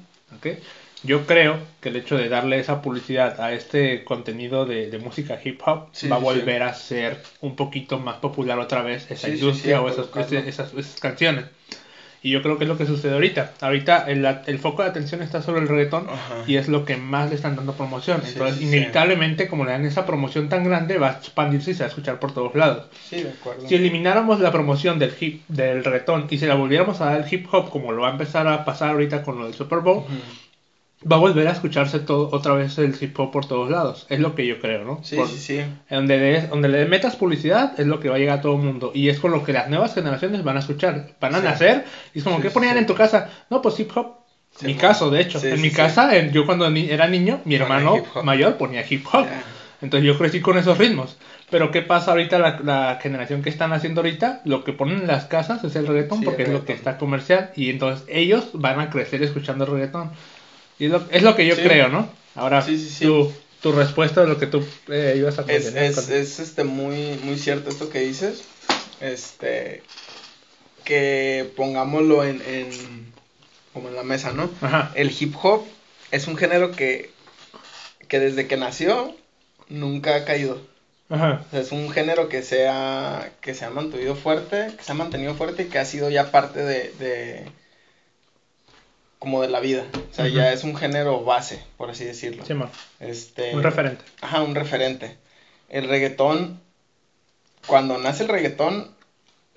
Yo 1.04 1.26
creo 1.26 1.58
que 1.80 1.90
el 1.90 1.96
hecho 1.96 2.18
de 2.18 2.28
darle 2.28 2.60
esa 2.60 2.82
publicidad 2.82 3.40
a 3.40 3.54
este 3.54 4.04
contenido 4.04 4.66
de, 4.66 4.90
de 4.90 4.98
música 4.98 5.40
hip 5.44 5.62
hop 5.66 5.88
Sí, 5.92 6.10
va 6.10 6.16
a 6.16 6.20
sí, 6.20 6.26
volver 6.26 6.64
a 6.64 6.74
ser 6.74 7.22
un 7.42 7.56
poquito 7.56 8.00
más 8.00 8.18
popular 8.18 8.58
otra 8.60 8.82
vez 8.82 9.10
esa 9.12 9.28
Sí, 9.28 9.34
sí, 9.34 9.40
industria 9.40 9.78
sí, 9.78 9.84
o 9.84 9.90
esas, 9.90 10.08
ese- 10.18 10.50
esas, 10.50 10.74
esas 10.74 11.00
canciones. 11.00 11.46
Y 12.24 12.32
yo 12.32 12.42
creo 12.42 12.58
que 12.58 12.64
es 12.64 12.68
lo 12.68 12.78
que 12.80 12.88
sucede 12.88 13.14
ahorita. 13.14 13.54
Ahorita 13.62 14.06
el, 14.08 14.26
el 14.48 14.60
foco 14.60 14.82
de 14.82 14.90
atención 14.90 15.22
está 15.22 15.42
sobre 15.44 15.62
el 15.62 15.68
reggaetón 15.68 16.08
Ajá. 16.10 16.44
y 16.48 16.56
es 16.58 16.68
lo 16.68 16.84
que 16.84 16.98
más 16.98 17.30
le 17.30 17.36
están 17.36 17.56
dando 17.56 17.74
promoción. 17.74 18.22
Sí, 18.24 18.30
Entonces, 18.34 18.58
sí, 18.58 18.64
sí. 18.64 18.76
inevitablemente, 18.76 19.48
como 19.48 19.66
le 19.66 19.72
dan 19.72 19.86
esa 19.86 20.06
promoción 20.06 20.50
tan 20.50 20.64
grande, 20.64 20.98
va 20.98 21.10
a 21.10 21.18
expandirse 21.20 21.72
y 21.72 21.74
se 21.76 21.82
va 21.82 21.86
a 21.86 21.90
escuchar 21.90 22.20
por 22.20 22.34
todos 22.34 22.56
lados. 22.56 22.88
Sí, 23.08 23.18
de. 23.22 23.32
Si 23.68 23.76
elimináramos 23.76 24.40
la 24.40 24.52
promoción 24.52 24.98
del 24.98 25.14
hip, 25.20 25.44
del 25.48 25.84
reggaetón 25.86 26.26
y 26.32 26.40
se 26.40 26.48
la 26.48 26.56
volviéramos 26.56 27.00
a 27.02 27.06
dar 27.06 27.22
al 27.22 27.32
hip 27.34 27.48
hop, 27.54 27.70
como 27.70 27.92
lo 27.92 28.02
va 28.02 28.10
a 28.10 28.12
empezar 28.14 28.48
a 28.48 28.66
pasar 28.66 28.90
ahorita 28.90 29.22
con 29.22 29.38
lo 29.38 29.46
del 29.46 29.54
Super 29.54 29.80
Bowl, 29.80 30.00
Ujú. 30.00 30.10
Va 31.10 31.18
a 31.18 31.20
volver 31.20 31.48
a 31.48 31.52
escucharse 31.52 32.00
todo, 32.00 32.30
otra 32.32 32.54
vez 32.54 32.78
el 32.80 32.96
hip 33.00 33.18
hop 33.20 33.32
por 33.32 33.46
todos 33.46 33.70
lados. 33.70 34.06
Es 34.10 34.20
lo 34.20 34.34
que 34.36 34.48
yo 34.48 34.60
creo, 34.60 34.84
¿no? 34.84 35.00
Sí, 35.04 35.16
Por- 35.16 35.28
sí, 35.28 35.38
sí. 35.38 35.62
Donde 35.90 36.18
le, 36.18 36.48
donde 36.48 36.70
le 36.70 36.86
metas 36.86 37.16
publicidad 37.16 37.80
es 37.80 37.86
lo 37.88 38.00
que 38.00 38.10
va 38.10 38.16
a 38.16 38.20
llegar 38.20 38.40
a 38.40 38.42
todo 38.42 38.56
el 38.56 38.64
mundo. 38.64 38.92
Y 38.94 39.10
es 39.10 39.20
con 39.20 39.32
lo 39.32 39.44
que 39.44 39.54
las 39.54 39.70
nuevas 39.70 39.94
generaciones 39.94 40.44
van 40.44 40.58
a 40.58 40.60
escuchar. 40.60 41.14
Van 41.22 41.36
a 41.36 41.40
Sí. 41.40 41.44
nacer 41.46 41.86
y 42.14 42.18
es 42.20 42.24
como, 42.24 42.38
Sí, 42.38 42.44
¿qué 42.44 42.50
ponían 42.50 42.74
sí. 42.74 42.80
en 42.80 42.88
tu 42.88 42.96
casa? 42.96 43.30
No, 43.50 43.62
pues 43.62 43.80
hip 43.80 43.92
hop. 43.96 44.18
Mi 44.62 44.74
man. 44.74 44.82
caso, 44.82 45.12
de 45.12 45.22
hecho. 45.22 45.40
En 45.46 45.62
mi 45.62 45.70
casa, 45.70 46.18
en- 46.18 46.32
yo 46.32 46.46
cuando 46.48 46.70
ni- 46.72 46.90
era 46.90 47.08
niño, 47.08 47.42
mi 47.46 47.56
hermano 47.56 48.04
mayor 48.24 48.58
ponía 48.58 48.84
hip 48.90 49.06
hop. 49.14 49.28
Entonces 49.82 50.08
yo 50.08 50.18
crecí 50.18 50.42
con 50.42 50.58
esos 50.58 50.80
ritmos. 50.80 51.18
Pero 51.52 51.70
¿qué 51.72 51.84
pasa 51.84 52.12
ahorita 52.12 52.40
la, 52.40 52.60
la 52.64 53.00
generación 53.02 53.44
que 53.44 53.50
están 53.52 53.72
haciendo 53.72 54.02
ahorita? 54.02 54.42
Lo 54.46 54.64
que 54.64 54.74
ponen 54.74 55.02
en 55.02 55.08
las 55.08 55.26
casas 55.26 55.64
es 55.64 55.76
el 55.76 55.86
reggaetón 55.86 56.20
Sí, 56.20 56.26
porque 56.26 56.42
el 56.44 56.48
es 56.50 56.54
lo 56.56 56.66
que 56.66 56.74
está 56.74 56.98
comercial 56.98 57.52
y 57.56 57.70
entonces 57.70 58.04
ellos 58.10 58.50
van 58.54 58.80
a 58.80 58.90
crecer 58.90 59.22
escuchando 59.22 59.66
el 59.66 59.72
reggaetón. 59.72 60.10
Y 60.80 60.88
lo, 60.88 61.06
es 61.12 61.24
lo 61.24 61.36
que 61.36 61.46
yo 61.46 61.56
Sí. 61.56 61.62
creo, 61.64 61.90
¿no? 61.90 62.10
Ahora, 62.36 62.62
Sí, 62.62 62.78
sí, 62.78 62.90
sí. 62.90 63.06
Tu, 63.06 63.32
tu 63.62 63.72
respuesta 63.72 64.22
de 64.22 64.28
lo 64.28 64.38
que 64.38 64.48
tú 64.48 64.66
eh, 64.90 65.16
ibas 65.18 65.40
a 65.40 65.42
Es, 65.44 65.74
mencionar, 65.74 65.86
es, 65.86 66.10
es, 66.10 66.40
este, 66.40 66.64
muy, 66.64 67.20
muy 67.24 67.38
cierto 67.38 67.70
esto 67.70 67.90
que 67.90 68.00
dices. 68.02 68.44
Este. 69.02 69.82
Que 70.84 71.52
pongámoslo 71.56 72.24
en, 72.24 72.42
en. 72.46 73.14
Como 73.74 73.90
en 73.90 73.96
la 73.96 74.04
mesa, 74.04 74.32
¿no? 74.34 74.50
Ajá. 74.62 74.92
El 74.96 75.12
hip 75.18 75.36
hop 75.42 75.64
es 76.12 76.28
un 76.28 76.38
género 76.38 76.72
que. 76.72 77.12
Que 78.08 78.20
desde 78.20 78.48
que 78.48 78.58
nació. 78.58 79.16
Nunca 79.70 80.16
ha 80.16 80.26
caído. 80.26 80.62
Ajá. 81.10 81.44
O 81.48 81.52
sea, 81.52 81.60
es 81.62 81.72
un 81.72 81.90
género 81.90 82.30
que 82.30 82.42
se 82.42 82.68
ha, 82.68 83.32
que 83.42 83.54
se 83.54 83.66
ha 83.66 83.70
mantenido 83.70 84.16
fuerte, 84.16 84.68
que 84.78 84.84
se 84.84 84.92
ha 84.92 84.96
mantenido 84.96 85.36
fuerte 85.36 85.64
y 85.64 85.66
que 85.68 85.80
ha 85.80 85.86
sido 85.86 86.10
ya 86.10 86.32
parte 86.32 86.60
de, 86.60 86.94
de 87.00 87.46
como 89.20 89.42
de 89.42 89.50
la 89.50 89.60
vida. 89.60 89.86
O 90.12 90.14
sea, 90.14 90.26
Ujú. 90.26 90.36
ya 90.36 90.54
es 90.54 90.64
un 90.64 90.76
género 90.76 91.24
base, 91.24 91.60
por 91.78 91.90
así 91.90 92.06
decirlo. 92.06 92.46
Sí, 92.46 92.54
man. 92.54 92.70
Este, 93.00 93.56
Un 93.56 93.64
referente. 93.64 94.04
Ajá, 94.22 94.42
un 94.42 94.56
referente. 94.56 95.18
El 95.70 95.88
reggaetón, 95.88 96.60
cuando 97.66 97.98
nace 97.98 98.24
el 98.24 98.30
reggaetón, 98.30 98.92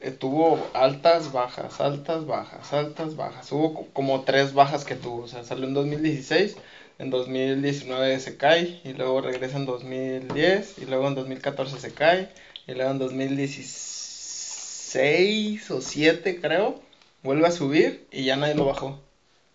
eh, 0.01 0.11
tuvo 0.11 0.67
altas, 0.73 1.33
bajas, 1.33 1.81
altas, 1.81 2.27
bajas, 2.27 2.73
altas, 2.73 3.17
bajas. 3.17 3.53
Hubo 3.53 3.75
co- 3.75 3.87
como 3.93 4.23
tres 4.23 4.55
bajas 4.55 4.85
que 4.85 4.95
tuvo. 4.97 5.25
O 5.25 5.29
sea, 5.29 5.45
salió 5.45 5.67
en 5.67 5.75
2016, 5.75 6.57
en 6.99 7.11
2019 7.11 8.19
se 8.19 8.37
cae, 8.37 8.81
y 8.85 8.95
luego 8.95 9.21
regresa 9.21 9.59
en 9.59 9.67
2010, 9.67 10.79
y 10.79 10.87
luego 10.87 11.07
en 11.09 11.15
2014 11.15 11.79
se 11.79 11.93
cae, 11.93 12.31
y 12.67 12.73
luego 12.73 12.91
en 12.93 12.99
2016 12.99 15.71
o 15.71 15.81
7 15.81 16.41
creo, 16.41 16.81
vuelve 17.23 17.47
a 17.47 17.51
subir 17.53 18.07
y 18.11 18.25
ya 18.25 18.37
nadie 18.37 18.55
lo 18.55 18.65
bajó. 18.65 18.99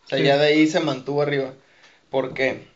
O 0.06 0.08
sea, 0.08 0.18
Sí. 0.20 0.24
ya 0.24 0.38
de 0.38 0.48
ahí 0.48 0.68
se 0.68 0.80
mantuvo 0.80 1.22
arriba. 1.22 1.54
¿Por 2.10 2.34
qué? 2.34 2.68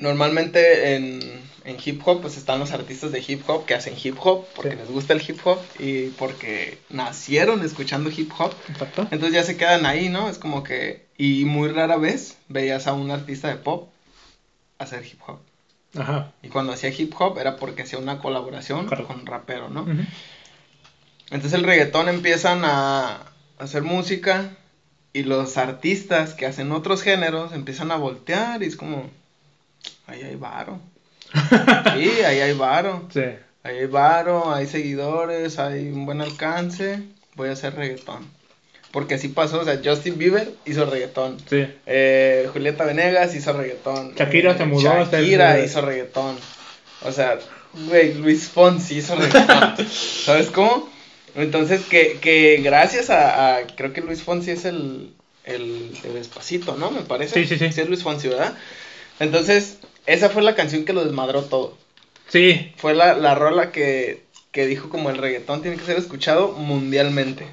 Normalmente 0.00 0.94
en, 0.94 1.20
en 1.64 1.76
hip 1.84 2.00
hop, 2.06 2.20
pues 2.20 2.36
están 2.36 2.60
los 2.60 2.70
artistas 2.70 3.10
de 3.10 3.24
hip 3.26 3.42
hop 3.48 3.66
que 3.66 3.74
hacen 3.74 3.94
hip 4.00 4.16
hop 4.20 4.46
porque 4.54 4.70
Sí. 4.72 4.76
les 4.76 4.88
gusta 4.90 5.12
el 5.12 5.22
hip 5.28 5.40
hop 5.44 5.58
y 5.78 6.08
porque 6.10 6.78
nacieron 6.88 7.64
escuchando 7.64 8.08
hip 8.10 8.30
hop. 8.38 8.52
Exacto. 8.68 9.02
Entonces 9.10 9.32
ya 9.32 9.42
se 9.42 9.56
quedan 9.56 9.86
ahí, 9.86 10.08
¿no? 10.08 10.28
Es 10.28 10.38
como 10.38 10.62
que. 10.62 11.06
Y 11.16 11.44
muy 11.46 11.68
rara 11.70 11.96
vez 11.96 12.36
veías 12.48 12.86
a 12.86 12.92
un 12.92 13.10
artista 13.10 13.48
de 13.48 13.56
pop 13.56 13.90
hacer 14.78 15.04
hip 15.04 15.20
hop. 15.26 15.40
Ajá. 15.98 16.32
Y 16.42 16.48
cuando 16.48 16.72
hacía 16.72 16.90
hip 16.90 17.12
hop 17.18 17.38
era 17.38 17.56
porque 17.56 17.82
hacía 17.82 17.98
una 17.98 18.18
colaboración 18.20 18.86
con 18.86 19.20
un 19.20 19.26
rapero, 19.26 19.68
¿no? 19.68 19.84
Entonces 21.30 21.54
el 21.54 21.64
reggaetón 21.64 22.08
empiezan 22.08 22.64
a 22.64 23.32
hacer 23.58 23.82
música 23.82 24.56
y 25.18 25.24
los 25.24 25.56
artistas 25.56 26.34
que 26.34 26.46
hacen 26.46 26.70
otros 26.70 27.02
géneros 27.02 27.52
empiezan 27.52 27.90
a 27.90 27.96
voltear 27.96 28.62
y 28.62 28.66
es 28.66 28.76
como, 28.76 29.10
ahí 30.06 30.22
hay 30.22 30.36
varo. 30.36 30.78
Sí, 31.94 32.10
ahí 32.24 32.40
hay 32.40 32.52
varo. 32.52 33.08
Sí. 33.12 33.24
Ahí 33.64 33.78
hay 33.78 33.86
varo, 33.86 34.54
hay 34.54 34.68
seguidores, 34.68 35.58
hay 35.58 35.88
un 35.88 36.06
buen 36.06 36.20
alcance, 36.20 37.02
voy 37.34 37.48
a 37.48 37.52
hacer 37.52 37.74
reggaetón. 37.74 38.24
Porque 38.92 39.16
así 39.16 39.28
pasó, 39.28 39.60
o 39.60 39.64
sea, 39.64 39.80
Justin 39.84 40.18
Bieber 40.18 40.52
hizo 40.64 40.86
reggaetón. 40.86 41.38
Sí. 41.50 41.66
Eh, 41.86 42.48
Julieta 42.52 42.84
Venegas 42.84 43.34
hizo 43.34 43.52
reggaetón. 43.52 44.14
Shakira 44.14 44.56
se 44.56 44.66
mudó 44.66 45.04
Shakira 45.04 45.58
hizo 45.64 45.80
reggaetón. 45.80 46.36
O 47.02 47.10
sea, 47.10 47.38
güey, 47.88 48.14
Luis 48.14 48.48
Fonsi 48.48 48.98
hizo 48.98 49.16
reggaetón. 49.16 49.84
¿Sabes 50.24 50.50
cómo? 50.50 50.88
Entonces, 51.42 51.82
que, 51.84 52.18
que 52.20 52.60
gracias 52.62 53.10
a, 53.10 53.56
a- 53.56 53.66
Creo 53.66 53.92
que 53.92 54.00
Luis 54.00 54.22
Fonsi 54.22 54.50
es 54.50 54.64
el, 54.64 55.12
el, 55.44 55.92
el 56.04 56.14
Despacito, 56.14 56.76
¿no? 56.76 56.90
Me 56.90 57.02
parece. 57.02 57.34
Sí, 57.34 57.46
sí, 57.46 57.58
sí. 57.58 57.72
Sí, 57.72 57.80
es 57.80 57.88
Luis 57.88 58.02
Fonsi, 58.02 58.28
¿verdad? 58.28 58.56
Entonces, 59.20 59.78
esa 60.06 60.30
fue 60.30 60.42
la 60.42 60.54
canción 60.54 60.84
que 60.84 60.92
lo 60.92 61.04
desmadró 61.04 61.42
todo. 61.42 61.76
Sí. 62.28 62.72
Fue 62.76 62.94
la, 62.94 63.14
la 63.14 63.34
rola 63.34 63.72
que, 63.72 64.22
que 64.52 64.66
dijo 64.66 64.88
como 64.90 65.10
el 65.10 65.18
reggaetón 65.18 65.62
tiene 65.62 65.76
que 65.76 65.84
ser 65.84 65.96
escuchado 65.96 66.52
mundialmente. 66.52 67.46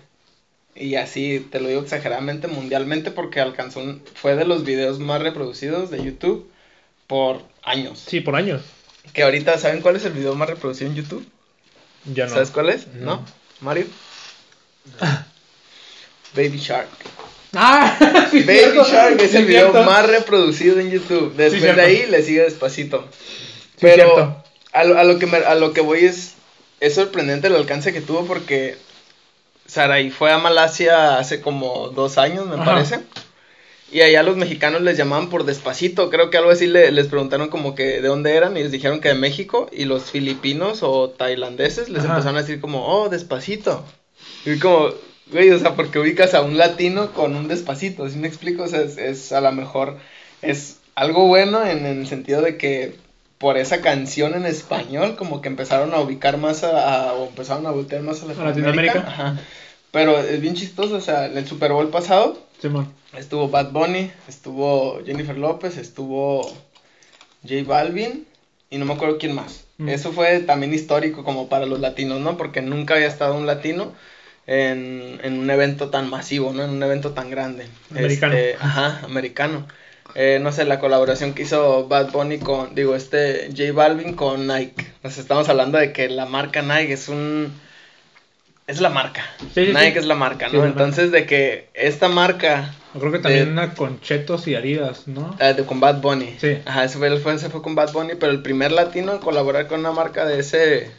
Y 0.75 0.95
así, 0.95 1.45
te 1.51 1.61
lo 1.61 1.69
digo 1.69 1.81
exageradamente, 1.81 2.47
mundialmente, 2.47 3.09
porque 3.11 3.39
alcanzó 3.39 3.79
un, 3.79 4.01
fue 4.13 4.35
de 4.35 4.43
los 4.45 4.65
videos 4.65 4.99
más 4.99 5.21
reproducidos 5.21 5.89
de 5.89 6.03
YouTube 6.03 6.49
por 7.07 7.41
años. 7.63 8.03
Sí, 8.05 8.19
por 8.19 8.35
años. 8.35 8.61
Que 9.13 9.23
ahorita, 9.23 9.57
¿saben 9.57 9.81
cuál 9.81 9.95
es 9.95 10.03
el 10.05 10.11
video 10.13 10.35
más 10.35 10.49
reproducido 10.49 10.89
en 10.89 10.97
YouTube? 10.97 11.25
Ya 12.13 12.25
no. 12.25 12.33
¿Sabes 12.33 12.51
cuál 12.51 12.69
es? 12.69 12.87
No. 12.87 13.17
¿No? 13.17 13.25
¿Mario? 13.65 13.87
Baby 16.35 16.57
Shark. 16.59 16.87
Ah, 17.57 18.27
sí, 18.31 18.41
Baby 18.43 18.57
cierto. 18.59 18.83
Shark 18.83 19.21
es 19.21 19.31
Sí, 19.31 19.37
el 19.37 19.45
video 19.45 19.71
cierto. 19.71 19.89
más 19.89 20.05
reproducido 20.05 20.77
en 20.81 20.91
YouTube. 20.91 21.33
Después 21.37 21.73
de 21.73 21.81
ahí 21.81 22.05
le 22.09 22.21
sigue 22.21 22.41
despacito. 22.41 23.07
Pero 23.79 24.43
a 24.73 24.83
lo, 24.83 24.99
a 24.99 25.03
lo 25.05 25.17
que 25.19 25.25
me- 25.25 25.37
a 25.37 25.55
lo 25.55 25.71
que 25.71 25.79
voy 25.79 26.03
es 26.03 26.33
es 26.81 26.95
sorprendente 26.95 27.47
el 27.47 27.55
alcance 27.55 27.93
que 27.93 28.01
tuvo 28.01 28.25
porque 28.25 28.77
Saraí 29.67 30.11
fue 30.11 30.33
a 30.33 30.37
Malasia 30.37 31.17
hace 31.17 31.39
como 31.39 31.87
dos 31.95 32.17
años, 32.17 32.45
me 32.45 32.55
Ajá. 32.55 32.65
parece. 32.65 32.99
Y 33.91 34.01
allá 34.01 34.23
los 34.23 34.35
mexicanos 34.35 34.81
les 34.81 34.97
llamaban 34.97 35.29
por 35.29 35.45
despacito. 35.45 36.09
Creo 36.09 36.29
que 36.29 36.37
algo 36.37 36.49
así 36.49 36.65
le- 36.67 36.91
les 36.91 37.07
preguntaron 37.07 37.49
como 37.49 37.75
que 37.75 38.01
de 38.01 38.07
dónde 38.07 38.35
eran 38.35 38.57
y 38.57 38.63
les 38.63 38.71
dijeron 38.71 38.99
que 38.99 39.09
de 39.09 39.15
México. 39.15 39.69
Y 39.71 39.85
los 39.85 40.11
filipinos 40.11 40.81
o 40.81 41.09
tailandeses 41.11 41.89
les 41.89 41.99
Ajá. 42.03 42.13
empezaron 42.13 42.37
a 42.37 42.41
decir 42.41 42.59
como, 42.59 42.85
oh, 42.87 43.09
despacito. 43.09 43.85
Y 44.45 44.57
como, 44.59 44.89
güey, 45.31 45.51
o 45.51 45.59
sea, 45.59 45.75
porque 45.75 45.99
ubicas 45.99 46.33
a 46.33 46.41
un 46.41 46.57
latino 46.57 47.11
con 47.13 47.35
un 47.35 47.47
despacito, 47.47 48.09
¿sí 48.09 48.17
me 48.17 48.27
explico? 48.27 48.63
O 48.63 48.67
sea, 48.67 48.81
es, 48.81 48.97
es 48.97 49.31
a 49.31 49.39
lo 49.39 49.51
mejor, 49.51 49.97
es 50.41 50.77
algo 50.95 51.27
bueno 51.27 51.63
en, 51.65 51.85
en 51.85 51.99
el 51.99 52.07
sentido 52.07 52.41
de 52.41 52.57
que 52.57 52.95
por 53.37 53.57
esa 53.57 53.81
canción 53.81 54.33
en 54.33 54.45
español, 54.45 55.15
como 55.15 55.41
que 55.41 55.47
empezaron 55.49 55.93
a 55.93 55.99
ubicar 55.99 56.37
más 56.37 56.63
a, 56.63 57.09
a- 57.09 57.13
o 57.13 57.27
empezaron 57.27 57.67
a 57.67 57.71
voltear 57.71 58.01
más 58.01 58.21
a 58.23 58.25
Latinoamérica. 58.25 58.63
Latinoamérica. 58.65 58.99
Ajá. 59.07 59.39
Pero 59.91 60.19
es 60.19 60.41
bien 60.41 60.55
chistoso, 60.55 60.95
o 60.95 61.01
sea, 61.01 61.27
en 61.27 61.37
el 61.37 61.47
Super 61.47 61.71
Bowl 61.71 61.89
pasado 61.89 62.43
Simón. 62.61 62.91
estuvo 63.17 63.49
Bad 63.49 63.71
Bunny, 63.71 64.11
estuvo 64.27 65.03
Jennifer 65.05 65.37
López, 65.37 65.77
estuvo 65.77 66.43
J 67.43 67.63
Balvin 67.65 68.25
y 68.69 68.77
no 68.77 68.85
me 68.85 68.93
acuerdo 68.93 69.17
quién 69.17 69.33
más. 69.33 69.65
Mm. 69.77 69.89
Eso 69.89 70.11
fue 70.11 70.39
también 70.39 70.73
histórico 70.73 71.23
como 71.23 71.49
para 71.49 71.65
los 71.65 71.79
latinos, 71.79 72.19
¿no? 72.21 72.37
Porque 72.37 72.61
nunca 72.61 72.95
había 72.95 73.07
estado 73.07 73.35
un 73.35 73.45
latino 73.45 73.93
en, 74.47 75.19
en 75.23 75.39
un 75.39 75.49
evento 75.49 75.89
tan 75.89 76.09
masivo, 76.09 76.53
¿no? 76.53 76.63
En 76.63 76.71
un 76.71 76.83
evento 76.83 77.11
tan 77.11 77.29
grande. 77.29 77.67
Americano. 77.91 78.33
Este, 78.33 78.55
ajá, 78.59 79.01
americano. 79.03 79.67
Eh, 80.13 80.39
no 80.41 80.51
sé, 80.51 80.65
la 80.65 80.79
colaboración 80.79 81.33
que 81.33 81.43
hizo 81.43 81.87
Bad 81.87 82.11
Bunny 82.11 82.39
con, 82.39 82.73
digo, 82.73 82.95
este 82.95 83.49
J 83.49 83.73
Balvin 83.73 84.13
con 84.13 84.47
Nike. 84.47 84.85
Nos 85.03 85.17
estamos 85.17 85.49
hablando 85.49 85.77
de 85.77 85.91
que 85.91 86.09
la 86.09 86.25
marca 86.25 86.61
Nike 86.61 86.93
es 86.93 87.09
un... 87.09 87.51
Es 88.67 88.81
la 88.81 88.89
marca. 88.89 89.23
Sí, 89.53 89.67
sí, 89.67 89.73
Nike 89.73 89.93
sí. 89.93 89.99
es 89.99 90.05
la 90.05 90.15
marca, 90.15 90.49
¿no? 90.49 90.65
Entonces, 90.65 91.11
de 91.11 91.25
que 91.25 91.69
esta 91.73 92.09
marca 92.09 92.73
Yo 92.93 92.99
creo 92.99 93.11
que 93.11 93.19
también 93.19 93.49
una 93.51 93.73
con 93.75 94.01
chetos 94.01 94.47
y 94.47 94.55
haridas, 94.55 95.07
¿no? 95.07 95.35
Ah, 95.39 95.53
de, 95.53 95.63
con 95.65 95.79
Bad 95.79 96.01
Bunny. 96.01 96.35
Sí. 96.39 96.57
Ajá, 96.65 96.83
ese 96.85 96.97
fue, 96.97 97.15
fue- 97.19 97.35
ese 97.35 97.49
fue 97.49 97.61
con 97.61 97.75
Bad 97.75 97.91
Bunny, 97.93 98.13
pero 98.19 98.31
el 98.31 98.41
primer 98.41 98.71
latino 98.71 99.11
en 99.13 99.19
colaborar 99.19 99.67
con 99.67 99.81
una 99.81 99.91
marca 99.91 100.25
de 100.25 100.39
ese, 100.39 100.91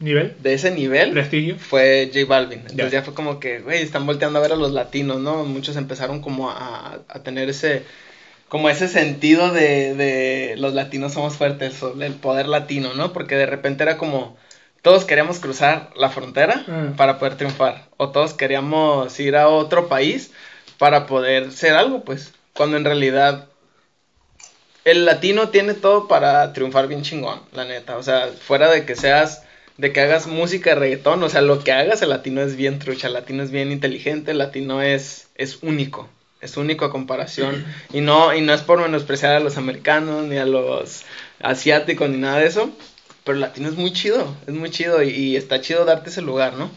Nivel. 0.00 0.34
de 0.42 0.54
ese 0.54 0.70
nivel 0.72 1.12
Prestigio. 1.12 1.56
fue 1.56 2.10
J 2.12 2.26
Balvin. 2.26 2.60
Entonces 2.60 2.92
Ya. 2.92 2.98
ya, 2.98 3.02
fue 3.02 3.14
como 3.14 3.38
que, 3.38 3.60
güey, 3.60 3.80
están 3.82 4.04
volteando 4.04 4.38
a 4.40 4.42
ver 4.42 4.52
a 4.52 4.56
los 4.56 4.72
latinos, 4.72 5.20
¿no? 5.20 5.44
Muchos 5.44 5.76
empezaron 5.76 6.20
como 6.20 6.50
a, 6.50 7.00
a 7.08 7.22
tener 7.22 7.48
ese, 7.48 7.84
como 8.48 8.70
ese 8.70 8.88
sentido 8.88 9.52
de, 9.52 9.94
de 9.94 10.54
los 10.58 10.74
latinos 10.74 11.12
somos 11.12 11.36
fuertes, 11.36 11.80
el 12.00 12.14
poder 12.14 12.48
latino, 12.48 12.94
¿no? 12.94 13.12
Porque 13.12 13.36
de 13.36 13.46
repente 13.46 13.84
era 13.84 13.98
como, 13.98 14.36
todos 14.82 15.04
queríamos 15.04 15.38
cruzar 15.40 15.90
la 15.96 16.08
frontera 16.10 16.64
Mm. 16.66 16.96
para 16.96 17.18
poder 17.18 17.36
triunfar. 17.36 17.88
O 17.96 18.10
todos 18.10 18.34
queríamos 18.34 19.18
ir 19.20 19.36
a 19.36 19.48
otro 19.48 19.88
país 19.88 20.30
para 20.78 21.06
poder 21.06 21.52
ser 21.52 21.74
algo, 21.74 22.04
pues. 22.04 22.32
Cuando 22.54 22.76
en 22.76 22.84
realidad 22.84 23.46
el 24.84 25.04
latino 25.04 25.48
tiene 25.50 25.74
todo 25.74 26.08
para 26.08 26.52
triunfar 26.52 26.86
bien 26.88 27.02
chingón, 27.02 27.40
la 27.52 27.64
neta. 27.64 27.96
O 27.96 28.02
sea, 28.02 28.28
fuera 28.40 28.70
de 28.70 28.84
que 28.86 28.94
seas, 28.96 29.42
de 29.76 29.92
que 29.92 30.00
hagas 30.00 30.26
música 30.26 30.74
reggaetón, 30.74 31.22
o 31.22 31.28
sea, 31.28 31.40
lo 31.42 31.62
que 31.62 31.72
hagas, 31.72 32.00
el 32.02 32.08
latino 32.10 32.40
es 32.40 32.56
bien 32.56 32.78
trucha, 32.78 33.08
el 33.08 33.12
latino 33.14 33.42
es 33.42 33.50
bien 33.50 33.70
inteligente, 33.70 34.30
el 34.30 34.38
latino 34.38 34.80
es, 34.82 35.28
es 35.34 35.58
único. 35.62 36.08
Es 36.40 36.56
único 36.56 36.84
a 36.84 36.90
comparación. 36.90 37.64
Y 37.92 38.00
no, 38.00 38.32
y 38.34 38.40
no 38.40 38.54
es 38.54 38.62
por 38.62 38.80
menospreciar 38.80 39.34
a 39.34 39.40
los 39.40 39.56
americanos, 39.56 40.24
ni 40.24 40.38
a 40.38 40.46
los 40.46 41.02
asiáticos, 41.40 42.08
ni 42.08 42.16
nada 42.16 42.38
de 42.38 42.46
eso. 42.46 42.70
Pero 43.28 43.36
el 43.36 43.42
latino 43.42 43.68
es 43.68 43.74
muy 43.74 43.92
chido, 43.92 44.34
es 44.46 44.54
muy 44.54 44.70
chido 44.70 45.02
y, 45.02 45.10
y 45.10 45.36
está 45.36 45.60
chido 45.60 45.84
darte 45.84 46.08
ese 46.08 46.22
lugar, 46.22 46.54
¿no? 46.54 46.70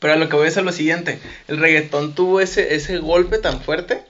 Pero 0.00 0.14
a 0.14 0.16
lo 0.16 0.28
que 0.28 0.34
voy 0.34 0.48
es 0.48 0.56
a 0.56 0.62
lo 0.62 0.72
siguiente, 0.72 1.20
el 1.46 1.58
reggaetón 1.58 2.16
tuvo 2.16 2.40
ese, 2.40 2.74
ese 2.74 2.98
golpe 2.98 3.38
tan 3.38 3.60
fuerte 3.60 4.02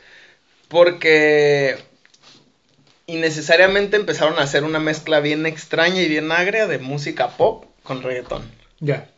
porque 0.69 1.77
innecesariamente 3.05 3.99
empezaron 3.99 4.39
a 4.39 4.43
hacer 4.45 4.65
una 4.65 4.79
mezcla 4.79 5.21
bien 5.21 5.45
extraña 5.45 6.01
y 6.01 6.09
bien 6.09 6.33
agria 6.33 6.67
de 6.67 6.79
música 6.79 7.37
pop 7.37 7.67
con 7.83 8.03
reggaetón. 8.03 8.41
Ya. 8.79 9.11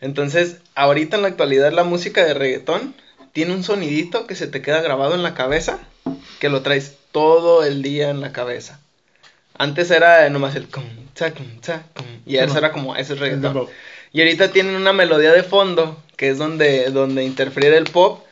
Entonces, 0.00 0.62
ahorita 0.74 1.16
en 1.16 1.22
la 1.24 1.28
actualidad 1.28 1.70
la 1.70 1.84
música 1.84 2.24
de 2.24 2.32
reggaetón 2.32 2.94
tiene 3.34 3.52
un 3.52 3.62
sonidito 3.62 4.26
que 4.26 4.36
se 4.36 4.46
te 4.46 4.62
queda 4.62 4.80
grabado 4.80 5.14
en 5.14 5.22
la 5.22 5.34
cabeza, 5.34 5.80
que 6.40 6.48
lo 6.48 6.62
traes 6.62 6.96
todo 7.12 7.62
el 7.62 7.82
día 7.82 8.08
en 8.08 8.22
la 8.22 8.32
cabeza. 8.32 8.80
Antes 9.56 9.90
era 9.90 10.28
nomás 10.30 10.56
el 10.56 10.68
cum, 10.68 10.84
cha, 11.14 11.32
cum, 11.32 11.60
cha, 11.60 11.84
cum, 11.94 12.06
y 12.26 12.36
eso 12.36 12.58
era 12.58 12.72
como 12.72 12.96
ese 12.96 13.14
reggaetón. 13.14 13.68
Y 14.12 14.20
ahorita 14.20 14.50
tienen 14.52 14.76
una 14.76 14.92
melodía 14.92 15.32
de 15.32 15.42
fondo, 15.42 16.00
que 16.16 16.30
es 16.30 16.38
donde, 16.38 16.90
donde 16.90 17.24
interfiere 17.24 17.76
el 17.76 17.84
pop, 17.84 18.24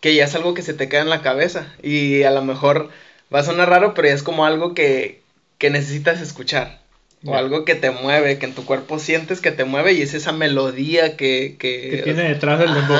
que 0.00 0.14
ya 0.14 0.24
es 0.24 0.34
algo 0.34 0.54
que 0.54 0.62
se 0.62 0.74
te 0.74 0.88
queda 0.88 1.02
en 1.02 1.10
la 1.10 1.22
cabeza. 1.22 1.66
Y 1.82 2.22
a 2.22 2.30
lo 2.30 2.42
mejor 2.42 2.90
va 3.34 3.40
a 3.40 3.44
sonar 3.44 3.68
raro, 3.68 3.94
pero 3.94 4.08
ya 4.08 4.14
es 4.14 4.22
como 4.22 4.46
algo 4.46 4.74
que, 4.74 5.20
que 5.58 5.70
necesitas 5.70 6.20
escuchar. 6.20 6.80
O 7.24 7.34
algo 7.34 7.64
que 7.64 7.74
te 7.74 7.90
mueve, 7.90 8.38
que 8.38 8.46
en 8.46 8.54
tu 8.54 8.64
cuerpo 8.64 9.00
sientes 9.00 9.40
que 9.40 9.50
te 9.50 9.64
mueve 9.64 9.92
y 9.92 10.02
es 10.02 10.14
esa 10.14 10.30
melodía 10.32 11.16
que... 11.16 11.56
Que, 11.58 11.90
Que 11.90 12.02
tiene 12.02 12.28
detrás 12.28 12.60
del 12.60 12.72
dembow. 12.72 12.96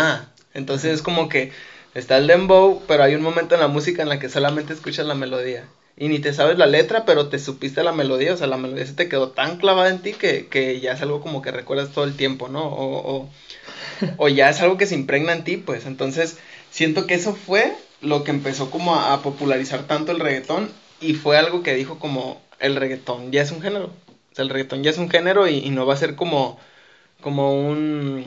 Entonces 0.54 0.92
es 0.92 1.02
como 1.02 1.28
que 1.28 1.52
está 1.94 2.16
el 2.16 2.26
dembow, 2.26 2.82
pero 2.88 3.04
hay 3.04 3.14
un 3.14 3.22
momento 3.22 3.54
en 3.54 3.60
la 3.60 3.68
música 3.68 4.02
en 4.02 4.08
la 4.08 4.18
que 4.18 4.28
solamente 4.28 4.72
escuchas 4.72 5.06
la 5.06 5.14
melodía. 5.14 5.64
Y 5.98 6.08
ni 6.08 6.20
te 6.20 6.32
sabes 6.32 6.58
la 6.58 6.66
letra, 6.66 7.04
pero 7.04 7.28
te 7.28 7.38
supiste 7.38 7.82
la 7.82 7.92
melodía. 7.92 8.34
O 8.34 8.36
sea, 8.36 8.46
la 8.46 8.56
melodía 8.56 8.86
se 8.86 8.92
te 8.94 9.08
quedó 9.08 9.30
tan 9.30 9.58
clavada 9.58 9.90
en 9.90 10.00
ti 10.00 10.12
que, 10.12 10.46
que 10.46 10.80
ya 10.80 10.92
es 10.92 11.02
algo 11.02 11.20
como 11.20 11.42
que 11.42 11.50
recuerdas 11.50 11.90
todo 11.92 12.04
el 12.04 12.16
tiempo, 12.16 12.48
¿no? 12.48 12.64
O, 12.64 13.16
o, 13.16 13.28
o 14.16 14.28
ya 14.28 14.48
es 14.50 14.60
algo 14.60 14.76
que 14.76 14.86
se 14.86 14.94
impregna 14.94 15.32
en 15.32 15.44
ti, 15.44 15.56
pues. 15.56 15.86
Entonces, 15.86 16.38
siento 16.70 17.06
que 17.06 17.14
eso 17.14 17.34
fue 17.34 17.74
lo 18.00 18.24
que 18.24 18.30
empezó 18.30 18.70
como 18.70 18.94
a, 18.94 19.12
a 19.12 19.22
popularizar 19.22 19.86
tanto 19.86 20.12
el 20.12 20.20
reggaetón. 20.20 20.70
Y 21.00 21.14
fue 21.14 21.36
algo 21.36 21.62
que 21.62 21.74
dijo 21.74 21.98
como 21.98 22.40
el 22.60 22.76
reggaetón 22.76 23.32
ya 23.32 23.42
es 23.42 23.50
un 23.50 23.60
género. 23.62 23.86
O 24.32 24.34
sea, 24.34 24.44
el 24.44 24.50
reggaetón 24.50 24.82
ya 24.84 24.90
es 24.90 24.98
un 24.98 25.10
género 25.10 25.48
y, 25.48 25.58
y 25.58 25.70
no 25.70 25.86
va 25.86 25.94
a 25.94 25.96
ser 25.96 26.14
como, 26.16 26.58
como 27.20 27.52
un 27.54 28.24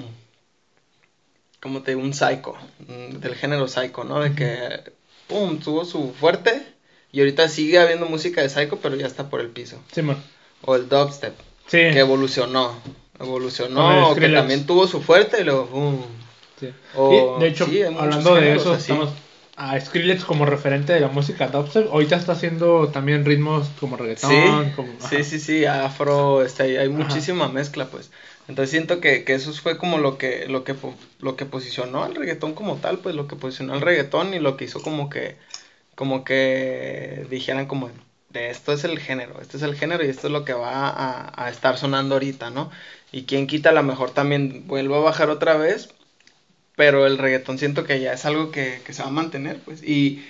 como 1.61 1.83
te 1.83 1.91
digo, 1.91 2.01
un 2.01 2.13
psycho, 2.13 2.55
mm, 2.87 3.19
del 3.19 3.35
género 3.35 3.67
psycho, 3.67 4.03
¿no? 4.03 4.19
De 4.19 4.33
que, 4.33 4.91
pum, 5.27 5.59
tuvo 5.59 5.85
su 5.85 6.11
fuerte 6.13 6.70
y 7.11 7.19
ahorita 7.19 7.47
sigue 7.49 7.79
habiendo 7.79 8.05
música 8.05 8.41
de 8.41 8.49
psycho, 8.49 8.79
pero 8.81 8.95
ya 8.95 9.07
está 9.07 9.29
por 9.29 9.41
el 9.41 9.47
piso. 9.49 9.77
Simón. 9.91 10.17
O 10.63 10.75
el 10.75 10.87
dubstep, 10.89 11.33
Sí. 11.67 11.77
que 11.77 11.99
evolucionó, 11.99 12.75
evolucionó, 13.19 14.09
o 14.09 14.15
que 14.15 14.29
también 14.29 14.65
tuvo 14.65 14.87
su 14.87 15.01
fuerte 15.01 15.41
y 15.41 15.43
luego, 15.43 16.05
sí. 16.59 16.69
O- 16.95 17.37
Y, 17.37 17.41
de 17.41 17.47
hecho, 17.47 17.65
sí, 17.65 17.81
hablando 17.83 18.35
de 18.35 18.55
eso, 18.55 18.73
así. 18.73 18.91
estamos 18.91 19.09
a 19.55 19.79
Skrillex 19.79 20.23
como 20.25 20.45
referente 20.45 20.93
de 20.93 20.99
la 21.01 21.07
música 21.09 21.47
dubstep. 21.47 21.91
Ahorita 21.91 22.15
está 22.15 22.31
haciendo 22.33 22.87
también 22.87 23.25
ritmos 23.25 23.67
como 23.79 23.95
reggaetón. 23.97 24.31
Sí, 24.31 24.71
como, 24.75 24.89
sí, 25.07 25.23
sí, 25.23 25.39
sí, 25.39 25.65
afro, 25.65 26.43
este, 26.43 26.63
hay, 26.63 26.77
hay 26.77 26.87
Ajá. 26.87 26.97
muchísima 26.97 27.47
mezcla, 27.47 27.85
pues. 27.87 28.11
Entonces 28.47 28.71
siento 28.71 28.99
que, 28.99 29.23
que 29.23 29.33
eso 29.35 29.53
fue 29.53 29.77
como 29.77 29.97
lo 29.99 30.17
que, 30.17 30.47
lo 30.47 30.63
que, 30.63 30.75
lo 31.19 31.35
que 31.35 31.45
posicionó 31.45 32.03
al 32.03 32.15
reggaetón 32.15 32.53
como 32.53 32.77
tal, 32.77 32.99
pues 32.99 33.13
lo 33.15 33.27
que 33.27 33.35
posicionó 33.35 33.73
al 33.73 33.81
reggaetón 33.81 34.33
y 34.33 34.39
lo 34.39 34.57
que 34.57 34.65
hizo 34.65 34.81
como 34.81 35.09
que, 35.09 35.37
como 36.01 36.23
que 36.23 37.27
dijeran 37.29 37.67
como, 37.67 37.91
de 38.29 38.49
esto 38.49 38.73
es 38.73 38.83
el 38.85 38.97
género, 38.97 39.39
este 39.39 39.57
es 39.57 39.61
el 39.61 39.75
género 39.75 40.03
y 40.03 40.09
esto 40.09 40.25
es 40.25 40.33
lo 40.33 40.45
que 40.45 40.53
va 40.53 40.89
a, 41.37 41.47
estar 41.51 41.77
sonando 41.77 42.15
ahorita, 42.15 42.49
¿no? 42.49 42.71
Y 43.11 43.25
quien 43.25 43.45
quita 43.45 43.69
a 43.69 43.73
lo 43.73 43.83
mejor 43.83 44.09
también 44.09 44.65
vuelva 44.65 44.97
a 44.97 45.01
bajar 45.01 45.29
otra 45.29 45.57
vez, 45.57 45.89
pero 46.75 47.05
el 47.05 47.19
reggaetón 47.19 47.59
siento 47.59 47.83
que 47.83 47.99
ya 47.99 48.13
es 48.13 48.25
algo 48.25 48.49
que, 48.49 48.81
que 48.83 48.93
se 48.93 49.03
va 49.03 49.09
a 49.09 49.11
mantener, 49.11 49.59
pues. 49.59 49.83
Y, 49.83 50.25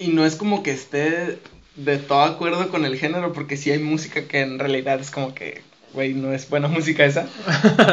y 0.00 0.08
no 0.08 0.26
es 0.26 0.34
como 0.34 0.64
que 0.64 0.72
esté 0.72 1.38
de 1.76 1.98
todo 1.98 2.22
acuerdo 2.22 2.68
con 2.68 2.84
el 2.84 2.98
género, 2.98 3.32
porque 3.32 3.56
sí 3.56 3.70
hay 3.70 3.78
música 3.78 4.26
que 4.26 4.40
en 4.40 4.58
realidad 4.58 4.98
es 4.98 5.12
como 5.12 5.36
que, 5.36 5.62
güey, 5.92 6.14
no 6.14 6.32
es 6.32 6.50
buena 6.50 6.66
música 6.76 7.04
esa, 7.04 7.28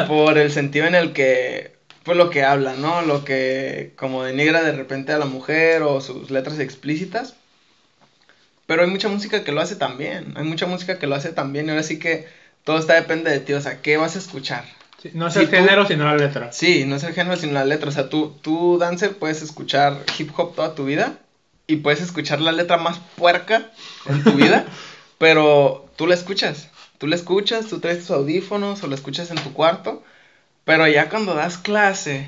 por 0.08 0.36
el 0.36 0.50
sentido 0.50 0.86
en 0.86 0.96
el 0.96 1.12
que, 1.12 1.77
pues 2.04 2.16
lo 2.16 2.30
que 2.30 2.42
habla, 2.44 2.74
¿no? 2.74 3.02
Lo 3.02 3.24
que 3.24 3.92
como 3.96 4.24
denigra 4.24 4.62
de 4.62 4.72
repente 4.72 5.12
a 5.12 5.18
la 5.18 5.26
mujer 5.26 5.82
o 5.82 6.00
sus 6.00 6.30
letras 6.30 6.58
explícitas. 6.58 7.34
Pero 8.66 8.82
hay 8.82 8.90
mucha 8.90 9.08
música 9.08 9.44
que 9.44 9.52
lo 9.52 9.60
hace 9.60 9.76
también, 9.76 10.34
hay 10.36 10.44
mucha 10.44 10.66
música 10.66 10.98
que 10.98 11.06
lo 11.06 11.14
hace 11.14 11.32
también, 11.32 11.66
y 11.66 11.70
ahora 11.70 11.82
sí 11.82 11.98
que 11.98 12.26
todo 12.64 12.78
está 12.78 12.94
depende 12.94 13.30
de 13.30 13.40
ti, 13.40 13.54
o 13.54 13.60
sea, 13.60 13.80
¿qué 13.80 13.96
vas 13.96 14.14
a 14.14 14.18
escuchar? 14.18 14.64
Sí, 15.02 15.10
no 15.14 15.28
es 15.28 15.34
Sí, 15.34 15.40
el 15.40 15.46
tú- 15.46 15.52
género, 15.52 15.86
sino 15.86 16.04
la 16.04 16.16
letra. 16.16 16.52
Sí, 16.52 16.84
no 16.86 16.96
es 16.96 17.04
el 17.04 17.14
género 17.14 17.36
sino 17.36 17.52
la 17.54 17.64
letra. 17.64 17.88
O 17.88 17.92
sea, 17.92 18.08
tú, 18.10 18.34
tú, 18.42 18.76
dancer, 18.78 19.12
puedes 19.16 19.40
escuchar 19.42 19.96
hip 20.18 20.30
hop 20.36 20.54
toda 20.54 20.74
tu 20.74 20.84
vida 20.84 21.14
y 21.66 21.76
puedes 21.76 22.00
escuchar 22.02 22.40
la 22.40 22.52
letra 22.52 22.76
más 22.76 22.98
puerca 23.16 23.70
en 24.06 24.22
tu 24.24 24.32
vida, 24.34 24.66
pero 25.18 25.88
tú 25.96 26.06
la 26.06 26.14
escuchas. 26.14 26.68
Tú 26.98 27.06
la 27.06 27.14
escuchas, 27.14 27.66
tú 27.68 27.78
traes 27.78 28.00
tus 28.00 28.10
audífonos 28.10 28.82
o 28.82 28.88
la 28.88 28.96
escuchas 28.96 29.30
en 29.30 29.38
tu 29.38 29.52
cuarto, 29.52 30.02
pero 30.68 30.86
ya 30.86 31.08
cuando 31.08 31.34
das 31.34 31.56
clase 31.56 32.26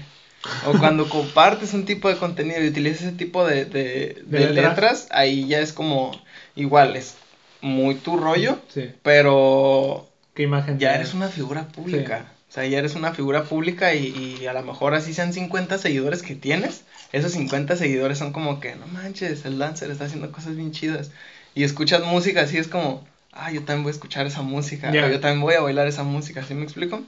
o 0.66 0.72
cuando 0.80 1.08
compartes 1.10 1.74
un 1.74 1.84
tipo 1.84 2.08
de 2.08 2.16
contenido 2.16 2.62
y 2.64 2.68
utilizas 2.68 3.02
ese 3.02 3.12
tipo 3.12 3.46
de, 3.46 3.66
de, 3.66 4.22
De 4.24 4.38
de 4.38 4.38
letras. 4.54 4.68
letras, 4.70 5.08
ahí 5.10 5.46
ya 5.46 5.60
es 5.60 5.72
como 5.74 6.10
igual, 6.56 6.96
es 6.96 7.14
muy 7.60 7.94
tu 7.96 8.16
rollo, 8.16 8.58
Sí. 8.68 8.90
pero 9.02 10.08
¿Qué 10.34 10.44
imagen? 10.44 10.78
ya 10.78 10.94
eres 10.94 11.12
una 11.14 11.28
figura 11.28 11.68
pública. 11.68 12.32
O 12.48 12.52
sea, 12.52 12.64
ya 12.66 12.78
eres 12.78 12.94
una 12.94 13.12
figura 13.12 13.44
pública 13.44 13.94
y, 13.94 14.38
y 14.40 14.46
a 14.46 14.52
lo 14.54 14.62
mejor 14.62 14.94
así 14.94 15.12
sean 15.14 15.32
50 15.32 15.78
seguidores 15.78 16.22
que 16.22 16.34
tienes. 16.34 16.82
Esos 17.12 17.32
50 17.32 17.76
seguidores 17.76 18.18
son 18.18 18.32
como 18.32 18.58
que, 18.58 18.74
no 18.74 18.86
manches, 18.88 19.44
el 19.44 19.58
dancer 19.58 19.90
está 19.90 20.06
haciendo 20.06 20.32
cosas 20.32 20.56
bien 20.56 20.72
chidas. 20.72 21.10
Y 21.54 21.62
escuchas 21.64 22.02
música 22.02 22.40
así, 22.40 22.56
es 22.58 22.66
como, 22.66 23.06
ah, 23.32 23.52
yo 23.52 23.60
también 23.62 23.82
voy 23.84 23.90
a 23.90 23.94
escuchar 23.94 24.26
esa 24.26 24.42
música. 24.42 24.90
Ya. 24.90 25.04
o 25.04 25.08
yo 25.10 25.20
también 25.20 25.42
voy 25.42 25.54
a 25.54 25.60
bailar 25.60 25.86
esa 25.86 26.02
música, 26.02 26.42
¿sí 26.42 26.54
me 26.54 26.64
explico? 26.64 27.02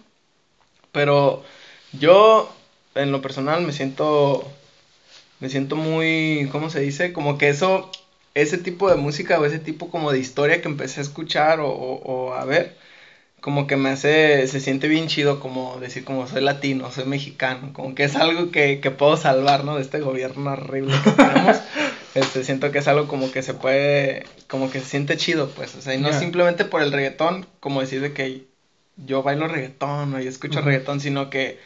Pero 0.92 1.42
yo, 1.92 2.54
en 2.94 3.12
lo 3.12 3.22
personal, 3.22 3.62
me 3.62 3.72
siento, 3.72 4.46
me 5.40 5.48
siento 5.48 5.76
muy, 5.76 6.48
¿cómo 6.52 6.70
se 6.70 6.80
dice? 6.80 7.12
Como 7.12 7.38
que 7.38 7.48
eso, 7.48 7.90
ese 8.34 8.58
tipo 8.58 8.88
de 8.90 8.96
música 8.96 9.38
o 9.40 9.44
ese 9.46 9.58
tipo 9.58 9.90
como 9.90 10.12
de 10.12 10.18
historia 10.18 10.60
que 10.62 10.68
empecé 10.68 11.00
a 11.00 11.04
escuchar 11.04 11.60
o, 11.60 11.68
o- 11.68 12.02
o 12.28 12.34
a 12.34 12.44
ver, 12.44 12.76
como 13.40 13.66
que 13.66 13.76
me 13.76 13.88
hace, 13.90 14.46
se 14.46 14.60
siente 14.60 14.86
bien 14.86 15.08
chido 15.08 15.40
como 15.40 15.80
decir 15.80 16.04
como 16.04 16.28
soy 16.28 16.42
latino, 16.42 16.92
soy 16.92 17.06
mexicano, 17.06 17.72
como 17.72 17.94
que 17.94 18.04
es 18.04 18.14
algo 18.14 18.52
que, 18.52 18.80
que 18.80 18.90
puedo 18.92 19.16
salvar, 19.16 19.64
¿no? 19.64 19.76
De 19.76 19.82
este 19.82 19.98
gobierno 20.00 20.52
horrible 20.52 20.94
que 21.02 21.10
tenemos. 21.10 21.56
Este, 22.14 22.44
siento 22.44 22.70
que 22.70 22.80
es 22.80 22.88
algo 22.88 23.08
como 23.08 23.32
que 23.32 23.40
se 23.42 23.54
puede, 23.54 24.24
como 24.46 24.70
que 24.70 24.80
se 24.80 24.84
siente 24.86 25.16
chido, 25.16 25.48
pues, 25.48 25.74
o 25.76 25.80
sea, 25.80 25.94
y 25.94 25.98
no 25.98 26.10
Ya. 26.10 26.18
simplemente 26.18 26.66
por 26.66 26.82
el 26.82 26.92
reggaetón, 26.92 27.46
como 27.58 27.80
decir 27.80 28.02
de 28.02 28.12
que 28.12 28.44
yo 29.06 29.22
bailo 29.22 29.48
reggaetón 29.48 30.14
o 30.14 30.20
yo 30.20 30.28
escucho 30.28 30.58
Ujú. 30.60 30.68
reggaetón, 30.68 31.00
sino 31.00 31.30
que 31.30 31.58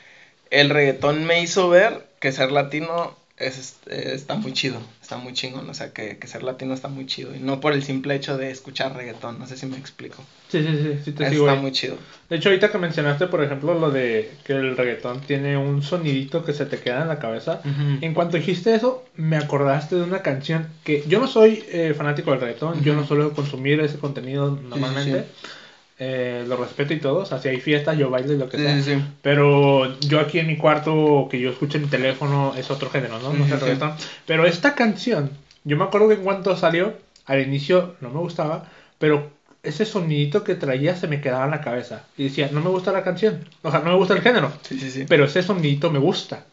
el 0.51 0.71
reggaetón 0.71 1.25
me 1.25 1.41
hizo 1.43 1.69
ver 1.69 2.07
que 2.21 2.33
ser 2.33 2.51
latino 2.53 3.15
es, 3.37 3.77
está 3.87 4.35
muy 4.35 4.53
chido, 4.53 4.81
está 5.03 5.19
muy 5.19 5.35
chingón, 5.35 5.69
o 5.69 5.75
sea, 5.75 5.93
que, 5.93 6.17
que 6.19 6.27
ser 6.27 6.43
latino 6.43 6.73
está 6.73 6.89
muy 6.89 7.07
chido, 7.07 7.35
y 7.35 7.39
no 7.39 7.61
por 7.61 7.75
el 7.75 7.83
simple 7.83 8.15
hecho 8.15 8.39
de 8.39 8.51
escuchar 8.51 8.97
reggaetón, 8.97 9.39
no 9.39 9.47
sé 9.47 9.57
si 9.57 9.67
me 9.67 9.77
explico. 9.77 10.25
Sí, 10.49 10.63
sí, 10.63 10.71
sí, 10.83 10.99
sí 11.05 11.13
te 11.13 11.25
Eso 11.25 11.33
sigo 11.33 11.47
está 11.47 11.57
ahí. 11.57 11.63
muy 11.63 11.73
chido. 11.73 11.97
De 12.31 12.37
hecho, 12.37 12.49
ahorita 12.49 12.71
que 12.71 12.79
mencionaste, 12.79 13.27
por 13.27 13.43
ejemplo, 13.43 13.75
lo 13.79 13.91
de 13.91 14.31
que 14.45 14.53
el 14.55 14.77
reggaetón 14.77 15.21
tiene 15.21 15.57
un 15.57 15.83
sonidito 15.83 16.45
que 16.45 16.53
se 16.53 16.67
te 16.67 16.79
queda 16.79 17.03
en 17.03 17.09
la 17.09 17.19
cabeza. 17.19 17.61
En 18.01 18.15
cuanto 18.15 18.37
dijiste 18.37 18.75
eso, 18.75 19.05
me 19.17 19.37
acordaste 19.37 19.97
de 19.97 20.03
una 20.03 20.23
canción 20.23 20.69
que 20.85 21.05
yo 21.07 21.21
no 21.21 21.27
soy 21.27 21.65
eh, 21.69 21.95
fanático 21.97 22.31
del 22.31 22.41
reggaetón, 22.41 22.83
yo 22.83 22.95
no 22.95 23.07
suelo 23.07 23.33
consumir 23.33 23.81
ese 23.81 23.99
contenido 23.99 24.59
normalmente. 24.63 25.25
sí. 25.25 25.51
Eh, 25.99 26.45
lo 26.47 26.59
respeto 26.59 26.93
y 26.93 26.99
todo, 27.01 27.21
o 27.21 27.25
sea, 27.27 27.39
si 27.39 27.49
hay 27.49 27.59
fiestas, 27.59 27.97
yo 27.97 28.11
bailo 28.11 28.35
y 28.35 28.37
lo 28.37 28.51
que 28.51 28.59
Sí, 28.59 28.63
sea. 28.65 28.83
sí. 28.83 29.03
Pero 29.23 29.99
yo 30.01 30.21
aquí 30.21 30.39
en 30.39 30.47
mi 30.47 30.59
cuarto, 30.59 31.27
que 31.31 31.41
yo 31.41 31.49
escucho 31.51 31.79
en 31.79 31.85
mi 31.85 31.89
teléfono, 31.89 32.53
es 32.57 32.71
otro 32.71 32.91
género, 32.91 33.19
¿no? 33.19 33.33
No 33.33 33.47
sí. 33.47 33.53
reggaetón. 33.53 33.95
Pero 34.27 34.45
esta 34.47 34.75
canción, 34.75 35.31
yo 35.65 35.79
me 35.79 35.85
acuerdo 35.85 36.09
que 36.09 36.15
en 36.17 36.23
cuanto 36.23 36.55
salió, 36.55 36.93
al 37.25 37.41
inicio 37.41 37.95
no 38.03 38.11
me 38.11 38.19
gustaba, 38.19 38.71
pero 38.99 39.31
ese 39.63 39.87
sonidito 39.87 40.45
que 40.45 40.55
traía 40.55 40.95
se 40.97 41.09
me 41.09 41.23
quedaba 41.23 41.47
en 41.47 41.51
la 41.53 41.63
cabeza. 41.63 42.05
Y 42.19 42.25
decía, 42.25 42.51
no 42.53 42.61
me 42.61 42.69
gusta 42.69 42.93
la 42.93 43.03
canción. 43.03 43.49
O 43.63 43.71
sea, 43.71 43.81
no 43.81 43.91
me 43.91 43.97
gusta 43.97 44.13
el 44.15 44.21
género. 44.21 44.53
Sí, 44.63 44.79
sí, 44.79 44.91
sí. 44.91 45.07
Pero 45.09 45.25
ese 45.25 45.43
sonidito 45.43 45.91
me 45.91 45.99
gusta. 45.99 46.45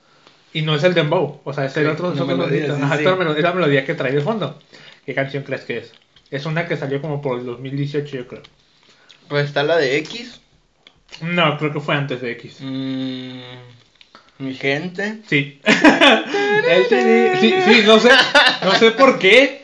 Y 0.53 0.61
no 0.61 0.73
es 0.73 0.83
el 0.85 0.93
dembow. 0.93 1.41
O 1.43 1.53
sea, 1.53 1.65
es 1.65 1.75
el 1.77 1.87
otro, 1.89 2.07
otro 2.09 2.25
melodía, 2.25 2.73
Ajá, 2.75 2.95
la 2.95 3.33
es 3.35 3.43
la 3.43 3.53
melodía 3.53 3.83
que 3.85 3.93
trae 3.93 4.13
de 4.13 4.21
fondo. 4.21 4.57
¿Qué 5.05 5.13
canción 5.13 5.43
crees 5.43 5.63
que 5.65 5.79
es? 5.79 5.91
Es 6.31 6.45
una 6.45 6.65
que 6.67 6.77
salió 6.77 7.01
como 7.01 7.21
por 7.21 7.39
el 7.39 7.45
2018, 7.45 8.17
yo 8.17 8.27
creo. 8.27 8.41
Pues 9.27 9.45
está 9.45 9.63
la 9.63 9.77
de 9.77 9.97
X. 9.97 10.41
No, 11.21 11.57
creo 11.57 11.71
que 11.73 11.79
fue 11.79 11.95
antes 11.95 12.21
de 12.21 12.31
X. 12.31 12.57
Mm, 12.59 13.39
mi 14.39 14.53
gente. 14.55 15.19
Sí. 15.27 15.61
Sí, 17.39 17.53
sí, 17.65 17.83
no 17.85 17.99
sé, 17.99 18.09
no 18.63 18.71
sé 18.75 18.91
por 18.91 19.19
qué, 19.19 19.63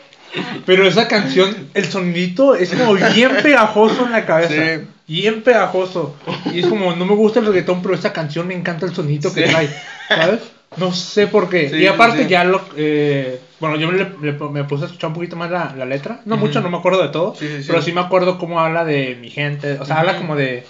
pero 0.66 0.86
esa 0.86 1.07
canción, 1.07 1.70
el 1.74 1.86
sonidito 1.86 2.55
es 2.55 2.72
como 2.72 2.95
bien 2.95 3.38
pegajoso 3.41 4.05
en 4.05 4.12
la 4.12 4.26
cabeza. 4.26 4.53
Sí. 4.80 4.86
Bien 5.07 5.41
pegajoso. 5.41 6.16
Y 6.53 6.60
es 6.60 6.68
como, 6.68 6.95
no 6.95 7.05
me 7.05 7.16
gusta 7.16 7.39
el 7.39 7.47
reggaetón, 7.47 7.82
pero 7.82 7.95
esta 7.95 8.12
canción 8.14 8.47
me 8.47 8.53
encanta 8.53 8.86
el 8.86 8.93
sonidito 8.93 9.34
que 9.34 9.43
trae. 9.43 9.70
¿Sabes? 10.07 10.41
No 10.78 10.93
sé 10.93 11.28
por 11.28 11.49
qué. 11.49 11.70
Sí, 11.70 11.78
y 11.78 11.88
aparte 11.88 12.24
sí. 12.24 12.30
ya 12.30 12.43
lo... 12.43 12.64
eh, 12.76 13.39
bueno, 13.60 13.76
yo 13.76 13.91
le- 13.91 14.10
le- 14.22 14.34
me 14.34 14.64
puse 14.64 14.84
a 14.84 14.88
escuchar 14.88 15.10
un 15.10 15.14
poquito 15.16 15.36
más 15.36 15.51
la, 15.51 15.74
la 15.76 15.86
letra. 15.86 16.22
No 16.26 16.38
mucho, 16.38 16.62
no 16.62 16.70
me 16.70 16.78
acuerdo 16.78 17.01
de 17.01 17.10
todo. 17.10 17.36
Sí, 17.36 17.47
sí, 17.47 17.62
sí. 17.62 17.68
Pero 17.68 17.82
sí 17.82 17.91
me 17.91 18.01
acuerdo 18.01 18.38
cómo 18.38 18.60
habla 18.60 18.86
de 18.86 19.18
mi 19.20 19.30
gente. 19.30 19.78
O 19.80 19.86
sea, 19.86 19.99
habla 19.99 20.18
como 20.18 20.36
de... 20.36 20.66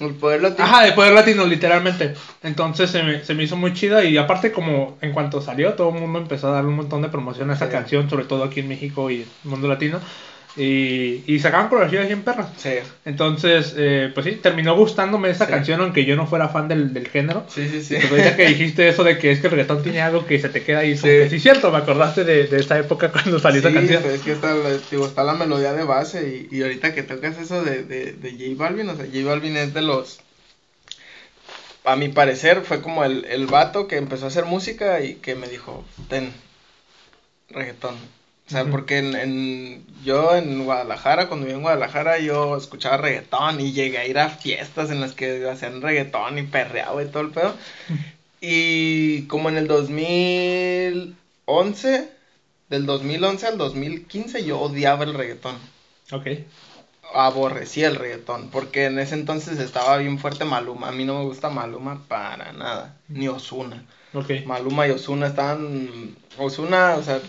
El 0.00 0.14
poder 0.14 0.42
latino. 0.42 0.64
Ajá, 0.64 0.84
de 0.84 0.92
poder 0.92 1.12
latino, 1.12 1.44
literalmente. 1.46 2.14
Entonces 2.42 2.90
se 2.90 3.02
me, 3.04 3.22
se 3.24 3.34
me 3.34 3.44
hizo 3.44 3.56
muy 3.56 3.72
chida 3.72 4.02
y 4.04 4.16
aparte 4.16 4.50
como 4.50 4.98
en 5.00 5.12
cuanto 5.12 5.40
salió, 5.40 5.74
todo 5.74 5.90
el 5.90 6.00
mundo 6.00 6.18
empezó 6.18 6.48
a 6.48 6.52
darle 6.52 6.70
un 6.70 6.76
montón 6.76 7.02
de 7.02 7.08
promoción 7.08 7.50
a 7.50 7.54
esa 7.54 7.68
canción, 7.68 8.10
sobre 8.10 8.24
todo 8.24 8.42
aquí 8.42 8.60
en 8.60 8.68
México 8.68 9.10
y 9.10 9.20
el 9.22 9.28
mundo 9.44 9.68
latino. 9.68 10.00
Y, 10.54 11.24
y 11.26 11.38
sacaban 11.38 11.68
coreografías 11.68 12.06
bien 12.06 12.22
perras. 12.24 12.48
Sí. 12.58 12.74
Entonces, 13.06 13.74
eh, 13.78 14.10
pues 14.12 14.26
sí, 14.26 14.32
terminó 14.32 14.76
gustándome 14.76 15.30
esa 15.30 15.46
Sí. 15.46 15.50
canción, 15.50 15.80
aunque 15.80 16.04
yo 16.04 16.14
no 16.14 16.26
fuera 16.26 16.48
fan 16.50 16.68
del, 16.68 16.92
del 16.92 17.08
género. 17.08 17.46
Sí, 17.48 17.68
sí, 17.70 17.82
sí. 17.82 17.94
Pues 17.96 18.10
ahorita 18.10 18.36
que 18.36 18.48
dijiste 18.48 18.86
eso 18.86 19.02
de 19.02 19.16
que 19.16 19.30
es 19.32 19.40
que 19.40 19.46
el 19.46 19.52
reggaetón 19.52 19.82
tiene 19.82 20.02
algo 20.02 20.26
que 20.26 20.38
se 20.38 20.50
te 20.50 20.62
queda 20.62 20.80
ahí, 20.80 20.94
Sí. 20.96 21.30
sí, 21.30 21.40
cierto, 21.40 21.70
me 21.72 21.78
acordaste 21.78 22.24
de, 22.24 22.48
de 22.48 22.60
esa 22.60 22.78
época 22.78 23.10
cuando 23.10 23.38
salió 23.38 23.60
esa 23.60 23.68
Sí, 23.70 23.74
canción. 23.74 24.02
pues 24.02 24.14
es 24.16 24.20
que 24.20 24.32
está, 24.32 24.54
la- 24.54 24.76
digo, 24.90 25.06
está 25.06 25.24
la 25.24 25.32
melodía 25.32 25.72
de 25.72 25.84
base 25.84 26.48
y, 26.50 26.54
y 26.54 26.60
ahorita 26.62 26.92
que 26.94 27.02
tocas 27.02 27.38
eso 27.38 27.64
de, 27.64 27.84
de, 27.84 28.12
de 28.12 28.30
J 28.32 28.42
Balvin, 28.62 28.90
o 28.90 28.94
sea, 28.96 29.06
J 29.06 29.24
Balvin 29.26 29.56
es 29.56 29.72
de 29.72 29.80
los, 29.80 30.20
a 31.84 31.96
mi 31.96 32.10
parecer, 32.10 32.60
fue 32.62 32.82
como 32.82 33.04
el, 33.04 33.24
el 33.24 33.46
vato 33.46 33.88
que 33.88 33.96
empezó 33.96 34.26
a 34.26 34.28
hacer 34.28 34.44
música 34.44 35.00
y 35.00 35.14
que 35.14 35.34
me 35.34 35.48
dijo, 35.48 35.82
ten, 36.10 36.30
reggaetón. 37.48 37.96
O 38.52 38.54
sea, 38.54 38.64
porque 38.70 38.98
en, 38.98 39.16
en- 39.16 39.86
yo 40.04 40.36
en 40.36 40.64
Guadalajara, 40.64 41.28
cuando 41.28 41.46
vivía 41.46 41.56
en 41.56 41.62
Guadalajara, 41.62 42.18
yo 42.18 42.56
escuchaba 42.56 42.96
reggaetón 42.98 43.60
y 43.60 43.72
llegué 43.72 43.98
a 43.98 44.06
ir 44.06 44.18
a 44.18 44.28
fiestas 44.28 44.90
en 44.90 45.00
las 45.00 45.12
que 45.12 45.48
hacían 45.48 45.80
reggaetón 45.80 46.38
y 46.38 46.42
perreaba 46.42 47.02
y 47.02 47.06
todo 47.06 47.22
el 47.22 47.30
pedo. 47.30 47.54
Y 48.40 49.22
como 49.22 49.48
en 49.48 49.56
el 49.56 49.68
2011, 49.68 52.08
del 52.68 52.86
2011 52.86 53.46
al 53.46 53.58
2015, 53.58 54.44
yo 54.44 54.60
odiaba 54.60 55.04
el 55.04 55.14
reggaetón. 55.14 55.56
Ok. 56.10 56.26
Aborrecía 57.14 57.88
el 57.88 57.96
reggaetón, 57.96 58.48
porque 58.50 58.86
en 58.86 58.98
ese 58.98 59.14
entonces 59.14 59.58
estaba 59.58 59.96
bien 59.98 60.18
fuerte 60.18 60.44
Maluma. 60.44 60.88
A 60.88 60.92
mí 60.92 61.04
no 61.04 61.18
me 61.18 61.24
gusta 61.24 61.50
Maluma 61.50 62.02
para 62.08 62.52
nada, 62.52 62.96
ni 63.08 63.28
Osuna. 63.28 63.84
Ok. 64.14 64.30
Maluma 64.46 64.88
y 64.88 64.90
Osuna 64.90 65.26
estaban. 65.28 66.16
Osuna, 66.38 66.96
o 66.96 67.02
sea, 67.02 67.20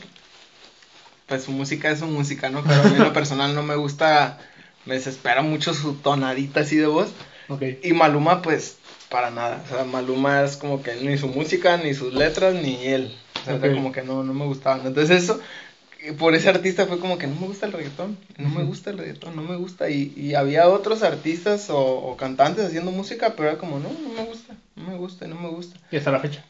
pues 1.28 1.44
su 1.44 1.52
música 1.52 1.90
es 1.92 2.00
su 2.00 2.08
música, 2.08 2.50
¿no? 2.50 2.64
Pero 2.64 2.82
a 2.82 2.84
mí 2.86 2.96
en 2.96 3.04
lo 3.04 3.14
personal 3.20 3.56
no 3.56 3.64
me 3.64 3.76
gusta, 3.76 4.40
me 4.86 4.96
desespera 4.96 5.42
mucho 5.42 5.74
su 5.74 5.96
tonadita 5.96 6.62
así 6.62 6.76
de 6.78 6.88
voz. 6.88 7.10
Ok. 7.50 7.62
Y 7.84 7.94
Maluma, 7.94 8.42
pues, 8.42 8.78
para 9.10 9.30
nada. 9.32 9.62
O 9.66 9.70
sea, 9.76 9.84
Maluma 9.86 10.44
es 10.44 10.58
como 10.58 10.82
que 10.82 10.96
ni 10.96 11.18
su 11.18 11.28
música, 11.28 11.78
ni 11.78 11.94
sus 11.94 12.14
letras, 12.14 12.54
ni 12.56 12.76
él. 12.88 13.16
O 13.42 13.46
sea, 13.46 13.56
era 13.56 13.68
Ok. 13.70 13.74
como 13.76 13.92
que 13.92 14.02
no, 14.04 14.24
no 14.24 14.34
me 14.34 14.46
gustaban. 14.46 14.86
Entonces 14.88 15.24
eso, 15.24 15.40
por 16.18 16.36
ese 16.36 16.50
artista 16.50 16.86
fue 16.86 17.00
como 17.00 17.18
que 17.18 17.28
no 17.28 17.36
me 17.40 17.48
gusta 17.48 17.66
el 17.66 17.74
reggaetón. 17.74 18.18
No 18.38 18.50
me 18.50 18.64
gusta 18.64 18.90
el 18.92 18.98
reggaetón, 18.98 19.36
no 19.36 19.42
me 19.42 19.56
gusta. 19.58 19.90
Y, 19.90 20.14
y 20.16 20.36
había 20.36 20.68
otros 20.70 21.04
artistas 21.04 21.70
o, 21.70 21.78
o 21.80 22.18
cantantes 22.18 22.66
haciendo 22.66 22.92
música, 22.92 23.34
pero 23.36 23.50
era 23.50 23.58
como, 23.58 23.80
no, 23.80 23.90
no 23.90 24.10
me 24.10 24.24
gusta, 24.24 24.56
no 24.76 24.84
me 24.90 24.96
gusta, 24.98 25.28
no 25.28 25.36
me 25.36 25.50
gusta. 25.50 25.78
Y 25.92 25.98
hasta 25.98 26.12
la 26.12 26.20
fecha. 26.20 26.44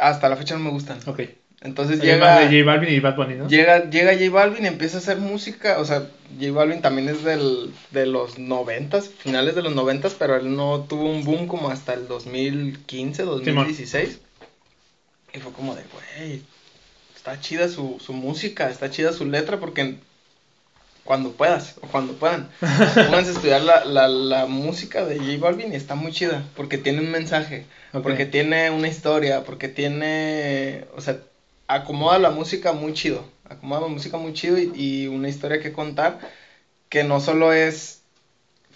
Hasta 0.00 0.28
la 0.28 0.36
fecha 0.36 0.54
no 0.56 0.64
me 0.64 0.70
gustan. 0.70 0.98
Ok. 1.06 1.20
Entonces 1.66 1.98
Además 2.00 2.40
llega... 2.40 2.48
de 2.48 2.60
J 2.60 2.64
Balvin 2.64 2.94
y 2.94 3.00
Bad 3.00 3.16
Bunny, 3.16 3.34
¿no? 3.34 3.48
Llega, 3.48 3.90
llega 3.90 4.12
J 4.14 4.30
Balvin 4.30 4.64
y 4.64 4.68
empieza 4.68 4.98
a 4.98 5.00
hacer 5.00 5.18
música, 5.18 5.80
o 5.80 5.84
sea, 5.84 6.06
J 6.40 6.52
Balvin 6.52 6.80
también 6.80 7.08
es 7.08 7.24
del, 7.24 7.72
de 7.90 8.06
los 8.06 8.38
noventas, 8.38 9.08
finales 9.08 9.56
de 9.56 9.62
los 9.62 9.74
noventas, 9.74 10.14
pero 10.16 10.36
él 10.36 10.54
no 10.54 10.86
tuvo 10.88 11.10
un 11.10 11.24
boom 11.24 11.48
como 11.48 11.68
hasta 11.68 11.92
el 11.94 12.06
2015, 12.06 13.24
2016. 13.24 14.20
Y 15.34 15.38
fue 15.40 15.52
como 15.52 15.74
de, 15.74 15.82
güey, 15.92 16.42
está 17.16 17.40
chida 17.40 17.68
su, 17.68 17.98
su 18.00 18.12
música, 18.12 18.70
está 18.70 18.88
chida 18.88 19.12
su 19.12 19.26
letra, 19.26 19.58
porque 19.58 19.96
cuando 21.02 21.32
puedas, 21.32 21.74
o 21.82 21.88
cuando 21.88 22.12
puedan, 22.12 22.48
pónganse 22.60 23.30
a 23.30 23.34
estudiar 23.34 23.62
la, 23.62 23.84
la, 23.84 24.06
la 24.06 24.46
música 24.46 25.04
de 25.04 25.18
J 25.18 25.38
Balvin 25.40 25.72
y 25.72 25.76
está 25.76 25.96
muy 25.96 26.12
chida, 26.12 26.44
porque 26.54 26.78
tiene 26.78 27.00
un 27.00 27.10
mensaje, 27.10 27.66
porque 28.04 28.24
tiene 28.24 28.70
una 28.70 28.86
historia, 28.86 29.42
porque 29.42 29.68
tiene, 29.68 30.84
o 30.94 31.00
sea, 31.00 31.18
acomoda 31.68 32.18
la 32.18 32.30
música 32.30 32.72
muy 32.72 32.92
chido, 32.92 33.24
acomoda 33.48 33.82
la 33.82 33.88
música 33.88 34.16
muy 34.18 34.32
chido 34.32 34.58
y, 34.58 34.72
y 34.74 35.06
una 35.08 35.28
historia 35.28 35.60
que 35.60 35.72
contar 35.72 36.18
que 36.88 37.04
no 37.04 37.20
solo 37.20 37.52
es 37.52 38.02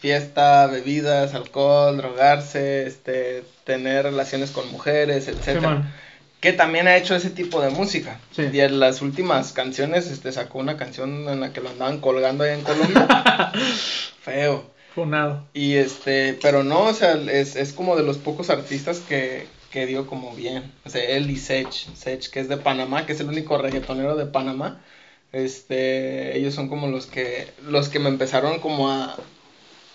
fiesta, 0.00 0.66
bebidas, 0.66 1.34
alcohol, 1.34 1.96
drogarse, 1.98 2.86
este, 2.86 3.44
tener 3.64 4.04
relaciones 4.04 4.50
con 4.50 4.70
mujeres, 4.70 5.28
etcétera. 5.28 5.60
Simón. 5.60 5.92
que 6.40 6.54
también 6.54 6.88
ha 6.88 6.96
hecho 6.96 7.14
ese 7.14 7.28
tipo 7.28 7.60
de 7.60 7.68
música. 7.68 8.18
Sí. 8.34 8.48
Y 8.50 8.60
en 8.60 8.80
las 8.80 9.02
últimas 9.02 9.52
canciones 9.52 10.10
este 10.10 10.32
sacó 10.32 10.58
una 10.58 10.78
canción 10.78 11.28
en 11.28 11.40
la 11.40 11.52
que 11.52 11.60
lo 11.60 11.68
andaban 11.68 12.00
colgando 12.00 12.44
allá 12.44 12.54
en 12.54 12.62
Colombia. 12.62 13.52
Feo. 14.22 14.70
Funado. 14.94 15.46
Y 15.52 15.74
este, 15.74 16.38
pero 16.42 16.64
no, 16.64 16.86
o 16.86 16.94
sea, 16.94 17.12
es, 17.14 17.54
es 17.54 17.72
como 17.72 17.94
de 17.94 18.02
los 18.02 18.16
pocos 18.16 18.48
artistas 18.50 19.00
que, 19.00 19.46
que 19.70 19.86
dio 19.86 20.06
como 20.06 20.34
bien. 20.34 20.72
O 20.84 20.90
sea, 20.90 21.02
él 21.04 21.30
y 21.30 21.36
Sech, 21.36 21.70
Sech, 21.94 22.28
que 22.30 22.40
es 22.40 22.48
de 22.48 22.56
Panamá, 22.56 23.06
que 23.06 23.12
es 23.12 23.20
el 23.20 23.28
único 23.28 23.56
reggaetonero 23.58 24.16
de 24.16 24.26
Panamá. 24.26 24.80
Este, 25.32 26.36
ellos 26.36 26.54
son 26.54 26.68
como 26.68 26.88
los 26.88 27.06
que, 27.06 27.48
los 27.66 27.88
que 27.88 28.00
me 28.00 28.08
empezaron 28.08 28.58
como 28.58 28.90
a, 28.90 29.16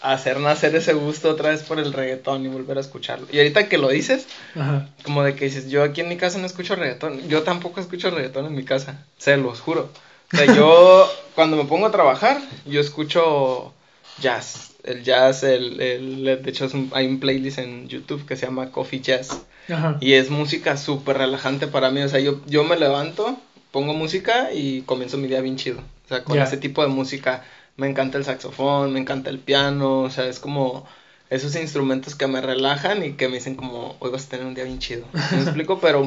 a 0.02 0.14
hacer 0.14 0.40
nacer 0.40 0.76
ese 0.76 0.94
gusto 0.94 1.30
otra 1.30 1.50
vez 1.50 1.64
por 1.64 1.80
el 1.80 1.92
reggaetón 1.92 2.46
y 2.46 2.48
volver 2.48 2.78
a 2.78 2.82
escucharlo. 2.82 3.28
Y 3.32 3.38
ahorita 3.38 3.68
que 3.68 3.78
lo 3.78 3.90
dices, 3.90 4.28
Ajá. 4.56 4.90
como 5.04 5.24
de 5.24 5.36
que 5.36 5.46
dices, 5.46 5.70
yo 5.70 5.84
aquí 5.84 6.02
en 6.02 6.10
mi 6.10 6.16
casa 6.16 6.38
no 6.38 6.46
escucho 6.46 6.76
reggaetón. 6.76 7.28
Yo 7.28 7.44
tampoco 7.44 7.82
escucho 7.82 8.12
reggaetón 8.12 8.46
en 8.46 8.56
mi 8.56 8.64
casa, 8.64 9.06
se 9.18 9.36
los 9.36 9.60
juro. 9.60 9.90
O 10.34 10.38
sea, 10.38 10.46
yo 10.54 11.12
cuando 11.36 11.58
me 11.58 11.66
pongo 11.66 11.88
a 11.88 11.92
trabajar, 11.92 12.40
yo 12.66 12.80
escucho 12.80 13.74
jazz. 14.22 14.75
El 14.86 15.04
jazz, 15.04 15.44
el, 15.44 15.82
el- 15.82 16.24
de 16.44 16.50
hecho 16.50 16.68
un- 16.74 16.92
hay 16.94 17.08
un 17.08 17.20
playlist 17.20 17.58
en 17.60 17.88
YouTube 17.88 18.26
que 18.26 18.36
se 18.36 18.46
llama 18.46 18.72
Coffee 18.72 19.02
Jazz. 19.02 19.42
Ajá. 19.70 19.98
Y 20.00 20.14
es 20.14 20.30
música 20.30 20.78
súper 20.78 21.18
relajante 21.18 21.68
para 21.68 21.90
mí. 21.92 22.02
O 22.02 22.10
sea, 22.10 22.20
yo, 22.20 22.42
yo 22.46 22.64
me 22.64 22.78
levanto, 22.78 23.38
pongo 23.72 23.94
música 23.94 24.54
y 24.54 24.82
comienzo 24.82 25.18
mi 25.18 25.28
día 25.28 25.42
bien 25.42 25.58
chido. 25.58 25.80
O 26.06 26.08
sea, 26.08 26.24
con 26.24 26.38
ese 26.46 26.58
tipo 26.58 26.82
de 26.84 26.88
música 26.88 27.44
me 27.78 27.88
encanta 27.90 28.18
el 28.18 28.26
saxofón, 28.26 28.94
me 28.94 29.00
encanta 29.00 29.30
el 29.32 29.40
piano. 29.40 30.02
O 30.02 30.10
sea, 30.12 30.28
es 30.28 30.40
como 30.40 30.86
esos 31.32 31.56
instrumentos 31.56 32.14
que 32.16 32.28
me 32.28 32.40
relajan 32.42 33.04
y 33.04 33.14
que 33.14 33.28
me 33.28 33.36
dicen 33.36 33.56
como, 33.56 33.96
hoy 34.00 34.12
vas 34.12 34.28
a 34.28 34.30
tener 34.30 34.46
un 34.46 34.54
día 34.54 34.66
bien 34.66 34.78
chido. 34.80 35.06
¿Me 35.32 35.38
explico? 35.42 35.80
Pero 35.80 36.06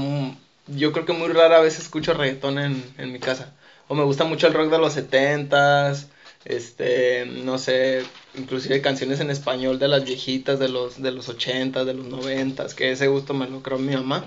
yo 0.69 0.93
creo 0.93 1.05
que 1.05 1.13
muy 1.13 1.29
rara 1.29 1.61
vez 1.61 1.79
escucho 1.79 2.15
reggaetón 2.15 2.59
en, 2.59 2.85
en 2.99 3.13
mi 3.13 3.19
casa. 3.19 3.53
O 3.89 3.95
me 3.95 4.05
gusta 4.05 4.25
mucho 4.25 4.47
el 4.47 4.55
rock 4.55 4.71
de 4.71 4.79
los 4.79 4.93
setentas, 4.93 6.09
este, 6.49 7.27
no 7.27 7.59
sé, 7.59 8.05
inclusive 8.35 8.81
canciones 8.81 9.21
en 9.21 9.31
español 9.31 9.79
de 9.79 9.89
las 9.89 10.05
viejitas 10.05 10.59
de 10.59 10.69
los, 10.69 11.01
de 11.03 11.13
los 11.13 11.29
ochentas, 11.29 11.87
de 11.87 11.95
los 11.95 12.07
noventas, 12.07 12.75
que 12.75 12.91
ese 12.91 13.07
gusto 13.07 13.35
me 13.35 13.47
lo 13.49 13.63
creó 13.63 13.79
mi 13.79 13.95
mamá. 13.95 14.25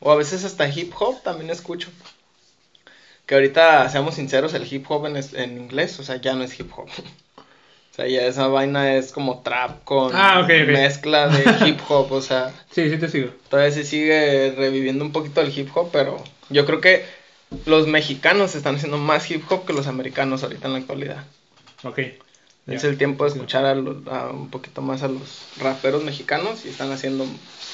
O 0.00 0.12
a 0.12 0.16
veces 0.16 0.44
hasta 0.44 0.68
hip 0.68 0.92
hop 0.98 1.22
también 1.22 1.50
escucho. 1.50 1.90
Que 3.26 3.34
ahorita, 3.34 3.88
seamos 3.88 4.14
sinceros, 4.14 4.54
el 4.54 4.72
hip 4.72 4.86
hop 4.88 5.06
en, 5.06 5.16
es- 5.16 5.34
en 5.34 5.58
inglés, 5.58 5.98
o 5.98 6.04
sea, 6.04 6.16
ya 6.16 6.34
no 6.34 6.44
es 6.44 6.58
hip 6.58 6.70
hop. 6.76 6.88
O 7.92 7.96
sea, 7.96 8.08
ya 8.08 8.26
esa 8.26 8.46
vaina 8.48 8.94
es 8.96 9.10
como 9.10 9.40
trap 9.42 9.82
con 9.84 10.14
Ah, 10.14 10.40
ok, 10.44 10.50
ok. 10.64 10.68
mezcla 10.68 11.28
de 11.28 11.44
hip 11.66 11.80
hop, 11.88 12.12
o 12.12 12.20
sea, 12.20 12.52
Sí, 12.70 12.90
sí 12.90 12.98
te 12.98 13.08
sigo. 13.08 13.30
todavía 13.48 13.72
se 13.72 13.84
sigue 13.84 14.52
reviviendo 14.54 15.02
un 15.02 15.12
poquito 15.12 15.40
el 15.40 15.58
hip 15.58 15.70
hop, 15.74 15.88
pero 15.92 16.22
yo 16.50 16.66
creo 16.66 16.82
que 16.82 17.06
los 17.64 17.86
mexicanos 17.86 18.54
están 18.54 18.76
haciendo 18.76 18.98
más 18.98 19.30
hip 19.30 19.44
hop 19.50 19.64
que 19.66 19.72
los 19.72 19.86
americanos 19.86 20.42
ahorita 20.42 20.66
en 20.68 20.72
la 20.74 20.78
actualidad. 20.80 21.24
Ok. 21.84 22.00
Es 22.66 22.82
el 22.82 22.98
tiempo 22.98 23.24
de 23.24 23.30
Sí. 23.30 23.36
escuchar 23.36 23.64
a, 23.64 23.74
lo- 23.76 24.02
a 24.10 24.30
un 24.30 24.50
poquito 24.50 24.82
más 24.82 25.02
a 25.04 25.08
los 25.08 25.46
raperos 25.56 26.02
mexicanos 26.02 26.64
y 26.64 26.68
están 26.68 26.90
haciendo 26.90 27.26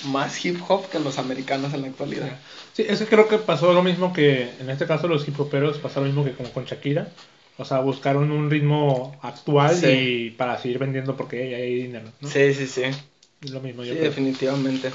más 0.04 0.44
hip 0.44 0.60
hop 0.68 0.90
que 0.90 0.98
los 0.98 1.18
americanos 1.18 1.72
en 1.72 1.82
la 1.82 1.88
actualidad. 1.88 2.38
Sí, 2.74 2.84
es 2.86 2.98
que 2.98 3.06
creo 3.06 3.26
que 3.28 3.38
pasó 3.38 3.72
lo 3.72 3.82
mismo 3.82 4.12
que 4.12 4.50
en 4.60 4.68
este 4.68 4.86
caso 4.86 5.08
los 5.08 5.26
hip 5.26 5.40
hoperos 5.40 5.78
pasó 5.78 6.00
lo 6.00 6.06
mismo 6.06 6.24
que 6.24 6.32
como 6.32 6.52
con 6.52 6.64
Shakira. 6.66 7.08
O 7.58 7.64
sea, 7.64 7.80
buscaron 7.80 8.30
un 8.30 8.50
ritmo 8.50 9.18
actual 9.22 9.74
Sí. 9.74 9.86
y 9.86 10.30
para 10.30 10.58
seguir 10.58 10.78
vendiendo 10.78 11.16
porque 11.16 11.54
hay 11.54 11.74
dinero, 11.74 12.12
¿no? 12.20 12.28
Sí, 12.28 12.52
sí, 12.52 12.66
sí. 12.66 12.82
Es 12.82 13.50
lo 13.50 13.60
mismo, 13.60 13.82
yo 13.84 13.92
Sí, 13.92 13.98
creo. 13.98 14.10
definitivamente. 14.10 14.90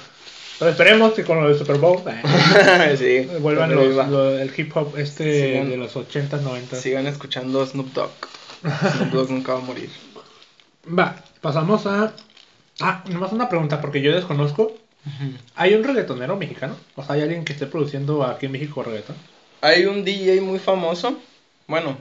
Pero 0.59 0.71
esperemos 0.71 1.13
que 1.13 1.23
con 1.23 1.41
lo 1.41 1.49
del 1.49 1.57
Super 1.57 1.77
Bowl 1.77 2.01
eh, 2.07 2.95
sí. 3.29 3.39
vuelvan 3.39 3.75
los, 3.75 4.39
el 4.39 4.51
hip 4.57 4.75
hop 4.75 4.97
este 4.97 5.55
Sigan- 5.55 5.69
de 5.69 5.77
los 5.77 5.95
80s, 5.95 6.41
90s. 6.41 6.75
Sigan 6.75 7.05
escuchando 7.07 7.65
Snoop 7.65 7.93
Dogg. 7.93 8.09
Snoop 8.95 9.11
Dogg 9.11 9.29
nunca 9.31 9.53
va 9.53 9.59
a 9.59 9.63
morir. 9.63 9.89
Va, 10.87 11.23
pasamos 11.41 11.85
a... 11.85 12.13
Ah, 12.79 13.03
nomás 13.09 13.31
una 13.33 13.49
pregunta 13.49 13.81
porque 13.81 14.01
yo 14.01 14.15
desconozco. 14.15 14.73
¿Hay 15.55 15.73
un 15.73 15.83
reggaetonero 15.83 16.35
mexicano? 16.35 16.75
O 16.95 17.03
sea, 17.03 17.15
¿hay 17.15 17.21
alguien 17.21 17.45
que 17.45 17.53
esté 17.53 17.65
produciendo 17.65 18.23
aquí 18.25 18.47
en 18.47 18.51
México 18.51 18.83
reggaeton? 18.83 19.15
Hay 19.61 19.85
un 19.85 20.03
DJ 20.03 20.41
muy 20.41 20.59
famoso. 20.59 21.17
Bueno, 21.67 21.97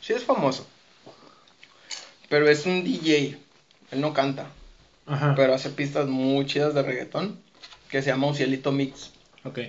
sí 0.00 0.12
es 0.14 0.24
famoso. 0.24 0.66
Pero 2.28 2.48
es 2.48 2.66
un 2.66 2.82
DJ. 2.84 3.36
Él 3.90 4.00
no 4.00 4.12
canta. 4.14 4.46
Ajá. 5.06 5.34
Pero 5.36 5.54
hace 5.54 5.70
pistas 5.70 6.06
muy 6.06 6.46
chidas 6.46 6.74
de 6.74 6.82
reggaetón. 6.82 7.38
Que 7.90 8.02
se 8.02 8.10
llama 8.10 8.26
Ucielito 8.28 8.72
Mix. 8.72 9.10
Ok. 9.44 9.60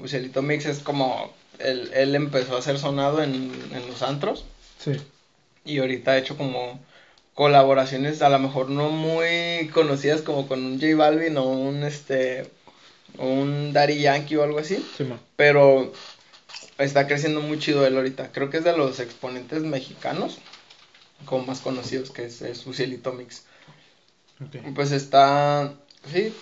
Ucielito 0.00 0.42
Mix 0.42 0.66
es 0.66 0.78
como. 0.80 1.32
Él, 1.58 1.90
él 1.94 2.14
empezó 2.14 2.56
a 2.56 2.62
ser 2.62 2.78
sonado 2.78 3.22
en, 3.22 3.50
en 3.72 3.86
los 3.86 4.02
antros. 4.02 4.44
Sí. 4.78 4.92
Y 5.64 5.78
ahorita 5.78 6.12
ha 6.12 6.18
hecho 6.18 6.36
como 6.36 6.78
colaboraciones 7.34 8.22
a 8.22 8.28
lo 8.28 8.38
mejor 8.38 8.70
no 8.70 8.90
muy 8.90 9.68
conocidas 9.74 10.22
como 10.22 10.46
con 10.48 10.64
un 10.64 10.80
J 10.80 10.96
Balvin 10.96 11.36
o 11.36 11.44
un 11.44 11.82
este 11.82 12.50
o 13.18 13.26
un 13.26 13.72
Daddy 13.72 14.00
Yankee 14.00 14.36
o 14.36 14.42
algo 14.42 14.58
así, 14.58 14.84
Sí, 14.96 15.04
man. 15.04 15.20
pero 15.36 15.92
está 16.78 17.06
creciendo 17.06 17.40
muy 17.42 17.58
chido 17.58 17.86
él 17.86 17.96
ahorita. 17.96 18.32
Creo 18.32 18.48
que 18.50 18.58
es 18.58 18.64
de 18.64 18.76
los 18.76 19.00
exponentes 19.00 19.62
mexicanos 19.62 20.38
como 21.24 21.44
más 21.46 21.60
conocidos 21.60 22.10
que 22.10 22.24
es, 22.26 22.42
es 22.42 22.66
Ucielito 22.66 23.12
Mix. 23.12 23.44
Ok. 24.42 24.56
Pues 24.74 24.92
está 24.92 25.74
sí, 26.12 26.32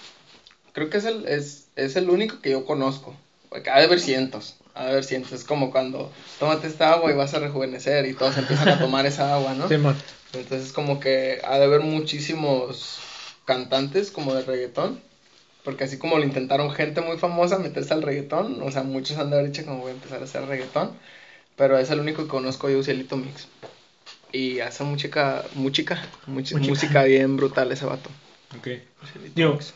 creo 0.75 0.91
que 0.91 0.99
es 0.99 1.07
el 1.07 1.27
es, 1.27 1.69
es 1.77 1.97
el 1.97 2.11
único 2.11 2.41
que 2.41 2.51
yo 2.51 2.67
conozco. 2.67 3.17
Porque 3.49 3.71
ha 3.71 3.79
de 3.79 3.85
haber 3.85 4.01
cientos, 4.01 4.57
ha 4.75 4.85
de 4.85 4.91
haber 4.91 5.05
cientos. 5.05 5.33
Es 5.33 5.45
como 5.45 5.71
cuando 5.71 6.13
tómate 6.39 6.67
esta 6.67 6.93
agua 6.93 7.11
y 7.11 7.15
vas 7.15 7.33
a 7.33 7.39
rejuvenecer 7.39 8.05
y 8.05 8.13
todos 8.13 8.37
empiezan 8.37 8.69
a 8.69 8.79
tomar 8.79 9.07
esa 9.07 9.33
agua, 9.35 9.55
¿no? 9.55 9.69
Sí, 9.69 9.79
man. 9.79 9.97
Entonces 10.35 10.73
como 10.73 11.01
que 11.01 11.41
ha 11.45 11.59
de 11.59 11.65
haber 11.65 11.81
muchísimos 11.81 12.99
cantantes 13.47 14.11
como 14.11 14.35
de 14.35 14.43
reggaetón. 14.43 15.01
Porque 15.63 15.85
así 15.85 15.97
como 15.97 16.19
lo 16.19 16.25
intentaron 16.25 16.71
gente 16.73 17.01
muy 17.01 17.17
famosa 17.17 17.59
meterse 17.59 17.95
al 17.95 18.03
reggaetón, 18.03 18.61
o 18.61 18.71
sea, 18.71 18.83
muchos 18.83 19.17
han 19.17 19.31
de 19.31 19.39
haber 19.39 19.51
dicho 19.51 19.65
como 19.65 19.79
voy 19.79 19.93
a 19.93 19.95
empezar 19.95 20.21
a 20.21 20.25
hacer 20.25 20.45
reggaetón. 20.45 20.91
Pero 21.57 21.79
es 21.79 21.89
el 21.91 22.01
único 22.01 22.25
que 22.25 22.29
conozco 22.29 22.69
yo, 22.69 22.83
Cielito 22.83 23.17
Mix. 23.17 23.49
Y 24.33 24.61
hace 24.61 24.85
música, 24.85 25.45
música, 25.55 26.05
Música. 26.27 26.61
música 26.61 27.05
bien 27.05 27.37
brutal 27.37 27.71
ese 27.71 27.87
vato. 27.87 28.11
Ok. 28.59 28.69
Mix. 29.37 29.75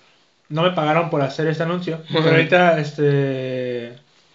No 0.48 0.62
me 0.62 0.70
pagaron 0.70 1.10
por 1.10 1.20
hacer 1.22 1.46
este 1.48 1.62
anuncio, 1.62 2.00
pero 2.12 2.30
ahorita, 2.30 2.80
este... 2.80 3.92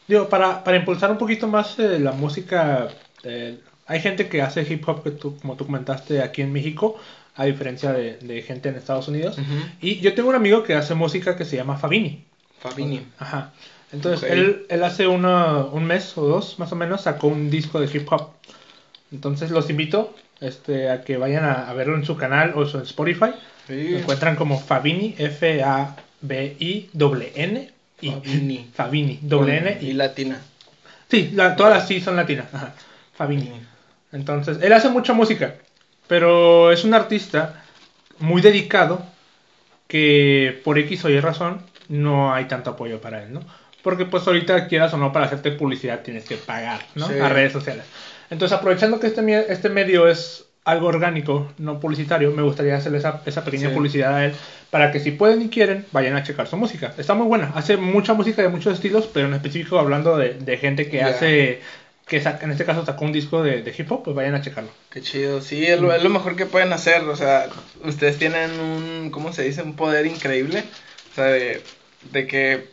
Digo, 0.08 0.28
para, 0.30 0.64
para 0.64 0.78
impulsar 0.78 1.12
un 1.12 1.18
poquito 1.18 1.48
más 1.48 1.80
eh, 1.80 1.98
la 2.00 2.12
música, 2.12 2.90
eh, 3.24 3.58
hay 3.88 4.00
gente 4.02 4.28
que 4.28 4.42
hace 4.42 4.62
hip 4.62 4.88
hop, 4.88 5.02
que 5.04 5.12
tú, 5.12 5.38
como 5.40 5.56
tú 5.56 5.66
comentaste, 5.66 6.22
aquí 6.22 6.42
en 6.42 6.52
México, 6.52 6.98
a 7.36 7.46
diferencia 7.46 7.94
de, 7.94 8.18
de 8.18 8.42
gente 8.42 8.70
en 8.70 8.76
Estados 8.76 9.08
Unidos. 9.08 9.38
Y 9.82 10.00
yo 10.02 10.14
tengo 10.14 10.30
un 10.30 10.36
amigo 10.36 10.64
que 10.64 10.76
hace 10.76 10.94
música 10.94 11.36
que 11.38 11.46
se 11.46 11.56
llama 11.56 11.78
Fabini. 11.78 12.24
Fabini. 12.60 13.08
Ajá. 13.18 13.52
Entonces, 13.94 14.30
él, 14.30 14.66
él 14.70 14.84
hace 14.84 15.08
una- 15.08 15.64
un 15.66 15.86
mes 15.86 16.18
o 16.18 16.26
dos, 16.28 16.60
más 16.60 16.72
o 16.72 16.76
menos, 16.76 17.02
sacó 17.02 17.28
un 17.28 17.50
disco 17.50 17.80
de 17.80 17.86
hip 17.98 18.06
hop. 18.12 18.30
Entonces, 19.12 19.52
los 19.52 19.70
invito 19.70 20.14
este, 20.42 20.90
a 20.90 21.02
que 21.04 21.18
vayan 21.18 21.46
a, 21.46 21.70
a 21.70 21.74
verlo 21.74 21.96
en 21.96 22.06
su 22.06 22.18
canal 22.18 22.54
o 22.56 22.64
en 22.64 22.68
su 22.68 22.80
Lo 23.68 23.76
Sí. 23.76 23.96
encuentran 23.96 24.36
como 24.36 24.60
Fabini, 24.60 25.16
F-A-B-I-N. 26.22 27.70
y- 28.02 28.10
Fabini. 28.12 28.70
Fabini, 28.74 29.20
doble 29.22 29.58
N. 29.58 29.78
Y 29.82 29.90
Y, 29.92 29.94
latina. 29.94 30.42
sí, 31.10 31.32
la- 31.34 31.56
todas 31.56 31.74
las 31.74 31.88
sí 31.88 32.02
son 32.02 32.16
latinas. 32.18 32.48
Ajá. 32.54 32.74
Fabini. 33.16 33.52
Entonces, 34.12 34.58
él 34.62 34.74
hace 34.74 34.90
mucha 34.90 35.14
música, 35.14 35.56
pero 36.08 36.72
es 36.72 36.84
un 36.84 36.94
artista 36.94 37.64
muy 38.20 38.42
dedicado 38.42 39.06
que 39.88 40.62
por 40.64 40.78
X 40.80 41.06
o 41.06 41.10
Y 41.10 41.20
razón 41.20 41.62
no 41.88 42.34
hay 42.34 42.46
tanto 42.46 42.72
apoyo 42.72 43.00
para 43.02 43.24
él, 43.24 43.32
¿no? 43.34 43.42
Porque 43.82 44.06
pues 44.06 44.26
ahorita 44.28 44.68
quieras 44.68 44.94
o 44.94 44.98
no 44.98 45.12
para 45.12 45.26
hacerte 45.26 45.52
publicidad 45.52 46.02
tienes 46.02 46.26
que 46.26 46.36
pagar, 46.38 46.82
¿no? 46.96 47.08
Sí. 47.08 47.20
A 47.20 47.30
redes 47.30 47.52
sociales. 47.54 47.86
Entonces 48.30 48.58
aprovechando 48.58 49.00
que 49.00 49.08
este, 49.08 49.52
este 49.52 49.70
medio 49.70 50.08
es 50.08 50.46
algo 50.66 50.88
orgánico, 50.88 51.52
no 51.58 51.80
publicitario, 51.80 52.32
me 52.32 52.42
gustaría 52.42 52.76
hacerle 52.78 53.00
esa, 53.00 53.22
esa 53.26 53.44
pequeña 53.44 53.70
Sí. 53.70 53.76
publicidad 53.76 54.16
a 54.16 54.26
él 54.26 54.34
para 54.70 54.92
que 54.92 55.00
si 55.02 55.12
pueden 55.12 55.42
y 55.42 55.50
quieren 55.50 55.86
vayan 55.92 56.16
a 56.16 56.24
checar 56.24 56.48
su 56.48 56.56
música. 56.58 56.94
Está 56.98 57.14
muy 57.14 57.28
buena, 57.28 57.52
hace 57.56 57.76
mucha 57.78 58.14
música 58.14 58.42
de 58.42 58.48
muchos 58.48 58.74
estilos, 58.74 59.10
pero 59.14 59.28
en 59.28 59.34
específico 59.34 59.78
hablando 59.78 60.16
de, 60.18 60.36
de 60.36 60.58
gente 60.58 60.90
que 60.90 61.04
hace, 61.04 61.62
que 62.08 62.22
saca- 62.22 62.46
en 62.46 62.52
este 62.52 62.64
caso 62.64 62.86
sacó 62.86 63.04
un 63.04 63.12
disco 63.12 63.44
de, 63.44 63.62
de 63.62 63.76
hip 63.78 63.92
hop, 63.92 64.04
pues 64.04 64.16
vayan 64.16 64.36
a 64.36 64.42
checarlo. 64.42 64.70
Qué 64.90 65.02
chido, 65.02 65.42
sí, 65.42 65.66
es 65.66 65.82
lo, 65.82 65.94
es 65.94 66.02
lo 66.02 66.10
mejor 66.10 66.36
que 66.38 66.46
pueden 66.46 66.72
hacer, 66.72 67.02
o 67.04 67.16
sea, 67.16 67.48
ustedes 67.84 68.18
tienen 68.18 68.52
un, 68.60 69.10
¿cómo 69.12 69.34
se 69.34 69.44
dice? 69.44 69.64
Un 69.64 69.76
poder 69.76 70.06
increíble, 70.06 70.64
o 71.12 71.16
sea, 71.16 71.26
de, 71.26 71.62
de 72.12 72.26
que 72.28 72.72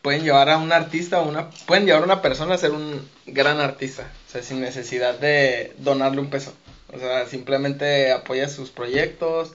pueden 0.00 0.22
llevar 0.24 0.48
a 0.48 0.56
un 0.58 0.72
artista 0.72 1.20
o 1.20 1.28
una, 1.28 1.50
pueden 1.66 1.86
llevar 1.86 2.02
a 2.02 2.06
una 2.06 2.22
persona 2.22 2.54
a 2.54 2.58
ser 2.58 2.70
un 2.72 3.00
gran 3.26 3.60
artista, 3.60 4.02
o 4.28 4.30
sea, 4.32 4.42
sin 4.42 4.60
necesidad 4.60 5.18
de 5.18 5.72
donarle 5.78 6.20
un 6.20 6.28
peso, 6.30 6.52
o 6.94 6.98
sea, 6.98 7.26
simplemente 7.26 8.12
apoya 8.12 8.48
sus 8.48 8.70
proyectos, 8.70 9.52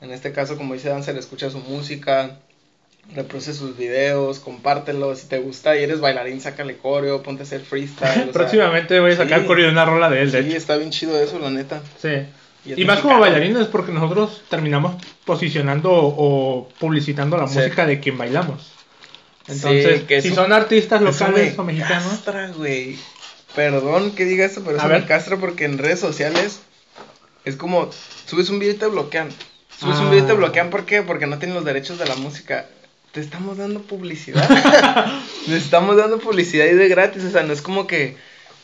en 0.00 0.10
este 0.12 0.32
caso, 0.32 0.56
como 0.56 0.74
dice 0.74 0.88
Dancer, 0.88 1.16
escucha 1.16 1.50
su 1.50 1.58
música, 1.58 2.38
reproduce 3.14 3.54
sus 3.54 3.76
videos, 3.76 4.38
compártelos, 4.40 5.18
si 5.20 5.26
te 5.28 5.38
gusta 5.38 5.76
y 5.76 5.82
eres 5.82 6.00
bailarín, 6.00 6.40
sácale 6.40 6.76
coreo, 6.76 7.22
ponte 7.22 7.42
a 7.42 7.46
hacer 7.46 7.60
freestyle, 7.60 8.10
o 8.20 8.24
sea, 8.24 8.32
Próximamente 8.32 8.98
voy 9.00 9.12
a 9.12 9.16
sacar 9.16 9.40
sí. 9.42 9.46
coreo 9.46 9.66
de 9.66 9.72
una 9.72 9.84
rola 9.84 10.08
de 10.10 10.22
él, 10.22 10.30
de 10.30 10.42
sí, 10.42 10.48
hecho. 10.48 10.56
está 10.56 10.76
bien 10.76 10.90
chido 10.90 11.20
eso, 11.20 11.38
la 11.38 11.50
neta. 11.50 11.82
Sí. 12.00 12.10
Y 12.76 12.84
más 12.84 12.98
como 13.00 13.18
bailarines 13.18 13.66
porque 13.68 13.90
nosotros 13.90 14.42
terminamos 14.50 15.02
posicionando 15.24 15.90
o 15.92 16.68
publicitando 16.78 17.36
la 17.38 17.48
Sí. 17.48 17.56
música 17.58 17.86
de 17.86 18.00
quien 18.00 18.18
bailamos. 18.18 18.72
Entonces, 19.48 20.00
Sí, 20.00 20.06
que 20.06 20.20
si 20.22 20.28
eso- 20.28 20.42
son 20.42 20.52
artistas 20.52 21.00
locales 21.00 21.58
o 21.58 21.64
mexicanos, 21.64 22.04
castra, 22.04 22.48
güey. 22.56 22.96
Perdón 23.56 24.12
que 24.12 24.24
diga 24.26 24.44
esto, 24.44 24.60
pero 24.64 24.76
A 24.76 24.80
eso 24.80 24.88
ver. 24.88 25.00
me 25.00 25.06
castra 25.06 25.38
porque 25.38 25.64
en 25.64 25.78
redes 25.78 25.98
sociales 26.00 26.60
es 27.44 27.56
como 27.56 27.90
subes 28.26 28.48
un 28.50 28.58
video 28.58 28.74
y 28.74 28.78
te 28.78 28.86
bloquean. 28.86 29.28
Subes 29.78 29.96
Ah. 29.96 30.00
un 30.02 30.10
video 30.10 30.24
y 30.24 30.26
te 30.26 30.32
bloquean, 30.34 30.70
¿por 30.70 30.84
qué? 30.84 31.02
Porque 31.02 31.26
no 31.26 31.38
tienen 31.38 31.54
los 31.56 31.64
derechos 31.64 31.98
de 31.98 32.06
la 32.06 32.16
música. 32.16 32.66
Te 33.12 33.20
estamos 33.20 33.58
dando 33.58 33.80
publicidad. 33.82 34.48
Le 35.48 35.56
estamos 35.56 35.96
dando 35.96 36.18
publicidad 36.18 36.66
y 36.66 36.74
de 36.74 36.88
gratis, 36.88 37.24
o 37.24 37.30
sea, 37.30 37.42
no 37.42 37.52
es 37.52 37.62
como 37.62 37.86
que 37.86 38.16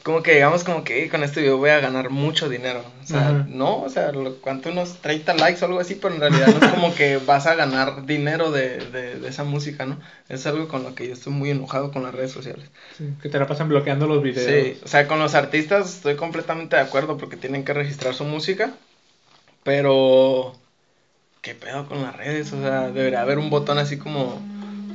como 0.06 0.22
que 0.22 0.34
digamos 0.34 0.62
como 0.62 0.84
que 0.84 1.02
"Eh, 1.02 1.08
con 1.08 1.24
este 1.24 1.40
video 1.40 1.58
voy 1.58 1.70
a 1.70 1.80
ganar 1.80 2.10
mucho 2.10 2.48
dinero. 2.48 2.84
O 3.02 3.06
sea, 3.08 3.30
Ajá. 3.30 3.44
no, 3.48 3.82
o 3.82 3.88
sea, 3.88 4.12
lo, 4.12 4.36
cuánto 4.36 4.70
unos 4.70 4.98
30 4.98 5.34
likes 5.34 5.60
o 5.64 5.66
algo 5.66 5.80
así, 5.80 5.96
pero 5.96 6.14
en 6.14 6.20
realidad 6.20 6.46
no 6.46 6.64
es 6.64 6.72
como 6.72 6.94
que 6.94 7.16
vas 7.16 7.46
a 7.48 7.56
ganar 7.56 8.06
dinero 8.06 8.52
de, 8.52 8.78
de, 8.78 9.18
de 9.18 9.28
esa 9.28 9.42
música, 9.42 9.84
¿no? 9.84 9.98
Es 10.28 10.46
algo 10.46 10.68
con 10.68 10.84
lo 10.84 10.94
que 10.94 11.08
yo 11.08 11.12
estoy 11.12 11.32
muy 11.32 11.50
enojado 11.50 11.90
con 11.90 12.04
las 12.04 12.14
redes 12.14 12.30
sociales. 12.30 12.70
sí, 12.96 13.04
que 13.20 13.28
te 13.28 13.36
la 13.40 13.48
pasan 13.48 13.68
bloqueando 13.68 14.06
los 14.06 14.22
videos. 14.22 14.46
Sí, 14.76 14.80
o 14.84 14.86
sea, 14.86 15.08
con 15.08 15.18
los 15.18 15.34
artistas 15.34 15.96
estoy 15.96 16.14
completamente 16.14 16.76
de 16.76 16.82
acuerdo 16.82 17.18
porque 17.18 17.36
tienen 17.36 17.64
que 17.64 17.72
registrar 17.72 18.14
su 18.14 18.22
música, 18.22 18.74
pero 19.64 20.52
¿qué 21.42 21.56
pedo 21.56 21.88
con 21.88 22.02
las 22.02 22.14
redes? 22.16 22.52
O 22.52 22.60
sea, 22.62 22.92
debería 22.92 23.22
haber 23.22 23.38
un 23.38 23.50
botón 23.50 23.78
así 23.78 23.98
como 23.98 24.40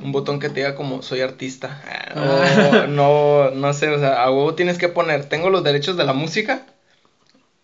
un 0.03 0.11
botón 0.11 0.39
que 0.39 0.49
te 0.49 0.55
diga 0.55 0.75
como 0.75 1.01
soy 1.01 1.21
artista. 1.21 1.81
O 2.15 2.87
no, 2.87 3.51
no 3.51 3.73
sé, 3.73 3.89
o 3.89 3.99
sea, 3.99 4.23
a 4.23 4.31
huevo 4.31 4.55
tienes 4.55 4.77
que 4.77 4.89
poner, 4.89 5.25
tengo 5.25 5.49
los 5.49 5.63
derechos 5.63 5.97
de 5.97 6.03
la 6.03 6.13
música 6.13 6.65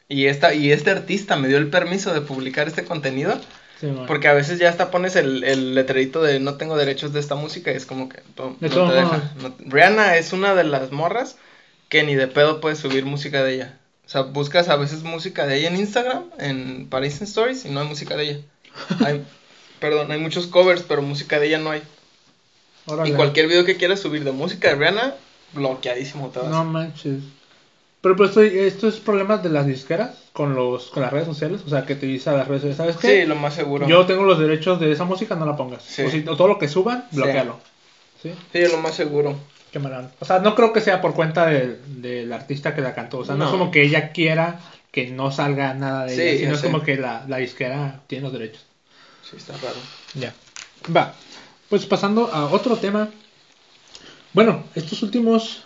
y 0.10 0.26
esta 0.28 0.54
y 0.54 0.72
este 0.72 0.92
artista 0.92 1.36
me 1.36 1.48
dio 1.48 1.58
el 1.58 1.70
permiso 1.70 2.14
de 2.14 2.22
publicar 2.22 2.68
este 2.68 2.84
contenido. 2.86 3.40
Sí. 3.80 3.88
Porque 4.08 4.28
a 4.28 4.34
veces 4.34 4.58
ya 4.58 4.70
hasta 4.70 4.90
pones 4.90 5.16
el, 5.16 5.44
el 5.44 5.76
letrerito 5.76 6.24
de 6.24 6.40
no 6.40 6.56
tengo 6.56 6.76
derechos 6.78 7.14
de 7.14 7.20
esta 7.20 7.36
música 7.36 7.72
y 7.72 7.76
es 7.76 7.86
como 7.86 8.10
que 8.10 8.22
no 8.36 8.56
te 8.90 8.96
deja. 8.96 9.32
No- 9.42 9.54
Rihanna 9.60 10.18
es 10.18 10.34
una 10.34 10.56
de 10.56 10.64
las 10.64 10.92
morras 10.92 11.38
que 11.88 12.02
ni 12.04 12.16
de 12.16 12.28
pedo 12.28 12.60
puedes 12.60 12.80
subir 12.80 13.06
música 13.06 13.44
de 13.44 13.54
ella. 13.54 13.78
O 14.06 14.10
sea, 14.10 14.22
buscas 14.22 14.70
a 14.70 14.78
veces 14.78 15.04
música 15.04 15.46
de 15.46 15.58
ella 15.60 15.68
en 15.68 15.76
Instagram, 15.76 16.24
en 16.40 16.88
para 16.90 17.06
Insta 17.06 17.26
Stories 17.26 17.66
y 17.66 17.70
no 17.70 17.82
hay 17.82 17.88
música 17.88 18.16
de 18.16 18.24
ella. 18.24 18.40
Hay, 19.06 19.24
perdón, 19.80 20.12
hay 20.12 20.20
muchos 20.20 20.48
covers, 20.48 20.82
pero 20.82 21.02
música 21.04 21.40
de 21.40 21.48
ella 21.48 21.60
no 21.60 21.70
hay. 21.70 21.84
Órale. 22.88 23.10
Y 23.12 23.14
cualquier 23.14 23.48
video 23.48 23.64
que 23.66 23.78
quieras 23.78 24.00
subir 24.00 24.24
de 24.24 24.32
música 24.32 24.70
de 24.70 24.76
Rihanna, 24.76 25.14
bloqueadísimo 25.54 26.30
te 26.30 26.40
vas. 26.40 26.50
No 26.50 26.64
manches. 26.66 27.20
Pero 28.02 28.16
pues 28.16 28.30
esto, 28.32 28.42
esto 28.42 28.88
es 28.88 28.96
problemas 28.98 29.44
de 29.44 29.50
las 29.50 29.66
disqueras 29.66 30.12
con 30.32 30.56
los 30.56 30.92
con 30.92 31.02
las 31.04 31.12
redes 31.12 31.26
sociales, 31.28 31.62
o 31.66 31.70
sea, 31.70 31.86
que 31.86 31.96
te 31.96 32.06
dice 32.06 32.30
a 32.30 32.34
las 32.34 32.48
redes 32.48 32.62
sociales, 32.62 32.78
¿sabes 32.78 32.98
qué? 32.98 33.22
Sí, 33.22 33.28
lo 33.28 33.36
más 33.36 33.56
seguro. 33.56 33.88
Yo 33.88 34.06
tengo 34.06 34.24
los 34.24 34.40
derechos 34.40 34.80
de 34.80 34.92
esa 34.92 35.04
música, 35.04 35.36
no 35.36 35.46
la 35.46 35.56
pongas. 35.56 35.84
Sí. 35.84 36.04
O, 36.04 36.10
si, 36.10 36.20
o 36.28 36.38
todo 36.38 36.48
lo 36.48 36.60
que 36.60 36.68
suban, 36.70 37.06
Sí. 37.10 37.18
bloquealo. 37.18 37.60
¿Sí? 38.22 38.32
Sí, 38.54 38.60
lo 38.72 38.78
más 38.78 38.96
seguro. 38.96 39.36
Qué 39.72 39.80
mala. 39.80 40.12
O 40.20 40.26
sea, 40.26 40.40
no 40.40 40.56
creo 40.56 40.72
que 40.72 40.80
sea 40.82 41.02
por 41.02 41.14
cuenta 41.14 41.48
del, 41.48 41.80
del 42.02 42.32
artista 42.32 42.74
que 42.74 42.82
la 42.82 42.94
cantó. 42.96 43.20
O 43.20 43.26
sea, 43.26 43.36
no. 43.36 43.46
es 43.46 43.52
No. 43.52 43.58
como 43.58 43.72
que 43.72 43.82
ella 43.84 44.12
quiera 44.12 44.60
que 44.92 45.08
no 45.10 45.32
salga 45.32 45.74
nada 45.74 46.06
de 46.06 46.16
Sí, 46.16 46.22
ella, 46.22 46.40
sino 46.40 46.54
es 46.54 46.62
sé. 46.62 46.68
como 46.68 46.84
que 46.84 46.96
la, 46.98 47.26
la 47.28 47.38
disquera 47.38 48.02
tiene 48.08 48.24
los 48.24 48.34
derechos. 48.34 48.64
Sí, 49.30 49.36
está 49.38 49.54
raro. 49.54 49.76
Ya. 50.14 50.34
Va. 50.96 51.14
Pues 51.70 51.86
pasando 51.86 52.32
a 52.34 52.46
otro 52.52 52.78
tema. 52.78 53.10
Bueno, 54.34 54.64
estos 54.76 55.04
últimos. 55.04 55.64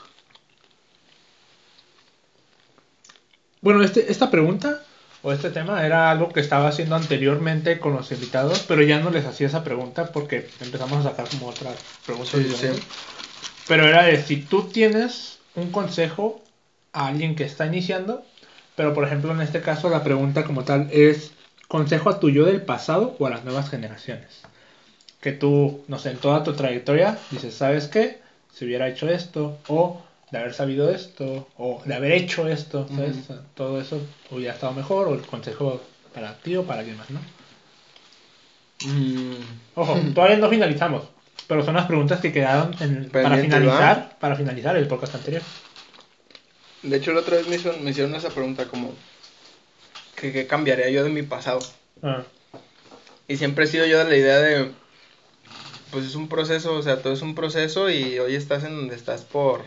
Bueno, 3.62 3.84
este, 3.84 4.12
esta 4.12 4.32
pregunta 4.32 4.82
o 5.22 5.32
este 5.32 5.52
tema 5.52 5.86
era 5.86 6.10
algo 6.10 6.30
que 6.30 6.40
estaba 6.40 6.68
haciendo 6.68 6.96
anteriormente 6.96 7.80
con 7.80 7.94
los 7.94 8.12
invitados, 8.12 8.66
pero 8.68 8.82
ya 8.82 9.00
no 9.00 9.12
les 9.12 9.26
hacía 9.26 9.48
esa 9.48 9.64
pregunta 9.64 10.12
porque 10.12 10.50
empezamos 10.62 11.06
a 11.06 11.10
sacar 11.12 11.28
como 11.30 11.48
otras 11.48 11.76
preguntas. 12.06 12.32
Sí, 12.32 12.50
sí. 12.50 12.68
Pero 13.68 13.88
era 13.88 14.04
de 14.04 14.22
si 14.24 14.38
tú 14.38 14.64
tienes 14.64 15.38
un 15.56 15.72
consejo 15.72 16.42
a 16.94 17.08
alguien 17.08 17.36
que 17.36 17.44
está 17.44 17.68
iniciando, 17.68 18.26
pero 18.76 18.96
por 18.96 19.06
ejemplo 19.06 19.32
en 19.32 19.42
este 19.42 19.62
caso 19.62 19.90
la 19.90 20.04
pregunta 20.04 20.44
como 20.44 20.64
tal 20.64 20.90
es 20.92 21.32
consejo 21.68 22.10
a 22.10 22.20
tu 22.20 22.32
yo 22.32 22.46
del 22.46 22.64
pasado 22.64 23.16
o 23.20 23.28
a 23.28 23.30
las 23.30 23.44
nuevas 23.44 23.70
generaciones. 23.70 24.42
Que 25.22 25.32
tú, 25.32 25.86
no 25.88 26.00
sé, 26.00 26.12
en 26.12 26.20
toda 26.20 26.44
tu 26.44 26.56
trayectoria 26.56 27.28
dices, 27.30 27.56
¿sabes 27.56 27.88
qué? 27.88 28.22
Si 28.50 28.66
hubiera 28.66 28.90
hecho 28.90 29.10
esto, 29.10 29.64
o 29.68 30.06
de 30.32 30.40
haber 30.40 30.54
sabido 30.54 30.90
esto, 30.92 31.54
o 31.56 31.84
de 31.86 31.94
haber 31.96 32.12
hecho 32.14 32.48
esto, 32.48 32.90
¿sabes? 32.90 33.28
Todo 33.56 33.80
eso 33.82 34.16
hubiera 34.30 34.54
estado 34.54 34.74
mejor, 34.74 35.08
o 35.08 35.14
el 35.16 35.26
consejo 35.26 35.96
para 36.12 36.42
ti 36.42 36.56
o 36.58 36.66
para 36.68 36.80
alguien 36.82 36.98
más, 36.98 37.10
¿no? 37.12 37.22
Mm, 38.80 39.44
Ojo, 39.76 39.96
todavía 40.16 40.38
no 40.38 40.50
finalizamos, 40.50 41.10
pero 41.48 41.64
son 41.64 41.76
las 41.76 41.86
preguntas 41.86 42.20
que 42.20 42.32
quedaron 42.34 42.76
en- 42.82 43.12
para 43.12 43.38
finalizar, 43.38 44.18
para 44.20 44.36
finalizar 44.36 44.76
el 44.78 44.88
podcast 44.88 45.16
anterior. 45.16 45.44
De 46.84 46.98
hecho, 46.98 47.12
la 47.14 47.22
otra 47.22 47.38
vez 47.38 47.48
me 47.48 47.56
hicieron, 47.56 47.84
me 47.84 47.90
hicieron 47.92 48.14
esa 48.16 48.34
pregunta 48.34 48.68
como... 48.68 48.98
que 50.16 50.32
¿Qué 50.32 50.48
cambiaría 50.48 50.90
yo 50.90 51.04
de 51.04 51.10
mi 51.10 51.24
pasado? 51.24 51.60
Ah, 52.04 52.26
Y 53.28 53.38
siempre 53.38 53.64
he 53.66 53.68
sido 53.68 53.86
yo 53.88 53.98
de 54.00 54.04
la 54.10 54.16
idea 54.16 54.40
de, 54.40 54.76
pues 55.92 56.06
es 56.06 56.16
un 56.16 56.30
proceso, 56.30 56.74
o 56.76 56.82
sea, 56.82 57.02
todo 57.02 57.14
es 57.14 57.22
un 57.22 57.36
proceso 57.36 57.90
y 57.90 58.20
hoy 58.20 58.36
estás 58.36 58.64
en 58.64 58.76
donde 58.76 58.96
estás 58.96 59.26
por, 59.26 59.66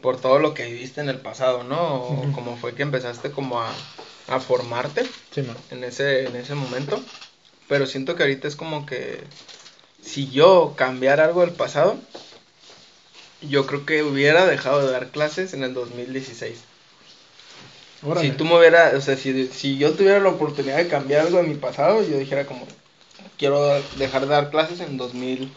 por 0.00 0.20
todo 0.20 0.38
lo 0.40 0.54
que 0.54 0.66
viviste 0.66 1.00
en 1.02 1.08
el 1.10 1.20
pasado, 1.22 1.64
¿no? 1.64 2.02
O 2.04 2.22
Ujú. 2.26 2.32
como 2.32 2.56
fue 2.56 2.74
que 2.74 2.82
empezaste 2.84 3.32
como 3.32 3.60
a, 3.62 3.88
a 4.26 4.40
formarte 4.40 5.14
sí, 5.30 5.42
en 5.70 5.84
ese, 5.84 6.26
en 6.26 6.36
ese 6.36 6.54
momento. 6.56 7.10
Pero 7.68 7.86
siento 7.86 8.16
que 8.16 8.24
ahorita 8.24 8.48
es 8.48 8.56
como 8.56 8.86
que 8.86 9.28
si 10.00 10.30
yo 10.30 10.74
cambiara 10.76 11.24
algo 11.26 11.42
del 11.42 11.56
pasado, 11.56 12.02
yo 13.40 13.66
creo 13.66 13.84
que 13.84 14.04
hubiera 14.04 14.46
dejado 14.46 14.86
de 14.86 14.92
dar 14.92 15.10
clases 15.10 15.52
en 15.52 15.64
el 15.64 15.74
2016. 15.74 16.68
Órale. 18.02 18.28
Si 18.28 18.36
tú 18.36 18.44
me 18.44 18.58
hubieras, 18.58 18.92
o 18.94 19.00
sea, 19.00 19.16
si, 19.16 19.48
si 19.52 19.78
yo 19.78 19.96
tuviera 19.96 20.20
la 20.20 20.28
oportunidad 20.30 20.76
de 20.76 20.88
cambiar 20.88 21.22
algo 21.26 21.38
de 21.38 21.44
mi 21.44 21.54
pasado, 21.54 22.02
yo 22.02 22.18
dijera 22.18 22.46
como, 22.46 22.66
quiero 23.38 23.80
dejar 23.96 24.22
de 24.22 24.28
dar 24.28 24.50
clases 24.50 24.80
en 24.80 24.96
2000, 24.96 25.50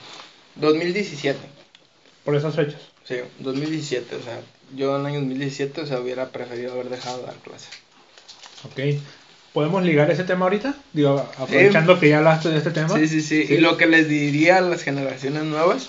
2017. 0.55 1.39
Por 2.23 2.35
esas 2.35 2.55
fechas. 2.55 2.81
Sí, 3.03 3.15
2017, 3.39 4.15
o 4.15 4.23
sea, 4.23 4.39
yo 4.75 4.95
en 4.95 5.01
el 5.01 5.07
año 5.07 5.19
2017, 5.19 5.81
o 5.81 5.85
sea, 5.87 5.99
hubiera 5.99 6.29
preferido 6.29 6.73
haber 6.73 6.89
dejado 6.89 7.19
de 7.19 7.25
dar 7.25 7.35
clases. 7.37 7.69
Ok. 8.63 9.01
¿Podemos 9.53 9.83
ligar 9.83 10.09
ese 10.09 10.23
tema 10.23 10.45
ahorita? 10.45 10.75
Digo, 10.93 11.29
aprovechando 11.37 11.99
que 11.99 12.09
ya 12.09 12.19
hablaste 12.19 12.49
de 12.49 12.57
este 12.57 12.71
tema. 12.71 12.97
Sí, 12.97 13.07
sí, 13.07 13.21
sí, 13.21 13.45
Sí. 13.47 13.55
Y 13.55 13.57
lo 13.57 13.75
que 13.75 13.87
les 13.87 14.07
diría 14.07 14.57
a 14.57 14.61
las 14.61 14.83
generaciones 14.83 15.43
nuevas 15.43 15.87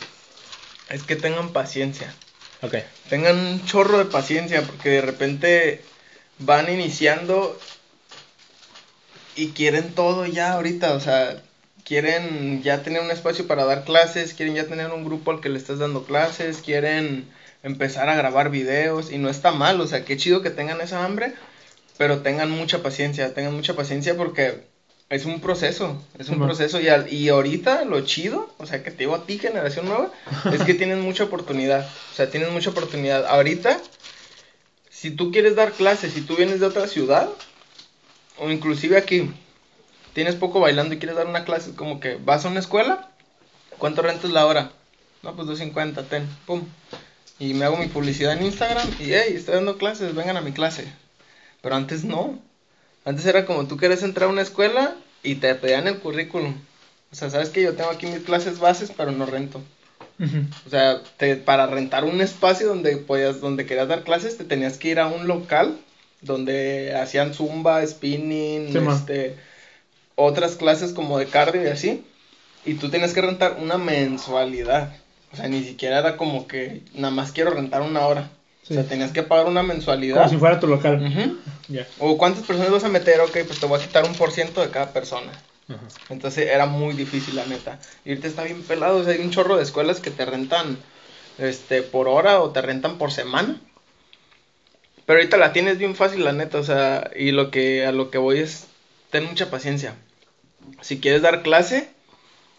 es 0.88 1.02
que 1.04 1.14
tengan 1.14 1.52
paciencia. 1.52 2.12
Ok. 2.62 2.76
Tengan 3.08 3.38
un 3.38 3.64
chorro 3.64 3.98
de 3.98 4.06
paciencia 4.06 4.62
porque 4.62 4.88
de 4.88 5.00
repente 5.02 5.82
van 6.38 6.72
iniciando 6.72 7.56
y 9.36 9.48
quieren 9.48 9.94
todo 9.94 10.26
ya 10.26 10.52
ahorita, 10.54 10.94
o 10.94 11.00
sea, 11.00 11.40
quieren 11.84 12.62
ya 12.62 12.82
tener 12.82 13.02
un 13.02 13.10
espacio 13.10 13.46
para 13.46 13.64
dar 13.64 13.84
clases, 13.84 14.34
quieren 14.34 14.54
ya 14.54 14.66
tener 14.66 14.90
un 14.92 15.04
grupo 15.04 15.30
al 15.30 15.40
que 15.40 15.48
le 15.48 15.58
estás 15.58 15.78
dando 15.78 16.04
clases, 16.04 16.58
quieren 16.64 17.26
empezar 17.62 18.08
a 18.08 18.14
grabar 18.16 18.50
videos 18.50 19.10
y 19.12 19.18
no 19.18 19.28
está 19.28 19.52
mal, 19.52 19.80
o 19.80 19.86
sea, 19.86 20.04
qué 20.04 20.16
chido 20.16 20.42
que 20.42 20.50
tengan 20.50 20.80
esa 20.80 21.04
hambre, 21.04 21.32
pero 21.98 22.18
tengan 22.20 22.50
mucha 22.50 22.82
paciencia, 22.82 23.34
tengan 23.34 23.54
mucha 23.54 23.74
paciencia 23.74 24.16
porque 24.16 24.62
es 25.10 25.24
un 25.26 25.40
proceso, 25.40 26.02
es 26.18 26.28
un 26.28 26.38
proceso 26.40 26.80
y, 26.80 26.88
al- 26.88 27.12
y 27.12 27.28
ahorita 27.28 27.84
lo 27.84 28.00
chido, 28.00 28.52
o 28.58 28.66
sea, 28.66 28.82
que 28.82 28.90
te 28.90 28.98
digo 28.98 29.14
a 29.14 29.26
ti, 29.26 29.38
generación 29.38 29.86
nueva, 29.86 30.10
es 30.52 30.62
que 30.62 30.74
tienen 30.82 31.00
mucha 31.00 31.24
oportunidad, 31.24 31.86
o 32.12 32.14
sea, 32.16 32.30
tienen 32.30 32.52
mucha 32.52 32.70
oportunidad. 32.70 33.26
Ahorita, 33.26 33.78
si 34.90 35.10
tú 35.10 35.30
quieres 35.32 35.54
dar 35.56 35.72
clases, 35.72 36.12
si 36.12 36.20
tú 36.22 36.36
vienes 36.36 36.60
de 36.60 36.66
otra 36.66 36.86
ciudad, 36.86 37.28
o 38.38 38.50
inclusive 38.50 38.96
aquí, 38.96 39.30
tienes 40.14 40.34
poco 40.36 40.60
bailando 40.60 40.94
y 40.94 40.98
quieres 40.98 41.16
dar 41.16 41.26
una 41.26 41.44
clase, 41.44 41.74
como 41.74 42.00
que 42.00 42.16
vas 42.16 42.44
a 42.44 42.48
una 42.48 42.60
escuela, 42.60 43.08
¿cuánto 43.78 44.02
rentas 44.02 44.30
la 44.30 44.46
hora? 44.46 44.70
No, 45.22 45.34
pues 45.34 45.46
250, 45.46 46.02
ten, 46.04 46.26
pum. 46.46 46.62
Y 47.38 47.54
me 47.54 47.64
hago 47.64 47.76
mi 47.76 47.86
publicidad 47.86 48.32
en 48.34 48.44
Instagram 48.44 48.88
y, 49.00 49.12
hey, 49.12 49.34
estoy 49.34 49.54
dando 49.54 49.78
clases, 49.78 50.14
vengan 50.14 50.36
a 50.36 50.40
mi 50.42 50.52
clase. 50.52 50.84
Pero 51.60 51.74
antes 51.76 52.04
no. 52.04 52.38
Antes 53.04 53.26
era 53.26 53.46
como 53.46 53.66
tú 53.66 53.76
querías 53.76 54.02
entrar 54.02 54.28
a 54.28 54.32
una 54.32 54.42
escuela 54.42 54.94
y 55.22 55.36
te 55.36 55.54
pedían 55.54 55.88
el 55.88 55.98
currículum. 55.98 56.54
O 57.10 57.14
sea, 57.14 57.30
sabes 57.30 57.50
que 57.50 57.62
yo 57.62 57.74
tengo 57.74 57.90
aquí 57.90 58.06
mis 58.06 58.20
clases 58.22 58.58
bases, 58.58 58.92
pero 58.96 59.10
no 59.12 59.26
rento. 59.26 59.60
O 60.66 60.70
sea, 60.70 61.00
te- 61.16 61.36
para 61.36 61.66
rentar 61.66 62.04
un 62.04 62.20
espacio 62.20 62.68
donde 62.68 62.96
podías, 62.96 63.40
donde 63.40 63.66
querías 63.66 63.88
dar 63.88 64.04
clases, 64.04 64.38
te 64.38 64.44
tenías 64.44 64.78
que 64.78 64.88
ir 64.88 65.00
a 65.00 65.08
un 65.08 65.26
local 65.26 65.78
donde 66.20 66.94
hacían 66.96 67.34
zumba, 67.34 67.84
spinning, 67.84 68.68
Sí, 68.72 68.78
este, 69.00 69.36
otras 70.24 70.56
clases 70.56 70.92
como 70.92 71.18
de 71.18 71.26
cardio 71.26 71.62
y 71.64 71.68
así. 71.68 72.04
Y 72.64 72.74
tú 72.74 72.90
tenías 72.90 73.12
que 73.12 73.22
rentar 73.22 73.56
una 73.60 73.78
mensualidad. 73.78 74.94
O 75.32 75.36
sea, 75.36 75.48
ni 75.48 75.64
siquiera 75.64 75.98
era 75.98 76.16
como 76.16 76.46
que 76.46 76.82
nada 76.94 77.12
más 77.12 77.32
quiero 77.32 77.50
rentar 77.50 77.82
una 77.82 78.06
hora. 78.06 78.30
Sí. 78.62 78.74
O 78.74 78.76
sea, 78.76 78.84
tenías 78.84 79.12
que 79.12 79.22
pagar 79.22 79.46
una 79.46 79.62
mensualidad. 79.62 80.18
Como 80.18 80.28
si 80.28 80.36
fuera 80.36 80.60
tu 80.60 80.66
local. 80.66 81.38
O 81.98 82.18
cuántas 82.18 82.44
personas 82.44 82.70
vas 82.70 82.84
a 82.84 82.88
meter, 82.88 83.20
ok, 83.20 83.38
pues 83.46 83.58
te 83.58 83.66
voy 83.66 83.80
a 83.80 83.82
quitar 83.82 84.04
un 84.04 84.14
por 84.14 84.30
ciento 84.30 84.60
de 84.60 84.70
cada 84.70 84.92
persona. 84.92 85.32
Entonces 86.10 86.48
era 86.48 86.66
muy 86.66 86.94
difícil, 86.94 87.34
la 87.34 87.46
neta. 87.46 87.78
Y 88.04 88.10
ahorita 88.10 88.28
está 88.28 88.44
bien 88.44 88.62
pelado. 88.62 88.98
O 88.98 89.04
sea, 89.04 89.14
hay 89.14 89.20
un 89.20 89.30
chorro 89.30 89.56
de 89.56 89.62
escuelas 89.62 90.00
que 90.00 90.10
te 90.10 90.24
rentan 90.24 90.76
este, 91.38 91.82
por 91.82 92.08
hora 92.08 92.40
o 92.40 92.50
te 92.50 92.60
rentan 92.60 92.98
por 92.98 93.10
semana. 93.10 93.60
Pero 95.06 95.18
ahorita 95.18 95.36
la 95.36 95.52
tienes 95.52 95.78
bien 95.78 95.94
fácil, 95.96 96.24
la 96.24 96.32
neta. 96.32 96.58
O 96.58 96.64
sea, 96.64 97.10
y 97.16 97.32
lo 97.32 97.50
que, 97.50 97.86
a 97.86 97.92
lo 97.92 98.10
que 98.10 98.18
voy 98.18 98.38
es, 98.38 98.66
ten 99.10 99.24
mucha 99.24 99.50
paciencia. 99.50 99.94
Si 100.80 101.00
quieres 101.00 101.22
dar 101.22 101.42
clase, 101.42 101.88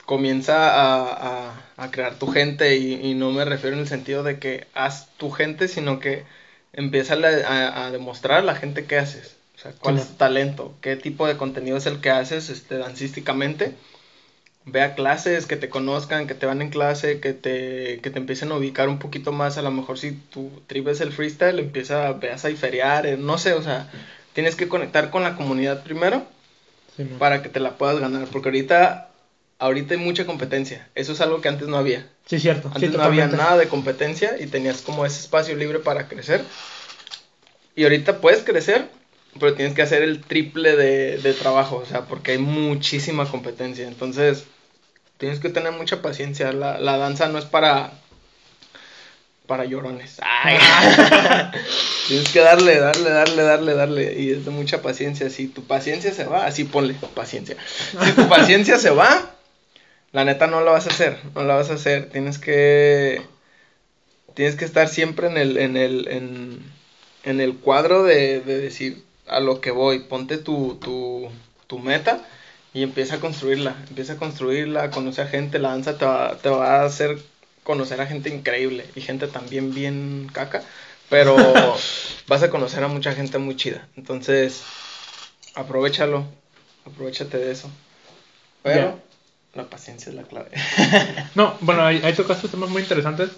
comienza 0.05 0.69
a, 0.69 1.49
a- 1.51 1.63
a 1.77 1.91
crear 1.91 2.15
tu 2.15 2.27
gente. 2.27 2.77
Y, 2.77 2.95
y 2.95 3.13
no 3.15 3.31
me 3.31 3.45
refiero 3.45 3.75
en 3.75 3.81
el 3.83 3.87
sentido 3.87 4.23
de 4.23 4.39
que 4.39 4.67
haz 4.73 5.09
tu 5.17 5.31
gente, 5.31 5.67
sino 5.67 5.99
que 5.99 6.23
empieza 6.73 7.15
a, 7.15 7.85
a 7.85 7.91
demostrar 7.91 8.39
a 8.39 8.43
la 8.43 8.55
gente 8.55 8.85
qué 8.85 8.97
haces. 8.97 9.37
O 9.55 9.59
sea, 9.59 9.71
cuál 9.79 9.97
es 9.97 10.07
tu 10.07 10.13
talento, 10.15 10.73
qué 10.81 10.95
tipo 10.95 11.27
de 11.27 11.37
contenido 11.37 11.77
es 11.77 11.85
el 11.85 12.01
que 12.01 12.09
haces 12.09 12.49
este, 12.49 12.77
dancísticamente. 12.77 13.75
Ve 14.65 14.81
a 14.81 14.95
clases, 14.95 15.45
que 15.45 15.57
te 15.57 15.69
conozcan, 15.69 16.25
que 16.25 16.35
te 16.35 16.45
van 16.45 16.61
en 16.61 16.69
clase, 16.69 17.19
que 17.19 17.33
te, 17.33 17.99
que 18.01 18.09
te 18.09 18.17
empiecen 18.19 18.51
a 18.51 18.55
ubicar 18.55 18.87
un 18.87 18.97
poquito 18.97 19.33
más. 19.33 19.57
A 19.57 19.61
lo 19.61 19.71
mejor 19.71 19.99
si 19.99 20.13
tu 20.13 20.49
trip 20.67 20.87
es 20.87 21.01
el 21.01 21.11
freestyle, 21.11 21.59
empieza, 21.59 22.11
veas 22.13 22.45
a 22.45 22.49
eh, 22.49 23.17
no 23.17 23.37
sé, 23.37 23.53
o 23.53 23.61
sea, 23.61 23.89
tienes 24.33 24.55
que 24.55 24.69
conectar 24.69 25.09
con 25.09 25.23
la 25.23 25.35
comunidad 25.35 25.83
primero 25.83 26.25
Sí, 26.95 27.03
para 27.17 27.41
que 27.41 27.49
te 27.49 27.59
la 27.59 27.77
puedas 27.77 27.99
ganar. 27.99 28.27
Porque 28.27 28.49
ahorita, 28.49 29.09
ahorita 29.59 29.95
hay 29.95 29.99
mucha 29.99 30.25
competencia. 30.25 30.87
Eso 30.95 31.13
es 31.13 31.21
algo 31.21 31.41
que 31.41 31.49
antes 31.49 31.67
no 31.67 31.77
había. 31.77 32.07
Sí, 32.25 32.39
cierto. 32.39 32.69
Antes 32.69 32.91
sí, 32.91 32.97
no 32.97 33.03
había 33.03 33.27
nada 33.27 33.57
de 33.57 33.67
competencia 33.67 34.35
y 34.39 34.47
tenías 34.47 34.81
como 34.81 35.05
ese 35.05 35.19
espacio 35.19 35.55
libre 35.55 35.79
para 35.79 36.07
crecer. 36.07 36.43
Y 37.75 37.83
ahorita 37.83 38.19
puedes 38.21 38.43
crecer, 38.43 38.87
pero 39.39 39.55
tienes 39.55 39.73
que 39.73 39.81
hacer 39.81 40.03
el 40.03 40.21
triple 40.21 40.75
de, 40.75 41.17
de 41.17 41.33
trabajo, 41.33 41.77
o 41.77 41.85
sea, 41.85 42.01
porque 42.01 42.33
hay 42.33 42.37
muchísima 42.37 43.29
competencia. 43.29 43.87
Entonces, 43.87 44.45
tienes 45.17 45.39
que 45.39 45.49
tener 45.49 45.71
mucha 45.71 46.01
paciencia. 46.01 46.53
La, 46.53 46.77
la 46.77 46.97
danza 46.97 47.27
no 47.29 47.39
es 47.39 47.45
para 47.45 47.93
para 49.47 49.65
llorones. 49.65 50.17
Ay. 50.21 50.57
tienes 52.07 52.29
que 52.29 52.39
darle, 52.39 52.79
darle, 52.79 53.09
darle, 53.09 53.43
darle, 53.43 53.73
darle. 53.73 54.19
Y 54.19 54.31
es 54.31 54.45
de 54.45 54.51
mucha 54.51 54.81
paciencia. 54.81 55.29
Si 55.29 55.47
tu 55.47 55.63
paciencia 55.65 56.11
se 56.11 56.25
va, 56.25 56.45
así 56.45 56.63
ponle 56.63 56.95
paciencia. 57.13 57.57
Si 58.03 58.11
tu 58.13 58.27
paciencia 58.27 58.77
se 58.77 58.89
va, 58.89 59.35
la 60.11 60.25
neta 60.25 60.47
no 60.47 60.61
la 60.61 60.71
vas 60.71 60.87
a 60.87 60.91
hacer, 60.91 61.17
no 61.35 61.43
la 61.43 61.55
vas 61.55 61.69
a 61.69 61.73
hacer. 61.73 62.09
Tienes 62.09 62.39
que 62.39 63.21
tienes 64.33 64.55
que 64.55 64.65
estar 64.65 64.87
siempre 64.87 65.27
en 65.27 65.37
el 65.37 65.57
en 65.57 65.77
el 65.77 66.07
en, 66.07 66.59
en 67.23 67.41
el 67.41 67.57
cuadro 67.57 68.03
de, 68.03 68.39
de 68.41 68.59
decir 68.59 69.03
a 69.27 69.39
lo 69.39 69.59
que 69.59 69.71
voy. 69.71 69.99
Ponte 69.99 70.37
tu 70.37 70.75
tu 70.75 71.29
tu 71.67 71.79
meta 71.79 72.21
y 72.73 72.83
empieza 72.83 73.15
a 73.15 73.19
construirla, 73.19 73.75
empieza 73.89 74.13
a 74.13 74.17
construirla, 74.17 74.89
conoce 74.89 75.21
a 75.21 75.27
gente, 75.27 75.59
la 75.59 75.69
danza 75.69 75.97
te 75.97 76.05
va, 76.05 76.37
te 76.37 76.49
va 76.49 76.81
a 76.81 76.85
hacer 76.85 77.19
conocer 77.63 77.99
a 78.01 78.07
gente 78.07 78.29
increíble 78.29 78.85
y 78.95 79.01
gente 79.01 79.27
también 79.27 79.73
bien 79.73 80.29
caca, 80.31 80.63
pero 81.09 81.35
vas 82.27 82.43
a 82.43 82.49
conocer 82.49 82.83
a 82.83 82.87
mucha 82.87 83.13
gente 83.13 83.37
muy 83.37 83.55
chida. 83.55 83.87
Entonces, 83.95 84.63
aprovechalo, 85.55 86.25
aprovechate 86.85 87.37
de 87.37 87.51
eso. 87.51 87.69
Pero 88.63 88.99
la 89.53 89.69
paciencia 89.69 90.09
es 90.09 90.15
la 90.15 90.23
clave. 90.23 90.49
no, 91.35 91.57
bueno, 91.61 91.85
hay, 91.85 92.01
hay 92.03 92.13
tocaste 92.13 92.47
temas 92.47 92.69
muy 92.69 92.81
interesantes. 92.81 93.29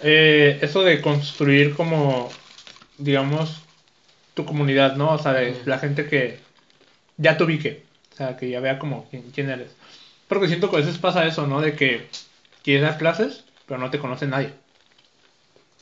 Eh, 0.00 0.58
eso 0.62 0.82
de 0.82 1.00
construir 1.00 1.74
como, 1.74 2.30
digamos, 2.98 3.62
tu 4.34 4.44
comunidad, 4.44 4.96
¿no? 4.96 5.12
O 5.12 5.18
sea, 5.18 5.32
de 5.32 5.60
la 5.64 5.78
gente 5.78 6.06
que 6.06 6.38
ya 7.16 7.36
te 7.36 7.44
ubique, 7.44 7.82
o 8.12 8.16
sea, 8.16 8.36
que 8.36 8.48
ya 8.48 8.60
vea 8.60 8.78
como 8.78 9.08
quién, 9.10 9.50
eres. 9.50 9.72
Porque 10.28 10.46
siento 10.46 10.70
que 10.70 10.76
a 10.76 10.80
veces 10.80 10.98
pasa 10.98 11.26
eso, 11.26 11.46
¿no? 11.46 11.60
De 11.60 11.74
que 11.74 12.06
quieres 12.68 12.82
dar 12.82 12.98
clases, 12.98 13.44
pero 13.66 13.80
no 13.80 13.88
te 13.88 13.98
conoce 13.98 14.26
nadie. 14.26 14.50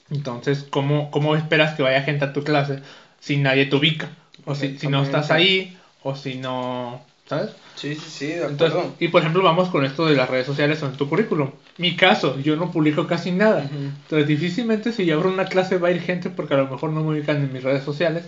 Entonces, 0.08 0.64
¿cómo, 0.70 1.10
¿cómo 1.10 1.34
esperas 1.34 1.74
que 1.74 1.82
vaya 1.82 2.02
gente 2.02 2.24
a 2.24 2.32
tu 2.32 2.44
clase 2.44 2.78
si 3.18 3.38
nadie 3.38 3.66
te 3.66 3.74
ubica? 3.74 4.10
O 4.44 4.54
si, 4.54 4.78
si 4.78 4.86
no 4.86 5.02
estás 5.02 5.32
ahí, 5.32 5.76
o 6.04 6.14
si 6.14 6.36
no, 6.36 7.04
¿sabes? 7.28 7.50
Sí, 7.74 7.96
sí, 7.96 8.08
sí, 8.08 8.26
de 8.28 8.44
acuerdo. 8.44 8.94
y 9.00 9.08
por 9.08 9.22
ejemplo, 9.22 9.42
vamos 9.42 9.68
con 9.68 9.84
esto 9.84 10.06
de 10.06 10.14
las 10.14 10.30
redes 10.30 10.46
sociales 10.46 10.80
en 10.80 10.92
tu 10.92 11.08
currículum. 11.08 11.50
Mi 11.78 11.96
caso, 11.96 12.38
yo 12.38 12.54
no 12.54 12.70
publico 12.70 13.08
casi 13.08 13.32
nada. 13.32 13.68
Entonces, 13.68 14.28
difícilmente 14.28 14.92
si 14.92 15.06
yo 15.06 15.16
abro 15.16 15.30
una 15.30 15.46
clase 15.46 15.78
va 15.78 15.88
a 15.88 15.90
ir 15.90 16.00
gente 16.00 16.30
porque 16.30 16.54
a 16.54 16.58
lo 16.58 16.68
mejor 16.68 16.90
no 16.90 17.02
me 17.02 17.16
ubican 17.16 17.38
en 17.38 17.52
mis 17.52 17.64
redes 17.64 17.82
sociales 17.82 18.26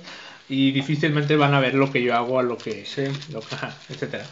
y 0.48 0.72
difícilmente 0.72 1.36
van 1.36 1.54
a 1.54 1.60
ver 1.60 1.74
lo 1.74 1.92
que 1.92 2.02
yo 2.02 2.12
hago 2.16 2.40
a 2.40 2.42
lo 2.42 2.58
que, 2.58 2.84
sí. 2.84 3.04
lo, 3.32 3.38
ajá, 3.38 3.72
etcétera. 3.88 4.24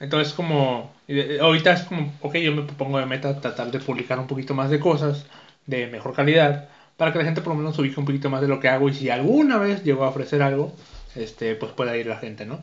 Entonces, 0.00 0.34
como, 0.34 0.92
ahorita 1.40 1.72
es 1.72 1.82
como, 1.82 2.12
ok, 2.20 2.36
yo 2.36 2.52
me 2.52 2.62
pongo 2.62 2.98
de 2.98 3.06
meta 3.06 3.40
tratar 3.40 3.70
de 3.70 3.78
publicar 3.78 4.18
un 4.18 4.26
poquito 4.26 4.54
más 4.54 4.70
de 4.70 4.78
cosas 4.78 5.26
de 5.66 5.86
mejor 5.86 6.14
calidad 6.14 6.68
para 6.96 7.12
que 7.12 7.18
la 7.18 7.24
gente 7.24 7.42
por 7.42 7.52
lo 7.52 7.58
menos 7.58 7.78
ubique 7.78 7.98
un 7.98 8.06
poquito 8.06 8.30
más 8.30 8.40
de 8.40 8.48
lo 8.48 8.60
que 8.60 8.68
hago 8.68 8.88
y 8.88 8.94
si 8.94 9.10
alguna 9.10 9.58
vez 9.58 9.84
llego 9.84 10.04
a 10.04 10.08
ofrecer 10.08 10.42
algo, 10.42 10.74
este, 11.14 11.54
pues 11.54 11.72
pueda 11.72 11.96
ir 11.96 12.06
la 12.06 12.16
gente, 12.16 12.46
¿no? 12.46 12.62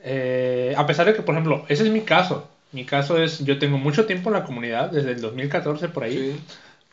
Eh, 0.00 0.74
a 0.76 0.86
pesar 0.86 1.06
de 1.06 1.14
que, 1.14 1.22
por 1.22 1.34
ejemplo, 1.34 1.64
ese 1.68 1.84
es 1.84 1.90
mi 1.90 2.02
caso. 2.02 2.48
Mi 2.72 2.84
caso 2.84 3.22
es, 3.22 3.44
yo 3.44 3.58
tengo 3.58 3.78
mucho 3.78 4.06
tiempo 4.06 4.30
en 4.30 4.34
la 4.34 4.44
comunidad, 4.44 4.90
desde 4.90 5.12
el 5.12 5.20
2014 5.20 5.88
por 5.88 6.04
ahí, 6.04 6.40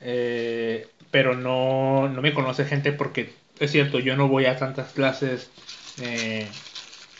eh, 0.01 0.87
pero 1.09 1.35
no, 1.35 2.09
no 2.09 2.21
me 2.21 2.33
conoce 2.33 2.65
gente 2.65 2.91
porque 2.91 3.33
es 3.59 3.71
cierto, 3.71 3.99
yo 3.99 4.15
no 4.15 4.27
voy 4.27 4.45
a 4.45 4.57
tantas 4.57 4.91
clases 4.93 5.49
eh, 6.01 6.47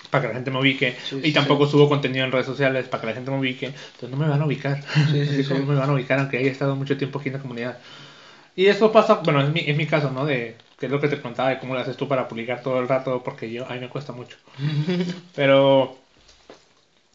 para 0.10 0.24
que 0.24 0.28
la 0.30 0.34
gente 0.36 0.52
me 0.52 0.60
ubique 0.60 0.96
y 1.24 1.32
tampoco 1.32 1.68
subo 1.68 1.88
contenido 1.88 2.26
en 2.26 2.32
redes 2.32 2.46
sociales 2.46 2.88
para 2.88 3.02
que 3.02 3.08
la 3.08 3.14
gente 3.14 3.32
me 3.32 3.38
ubique, 3.38 3.68
entonces 3.68 4.10
no 4.10 4.18
me 4.18 4.28
van 4.28 4.42
a 4.42 4.46
ubicar, 4.46 4.80
no 4.96 5.66
me 5.66 5.76
van 5.76 5.90
a 5.90 5.94
ubicar 5.94 6.20
aunque 6.20 6.38
haya 6.38 6.52
estado 6.52 6.76
mucho 6.76 6.98
tiempo 6.98 7.20
aquí 7.20 7.30
en 7.30 7.36
la 7.36 7.42
comunidad. 7.42 7.78
Y 8.56 8.66
eso 8.66 8.92
pasa, 8.92 9.16
bueno, 9.24 9.42
es 9.42 9.50
mi, 9.50 9.62
es 9.62 9.78
mi 9.78 9.86
caso, 9.86 10.12
¿no? 10.12 10.26
De 10.26 10.56
que 10.80 10.88
es 10.88 10.92
lo 10.92 11.00
que 11.00 11.08
te 11.08 11.22
contaba 11.22 11.50
de 11.50 11.60
cómo 11.60 11.74
lo 11.74 11.82
haces 11.82 11.98
tú 11.98 12.08
para 12.08 12.28
publicar 12.28 12.62
todo 12.62 12.80
el 12.80 12.88
rato, 12.88 13.22
porque 13.24 13.52
yo, 13.52 13.66
a 13.70 13.74
mí 13.74 13.80
me 13.80 13.90
cuesta 13.90 14.14
mucho. 14.14 14.38
Pero 15.36 15.98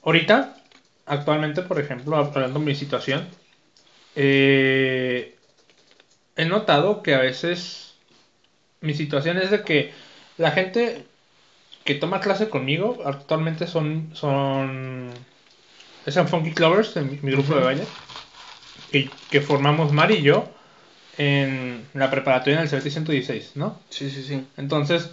ahorita, 0.03 0.57
actualmente, 1.07 1.63
por 1.63 1.81
ejemplo, 1.81 2.17
hablando 2.17 2.61
de 2.61 2.65
mi 2.65 2.75
situación, 2.75 3.27
eh, 4.17 5.35
he 6.37 6.45
notado 6.45 7.03
que 7.03 7.15
a 7.15 7.21
veces 7.21 7.95
mi 8.81 8.95
situación 8.95 9.39
es 9.39 9.51
de 9.51 9.63
que 9.63 9.93
la 10.37 10.51
gente 10.51 11.05
que 11.85 11.95
toma 11.95 12.21
clase 12.21 12.49
conmigo 12.49 12.99
actualmente 13.05 13.67
son 13.67 14.11
son 14.15 15.13
son 16.07 16.29
Funky 16.29 16.53
Clovers 16.53 16.97
en 16.97 17.19
mi, 17.23 17.31
grupo 17.31 17.55
de 17.55 17.65
baile 17.65 17.85
que, 18.91 19.11
que 19.31 19.41
formamos 19.41 19.93
Mar 19.93 20.11
y 20.11 20.23
yo 20.23 20.49
en 21.17 21.87
la 21.95 22.11
preparatoria 22.11 22.61
en 22.61 22.63
el 22.63 22.69
CBT 22.69 22.91
116, 22.91 23.53
¿no? 23.55 23.79
Sí, 23.89 24.11
sí, 24.11 24.23
sí. 24.23 24.45
Entonces, 24.57 25.11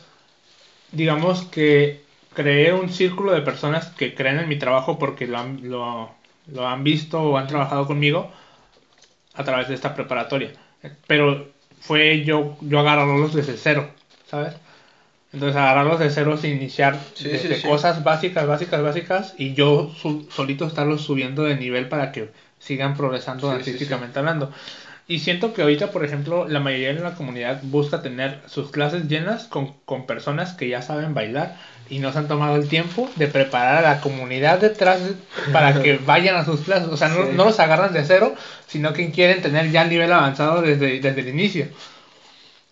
digamos 0.92 1.44
que 1.44 2.04
creé 2.34 2.74
un 2.74 2.90
círculo 2.90 3.34
de 3.34 3.42
personas 3.42 3.88
que 3.88 4.16
creen 4.16 4.40
en 4.40 4.50
mi 4.50 4.58
trabajo 4.58 4.98
porque 4.98 5.28
lo 5.28 5.38
han, 5.38 5.70
lo, 5.70 6.12
lo 6.48 6.68
han 6.68 6.84
visto 6.84 7.22
o 7.22 7.38
han 7.38 7.48
trabajado 7.48 7.86
conmigo 7.88 8.32
a 9.34 9.44
través 9.44 9.68
de 9.68 9.76
esta 9.76 9.94
preparatoria. 9.94 10.52
Pero 11.08 11.50
fue 11.80 12.24
yo, 12.24 12.58
yo 12.62 12.80
agarrarlos 12.80 13.34
desde 13.34 13.58
cero, 13.58 13.90
¿sabes? 14.28 14.56
Entonces 15.34 15.56
agarrarlos 15.56 16.00
de 16.00 16.10
cero 16.10 16.38
sin 16.38 16.58
iniciar 16.58 17.00
desde 17.22 17.62
cosas 17.62 18.04
básicas, 18.04 18.46
básicas, 18.48 18.82
básicas 18.82 19.34
y 19.38 19.54
yo 19.54 19.92
solito 20.30 20.66
estarlos 20.66 21.02
subiendo 21.02 21.44
de 21.44 21.56
nivel 21.56 21.88
para 21.88 22.12
que 22.12 22.32
sigan 22.60 22.98
progresando 22.98 23.50
artísticamente 23.50 24.20
hablando. 24.20 24.52
Y 25.08 25.20
siento 25.20 25.54
que 25.54 25.62
ahorita, 25.62 25.92
por 25.92 26.06
ejemplo, 26.06 26.48
la 26.48 26.60
mayoría 26.60 26.94
de 26.94 27.02
la 27.02 27.16
comunidad 27.16 27.60
busca 27.64 28.02
tener 28.02 28.40
sus 28.46 28.72
clases 28.72 29.08
llenas 29.08 29.46
con, 29.46 29.74
con, 29.84 30.06
personas 30.06 30.54
que 30.54 30.70
ya 30.70 30.82
saben 30.82 31.14
bailar 31.14 31.58
y 31.90 32.00
no 32.00 32.14
se 32.14 32.20
han 32.20 32.28
tomado 32.28 32.56
el 32.56 32.70
tiempo 32.70 33.10
de 33.18 33.28
preparar 33.28 33.84
a 33.84 33.96
la 33.96 34.02
comunidad 34.02 34.60
detrás 34.60 35.02
para 35.52 35.74
que 35.82 35.98
vayan 35.98 36.36
a 36.36 36.46
sus 36.46 36.62
clases. 36.62 36.88
O 36.88 36.98
sea, 36.98 37.10
no, 37.10 37.26
no, 37.26 37.46
los 37.46 37.60
agarran 37.60 37.94
de 37.94 38.06
cero, 38.06 38.36
sino 38.68 38.94
que 38.94 39.12
quieren 39.12 39.42
tener 39.42 39.72
ya 39.72 39.82
el 39.82 39.90
nivel 39.90 40.12
avanzado 40.14 40.62
desde, 40.62 41.00
desde 41.00 41.22
el 41.22 41.28
inicio. 41.30 41.68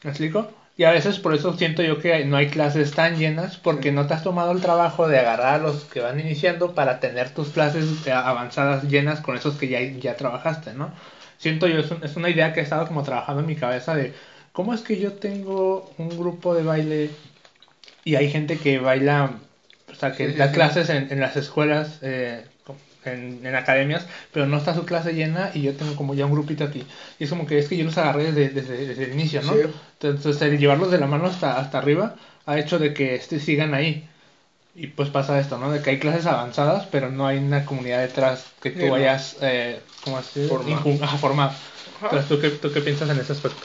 ¿Me 0.03 0.11
explico? 0.11 0.58
Y 0.79 0.85
a 0.85 0.91
veces 0.91 1.19
por 1.19 1.35
eso 1.35 1.57
siento 1.57 1.83
yo 1.83 1.99
que 1.99 2.23
no 2.23 2.37
hay 2.37 2.47
clases 2.47 2.93
tan 2.93 3.17
llenas 3.17 3.57
porque 3.57 3.91
no 3.91 4.07
te 4.07 4.13
has 4.13 4.23
tomado 4.23 4.53
el 4.53 4.61
trabajo 4.61 5.09
de 5.09 5.19
agarrar 5.19 5.55
a 5.55 5.57
los 5.57 5.83
que 5.83 5.99
van 5.99 6.17
iniciando 6.21 6.73
para 6.73 7.01
tener 7.01 7.31
tus 7.31 7.49
clases 7.49 8.07
avanzadas 8.07 8.85
llenas 8.85 9.19
con 9.19 9.35
esos 9.35 9.57
que 9.57 9.67
ya, 9.67 9.81
ya 9.81 10.15
trabajaste, 10.15 10.73
¿no? 10.73 10.93
siento 11.37 11.67
yo, 11.67 11.79
es, 11.79 12.15
una 12.15 12.29
idea 12.29 12.53
que 12.53 12.61
he 12.61 12.63
estado 12.63 12.87
como 12.87 13.03
trabajando 13.03 13.41
en 13.41 13.47
mi 13.47 13.57
cabeza 13.57 13.93
de 13.93 14.13
cómo 14.53 14.73
es 14.73 14.79
que 14.79 14.97
yo 14.97 15.11
tengo 15.11 15.91
un 15.97 16.09
grupo 16.17 16.55
de 16.55 16.63
baile 16.63 17.09
y 18.05 18.15
hay 18.15 18.31
gente 18.31 18.57
que 18.57 18.79
baila, 18.79 19.31
o 19.91 19.95
sea, 19.95 20.13
que 20.13 20.29
da 20.29 20.53
clases 20.53 20.89
en, 20.89 21.11
en, 21.11 21.19
las 21.19 21.35
escuelas, 21.35 21.99
eh, 22.03 22.45
en, 23.03 23.45
en, 23.45 23.55
academias, 23.55 24.07
pero 24.31 24.45
no 24.45 24.55
está 24.55 24.73
su 24.73 24.85
clase 24.85 25.13
llena 25.13 25.51
y 25.53 25.61
yo 25.61 25.73
tengo 25.75 25.97
como 25.97 26.13
ya 26.13 26.25
un 26.25 26.31
grupito 26.31 26.63
aquí. 26.63 26.85
Y 27.19 27.25
es 27.25 27.29
como 27.29 27.45
que 27.45 27.59
es 27.59 27.67
que 27.67 27.75
yo 27.75 27.83
los 27.83 27.97
agarré 27.97 28.31
desde, 28.31 28.49
desde, 28.49 28.87
desde 28.87 29.03
el 29.03 29.13
inicio, 29.13 29.41
¿no? 29.41 29.53
Entonces, 30.01 30.41
el 30.41 30.57
llevarlos 30.57 30.91
de 30.91 30.97
la 30.97 31.07
mano 31.07 31.25
hasta, 31.25 31.59
hasta 31.59 31.77
arriba 31.77 32.15
ha 32.45 32.57
hecho 32.57 32.79
de 32.79 32.93
que 32.93 33.15
este, 33.15 33.39
sigan 33.39 33.73
ahí. 33.73 34.07
Y 34.75 34.87
pues 34.87 35.09
pasa 35.09 35.39
esto, 35.39 35.57
¿no? 35.57 35.71
De 35.71 35.81
que 35.81 35.89
hay 35.89 35.99
clases 35.99 36.25
avanzadas, 36.25 36.87
pero 36.89 37.09
no 37.09 37.27
hay 37.27 37.37
una 37.37 37.65
comunidad 37.65 37.99
detrás 37.99 38.45
que 38.61 38.71
tú 38.71 38.89
vayas, 38.89 39.35
eh, 39.41 39.81
¿cómo 40.03 40.17
así? 40.17 40.49
A 41.01 41.17
formar. 41.17 41.51
Entonces, 42.01 42.29
¿tú 42.29 42.39
qué, 42.39 42.49
¿tú 42.49 42.71
qué 42.71 42.79
piensas 42.79 43.09
en 43.09 43.19
ese 43.19 43.33
aspecto? 43.33 43.59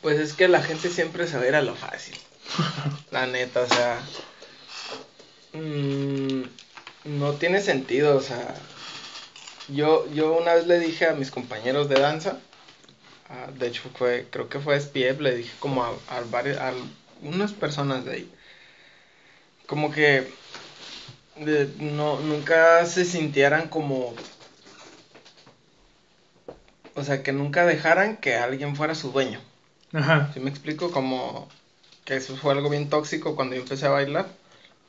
Pues 0.00 0.18
es 0.18 0.32
que 0.32 0.48
la 0.48 0.62
gente 0.62 0.88
siempre 0.88 1.26
se 1.26 1.38
ve 1.38 1.54
a 1.54 1.60
lo 1.60 1.74
fácil. 1.74 2.16
la 3.10 3.26
neta, 3.26 3.60
o 3.60 3.66
sea. 3.66 4.00
Mmm, 5.52 6.42
no 7.04 7.32
tiene 7.34 7.60
sentido, 7.60 8.16
o 8.16 8.20
sea. 8.20 8.54
Yo, 9.68 10.10
yo 10.12 10.32
una 10.32 10.54
vez 10.54 10.66
le 10.66 10.80
dije 10.80 11.06
a 11.06 11.14
mis 11.14 11.30
compañeros 11.30 11.88
de 11.88 12.00
danza, 12.00 12.38
de 13.58 13.66
hecho 13.66 13.82
fue, 13.96 14.26
creo 14.30 14.48
que 14.48 14.60
fue 14.60 14.78
SPF, 14.78 15.20
le 15.20 15.36
dije 15.36 15.52
como 15.58 15.84
a, 15.84 15.90
a, 16.08 16.20
varias, 16.30 16.58
a 16.58 16.72
unas 17.22 17.52
personas 17.52 18.04
de 18.04 18.12
ahí 18.12 18.32
como 19.72 19.90
que 19.90 20.30
no, 21.78 22.20
nunca 22.20 22.84
se 22.84 23.06
sintieran 23.06 23.68
como... 23.68 24.14
O 26.94 27.02
sea, 27.02 27.22
que 27.22 27.32
nunca 27.32 27.64
dejaran 27.64 28.18
que 28.18 28.36
alguien 28.36 28.76
fuera 28.76 28.94
su 28.94 29.12
dueño. 29.12 29.40
Ajá. 29.94 30.30
¿Sí 30.34 30.40
me 30.40 30.50
explico? 30.50 30.90
Como 30.90 31.48
que 32.04 32.16
eso 32.16 32.36
fue 32.36 32.52
algo 32.52 32.68
bien 32.68 32.90
tóxico 32.90 33.34
cuando 33.34 33.54
yo 33.54 33.62
empecé 33.62 33.86
a 33.86 33.90
bailar 33.90 34.26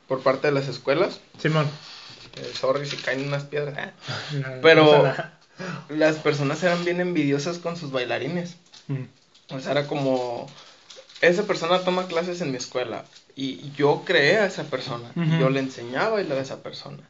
por 0.06 0.22
parte 0.22 0.48
de 0.48 0.52
las 0.52 0.68
escuelas. 0.68 1.20
Simón. 1.38 1.66
Eh, 2.36 2.52
sorry 2.52 2.86
si 2.86 2.98
caen 2.98 3.26
unas 3.26 3.44
piedras. 3.44 3.92
Pero 4.60 5.14
las 5.88 6.16
personas 6.16 6.62
eran 6.62 6.84
bien 6.84 7.00
envidiosas 7.00 7.58
con 7.58 7.76
sus 7.76 7.90
bailarines. 7.90 8.56
Mm. 8.88 9.04
O 9.50 9.60
sea, 9.60 9.72
era 9.72 9.86
como, 9.86 10.46
esa 11.20 11.44
persona 11.44 11.80
toma 11.80 12.06
clases 12.06 12.40
en 12.40 12.50
mi 12.50 12.56
escuela 12.56 13.04
y 13.36 13.72
yo 13.72 14.02
creé 14.04 14.38
a 14.38 14.46
esa 14.46 14.64
persona. 14.64 15.10
Yo 15.38 15.50
le 15.50 15.60
enseñaba 15.60 16.06
a 16.06 16.10
bailar 16.10 16.38
a 16.38 16.42
esa 16.42 16.62
persona. 16.62 17.02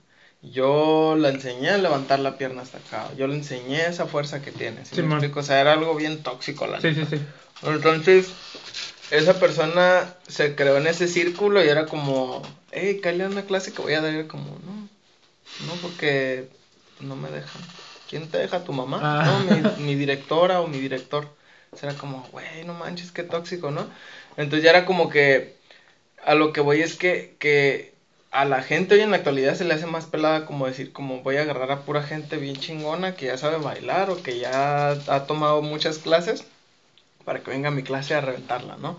Yo 0.43 1.17
le 1.17 1.31
enseñé 1.31 1.71
a 1.71 1.79
levantar 1.79 2.19
la 2.19 2.37
pierna 2.37 2.63
hasta 2.63 2.79
acá. 2.79 3.11
Yo 3.17 3.27
le 3.27 3.35
enseñé 3.35 3.87
esa 3.87 4.07
fuerza 4.07 4.43
que 4.43 4.53
tiene. 4.53 4.85
¿sí 4.85 5.01
O 5.35 5.43
sea, 5.43 5.61
era 5.61 5.73
algo 5.73 5.95
bien 5.95 6.23
tóxico 6.23 6.67
la 6.67 6.81
sí, 6.81 6.95
sí, 6.95 7.07
sí. 7.09 7.19
Entonces, 7.63 8.29
esa 9.11 9.39
persona 9.39 10.15
se 10.29 10.55
creó 10.55 10.77
en 10.77 10.87
ese 10.87 11.09
círculo 11.09 11.65
y 11.65 11.69
era 11.69 11.87
como, 11.87 12.43
hey, 12.73 13.01
cállate 13.03 13.33
una 13.33 13.43
clase 13.43 13.73
que 13.73 13.83
voy 13.83 13.95
a 13.95 14.03
dar. 14.03 14.27
Como, 14.27 14.45
no, 14.45 14.89
no, 15.67 15.73
porque 15.81 16.49
no 17.01 17.17
me 17.17 17.31
dejan. 17.31 17.63
¿Quién 18.15 18.29
te 18.29 18.39
deja? 18.39 18.63
¿Tu 18.63 18.73
mamá? 18.73 19.01
Ah. 19.03 19.25
No, 19.27 19.41
mi, 19.41 19.63
mi 19.87 19.95
directora 19.97 20.61
o 20.61 20.69
mi 20.69 20.79
director. 20.79 21.27
O 21.73 21.77
sea, 21.77 21.91
era 21.91 21.99
como, 21.99 22.23
güey, 22.31 22.63
no 22.65 22.73
manches, 22.73 23.11
qué 23.11 23.25
tóxico, 23.25 23.73
¿no? 23.73 23.89
Entonces 24.37 24.63
ya 24.63 24.71
era 24.71 24.87
como 24.87 25.09
que 25.09 25.57
a 26.25 26.37
lo 26.37 26.53
que 26.53 26.61
voy 26.61 26.81
es 26.81 26.95
que, 26.95 27.35
que 27.41 27.93
a 28.31 28.45
la 28.45 28.63
gente 28.63 28.95
hoy 28.95 29.01
en 29.01 29.11
la 29.11 29.17
actualidad 29.17 29.57
se 29.57 29.65
le 29.65 29.75
hace 29.75 29.87
más 29.87 30.07
pelada 30.07 30.47
como 30.47 30.69
decir, 30.69 30.93
como 30.93 31.23
voy 31.23 31.39
a 31.39 31.43
agarrar 31.43 31.73
a 31.73 31.81
pura 31.81 32.05
gente 32.05 32.37
bien 32.37 32.55
chingona 32.55 33.17
que 33.17 33.27
ya 33.27 33.37
sabe 33.37 33.57
bailar 33.57 34.11
o 34.11 34.23
que 34.23 34.39
ya 34.39 34.91
ha 34.93 35.25
tomado 35.27 35.61
muchas 35.61 35.99
clases 35.99 36.45
para 37.25 37.41
que 37.41 37.51
venga 37.51 37.71
a 37.71 37.73
mi 37.73 37.83
clase 37.83 38.15
a 38.15 38.21
reventarla, 38.21 38.77
¿no? 38.77 38.97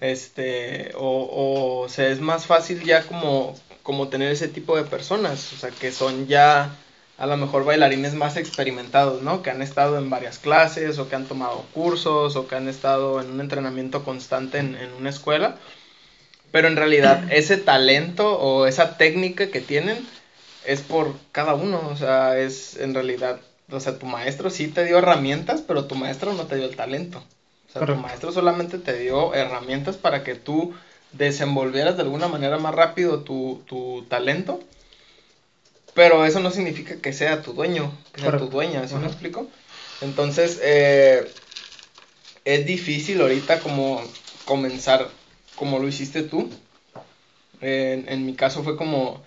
Este, 0.00 0.90
o, 0.96 1.84
o 1.84 1.88
sea, 1.88 2.08
es 2.08 2.20
más 2.20 2.46
fácil 2.46 2.82
ya 2.82 3.06
como, 3.06 3.54
como 3.84 4.08
tener 4.08 4.32
ese 4.32 4.48
tipo 4.48 4.76
de 4.76 4.82
personas, 4.82 5.52
o 5.52 5.56
sea, 5.56 5.70
que 5.70 5.92
son 5.92 6.26
ya 6.26 6.76
a 7.18 7.26
lo 7.26 7.36
mejor 7.36 7.64
bailarines 7.64 8.14
más 8.14 8.36
experimentados, 8.36 9.22
¿no? 9.22 9.42
Que 9.42 9.50
han 9.50 9.62
estado 9.62 9.96
en 9.98 10.10
varias 10.10 10.38
clases 10.38 10.98
o 10.98 11.08
que 11.08 11.16
han 11.16 11.26
tomado 11.26 11.64
cursos 11.72 12.36
o 12.36 12.46
que 12.46 12.56
han 12.56 12.68
estado 12.68 13.20
en 13.20 13.30
un 13.30 13.40
entrenamiento 13.40 14.04
constante 14.04 14.58
en, 14.58 14.74
en 14.74 14.92
una 14.92 15.10
escuela. 15.10 15.56
Pero 16.52 16.68
en 16.68 16.76
realidad 16.76 17.24
ese 17.30 17.56
talento 17.56 18.38
o 18.38 18.66
esa 18.66 18.98
técnica 18.98 19.50
que 19.50 19.60
tienen 19.60 20.06
es 20.66 20.82
por 20.82 21.14
cada 21.32 21.54
uno, 21.54 21.80
o 21.90 21.96
sea, 21.96 22.38
es 22.38 22.76
en 22.76 22.92
realidad, 22.92 23.40
o 23.70 23.80
sea, 23.80 23.98
tu 23.98 24.06
maestro 24.06 24.50
sí 24.50 24.68
te 24.68 24.84
dio 24.84 24.98
herramientas, 24.98 25.62
pero 25.66 25.84
tu 25.86 25.94
maestro 25.94 26.34
no 26.34 26.46
te 26.46 26.56
dio 26.56 26.66
el 26.66 26.76
talento. 26.76 27.22
O 27.68 27.72
sea, 27.72 27.86
tu 27.86 27.94
maestro 27.94 28.32
solamente 28.32 28.78
te 28.78 28.98
dio 28.98 29.34
herramientas 29.34 29.96
para 29.96 30.24
que 30.24 30.34
tú 30.34 30.74
desenvolvieras 31.12 31.96
de 31.96 32.02
alguna 32.02 32.28
manera 32.28 32.58
más 32.58 32.74
rápido 32.74 33.20
tu, 33.20 33.62
tu 33.66 34.04
talento 34.08 34.60
pero 35.96 36.26
eso 36.26 36.40
no 36.40 36.50
significa 36.50 36.96
que 37.00 37.14
sea 37.14 37.40
tu 37.40 37.54
dueño, 37.54 37.90
que 38.12 38.20
sea 38.20 38.36
tu 38.36 38.48
dueña, 38.48 38.86
¿sí 38.86 38.94
me 38.96 39.06
explico? 39.06 39.48
Entonces, 40.02 40.60
eh, 40.62 41.26
es 42.44 42.66
difícil 42.66 43.22
ahorita 43.22 43.60
como 43.60 44.02
comenzar 44.44 45.08
como 45.56 45.78
lo 45.78 45.88
hiciste 45.88 46.22
tú. 46.22 46.50
en 47.62 48.26
mi 48.26 48.34
caso 48.34 48.62
fue 48.62 48.76
como, 48.76 49.22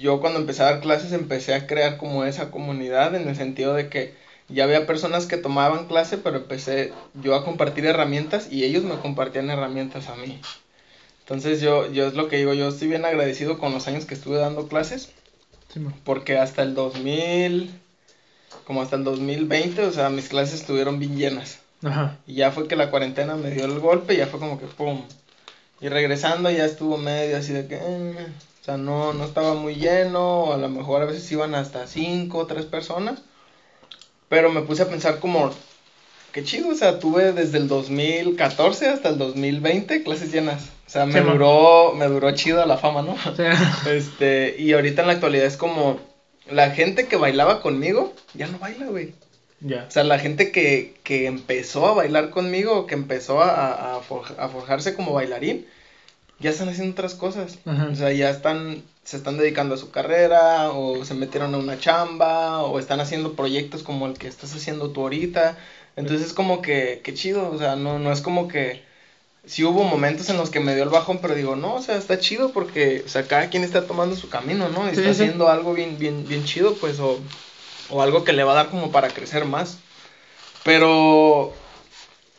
yo 0.00 0.20
cuando 0.20 0.40
empecé 0.40 0.62
a 0.62 0.72
dar 0.72 0.80
clases 0.80 1.12
empecé 1.12 1.54
a 1.54 1.66
crear 1.66 1.98
como 1.98 2.24
esa 2.24 2.50
comunidad 2.50 3.14
en 3.14 3.28
el 3.28 3.36
sentido 3.36 3.74
de 3.74 3.90
que 3.90 4.14
ya 4.48 4.64
había 4.64 4.86
personas 4.86 5.26
que 5.26 5.36
tomaban 5.36 5.86
clase, 5.86 6.16
pero 6.16 6.38
empecé 6.38 6.94
yo 7.12 7.34
a 7.34 7.44
compartir 7.44 7.84
herramientas 7.84 8.50
y 8.50 8.64
ellos 8.64 8.84
me 8.84 8.96
compartían 8.96 9.50
herramientas 9.50 10.08
a 10.08 10.16
mí. 10.16 10.40
Entonces 11.20 11.60
yo, 11.60 11.92
yo 11.92 12.06
es 12.06 12.14
lo 12.14 12.28
que 12.28 12.38
digo, 12.38 12.54
yo 12.54 12.68
estoy 12.68 12.88
bien 12.88 13.04
agradecido 13.04 13.58
con 13.58 13.72
los 13.74 13.86
años 13.86 14.06
que 14.06 14.14
estuve 14.14 14.38
dando 14.38 14.66
clases 14.66 15.12
porque 16.04 16.38
hasta 16.38 16.62
el 16.62 16.74
2000, 16.74 17.70
como 18.64 18.82
hasta 18.82 18.96
el 18.96 19.04
2020, 19.04 19.82
o 19.84 19.92
sea, 19.92 20.10
mis 20.10 20.28
clases 20.28 20.60
estuvieron 20.60 20.98
bien 20.98 21.16
llenas. 21.16 21.58
Ajá. 21.82 22.18
Y 22.26 22.34
ya 22.34 22.50
fue 22.50 22.68
que 22.68 22.76
la 22.76 22.90
cuarentena 22.90 23.36
me 23.36 23.50
dio 23.50 23.64
el 23.64 23.78
golpe 23.78 24.14
y 24.14 24.18
ya 24.18 24.26
fue 24.26 24.40
como 24.40 24.58
que 24.58 24.66
pum. 24.66 25.02
Y 25.80 25.88
regresando 25.88 26.50
ya 26.50 26.64
estuvo 26.64 26.98
medio 26.98 27.36
así 27.38 27.52
de 27.52 27.66
que, 27.66 27.76
eh, 27.76 28.26
o 28.60 28.64
sea, 28.64 28.76
no, 28.76 29.14
no 29.14 29.24
estaba 29.24 29.54
muy 29.54 29.76
lleno, 29.76 30.44
o 30.44 30.52
a 30.52 30.58
lo 30.58 30.68
mejor 30.68 31.02
a 31.02 31.06
veces 31.06 31.30
iban 31.32 31.54
hasta 31.54 31.86
cinco 31.86 32.38
o 32.38 32.46
tres 32.46 32.66
personas. 32.66 33.22
Pero 34.28 34.52
me 34.52 34.62
puse 34.62 34.82
a 34.82 34.88
pensar 34.88 35.18
como, 35.18 35.50
qué 36.32 36.44
chido, 36.44 36.68
o 36.68 36.74
sea, 36.74 36.98
tuve 36.98 37.32
desde 37.32 37.58
el 37.58 37.68
2014 37.68 38.88
hasta 38.88 39.08
el 39.08 39.18
2020 39.18 40.02
clases 40.02 40.32
llenas. 40.32 40.68
O 40.90 40.92
sea, 40.92 41.06
me 41.06 41.20
duró, 41.20 41.94
me 41.94 42.06
duró 42.06 42.32
chido 42.32 42.66
la 42.66 42.76
fama, 42.76 43.02
¿no? 43.02 43.14
Este, 43.88 44.56
y 44.58 44.72
ahorita 44.72 45.02
en 45.02 45.06
la 45.06 45.12
actualidad 45.12 45.46
es 45.46 45.56
como 45.56 46.00
la 46.50 46.72
gente 46.72 47.06
que 47.06 47.14
bailaba 47.14 47.62
conmigo 47.62 48.12
ya 48.34 48.48
no 48.48 48.58
baila, 48.58 48.86
güey. 48.86 49.14
Ya. 49.60 49.84
O 49.86 49.90
sea, 49.92 50.02
la 50.02 50.18
gente 50.18 50.50
que, 50.50 50.96
que 51.04 51.26
empezó 51.26 51.86
a 51.86 51.94
bailar 51.94 52.30
conmigo, 52.30 52.88
que 52.88 52.96
empezó 52.96 53.40
a, 53.40 53.98
a, 53.98 54.00
forjarse 54.00 54.96
como 54.96 55.12
bailarín, 55.12 55.64
ya 56.40 56.50
están 56.50 56.68
haciendo 56.68 56.90
otras 56.94 57.14
cosas. 57.14 57.60
O 57.66 57.94
sea, 57.94 58.10
ya 58.10 58.28
están, 58.28 58.82
se 59.04 59.16
están 59.16 59.38
dedicando 59.38 59.76
a 59.76 59.78
su 59.78 59.92
carrera, 59.92 60.72
o 60.72 61.04
se 61.04 61.14
metieron 61.14 61.54
a 61.54 61.58
una 61.58 61.78
chamba, 61.78 62.62
o 62.62 62.80
están 62.80 62.98
haciendo 62.98 63.34
proyectos 63.34 63.84
como 63.84 64.08
el 64.08 64.14
que 64.18 64.26
estás 64.26 64.56
haciendo 64.56 64.90
tú 64.90 65.02
ahorita. 65.02 65.56
Entonces 65.94 66.26
es 66.26 66.32
como 66.32 66.62
que, 66.62 67.00
qué 67.04 67.14
chido, 67.14 67.48
o 67.48 67.58
sea, 67.58 67.76
no, 67.76 68.00
no 68.00 68.10
es 68.10 68.22
como 68.22 68.48
que 68.48 68.89
sí 69.50 69.64
hubo 69.64 69.82
momentos 69.82 70.28
en 70.30 70.36
los 70.36 70.48
que 70.48 70.60
me 70.60 70.74
dio 70.76 70.84
el 70.84 70.90
bajón, 70.90 71.18
pero 71.20 71.34
digo, 71.34 71.56
no, 71.56 71.74
o 71.74 71.82
sea, 71.82 71.96
está 71.96 72.20
chido 72.20 72.52
porque, 72.52 73.02
o 73.04 73.08
sea, 73.08 73.26
cada 73.26 73.50
quien 73.50 73.64
está 73.64 73.84
tomando 73.84 74.14
su 74.14 74.28
camino, 74.28 74.68
¿no? 74.68 74.86
Y 74.86 74.92
está 74.92 75.10
haciendo 75.10 75.48
algo 75.48 75.74
bien, 75.74 75.98
bien, 75.98 76.26
bien 76.28 76.44
chido, 76.44 76.76
pues, 76.76 77.00
o, 77.00 77.18
o 77.90 78.00
algo 78.00 78.22
que 78.22 78.32
le 78.32 78.44
va 78.44 78.52
a 78.52 78.56
dar 78.56 78.70
como 78.70 78.92
para 78.92 79.08
crecer 79.08 79.44
más. 79.46 79.78
Pero, 80.64 81.52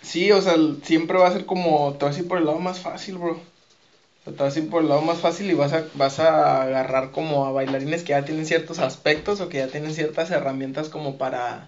sí, 0.01 0.31
o 0.31 0.41
sea, 0.41 0.55
siempre 0.83 1.17
va 1.17 1.27
a 1.27 1.33
ser 1.33 1.45
como, 1.45 1.95
te 1.99 2.05
vas 2.05 2.15
a 2.15 2.19
ir 2.21 2.29
por 2.29 2.37
el 2.37 2.45
lado 2.45 2.59
más 2.59 2.79
fácil, 2.79 3.17
bro. 3.17 3.33
O 3.33 4.23
sea, 4.23 4.33
te 4.33 4.43
vas 4.43 4.55
a 4.55 4.59
ir 4.59 4.69
por 4.69 4.81
el 4.81 4.87
lado 4.87 5.01
más 5.01 5.19
fácil 5.19 5.51
y 5.51 5.53
vas 5.53 5.73
a, 5.73 5.83
vas 5.95 6.19
a 6.19 6.61
agarrar 6.61 7.11
como 7.11 7.45
a 7.45 7.51
bailarines 7.51 8.03
que 8.03 8.11
ya 8.11 8.23
tienen 8.23 8.45
ciertos 8.45 8.79
aspectos 8.79 9.41
o 9.41 9.49
que 9.49 9.57
ya 9.57 9.67
tienen 9.67 9.93
ciertas 9.93 10.31
herramientas 10.31 10.87
como 10.87 11.17
para 11.17 11.67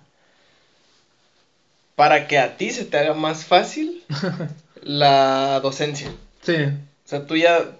para 1.95 2.27
que 2.27 2.39
a 2.39 2.57
ti 2.57 2.71
se 2.71 2.85
te 2.85 2.97
haga 2.97 3.13
más 3.13 3.45
fácil 3.45 4.03
la 4.83 5.59
docencia. 5.61 6.11
Sí. 6.41 6.55
O 6.55 7.09
sea, 7.09 7.25
tú 7.25 7.35
ya 7.35 7.71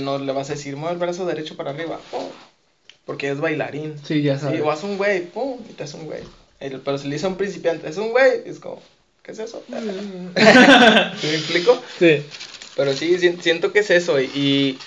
no 0.00 0.18
le 0.18 0.32
vas 0.32 0.50
a 0.50 0.54
decir, 0.54 0.76
mueve 0.76 0.94
el 0.94 1.00
brazo 1.00 1.26
derecho 1.26 1.56
para 1.56 1.70
arriba, 1.70 2.00
porque 3.04 3.30
es 3.30 3.40
bailarín. 3.40 3.96
Sí, 4.04 4.22
ya 4.22 4.38
sabes. 4.38 4.58
Sí, 4.58 4.62
o 4.62 4.70
haz 4.70 4.82
un 4.84 4.96
güey, 4.96 5.26
pum, 5.26 5.58
y 5.68 5.72
te 5.72 5.84
hace 5.84 5.96
un 5.96 6.06
güey. 6.06 6.22
Pero 6.58 6.98
si 6.98 7.08
le 7.08 7.16
dice 7.16 7.26
a 7.26 7.30
un 7.30 7.36
principiante, 7.36 7.88
es 7.88 7.96
un 7.96 8.10
güey, 8.10 8.42
es 8.46 8.60
como, 8.60 8.80
¿qué 9.22 9.32
es 9.32 9.38
eso? 9.38 9.62
¿Me 9.68 11.34
explico? 11.34 11.82
Sí. 11.98 12.24
Pero 12.76 12.92
sí, 12.94 13.18
siento 13.40 13.72
que 13.72 13.80
es 13.80 13.90
eso. 13.90 14.20
Y, 14.20 14.78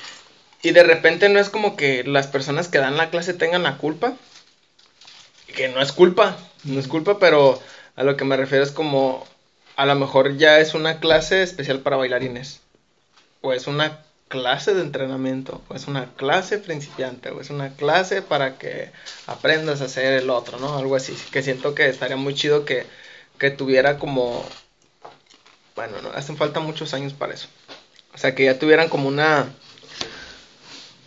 y 0.64 0.72
de 0.72 0.84
repente 0.84 1.30
no 1.30 1.40
es 1.40 1.50
como 1.50 1.76
que 1.76 2.04
las 2.04 2.28
personas 2.28 2.68
que 2.68 2.80
dan 2.80 2.98
la 2.98 3.10
clase 3.10 3.34
tengan 3.34 3.64
la 3.64 3.78
culpa. 3.78 4.16
Que 5.56 5.70
no 5.70 5.82
es 5.82 5.92
culpa, 5.92 6.38
no 6.66 6.80
es 6.80 6.88
culpa, 6.88 7.20
pero 7.20 7.62
a 7.96 8.04
lo 8.04 8.18
que 8.18 8.26
me 8.26 8.38
refiero 8.38 8.64
es 8.64 8.72
como 8.72 9.26
a 9.78 9.86
lo 9.86 9.96
mejor 9.96 10.38
ya 10.38 10.60
es 10.60 10.74
una 10.74 11.00
clase 11.00 11.44
especial 11.44 11.80
para 11.80 11.98
bailarines. 11.98 12.62
O 13.42 13.54
es 13.54 13.68
una 13.68 14.00
clase 14.28 14.74
de 14.74 14.82
entrenamiento. 14.82 15.62
O 15.70 15.76
es 15.76 15.88
una 15.88 16.08
clase 16.16 16.58
principiante. 16.58 17.30
O 17.30 17.40
es 17.40 17.52
una 17.52 17.70
clase 17.76 18.24
para 18.24 18.58
que 18.58 18.90
aprendas 19.28 19.82
a 19.82 19.86
hacer 19.86 20.14
el 20.14 20.32
otro, 20.32 20.58
¿no? 20.60 20.76
Algo 20.78 20.96
así. 20.96 21.16
Que 21.32 21.44
siento 21.44 21.76
que 21.76 21.88
estaría 21.88 22.18
muy 22.18 22.34
chido 22.34 22.66
que, 22.66 22.86
que 23.38 23.52
tuviera 23.52 24.00
como... 24.00 24.44
Bueno, 25.76 26.02
no, 26.02 26.10
hacen 26.10 26.38
falta 26.38 26.60
muchos 26.60 26.96
años 26.96 27.14
para 27.14 27.36
eso. 27.36 27.48
O 28.16 28.18
sea, 28.18 28.34
que 28.34 28.46
ya 28.46 28.58
tuvieran 28.58 28.90
como 28.90 29.08
una... 29.08 29.54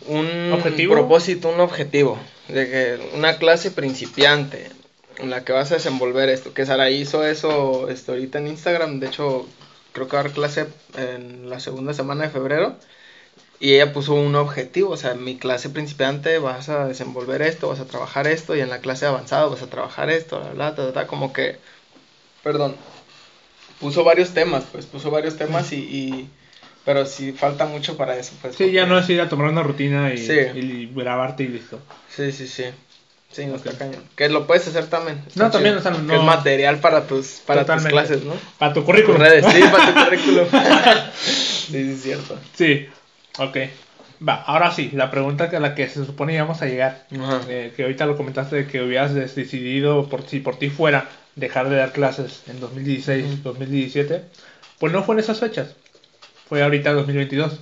Un 0.07 0.53
¿Objetivo? 0.53 0.93
propósito, 0.93 1.49
un 1.49 1.59
objetivo. 1.59 2.17
De 2.47 2.69
que 2.69 3.09
una 3.15 3.37
clase 3.37 3.69
principiante 3.69 4.71
en 5.17 5.29
la 5.29 5.43
que 5.43 5.53
vas 5.53 5.71
a 5.71 5.75
desenvolver 5.75 6.29
esto. 6.29 6.53
Que 6.53 6.65
Sara 6.65 6.89
hizo 6.89 7.25
eso 7.25 7.89
este, 7.89 8.11
ahorita 8.11 8.39
en 8.39 8.47
Instagram. 8.47 8.99
De 8.99 9.07
hecho, 9.07 9.47
creo 9.93 10.07
que 10.07 10.15
va 10.15 10.21
a 10.21 10.23
dar 10.23 10.33
clase 10.33 10.67
en 10.97 11.49
la 11.49 11.59
segunda 11.59 11.93
semana 11.93 12.23
de 12.23 12.29
febrero. 12.29 12.75
Y 13.59 13.75
ella 13.75 13.93
puso 13.93 14.15
un 14.15 14.35
objetivo, 14.35 14.89
o 14.89 14.97
sea, 14.97 15.11
en 15.11 15.23
mi 15.23 15.37
clase 15.37 15.69
principiante 15.69 16.39
vas 16.39 16.67
a 16.69 16.87
desenvolver 16.87 17.43
esto, 17.43 17.69
vas 17.69 17.79
a 17.79 17.85
trabajar 17.85 18.25
esto, 18.25 18.55
y 18.55 18.59
en 18.59 18.71
la 18.71 18.79
clase 18.79 19.05
avanzada 19.05 19.45
vas 19.45 19.61
a 19.61 19.69
trabajar 19.69 20.09
esto, 20.09 20.41
bla, 20.55 20.71
bla, 20.71 20.87
bla, 20.87 21.05
como 21.05 21.31
que, 21.31 21.57
perdón, 22.43 22.75
puso 23.79 24.03
varios 24.03 24.33
temas, 24.33 24.63
pues 24.71 24.87
puso 24.87 25.11
varios 25.11 25.37
temas 25.37 25.71
y, 25.73 26.27
pero 26.85 27.05
sí 27.05 27.33
falta 27.33 27.67
mucho 27.67 27.97
para 27.97 28.17
eso, 28.17 28.33
pues. 28.41 28.55
Sí, 28.55 28.71
ya 28.71 28.87
no 28.87 28.97
es 28.97 29.07
ir 29.11 29.21
a 29.21 29.29
tomar 29.29 29.49
una 29.49 29.61
rutina 29.61 30.11
y, 30.11 30.17
y 30.17 30.91
grabarte 30.95 31.43
y 31.43 31.49
listo. 31.49 31.79
Sí, 32.09 32.31
sí, 32.31 32.47
sí. 32.47 32.63
Sí, 33.31 33.45
no 33.45 33.55
está 33.55 33.71
cañón. 33.71 34.03
Que 34.15 34.29
lo 34.29 34.45
puedes 34.45 34.67
hacer 34.67 34.87
también. 34.87 35.23
no, 35.35 35.49
también, 35.49 35.77
o 35.77 35.81
sea, 35.81 35.91
no. 35.91 36.07
Que 36.07 36.15
es 36.15 36.23
material 36.23 36.79
para 36.79 37.07
tus, 37.07 37.41
para 37.45 37.65
tus 37.65 37.85
clases, 37.85 38.23
¿no? 38.23 38.33
Para 38.57 38.73
tu 38.73 38.83
currículum. 38.83 39.21
Redes, 39.21 39.45
sí, 39.51 39.61
para 39.71 39.93
tu 39.93 40.03
currículum. 40.05 40.47
sí, 41.15 41.71
sí, 41.71 41.91
es 41.91 42.01
cierto. 42.01 42.37
Sí, 42.53 42.87
ok. 43.37 43.57
Va, 44.27 44.35
ahora 44.35 44.71
sí, 44.71 44.91
la 44.93 45.09
pregunta 45.09 45.45
a 45.45 45.59
la 45.59 45.73
que 45.73 45.89
se 45.89 46.05
supone 46.05 46.35
íbamos 46.35 46.61
a 46.61 46.67
llegar, 46.67 47.07
eh, 47.47 47.73
que 47.75 47.83
ahorita 47.83 48.05
lo 48.05 48.17
comentaste 48.17 48.55
de 48.55 48.67
que 48.67 48.83
hubieras 48.83 49.15
decidido 49.15 50.09
por 50.09 50.27
si 50.27 50.39
por 50.39 50.59
ti 50.59 50.69
fuera 50.69 51.09
dejar 51.35 51.69
de 51.69 51.77
dar 51.77 51.91
clases 51.91 52.43
en 52.47 52.59
2016, 52.59 53.41
2017, 53.41 54.21
pues 54.79 54.93
no 54.93 55.03
fue 55.03 55.15
en 55.15 55.19
esas 55.21 55.39
fechas, 55.39 55.75
fue 56.47 56.61
ahorita 56.61 56.93
2022. 56.93 57.61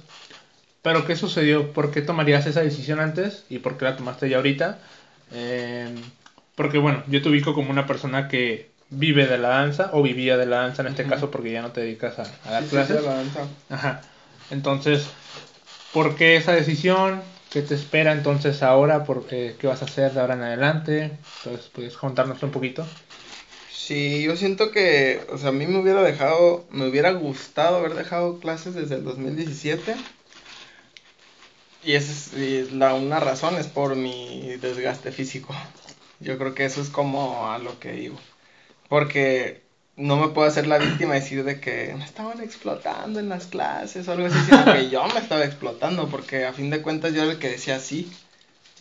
Pero 0.81 1.05
¿qué 1.05 1.15
sucedió? 1.15 1.71
¿Por 1.71 1.91
qué 1.91 2.01
tomarías 2.01 2.45
esa 2.45 2.61
decisión 2.61 2.99
antes 2.99 3.45
y 3.49 3.59
por 3.59 3.77
qué 3.77 3.85
la 3.85 3.95
tomaste 3.95 4.29
ya 4.29 4.37
ahorita? 4.37 4.79
Em, 5.31 6.11
porque 6.55 6.77
bueno, 6.77 7.03
yo 7.07 7.21
te 7.21 7.29
ubico 7.29 7.53
como 7.53 7.71
una 7.71 7.85
persona 7.85 8.27
que 8.27 8.71
vive 8.89 9.27
de 9.27 9.37
la 9.37 9.49
danza 9.49 9.91
o 9.93 10.01
vivía 10.01 10.37
de 10.37 10.45
la 10.45 10.57
danza 10.61 10.81
en 10.81 10.87
este 10.89 11.05
caso 11.07 11.29
porque 11.31 11.51
ya 11.51 11.61
no 11.61 11.71
te 11.71 11.81
dedicas 11.81 12.19
a, 12.19 12.23
a 12.43 12.51
dar 12.51 12.67
clases. 12.67 13.03
la 13.03 13.11
danza. 13.15 13.47
Ajá. 13.69 14.01
Entonces, 14.49 15.09
¿por 15.91 16.15
qué 16.15 16.35
esa 16.35 16.53
decisión? 16.53 17.23
¿Qué 17.51 17.61
te 17.61 17.75
espera 17.75 18.11
entonces 18.13 18.63
ahora? 18.63 19.05
¿Qué, 19.27 19.57
¿Qué 19.59 19.67
vas 19.67 19.81
a 19.81 19.85
hacer 19.85 20.13
de 20.13 20.21
ahora 20.21 20.35
en 20.35 20.43
adelante? 20.43 21.19
Entonces, 21.37 21.69
¿puedes 21.69 21.97
contarnos 21.97 22.41
un 22.43 22.51
poquito? 22.51 22.87
Sí, 23.65 24.23
yo 24.23 24.35
siento 24.35 24.71
que, 24.71 25.25
o 25.31 25.37
sea, 25.37 25.49
a 25.49 25.51
mí 25.51 25.65
me 25.67 25.79
hubiera 25.79 26.01
dejado, 26.01 26.67
me 26.71 26.87
hubiera 26.87 27.11
gustado 27.11 27.77
haber 27.77 27.93
dejado 27.93 28.39
clases 28.39 28.73
desde 28.73 28.95
el 28.95 29.03
2017 29.03 29.95
y 31.83 31.93
esa 31.93 32.37
es 32.37 32.71
la, 32.71 32.93
una 32.93 33.19
razón, 33.19 33.55
es 33.55 33.67
por 33.67 33.95
mi 33.95 34.57
desgaste 34.57 35.11
físico. 35.11 35.55
Yo 36.19 36.37
creo 36.37 36.53
que 36.53 36.65
eso 36.65 36.81
es 36.81 36.89
como 36.89 37.49
a 37.49 37.59
lo 37.59 37.79
que 37.79 37.93
digo. 37.93 38.19
Porque 38.89 39.61
no 39.95 40.17
me 40.17 40.29
puedo 40.29 40.47
hacer 40.47 40.67
la 40.67 40.77
víctima 40.77 41.13
decir 41.13 41.43
de 41.43 41.59
que 41.59 41.93
me 41.97 42.03
estaban 42.03 42.41
explotando 42.41 43.19
en 43.19 43.29
las 43.29 43.47
clases 43.47 44.07
o 44.07 44.11
algo 44.11 44.27
así, 44.27 44.39
sino 44.45 44.65
que 44.73 44.89
yo 44.89 45.05
me 45.07 45.19
estaba 45.19 45.45
explotando, 45.45 46.09
porque 46.09 46.45
a 46.45 46.53
fin 46.53 46.69
de 46.69 46.81
cuentas 46.81 47.13
yo 47.13 47.23
era 47.23 47.31
el 47.31 47.39
que 47.39 47.49
decía 47.49 47.79
sí. 47.79 48.11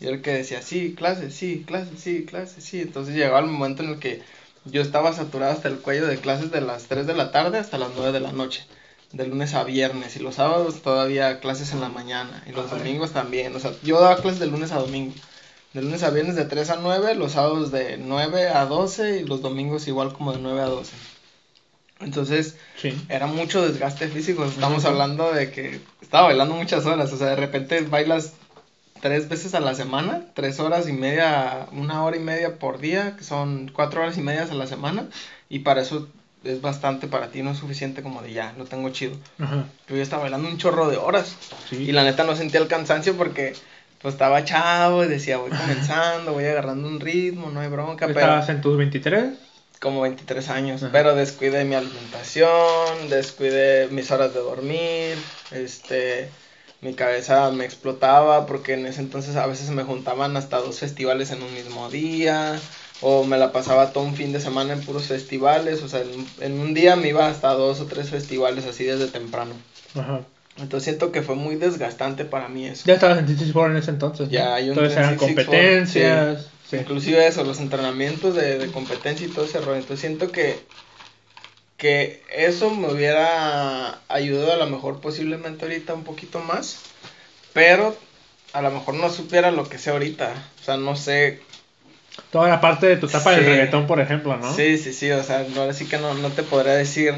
Yo 0.01 0.09
era 0.09 0.17
el 0.17 0.23
que 0.23 0.33
decía 0.33 0.63
sí, 0.63 0.95
clases, 0.97 1.35
sí, 1.35 1.65
clases, 1.67 2.01
sí, 2.01 2.25
clases, 2.25 2.65
sí. 2.65 2.81
Entonces 2.81 3.15
llegaba 3.15 3.41
el 3.41 3.47
momento 3.47 3.83
en 3.83 3.91
el 3.91 3.99
que 3.99 4.23
yo 4.65 4.83
estaba 4.83 5.13
saturado 5.13 5.53
hasta 5.53 5.69
el 5.69 5.79
cuello 5.79 6.07
de 6.07 6.19
clases 6.19 6.51
de 6.51 6.61
las 6.61 6.85
3 6.85 7.07
de 7.07 7.15
la 7.15 7.31
tarde 7.31 7.59
hasta 7.59 7.79
las 7.79 7.91
9 7.97 8.13
de 8.13 8.21
la 8.21 8.33
noche 8.33 8.67
de 9.13 9.27
lunes 9.27 9.55
a 9.55 9.65
viernes 9.65 10.17
y 10.17 10.21
los 10.21 10.35
sábados 10.35 10.83
todavía 10.83 11.41
clases 11.41 11.73
en 11.73 11.81
la 11.81 11.89
mañana 11.89 12.43
y 12.47 12.53
los 12.53 12.71
domingos 12.71 13.13
también. 13.13 13.55
O 13.57 13.61
sea, 13.61 13.73
yo 13.83 14.01
daba 14.01 14.21
clases 14.21 14.41
de 14.41 14.47
lunes 14.47 14.73
a 14.73 14.79
domingo. 14.79 15.15
De 15.73 15.83
lunes 15.83 16.03
a 16.03 16.11
viernes 16.11 16.35
de 16.35 16.47
3 16.47 16.71
a 16.71 16.77
9, 16.77 17.15
los 17.15 17.33
sábados 17.33 17.71
de 17.71 17.99
9 17.99 18.49
a 18.49 18.65
12 18.65 19.21
y 19.21 19.25
los 19.25 19.43
domingos 19.43 19.87
igual 19.87 20.15
como 20.15 20.33
de 20.33 20.39
9 20.39 20.61
a 20.63 20.67
12. 20.67 20.93
Entonces, 22.01 22.57
era 23.09 23.27
mucho 23.27 23.67
desgaste 23.67 24.09
físico. 24.09 24.45
Estamos 24.45 24.85
hablando 24.85 25.33
de 25.33 25.51
que 25.51 25.81
estaba 26.01 26.29
bailando 26.29 26.55
muchas 26.55 26.87
horas. 26.87 27.13
O 27.13 27.19
sea, 27.19 27.29
de 27.29 27.37
repente 27.37 27.81
bailas 27.83 28.33
tres 29.01 29.29
veces 29.29 29.55
a 29.55 29.61
la 29.61 29.75
semana, 29.75 30.27
tres 30.35 30.61
horas 30.61 30.89
y 30.89 30.93
media, 30.93 31.67
una 31.73 32.05
hora 32.05 32.17
y 32.17 32.21
media 32.21 32.59
por 32.59 32.79
día, 32.79 33.17
que 33.17 33.25
son 33.25 33.71
cuatro 33.73 34.01
horas 34.01 34.17
y 34.17 34.23
media 34.23 34.45
a 34.45 34.55
la 34.55 34.67
semana. 34.67 35.09
Y 35.49 35.61
para 35.61 35.83
eso 35.83 36.09
es 36.45 36.61
bastante 36.61 37.09
para 37.09 37.29
ti, 37.29 37.43
no 37.43 37.51
es 37.51 37.59
suficiente 37.59 38.03
como 38.03 38.23
de 38.23 38.33
ya, 38.33 38.55
lo 38.57 38.65
tengo 38.65 38.91
chido. 38.91 39.17
Ajá. 39.39 39.65
Pero 39.87 39.97
yo 39.97 40.03
estaba 40.03 40.23
bailando 40.23 40.49
un 40.49 40.59
chorro 40.59 40.89
de 40.89 40.97
horas. 40.97 41.37
Y 41.71 41.93
la 41.93 42.05
neta 42.05 42.25
no 42.25 42.37
sentía 42.37 42.61
el 42.61 42.69
cansancio 42.69 43.17
porque 43.17 43.55
pues 44.01 44.15
estaba 44.15 44.45
chavo 44.45 45.05
y 45.05 45.09
decía, 45.09 45.39
voy 45.39 45.51
comenzando, 45.51 46.33
voy 46.33 46.45
agarrando 46.45 46.87
un 46.89 47.01
ritmo, 47.01 47.51
no 47.51 47.61
hay 47.61 47.69
bronca. 47.69 48.07
¿Estabas 48.07 48.49
en 48.49 48.61
tus 48.61 48.77
23? 48.77 49.35
Como 49.81 50.01
23 50.01 50.49
años, 50.51 50.85
pero 50.91 51.15
descuidé 51.15 51.65
mi 51.65 51.77
alimentación, 51.77 53.09
descuidé 53.09 53.87
mis 53.89 54.11
horas 54.11 54.35
de 54.35 54.41
dormir, 54.41 55.17
este, 55.53 56.29
mi 56.81 56.95
cabeza 56.95 57.49
me 57.53 57.65
explotaba 57.65 58.47
porque 58.47 58.75
en 58.75 58.87
ese 58.87 59.01
entonces 59.01 59.37
a 59.37 59.47
veces 59.47 59.71
me 59.71 59.85
juntaban 59.85 60.37
hasta 60.37 60.59
dos 60.59 60.81
festivales 60.81 61.31
en 61.31 61.43
un 61.43 61.55
mismo 61.55 61.89
día 61.91 62.59
o 63.01 63.25
me 63.25 63.39
la 63.39 63.53
pasaba 63.53 63.93
todo 63.93 64.05
un 64.05 64.17
fin 64.17 64.33
de 64.33 64.41
semana 64.41 64.73
en 64.73 64.81
puros 64.81 65.05
festivales, 65.07 65.83
o 65.83 65.89
sea, 65.89 66.03
en, 66.41 66.61
un 66.61 66.75
día 66.75 66.97
me 66.97 67.09
iba 67.09 67.29
hasta 67.29 67.53
dos 67.53 67.81
o 67.81 67.87
tres 67.87 68.11
festivales 68.11 68.67
así 68.67 68.85
desde 68.85 69.07
temprano. 69.07 69.55
Ajá. 69.95 70.23
Entonces 70.59 70.85
siento 70.85 71.13
que 71.13 71.23
fue 71.23 71.37
muy 71.37 71.55
desgastante 71.55 72.25
para 72.25 72.49
mí 72.49 72.67
eso. 72.67 72.83
Ya 72.87 72.95
estabas 72.95 73.19
en 73.19 73.29
Six 73.29 73.55
en 73.55 73.77
ese 73.77 73.91
entonces. 73.91 74.29
Ya, 74.29 74.55
hay 74.55 74.65
un 74.65 74.71
Entonces 74.71 74.99
eran 74.99 75.17
competencias. 75.17 76.49
Inclusive 76.73 77.27
eso, 77.27 77.45
los 77.45 77.61
entrenamientos 77.61 78.35
de, 78.35 78.59
de, 78.59 78.71
competencia 78.71 79.27
y 79.27 79.31
todo 79.31 79.45
ese 79.45 79.61
rollo. 79.61 79.77
Entonces 79.77 80.01
siento 80.01 80.31
que, 80.31 80.59
que 81.77 82.23
eso 82.35 82.71
me 82.71 82.93
hubiera 82.93 84.01
ayudado 84.09 84.53
a 84.53 84.57
lo 84.57 84.67
mejor 84.67 85.01
posiblemente 85.01 85.65
ahorita 85.65 85.95
un 85.95 86.05
poquito 86.05 86.41
más, 86.41 86.79
pero 87.55 87.97
a 88.53 88.61
lo 88.61 88.71
mejor 88.71 88.95
no 88.95 89.09
supiera 89.11 89.51
lo 89.51 89.69
que 89.69 89.79
sé 89.79 89.91
ahorita. 89.91 90.35
O 90.61 90.65
sea, 90.65 90.77
no 90.77 90.97
sé 90.97 91.41
Toda 92.31 92.49
la 92.49 92.61
parte 92.61 92.87
de 92.87 92.97
tu 92.97 93.07
etapa 93.07 93.33
del 93.33 93.47
reggaetón, 93.47 93.87
por 93.87 94.01
ejemplo, 94.01 94.37
¿no? 94.37 94.55
Sí, 94.55 94.77
sí, 94.79 94.93
sí, 94.93 95.11
o 95.11 95.23
sea, 95.23 95.47
ahora 95.57 95.73
sí 95.73 95.87
que 95.87 95.99
no, 95.99 96.15
no 96.15 96.31
te 96.31 96.43
podría 96.43 96.75
decir 96.75 97.15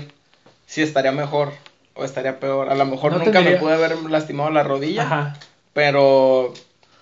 si 0.67 0.83
estaría 0.83 1.13
mejor 1.13 1.53
o 1.95 2.05
estaría 2.05 2.39
peor. 2.39 2.71
A 2.71 2.75
lo 2.75 2.87
mejor 2.87 3.17
nunca 3.17 3.41
me 3.41 3.57
pude 3.57 3.75
haber 3.75 3.97
lastimado 4.11 4.51
la 4.51 4.63
rodilla, 4.63 5.03
Ajá. 5.03 5.37
pero 5.73 6.55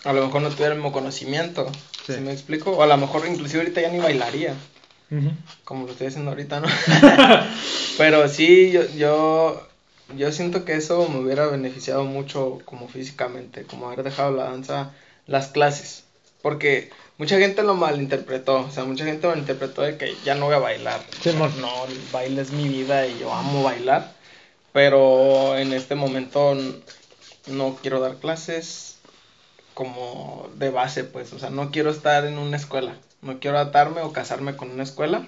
a 0.04 0.12
lo 0.12 0.24
mejor 0.24 0.42
no 0.42 0.48
tuviera 0.50 0.72
el 0.72 0.78
mismo 0.78 0.92
conocimiento, 0.92 1.70
sí. 2.06 2.14
me 2.20 2.32
explico? 2.32 2.70
O 2.70 2.82
a 2.82 2.86
lo 2.86 2.96
mejor 2.96 3.26
inclusive 3.26 3.60
ahorita 3.60 3.80
ya 3.80 3.90
ni 3.90 3.98
bailaría, 3.98 4.54
como 5.64 5.86
lo 5.86 5.92
estoy 5.92 6.06
haciendo 6.06 6.30
ahorita, 6.30 6.60
¿no? 6.60 6.68
pero 7.98 8.28
sí, 8.28 8.70
yo, 8.70 8.88
yo, 8.96 9.68
yo 10.16 10.32
siento 10.32 10.64
que 10.64 10.74
eso 10.74 11.08
me 11.08 11.18
hubiera 11.20 11.46
beneficiado 11.46 12.04
mucho 12.04 12.60
como 12.64 12.88
físicamente, 12.88 13.64
como 13.64 13.86
haber 13.86 14.02
dejado 14.02 14.34
la 14.34 14.44
danza, 14.44 14.92
las 15.26 15.48
clases, 15.48 16.04
porque 16.42 16.90
mucha 17.18 17.38
gente 17.38 17.62
lo 17.62 17.74
malinterpretó, 17.74 18.60
o 18.60 18.70
sea, 18.70 18.84
mucha 18.84 19.04
gente 19.04 19.26
malinterpretó 19.26 19.82
de 19.82 19.96
que 19.98 20.14
ya 20.24 20.34
no 20.34 20.46
voy 20.46 20.54
a 20.54 20.58
bailar. 20.58 21.00
Sí, 21.20 21.30
no, 21.32 21.84
el 21.86 21.98
baile 22.12 22.40
es 22.40 22.52
mi 22.52 22.68
vida 22.68 23.06
y 23.06 23.18
yo 23.18 23.34
amo 23.34 23.64
bailar, 23.64 24.14
pero 24.72 25.58
en 25.58 25.72
este 25.72 25.96
momento 25.96 26.56
no 27.48 27.76
quiero 27.82 28.00
dar 28.00 28.16
clases 28.16 29.00
como 29.74 30.48
de 30.56 30.70
base, 30.70 31.04
pues, 31.04 31.32
o 31.32 31.38
sea, 31.38 31.50
no 31.50 31.70
quiero 31.70 31.90
estar 31.90 32.24
en 32.24 32.38
una 32.38 32.56
escuela, 32.56 32.94
no 33.20 33.40
quiero 33.40 33.58
atarme 33.58 34.00
o 34.00 34.12
casarme 34.12 34.56
con 34.56 34.70
una 34.70 34.84
escuela. 34.84 35.26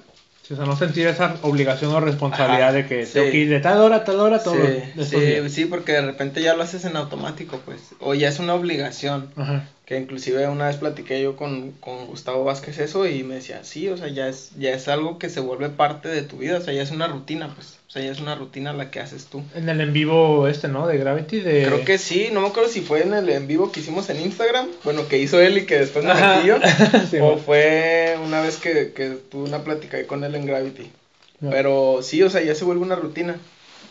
o 0.51 0.55
sea, 0.55 0.65
no 0.65 0.77
sentir 0.77 1.09
esa 1.09 1.37
obligación 1.43 1.93
o 1.93 2.01
responsabilidad 2.01 2.73
de 2.73 2.87
que 2.87 3.05
tengo 3.07 3.31
que 3.31 3.37
ir 3.37 3.51
de 3.51 3.61
tal 3.61 3.79
hora 3.79 3.97
a 3.97 4.05
tal 4.05 4.21
hora 4.21 4.43
todo. 4.43 4.65
Sí, 4.65 5.05
sí, 5.05 5.49
sí, 5.51 5.65
porque 5.67 5.93
de 5.93 6.03
repente 6.03 6.43
ya 6.43 6.55
lo 6.55 6.63
haces 6.63 6.85
en 6.85 6.97
automático, 6.97 7.61
pues, 7.65 7.95
o 8.01 8.15
ya 8.15 8.29
es 8.29 8.39
una 8.39 8.55
obligación. 8.55 9.33
Ajá 9.37 9.69
que 9.91 9.99
inclusive 9.99 10.47
una 10.47 10.69
vez 10.69 10.77
platiqué 10.77 11.21
yo 11.21 11.35
con, 11.35 11.73
con, 11.73 12.07
Gustavo 12.07 12.45
Vázquez 12.45 12.79
eso 12.79 13.09
y 13.09 13.25
me 13.25 13.35
decía, 13.35 13.65
sí, 13.65 13.89
o 13.89 13.97
sea, 13.97 14.07
ya 14.07 14.29
es, 14.29 14.53
ya 14.57 14.71
es 14.71 14.87
algo 14.87 15.19
que 15.19 15.29
se 15.29 15.41
vuelve 15.41 15.69
parte 15.69 16.09
de 16.09 16.23
tu 16.23 16.37
vida, 16.37 16.59
o 16.59 16.61
sea, 16.61 16.73
ya 16.73 16.85
es 16.85 16.93
una 16.93 17.09
rutina, 17.09 17.53
pues, 17.57 17.81
o 17.89 17.91
sea, 17.91 18.01
ya 18.01 18.13
es 18.13 18.21
una 18.21 18.37
rutina 18.37 18.73
la 18.73 18.93
que 18.93 19.01
haces 19.01 19.27
tú. 19.27 19.43
En 19.53 19.69
el 19.69 19.81
en 19.81 19.93
vivo 19.93 20.47
este, 20.47 20.69
¿no? 20.69 20.87
De 20.87 20.97
Gravity, 20.97 21.41
de... 21.41 21.65
Creo 21.65 21.85
que 21.85 21.99
sí, 21.99 22.29
no 22.33 22.41
me 22.41 22.47
acuerdo 22.47 22.69
si 22.69 22.83
fue 22.83 23.03
en 23.03 23.15
el 23.15 23.29
en 23.31 23.49
vivo 23.49 23.73
que 23.73 23.81
hicimos 23.81 24.09
en 24.11 24.21
Instagram, 24.21 24.69
bueno, 24.85 25.09
que 25.09 25.19
hizo 25.19 25.41
él 25.41 25.59
y 25.59 25.67
que 25.67 25.81
después 25.81 26.05
me 26.05 26.15
metí 26.15 26.47
yo, 27.19 27.25
o 27.25 27.39
fue 27.39 28.17
una 28.25 28.43
vez 28.43 28.59
que, 28.59 28.93
que 28.93 29.19
tuve 29.29 29.49
una 29.49 29.65
plática 29.65 29.97
ahí 29.97 30.05
con 30.05 30.23
él 30.23 30.37
en 30.37 30.47
Gravity. 30.47 30.89
Pero 31.41 31.99
sí, 32.03 32.23
o 32.23 32.31
sea, 32.31 32.43
ya 32.43 32.55
se 32.55 32.65
vuelve 32.65 32.85
una 32.85 32.95
rutina, 32.95 33.39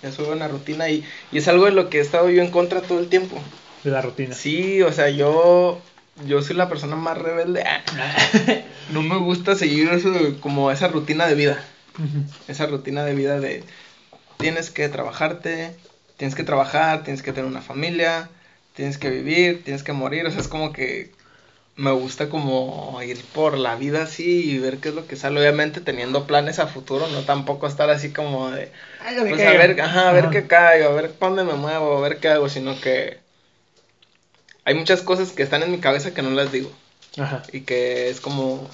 ya 0.02 0.14
se 0.14 0.22
vuelve 0.22 0.38
una 0.38 0.48
rutina 0.48 0.90
y, 0.90 1.04
y 1.34 1.40
es 1.40 1.50
algo 1.50 1.66
de 1.66 1.72
lo 1.72 1.90
que 1.90 1.98
he 1.98 2.02
estado 2.02 2.30
yo 2.30 2.42
en 2.42 2.52
contra 2.52 2.80
todo 2.80 3.00
el 3.00 3.10
tiempo. 3.10 3.38
De 3.84 3.92
la 3.92 4.02
rutina. 4.02 4.36
Sí, 4.36 4.82
o 4.82 4.92
sea, 4.92 5.10
yo 5.10 5.82
yo 6.26 6.42
soy 6.42 6.56
la 6.56 6.70
persona 6.70 6.96
más 6.96 7.18
rebelde. 7.18 7.64
no 8.92 9.02
me 9.02 9.18
gusta 9.18 9.56
seguir 9.56 9.90
eso 9.90 10.12
como 10.42 10.72
esa 10.72 10.88
rutina 10.88 11.28
de 11.28 11.36
vida. 11.36 11.64
Esa 12.48 12.66
rutina 12.66 13.04
de 13.04 13.14
vida 13.14 13.40
de 13.40 13.64
tienes 14.38 14.70
que 14.70 14.88
trabajarte, 14.88 15.76
tienes 16.18 16.36
que 16.36 16.44
trabajar, 16.44 17.04
tienes 17.04 17.22
que 17.22 17.34
tener 17.34 17.50
una 17.50 17.62
familia, 17.62 18.30
tienes 18.74 18.98
que 18.98 19.10
vivir, 19.10 19.64
tienes 19.64 19.84
que 19.84 19.94
morir. 19.94 20.26
O 20.26 20.32
sea, 20.32 20.40
es 20.40 20.48
como 20.48 20.72
que 20.72 21.12
me 21.76 21.92
gusta 21.92 22.30
como 22.30 23.00
ir 23.04 23.24
por 23.34 23.58
la 23.58 23.76
vida 23.76 24.04
así 24.04 24.52
y 24.52 24.60
ver 24.60 24.78
qué 24.78 24.90
es 24.90 24.96
lo 24.96 25.08
que 25.08 25.16
sale. 25.16 25.40
Obviamente 25.40 25.82
teniendo 25.82 26.26
planes 26.26 26.60
a 26.60 26.68
futuro, 26.68 27.08
no 27.08 27.22
tampoco 27.22 27.68
estar 27.68 27.90
así 27.90 28.12
como 28.12 28.50
de... 28.52 28.72
Pues 29.28 29.42
a 29.42 29.52
ver, 29.52 29.80
ajá, 29.82 30.10
a 30.10 30.14
ver 30.14 30.30
qué 30.30 30.48
caigo, 30.48 30.90
a 30.90 30.94
ver 30.94 31.14
dónde 31.20 31.44
me 31.44 31.54
muevo, 31.54 31.98
a 31.98 32.02
ver 32.02 32.18
qué 32.18 32.30
hago, 32.30 32.50
sino 32.50 32.80
que 32.80 33.20
hay 34.70 34.76
muchas 34.76 35.02
cosas 35.02 35.32
que 35.32 35.42
están 35.42 35.64
en 35.64 35.72
mi 35.72 35.80
cabeza 35.80 36.14
que 36.14 36.22
no 36.22 36.30
las 36.30 36.52
digo. 36.52 36.72
Ajá. 37.18 37.42
Y 37.52 37.62
que 37.62 38.10
es 38.10 38.22
como 38.22 38.70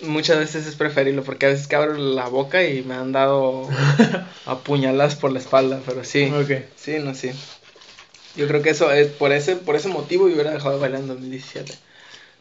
muchas 0.00 0.38
veces 0.38 0.68
es 0.68 0.76
preferible 0.76 1.22
porque 1.22 1.46
a 1.46 1.48
veces 1.48 1.66
que 1.66 1.74
abro 1.74 1.94
la 1.94 2.28
boca 2.28 2.62
y 2.64 2.84
me 2.84 2.94
han 2.94 3.10
dado 3.10 3.68
apuñaladas 4.46 5.16
por 5.16 5.32
la 5.32 5.40
espalda, 5.40 5.80
pero 5.84 6.04
sí. 6.04 6.30
Okay. 6.32 6.68
Sí, 6.76 7.00
no, 7.00 7.12
sí. 7.12 7.32
Yo 8.36 8.46
creo 8.46 8.62
que 8.62 8.70
eso 8.70 8.92
es 8.92 9.08
por 9.08 9.32
ese 9.32 9.56
por 9.56 9.74
ese 9.74 9.88
motivo 9.88 10.28
yo 10.28 10.34
hubiera 10.34 10.52
dejado 10.52 10.76
de 10.76 10.80
bailar 10.80 11.00
en 11.00 11.08
2017 11.08 11.74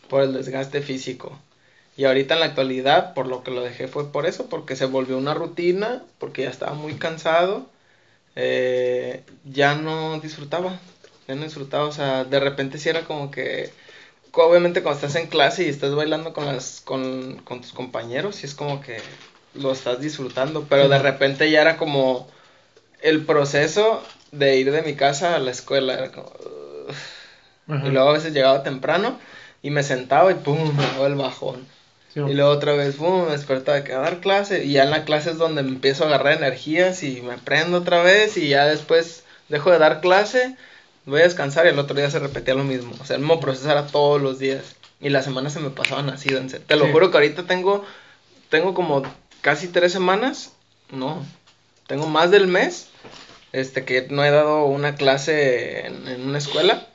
por 0.08 0.22
el 0.22 0.34
desgaste 0.34 0.84
físico. 0.84 1.40
Y 1.98 2.06
ahorita 2.06 2.36
en 2.36 2.42
la 2.42 2.46
actualidad, 2.46 3.16
por 3.16 3.26
lo 3.26 3.42
que 3.42 3.50
lo 3.50 3.64
dejé 3.64 3.88
fue 3.88 4.12
por 4.12 4.28
eso, 4.28 4.46
porque 4.48 4.76
se 4.76 4.86
volvió 4.86 5.18
una 5.18 5.34
rutina, 5.34 6.04
porque 6.20 6.44
ya 6.44 6.52
estaba 6.52 6.76
muy 6.76 6.96
cansado, 6.96 7.68
eh, 8.36 9.24
ya 9.44 9.74
no 9.74 10.20
disfrutaba, 10.20 10.80
ya 11.28 11.36
no 11.36 11.44
disfrutaba, 11.44 11.86
o 11.86 11.92
sea, 11.92 12.24
de 12.24 12.40
repente 12.40 12.78
sí 12.78 12.90
era 12.90 13.02
como 13.02 13.32
que, 13.32 13.72
obviamente 14.32 14.84
cuando 14.84 15.00
estás 15.06 15.22
en 15.22 15.28
clase 15.28 15.64
y 15.64 15.70
estás 15.70 15.96
bailando 15.96 16.34
con, 16.34 16.46
las, 16.46 16.82
con, 16.84 17.38
con 17.44 17.62
tus 17.62 17.72
compañeros, 17.74 18.38
sí 18.38 18.46
es 18.46 18.54
como 18.54 18.82
que 18.82 18.98
lo 19.54 19.72
estás 19.72 20.00
disfrutando, 20.02 20.66
pero 20.70 20.90
de 20.90 21.00
repente 21.00 21.50
ya 21.50 21.62
era 21.62 21.78
como 21.78 22.28
el 23.02 23.26
proceso 23.26 24.04
de 24.32 24.58
ir 24.58 24.72
de 24.72 24.82
mi 24.82 24.96
casa 24.96 25.36
a 25.36 25.40
la 25.40 25.52
escuela, 25.52 25.94
era 25.94 26.12
como... 26.12 26.32
Y 27.68 27.90
luego 27.90 28.10
a 28.10 28.14
veces 28.14 28.34
llegaba 28.34 28.62
temprano 28.62 29.18
y 29.64 29.72
me 29.72 29.82
sentaba 29.82 30.32
y 30.32 30.36
pum, 30.36 30.76
me 30.78 30.84
daba 30.84 31.08
el 31.08 31.16
bajón. 31.16 31.66
y 32.16 32.34
luego 32.34 32.52
otra 32.52 32.74
vez, 32.74 32.98
pum, 32.98 33.26
me 33.26 33.32
despertaba 33.32 33.82
de 33.82 33.92
dar 33.92 34.20
clase. 34.20 34.66
Y 34.66 34.74
ya 34.74 34.84
en 34.84 34.92
la 34.92 35.04
clase 35.04 35.32
es 35.32 35.40
donde 35.40 35.64
me 35.64 35.70
empiezo 35.70 36.04
a 36.04 36.08
agarrar 36.08 36.34
energías 36.34 37.02
y 37.02 37.24
me 37.24 37.40
prendo 37.40 37.80
otra 37.80 38.04
vez. 38.04 38.38
Y 38.38 38.50
ya 38.50 38.68
después 38.68 39.24
dejo 39.50 39.72
de 39.72 39.80
dar 39.80 40.00
clase 40.00 40.56
voy 41.06 41.22
a 41.22 41.26
descansar 41.26 41.66
y 41.66 41.70
el 41.70 41.80
otro 41.80 41.96
día 41.96 42.10
se 42.10 42.20
repetía 42.20 42.56
lo 42.56 42.64
mismo. 42.64 42.94
O 43.00 43.06
sea, 43.06 43.16
el 43.16 43.22
mismo 43.22 43.40
proceso 43.40 43.70
era 43.72 43.88
todos 43.88 44.22
los 44.22 44.40
días. 44.40 44.76
Y 45.00 45.10
las 45.10 45.26
semanas 45.26 45.54
se 45.54 45.60
me 45.60 45.70
pasaban 45.70 46.10
así, 46.10 46.30
Te 46.68 46.76
lo 46.78 46.88
juro 46.92 47.12
que 47.12 47.18
ahorita 47.18 47.44
tengo, 47.44 47.84
tengo 48.50 48.74
como 48.74 49.04
casi 49.42 49.68
tres 49.68 49.92
semanas, 49.92 50.54
no, 50.90 51.24
tengo 51.88 52.08
más 52.08 52.32
del 52.32 52.48
mes, 52.48 52.88
este, 53.52 53.84
que 53.84 54.08
no 54.10 54.24
he 54.24 54.32
dado 54.32 54.66
una 54.66 54.96
clase 54.96 55.86
en, 55.86 56.22
una 56.22 56.38
escuela. 56.38 56.88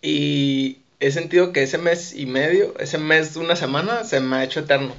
Y 0.00 0.78
he 0.98 1.10
sentido 1.10 1.52
que 1.52 1.62
ese 1.62 1.78
mes 1.78 2.14
y 2.14 2.26
medio, 2.26 2.74
ese 2.78 2.98
mes, 2.98 3.36
una 3.36 3.54
semana, 3.54 4.04
se 4.04 4.20
me 4.20 4.36
ha 4.36 4.44
hecho 4.44 4.60
eterno. 4.60 4.94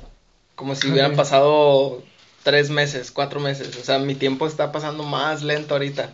Como 0.56 0.76
si 0.76 0.90
hubieran 0.90 1.16
pasado 1.16 2.04
tres 2.44 2.70
meses, 2.70 3.12
cuatro 3.12 3.40
meses. 3.40 3.76
O 3.78 3.84
sea, 3.84 4.00
mi 4.00 4.16
tiempo 4.16 4.46
está 4.46 4.72
pasando 4.72 5.04
más 5.04 5.42
lento 5.42 5.74
ahorita. 5.74 6.12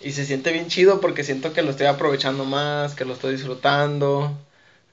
Y 0.00 0.12
se 0.12 0.24
siente 0.24 0.52
bien 0.52 0.68
chido 0.68 1.00
porque 1.00 1.24
siento 1.24 1.52
que 1.52 1.62
lo 1.62 1.70
estoy 1.70 1.86
aprovechando 1.86 2.44
más, 2.44 2.94
que 2.94 3.04
lo 3.04 3.14
estoy 3.14 3.32
disfrutando. 3.32 4.32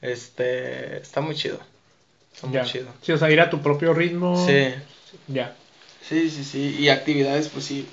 Este, 0.02 0.98
está 0.98 1.22
muy 1.22 1.36
chido. 1.36 1.60
Está 2.34 2.48
muy 2.48 2.56
Ya. 2.56 2.64
chido. 2.64 2.88
Sí, 3.02 3.12
o 3.12 3.18
sea, 3.18 3.30
ir 3.30 3.40
a 3.40 3.50
tu 3.50 3.62
propio 3.62 3.94
ritmo. 3.94 4.46
Sí, 4.48 4.74
Ya. 5.28 5.56
sí, 6.02 6.30
sí, 6.30 6.44
sí. 6.44 6.76
Y 6.80 6.90
actividades, 6.90 7.50
pues 7.50 7.66
sí. 7.66 7.88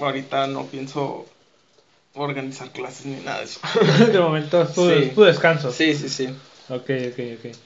Ahorita 0.00 0.46
no 0.46 0.66
pienso 0.66 1.26
organizar 2.14 2.70
clases 2.70 3.06
ni 3.06 3.16
nada 3.22 3.38
de 3.38 3.44
eso. 3.44 3.60
De 4.12 4.18
momento 4.18 4.62
es 4.62 4.72
tu, 4.74 4.88
Sí. 4.88 4.94
es 5.08 5.14
tu 5.14 5.22
descanso. 5.22 5.72
Sí, 5.72 5.94
sí, 5.94 6.08
sí. 6.08 6.26
Ok, 6.68 6.90
ok, 7.12 7.18
ok. 7.38 7.56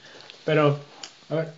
Pero, 0.45 0.79
a 1.29 1.35
ver, 1.35 1.53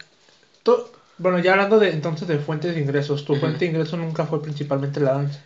tú, 0.63 0.77
bueno, 1.17 1.39
ya 1.39 1.51
hablando 1.53 1.79
de 1.79 1.89
entonces 1.91 2.27
de 2.27 2.39
fuentes 2.39 2.73
de 2.75 2.81
ingresos, 2.81 3.25
tu 3.25 3.35
fuente 3.35 3.59
de 3.59 3.71
ingreso 3.71 3.97
nunca 3.97 4.25
fue 4.25 4.41
principalmente 4.41 4.99
la 4.99 5.13
danza. 5.13 5.39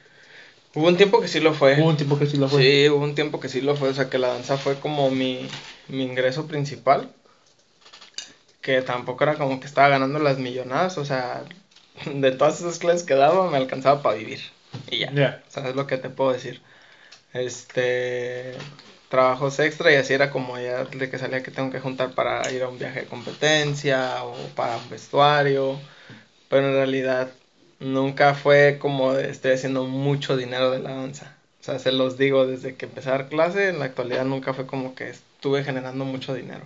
Hubo 0.75 0.87
un 0.87 0.97
tiempo 0.97 1.19
que 1.19 1.27
sí 1.27 1.39
lo 1.39 1.53
fue. 1.53 1.79
Hubo 1.81 1.89
un 1.89 1.97
tiempo 1.97 2.19
que 2.19 2.25
sí 2.27 2.37
lo 2.37 2.47
fue. 2.47 2.61
Sí, 2.61 2.89
hubo 2.89 3.03
un 3.03 3.15
tiempo 3.15 3.39
que 3.39 3.49
sí 3.49 3.61
lo 3.61 3.75
fue, 3.75 3.89
o 3.89 3.93
sea 3.93 4.09
que 4.09 4.19
la 4.19 4.29
danza 4.29 4.57
fue 4.57 4.79
como 4.79 5.09
mi, 5.09 5.47
mi 5.87 6.03
ingreso 6.03 6.47
principal, 6.47 7.09
que 8.61 8.81
tampoco 8.81 9.23
era 9.23 9.35
como 9.35 9.59
que 9.59 9.67
estaba 9.67 9.89
ganando 9.89 10.19
las 10.19 10.37
millonadas, 10.37 10.97
o 10.97 11.05
sea, 11.05 11.43
de 12.05 12.31
todas 12.31 12.59
esas 12.59 12.79
clases 12.79 13.03
que 13.03 13.15
daba 13.15 13.49
me 13.49 13.57
alcanzaba 13.57 14.01
para 14.03 14.15
vivir 14.15 14.39
y 14.91 14.99
ya, 14.99 15.11
Ya. 15.11 15.43
o 15.47 15.51
sea, 15.51 15.69
es 15.69 15.75
lo 15.75 15.87
que 15.87 15.97
te 15.97 16.09
puedo 16.09 16.31
decir. 16.31 16.61
Este, 17.33 18.55
trabajos 19.09 19.59
extra 19.59 19.91
y 19.91 19.95
así 19.95 20.13
era 20.13 20.31
como 20.31 20.57
ya 20.59 20.85
de 20.85 21.09
que 21.09 21.19
salía 21.19 21.43
que 21.43 21.51
tengo 21.51 21.71
que 21.71 21.79
juntar 21.79 22.11
para 22.15 22.49
ir 22.51 22.63
a 22.63 22.67
un 22.69 22.79
viaje 22.79 23.01
de 23.01 23.05
competencia 23.07 24.23
o 24.23 24.35
para 24.55 24.77
un 24.77 24.89
vestuario, 24.89 25.79
pero 26.49 26.67
en 26.67 26.73
realidad 26.73 27.29
nunca 27.80 28.34
fue 28.35 28.77
como 28.80 29.14
de 29.14 29.30
estoy 29.30 29.51
haciendo 29.51 29.85
mucho 29.85 30.38
dinero 30.38 30.72
de 30.72 30.80
la 30.80 30.91
danza. 30.95 31.35
O 31.61 31.64
sea, 31.64 31.80
se 31.80 31.91
los 31.91 32.18
digo 32.18 32.47
desde 32.47 32.76
que 32.76 32.85
empecé 32.85 33.10
a 33.10 33.14
dar 33.14 33.30
clase, 33.30 33.69
en 33.69 33.80
la 33.80 33.85
actualidad 33.85 34.26
nunca 34.26 34.53
fue 34.53 34.65
como 34.65 34.95
que 34.95 35.10
estuve 35.10 35.64
generando 35.64 36.06
mucho 36.06 36.34
dinero. 36.34 36.61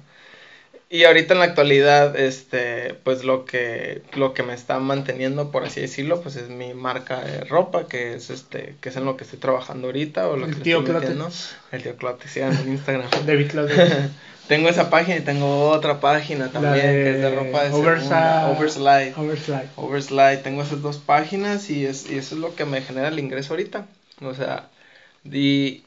Y 0.90 1.06
ahorita 1.06 1.34
en 1.34 1.40
la 1.40 1.46
actualidad, 1.46 2.16
este, 2.20 2.94
pues 3.04 3.24
lo 3.24 3.46
que, 3.46 4.04
lo 4.14 4.36
que 4.36 4.44
me 4.44 4.54
está 4.54 4.78
manteniendo, 4.78 5.50
por 5.50 5.64
así 5.64 5.82
decirlo, 5.82 6.22
pues 6.22 6.36
es 6.36 6.50
mi 6.50 6.76
marca 6.76 7.20
de 7.22 7.44
ropa, 7.46 7.88
que 7.88 8.14
es 8.14 8.30
este, 8.30 8.76
que 8.80 8.90
es 8.90 8.96
en 8.96 9.06
lo 9.06 9.18
que 9.18 9.24
estoy 9.24 9.40
trabajando 9.40 9.88
ahorita, 9.88 10.30
o 10.30 10.38
lo 10.38 10.46
El 10.46 10.56
que 10.56 10.62
tío 10.62 10.80
estoy 10.80 10.92
Clote. 10.92 11.08
metiendo. 11.08 11.36
El 11.72 11.82
tío 11.82 11.96
Clote, 11.98 12.28
en 12.36 12.72
Instagram. 12.74 13.10
David 13.26 13.50
Claudio. 13.50 13.76
tengo 14.48 14.70
esa 14.70 14.90
página 14.90 15.18
y 15.18 15.22
tengo 15.22 15.70
otra 15.70 16.00
página 16.00 16.50
también, 16.50 16.82
que 16.82 17.12
es 17.12 17.22
de 17.22 17.36
ropa 17.36 17.64
de 17.64 17.72
segunda, 17.72 18.50
Overslide. 18.50 19.14
Overslide. 19.16 19.70
Overslide, 19.76 20.38
tengo 20.38 20.64
esas 20.64 20.82
dos 20.82 20.98
páginas 20.98 21.70
y, 21.70 21.86
es, 21.86 22.10
y 22.10 22.18
eso 22.18 22.36
es 22.36 22.42
lo 22.42 22.56
que 22.56 22.66
me 22.66 22.82
genera 22.82 23.08
el 23.08 23.20
ingreso 23.20 23.54
ahorita. 23.54 23.86
O 24.22 24.34
sea, 24.34 24.70
y, 25.24 25.84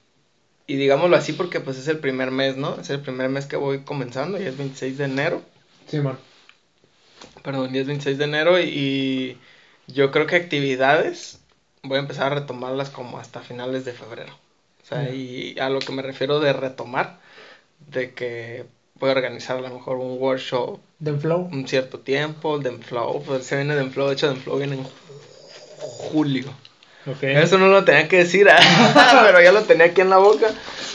y 0.66 0.76
digámoslo 0.76 1.16
así 1.16 1.32
porque 1.32 1.60
pues 1.60 1.78
es 1.78 1.88
el 1.88 1.98
primer 1.98 2.30
mes, 2.30 2.56
¿no? 2.56 2.80
Es 2.80 2.90
el 2.90 3.00
primer 3.00 3.28
mes 3.28 3.46
que 3.46 3.56
voy 3.56 3.80
comenzando 3.80 4.40
y 4.40 4.46
es 4.46 4.56
26 4.56 4.98
de 4.98 5.04
enero. 5.04 5.42
Simón. 5.86 6.18
Perdón, 7.42 7.74
y 7.74 7.78
es 7.78 7.86
26 7.86 8.18
de 8.18 8.24
enero 8.24 8.60
y, 8.60 9.38
yo 9.88 10.10
creo 10.10 10.26
que 10.26 10.34
actividades 10.34 11.38
voy 11.84 11.98
a 11.98 12.00
empezar 12.00 12.32
a 12.32 12.34
retomarlas 12.34 12.90
como 12.90 13.20
hasta 13.20 13.40
finales 13.40 13.84
de 13.84 13.92
febrero. 13.92 14.32
O 14.82 14.86
sea, 14.88 15.10
y 15.10 15.56
a 15.60 15.68
lo 15.68 15.78
que 15.78 15.92
me 15.92 16.02
refiero 16.02 16.40
de 16.40 16.52
retomar, 16.52 17.20
de 17.86 18.12
que 18.14 18.64
voy 18.98 19.10
a 19.10 19.12
organizar 19.12 19.56
a 19.58 19.60
lo 19.60 19.70
mejor 19.70 19.96
un 19.98 20.18
workshop 20.20 20.78
un 21.52 21.68
cierto 21.68 21.98
tiempo, 22.00 22.58
Denflow, 22.58 23.22
pues 23.22 23.44
se 23.46 23.56
viene 23.56 23.74
Denflow, 23.76 24.08
de 24.08 24.14
hecho 24.14 24.28
Denflow 24.28 24.56
viene 24.58 24.76
en 24.76 24.84
ju- 24.84 24.90
julio. 26.12 26.52
Ok. 27.06 27.22
Eso 27.22 27.58
no 27.58 27.68
lo 27.68 27.84
tenía 27.84 28.08
que 28.08 28.18
decir, 28.18 28.48
ah, 28.50 29.22
pero 29.26 29.40
ya 29.40 29.52
lo 29.52 29.62
tenía 29.62 29.86
aquí 29.86 30.00
en 30.00 30.10
la 30.10 30.18
boca. 30.18 30.48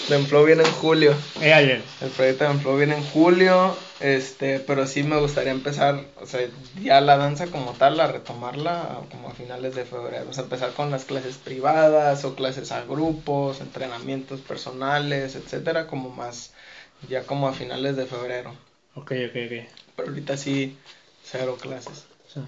Denflow 0.09 0.43
viene 0.45 0.63
en 0.63 0.71
julio. 0.73 1.13
Eh, 1.39 1.53
ayer. 1.53 1.81
El 2.01 2.09
proyecto 2.09 2.43
Denflow 2.45 2.75
viene 2.77 2.95
en 2.97 3.03
julio, 3.03 3.75
este, 4.01 4.59
pero 4.59 4.87
sí 4.87 5.03
me 5.03 5.17
gustaría 5.19 5.51
empezar, 5.51 6.03
o 6.19 6.25
sea, 6.25 6.41
ya 6.81 6.99
la 6.99 7.15
danza 7.17 7.47
como 7.47 7.71
tal, 7.73 7.99
a 7.99 8.07
retomarla 8.07 8.99
como 9.09 9.29
a 9.29 9.33
finales 9.33 9.75
de 9.75 9.85
febrero. 9.85 10.25
O 10.29 10.33
sea, 10.33 10.43
empezar 10.43 10.71
con 10.73 10.91
las 10.91 11.05
clases 11.05 11.37
privadas 11.37 12.25
o 12.25 12.35
clases 12.35 12.71
a 12.73 12.83
grupos, 12.83 13.61
entrenamientos 13.61 14.41
personales, 14.41 15.35
etcétera, 15.35 15.87
como 15.87 16.09
más, 16.09 16.51
ya 17.09 17.23
como 17.23 17.47
a 17.47 17.53
finales 17.53 17.95
de 17.95 18.05
febrero. 18.05 18.51
Ok, 18.95 19.11
ok, 19.11 19.35
ok. 19.45 19.67
Pero 19.95 20.09
ahorita 20.09 20.37
sí, 20.37 20.77
cero 21.23 21.57
clases. 21.59 22.05
O 22.27 22.29
sea, 22.33 22.43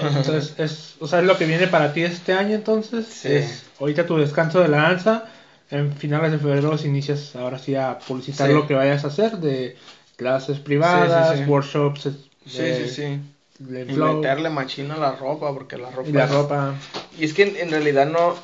entonces, 0.00 0.54
es, 0.58 0.94
o 1.00 1.08
sea, 1.08 1.20
es 1.20 1.24
lo 1.26 1.36
que 1.38 1.46
viene 1.46 1.66
para 1.66 1.92
ti 1.92 2.02
este 2.04 2.32
año, 2.32 2.54
entonces. 2.54 3.06
Sí. 3.06 3.28
Es 3.32 3.64
ahorita 3.80 4.06
tu 4.06 4.16
descanso 4.16 4.60
de 4.60 4.68
la 4.68 4.82
danza. 4.82 5.24
En 5.70 5.92
finales 5.94 6.32
de 6.32 6.38
febrero 6.38 6.74
inicias 6.82 7.36
ahora 7.36 7.58
sí 7.58 7.74
a 7.74 7.98
publicitar 7.98 8.48
Sí. 8.48 8.54
lo 8.54 8.66
que 8.66 8.72
vayas 8.74 9.04
a 9.04 9.08
hacer 9.08 9.36
de 9.36 9.76
clases 10.16 10.58
privadas, 10.60 11.32
Sí, 11.32 11.36
sí, 11.38 11.44
sí. 11.44 11.50
workshops, 11.50 12.06
es- 12.06 12.14
Sí, 12.46 12.58
de- 12.62 12.88
sí, 12.88 12.94
sí. 12.94 13.20
de 13.58 13.82
Y 13.82 13.96
meterle 13.98 14.48
machina 14.48 14.94
a 14.94 14.98
la 14.98 15.12
ropa, 15.16 15.52
porque 15.52 15.76
la 15.76 15.90
ropa. 15.90 16.08
y 16.08 16.12
la 16.12 16.24
es- 16.24 16.30
ropa. 16.30 16.74
Y 17.18 17.24
es 17.26 17.34
que 17.34 17.42
en, 17.42 17.56
en 17.56 17.70
realidad 17.70 18.06
no. 18.06 18.34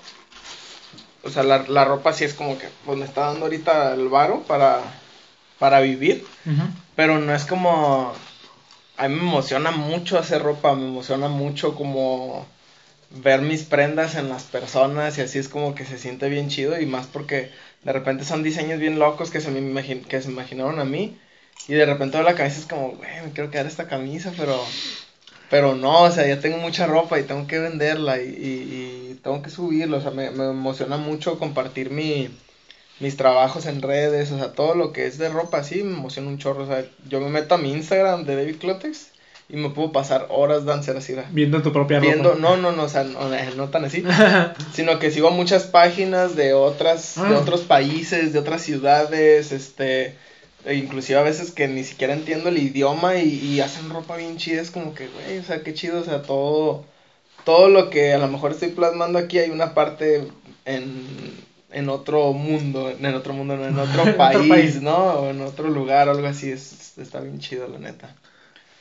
O 1.23 1.31
sea, 1.31 1.43
la, 1.45 1.65
la 1.69 1.87
ropa 1.87 2.13
sí 2.13 2.25
es 2.25 2.35
como 2.35 2.59
que 2.59 2.69
pues 2.85 2.99
me 2.99 3.07
está 3.07 3.23
dando 3.29 3.47
ahorita 3.47 3.95
el 3.95 4.09
varo 4.09 4.43
para, 4.43 4.83
para 5.65 5.81
vivir. 5.81 6.17
Pero 6.97 7.19
no 7.19 7.35
es 7.35 7.45
como. 7.47 8.13
A 8.97 9.09
mí 9.09 9.15
me 9.17 9.23
emociona 9.23 9.71
mucho 9.73 10.19
hacer 10.19 10.43
ropa, 10.43 10.75
me 10.75 10.87
emociona 10.87 11.29
mucho 11.29 11.75
como 11.75 12.47
ver 13.11 13.41
mis 13.43 13.63
prendas 13.65 14.15
en 14.17 14.29
las 14.29 14.45
personas 14.45 15.19
y 15.19 15.23
así 15.23 15.39
es 15.39 15.49
como 15.49 15.75
que 15.75 15.85
se 15.85 15.99
siente 15.99 16.29
bien 16.29 16.49
chido 16.49 16.81
y 16.81 16.87
más 16.87 17.07
porque 17.07 17.51
de 17.85 17.93
repente 17.93 18.25
son 18.25 18.43
diseños 18.43 18.81
bien 18.81 18.99
locos 18.99 19.31
que 19.31 19.41
se 19.41 19.51
me, 19.51 19.61
imagin- 19.61 20.05
que 20.07 20.21
se 20.23 20.31
imaginaron 20.31 20.81
a 20.81 20.85
mí 20.85 21.17
y 21.69 21.75
de 21.75 21.87
repente 21.87 22.23
la 22.23 22.33
y 22.33 22.43
es 22.43 22.67
como, 22.67 22.91
güey, 22.99 23.11
me 23.25 23.33
quiero 23.33 23.51
quedar 23.51 23.67
esta 23.67 23.89
camisa, 23.89 24.33
pero 24.37 24.57
pero 25.51 25.75
no, 25.75 26.03
o 26.03 26.11
sea, 26.11 26.27
ya 26.27 26.41
tengo 26.41 26.59
mucha 26.59 26.87
ropa 26.87 27.19
y 27.21 27.25
tengo 27.25 27.47
que 27.47 27.59
venderla 27.59 28.21
y, 28.21 28.29
y- 28.29 29.11
y 29.13 29.15
tengo 29.23 29.43
que 29.43 29.51
subirlo, 29.51 29.99
o 29.99 30.01
sea, 30.01 30.11
me, 30.11 30.31
me 30.31 30.45
emociona 30.51 30.97
mucho 30.97 31.39
compartir 31.39 31.91
mi, 31.91 32.29
mis 33.01 33.17
trabajos 33.17 33.67
en 33.67 33.83
redes, 33.83 34.31
o 34.33 34.39
sea, 34.39 34.53
todo 34.53 34.75
lo 34.75 34.93
que 34.93 35.07
es 35.07 35.19
de 35.19 35.29
ropa 35.29 35.59
así 35.59 35.83
me 35.83 35.95
emociona 35.97 36.29
un 36.29 36.39
chorro, 36.39 36.65
o 36.65 36.67
sea, 36.67 36.85
yo 37.09 37.21
me 37.21 37.29
meto 37.29 37.55
a 37.55 37.59
mi 37.59 37.73
Instagram 37.73 38.25
de 38.25 38.37
David 38.37 38.57
Clotex 38.61 39.09
y 39.49 39.57
me 39.57 39.69
puedo 39.71 39.93
pasar 39.93 40.27
horas 40.31 40.65
dancer 40.65 40.97
así, 40.97 41.13
¿verdad? 41.13 41.29
Viendo 41.33 41.61
tu 41.61 41.73
propia 41.73 41.99
viendo, 42.01 42.31
ropa. 42.31 42.41
no, 42.41 42.57
no, 42.57 42.73
no, 42.73 42.85
o 42.85 42.89
sea, 42.89 43.05
no, 43.05 43.29
no 43.57 43.69
tan 43.69 43.85
así, 43.85 44.03
sino 44.73 44.99
que 44.99 45.11
sigo 45.11 45.31
muchas 45.31 45.65
páginas 45.65 46.35
de 46.37 46.55
otras, 46.55 47.17
de 47.17 47.35
Ah. 47.35 47.39
otros 47.41 47.63
países, 47.63 48.33
de 48.33 48.39
otras 48.39 48.63
ciudades, 48.63 49.53
este, 49.53 50.15
e 50.65 50.75
inclusive 50.77 51.19
a 51.19 51.23
veces 51.23 51.51
que 51.51 51.69
ni 51.69 51.85
siquiera 51.85 52.15
entiendo 52.15 52.49
el 52.49 52.57
idioma 52.59 53.17
y, 53.17 53.29
y 53.29 53.61
hacen 53.61 53.91
ropa 53.91 54.17
bien 54.17 54.39
chida, 54.39 54.63
es 54.63 54.71
como 54.71 54.95
que, 54.95 55.09
güey, 55.09 55.39
o 55.39 55.43
sea, 55.45 55.63
qué 55.63 55.75
chido, 55.75 56.01
o 56.01 56.05
sea, 56.05 56.23
todo, 56.23 56.85
todo 57.45 57.69
lo 57.69 57.91
que 57.91 58.15
a 58.15 58.19
lo 58.19 58.29
mejor 58.29 58.53
estoy 58.53 58.69
plasmando 58.71 59.19
aquí 59.19 59.39
hay 59.41 59.51
una 59.51 59.75
parte 59.75 60.27
en, 60.65 61.05
en 61.75 61.89
otro 61.89 62.33
mundo, 62.33 62.91
en 62.91 63.15
otro 63.15 63.33
mundo, 63.35 63.57
no, 63.57 63.67
en 63.67 63.79
otro 63.79 64.17
país. 64.17 64.81
¿no? 64.81 64.97
O 64.97 65.31
en 65.31 65.43
otro 65.43 65.69
lugar, 65.69 66.09
algo 66.09 66.27
así, 66.27 66.51
es, 66.51 66.97
está 66.99 67.21
bien 67.21 67.39
chido, 67.39 67.69
la 67.69 67.79
neta. 67.79 68.15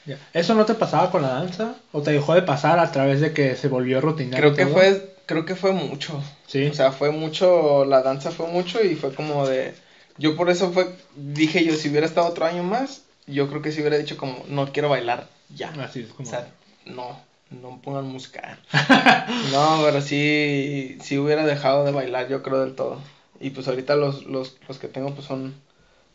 Ya. 0.05 0.17
¿Eso 0.33 0.53
no 0.53 0.65
te 0.65 0.73
pasaba 0.73 1.11
con 1.11 1.21
la 1.21 1.29
danza? 1.29 1.75
¿O 1.91 2.01
te 2.01 2.11
dejó 2.11 2.35
de 2.35 2.41
pasar 2.41 2.79
a 2.79 2.91
través 2.91 3.21
de 3.21 3.33
que 3.33 3.55
se 3.55 3.67
volvió 3.67 4.01
rutinario? 4.01 4.37
Creo 4.37 4.53
que 4.55 4.65
todo? 4.65 4.73
fue, 4.73 5.15
creo 5.25 5.45
que 5.45 5.55
fue 5.55 5.71
mucho. 5.71 6.21
Sí. 6.47 6.67
O 6.67 6.73
sea, 6.73 6.91
fue 6.91 7.11
mucho, 7.11 7.85
la 7.85 8.01
danza 8.01 8.31
fue 8.31 8.47
mucho 8.47 8.83
y 8.83 8.95
fue 8.95 9.13
como 9.13 9.47
de, 9.47 9.73
yo 10.17 10.35
por 10.35 10.49
eso 10.49 10.71
fue, 10.71 10.87
dije 11.15 11.63
yo, 11.63 11.75
si 11.75 11.89
hubiera 11.89 12.05
estado 12.05 12.27
otro 12.27 12.45
año 12.45 12.63
más, 12.63 13.03
yo 13.27 13.47
creo 13.49 13.61
que 13.61 13.71
si 13.71 13.79
hubiera 13.79 13.97
dicho 13.97 14.17
como, 14.17 14.43
no 14.49 14.71
quiero 14.71 14.89
bailar 14.89 15.27
ya. 15.55 15.69
Así 15.81 16.01
es 16.01 16.09
como. 16.09 16.27
O 16.27 16.31
sea, 16.31 16.47
no, 16.85 17.17
no 17.61 17.81
pongan 17.81 18.05
música. 18.05 18.59
no, 19.51 19.81
pero 19.83 20.01
sí, 20.01 20.97
sí 21.01 21.17
hubiera 21.17 21.45
dejado 21.45 21.85
de 21.85 21.91
bailar, 21.91 22.29
yo 22.29 22.43
creo 22.43 22.59
del 22.59 22.75
todo. 22.75 22.99
Y 23.39 23.51
pues 23.51 23.67
ahorita 23.67 23.95
los, 23.95 24.25
los, 24.25 24.57
los 24.67 24.77
que 24.79 24.87
tengo 24.87 25.13
pues 25.13 25.27
son 25.27 25.53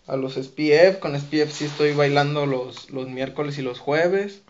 a 0.06 0.16
los 0.16 0.34
SPF, 0.34 0.98
con 1.00 1.18
SPF 1.18 1.52
sí 1.52 1.66
estoy 1.66 1.92
bailando 1.92 2.46
los, 2.46 2.90
los 2.90 3.08
miércoles 3.08 3.58
y 3.58 3.62
los 3.62 3.78
jueves. 3.78 4.42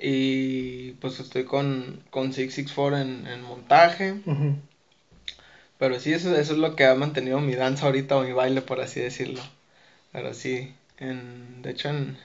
Y 0.00 0.92
pues 0.92 1.20
estoy 1.20 1.44
con, 1.44 2.02
con 2.10 2.32
664 2.32 2.98
en, 2.98 3.26
en 3.26 3.42
montaje. 3.42 4.20
Pero 5.78 6.00
sí, 6.00 6.12
eso, 6.12 6.34
eso 6.36 6.52
es 6.52 6.58
lo 6.58 6.76
que 6.76 6.86
ha 6.86 6.94
mantenido 6.94 7.40
mi 7.40 7.54
danza 7.54 7.86
ahorita 7.86 8.16
o 8.16 8.22
mi 8.22 8.32
baile, 8.32 8.62
por 8.62 8.80
así 8.80 9.00
decirlo. 9.00 9.40
Pero 10.12 10.34
sí, 10.34 10.74
en, 10.98 11.62
de 11.62 11.70
hecho 11.70 11.88
en, 11.88 12.16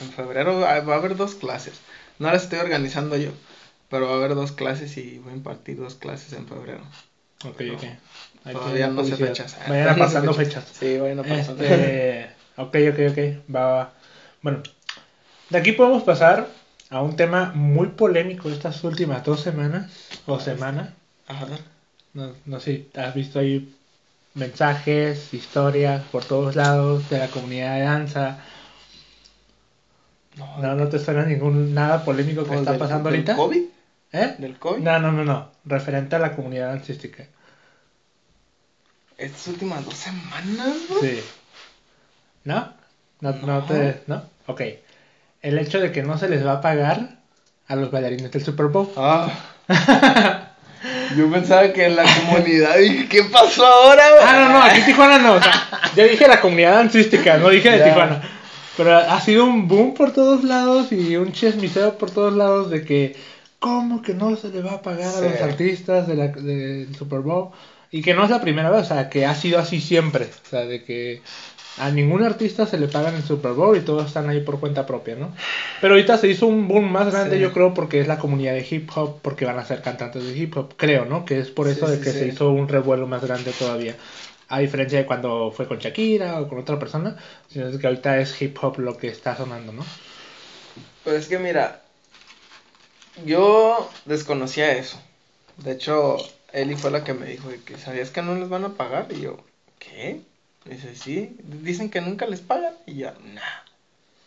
en 0.00 0.10
febrero 0.10 0.60
va 0.60 0.72
a 0.72 0.76
haber 0.76 1.16
dos 1.16 1.34
clases. 1.34 1.80
No 2.22 2.30
las 2.30 2.44
estoy 2.44 2.60
organizando 2.60 3.16
yo, 3.16 3.32
pero 3.88 4.06
va 4.06 4.12
a 4.12 4.16
haber 4.18 4.36
dos 4.36 4.52
clases 4.52 4.96
y 4.96 5.18
voy 5.18 5.32
a 5.32 5.36
impartir 5.36 5.76
dos 5.76 5.96
clases 5.96 6.32
en 6.34 6.46
febrero. 6.46 6.82
Ok, 7.44 7.60
ok. 7.74 7.82
Ahí 8.44 8.54
Todavía 8.54 8.86
no 8.86 9.02
sé 9.02 9.10
publicidad. 9.10 9.28
fechas. 9.28 9.56
Vayan 9.68 9.94
sé 9.94 10.00
pasando 10.00 10.32
fechas. 10.32 10.64
fechas. 10.64 10.78
Sí, 10.78 10.98
bueno, 10.98 11.24
pasando. 11.24 11.64
Este, 11.64 12.30
ok, 12.56 12.76
ok, 12.92 12.98
ok. 13.10 13.52
Va, 13.52 13.66
va. 13.66 13.92
Bueno, 14.40 14.62
de 15.50 15.58
aquí 15.58 15.72
podemos 15.72 16.04
pasar 16.04 16.48
a 16.90 17.02
un 17.02 17.16
tema 17.16 17.50
muy 17.56 17.88
polémico 17.88 18.50
estas 18.50 18.84
últimas 18.84 19.24
dos 19.24 19.40
semanas 19.40 19.90
o 20.24 20.38
semana. 20.38 20.94
Ajá. 21.26 21.46
No, 22.14 22.30
no 22.46 22.60
sé 22.60 22.86
si 22.92 23.00
has 23.00 23.16
visto 23.16 23.40
ahí 23.40 23.74
mensajes, 24.34 25.34
historias 25.34 26.04
por 26.12 26.24
todos 26.24 26.54
lados 26.54 27.10
de 27.10 27.18
la 27.18 27.26
comunidad 27.26 27.74
de 27.74 27.82
danza. 27.82 28.38
No, 30.36 30.58
No, 30.58 30.74
no 30.74 30.88
te 30.88 30.98
suena 30.98 31.24
ningún 31.24 31.74
nada 31.74 32.04
polémico 32.04 32.42
que 32.42 32.48
¿Pues 32.48 32.60
está 32.60 32.70
del- 32.72 32.80
pasando 32.80 33.10
del 33.10 33.20
ahorita. 33.20 33.36
COVID? 33.36 33.62
¿Eh? 34.12 34.34
¿Del 34.38 34.58
COVID? 34.58 34.82
No, 34.82 34.98
no, 34.98 35.12
no, 35.12 35.24
no. 35.24 35.50
Referente 35.64 36.16
a 36.16 36.18
la 36.18 36.34
comunidad 36.34 36.68
dancística. 36.68 37.24
Estas 39.18 39.46
últimas 39.48 39.84
dos 39.84 39.94
semanas, 39.94 40.76
¿no? 40.88 41.00
Sí. 41.00 41.20
¿No? 42.44 42.72
No, 43.20 43.32
no 43.32 43.46
No. 43.46 43.64
te. 43.64 44.02
¿No? 44.06 44.22
Ok. 44.46 44.62
El 45.42 45.58
hecho 45.58 45.80
de 45.80 45.92
que 45.92 46.02
no 46.02 46.18
se 46.18 46.28
les 46.28 46.44
va 46.46 46.52
a 46.54 46.60
pagar 46.60 47.18
a 47.68 47.76
los 47.76 47.90
bailarines 47.90 48.30
del 48.30 48.44
Super 48.44 48.66
Bowl. 48.66 48.90
Ah. 48.96 49.30
Yo 51.16 51.30
pensaba 51.30 51.72
que 51.72 51.86
en 51.86 51.94
la 51.96 52.04
comunidad 52.04 52.76
dije, 52.78 53.08
¿qué 53.08 53.22
pasó 53.24 53.64
ahora? 53.64 54.02
güey?" 54.10 54.22
Ah, 54.26 54.32
no, 54.40 54.48
no, 54.48 54.62
aquí 54.62 54.80
en 54.80 54.86
Tijuana 54.86 55.18
no. 55.18 55.34
O 55.34 55.42
sea, 55.42 55.52
yo 55.94 56.04
dije 56.04 56.26
la 56.26 56.40
comunidad 56.40 56.72
dancística, 56.74 57.36
no 57.36 57.50
dije 57.50 57.70
de 57.70 57.78
Ya. 57.78 57.84
Tijuana. 57.84 58.22
Pero 58.76 58.96
ha 58.96 59.20
sido 59.20 59.44
un 59.44 59.68
boom 59.68 59.94
por 59.94 60.12
todos 60.12 60.44
lados 60.44 60.92
y 60.92 61.16
un 61.16 61.32
chismiseo 61.32 61.98
por 61.98 62.10
todos 62.10 62.34
lados 62.34 62.70
de 62.70 62.84
que, 62.84 63.14
¿cómo 63.58 64.00
que 64.00 64.14
no 64.14 64.34
se 64.36 64.48
le 64.48 64.62
va 64.62 64.72
a 64.74 64.82
pagar 64.82 65.14
a 65.14 65.20
los 65.20 65.40
artistas 65.40 66.06
de 66.06 66.16
del 66.16 66.94
Super 66.96 67.20
Bowl? 67.20 67.50
Y 67.90 68.00
que 68.00 68.14
no 68.14 68.24
es 68.24 68.30
la 68.30 68.40
primera 68.40 68.70
vez, 68.70 68.82
o 68.82 68.94
sea, 68.94 69.10
que 69.10 69.26
ha 69.26 69.34
sido 69.34 69.58
así 69.58 69.80
siempre. 69.80 70.24
O 70.46 70.48
sea, 70.48 70.64
de 70.64 70.82
que 70.82 71.20
a 71.78 71.90
ningún 71.90 72.22
artista 72.22 72.66
se 72.66 72.78
le 72.78 72.88
pagan 72.88 73.14
el 73.14 73.22
Super 73.22 73.52
Bowl 73.52 73.76
y 73.76 73.80
todos 73.80 74.06
están 74.06 74.28
ahí 74.30 74.40
por 74.40 74.58
cuenta 74.60 74.86
propia, 74.86 75.16
¿no? 75.16 75.34
Pero 75.82 75.94
ahorita 75.94 76.16
se 76.16 76.28
hizo 76.28 76.46
un 76.46 76.68
boom 76.68 76.90
más 76.90 77.10
grande, 77.12 77.36
Sí. 77.36 77.42
yo 77.42 77.52
creo, 77.52 77.74
porque 77.74 78.00
es 78.00 78.08
la 78.08 78.18
comunidad 78.18 78.54
de 78.54 78.66
hip 78.70 78.90
hop, 78.94 79.18
porque 79.20 79.44
van 79.44 79.58
a 79.58 79.64
ser 79.64 79.82
cantantes 79.82 80.24
de 80.24 80.36
hip 80.36 80.56
hop, 80.56 80.74
creo, 80.76 81.04
¿no? 81.04 81.26
Que 81.26 81.38
es 81.38 81.50
por 81.50 81.66
Sí, 81.66 81.72
eso 81.72 81.88
de 81.88 82.00
que 82.00 82.12
se 82.12 82.26
hizo 82.28 82.50
un 82.50 82.68
revuelo 82.68 83.06
más 83.06 83.22
grande 83.22 83.52
todavía. 83.52 83.96
A 84.52 84.58
diferencia 84.58 84.98
de 84.98 85.06
cuando 85.06 85.50
fue 85.50 85.66
con 85.66 85.78
Shakira 85.78 86.38
o 86.38 86.46
con 86.46 86.58
otra 86.58 86.78
persona, 86.78 87.16
sino 87.48 87.76
que 87.78 87.86
ahorita 87.86 88.18
es 88.18 88.42
hip 88.42 88.58
hop 88.62 88.78
lo 88.78 88.98
que 88.98 89.08
está 89.08 89.34
sonando, 89.34 89.72
¿no? 89.72 89.82
Pues 91.04 91.22
es 91.22 91.28
que 91.28 91.38
mira, 91.38 91.80
yo 93.24 93.90
desconocía 94.04 94.72
eso. 94.72 95.00
De 95.56 95.72
hecho, 95.72 96.18
Eli 96.52 96.76
fue 96.76 96.90
la 96.90 97.02
que 97.02 97.14
me 97.14 97.26
dijo 97.26 97.48
que 97.64 97.78
sabías 97.78 98.10
que 98.10 98.20
no 98.20 98.34
les 98.34 98.50
van 98.50 98.64
a 98.66 98.74
pagar 98.74 99.08
y 99.10 99.22
yo, 99.22 99.38
¿qué? 99.78 100.20
Dice, 100.66 100.94
sí, 100.96 101.34
dicen 101.42 101.88
que 101.88 102.02
nunca 102.02 102.26
les 102.26 102.40
pagan 102.40 102.74
y 102.84 102.98
yo, 102.98 103.10
nah. 103.34 103.40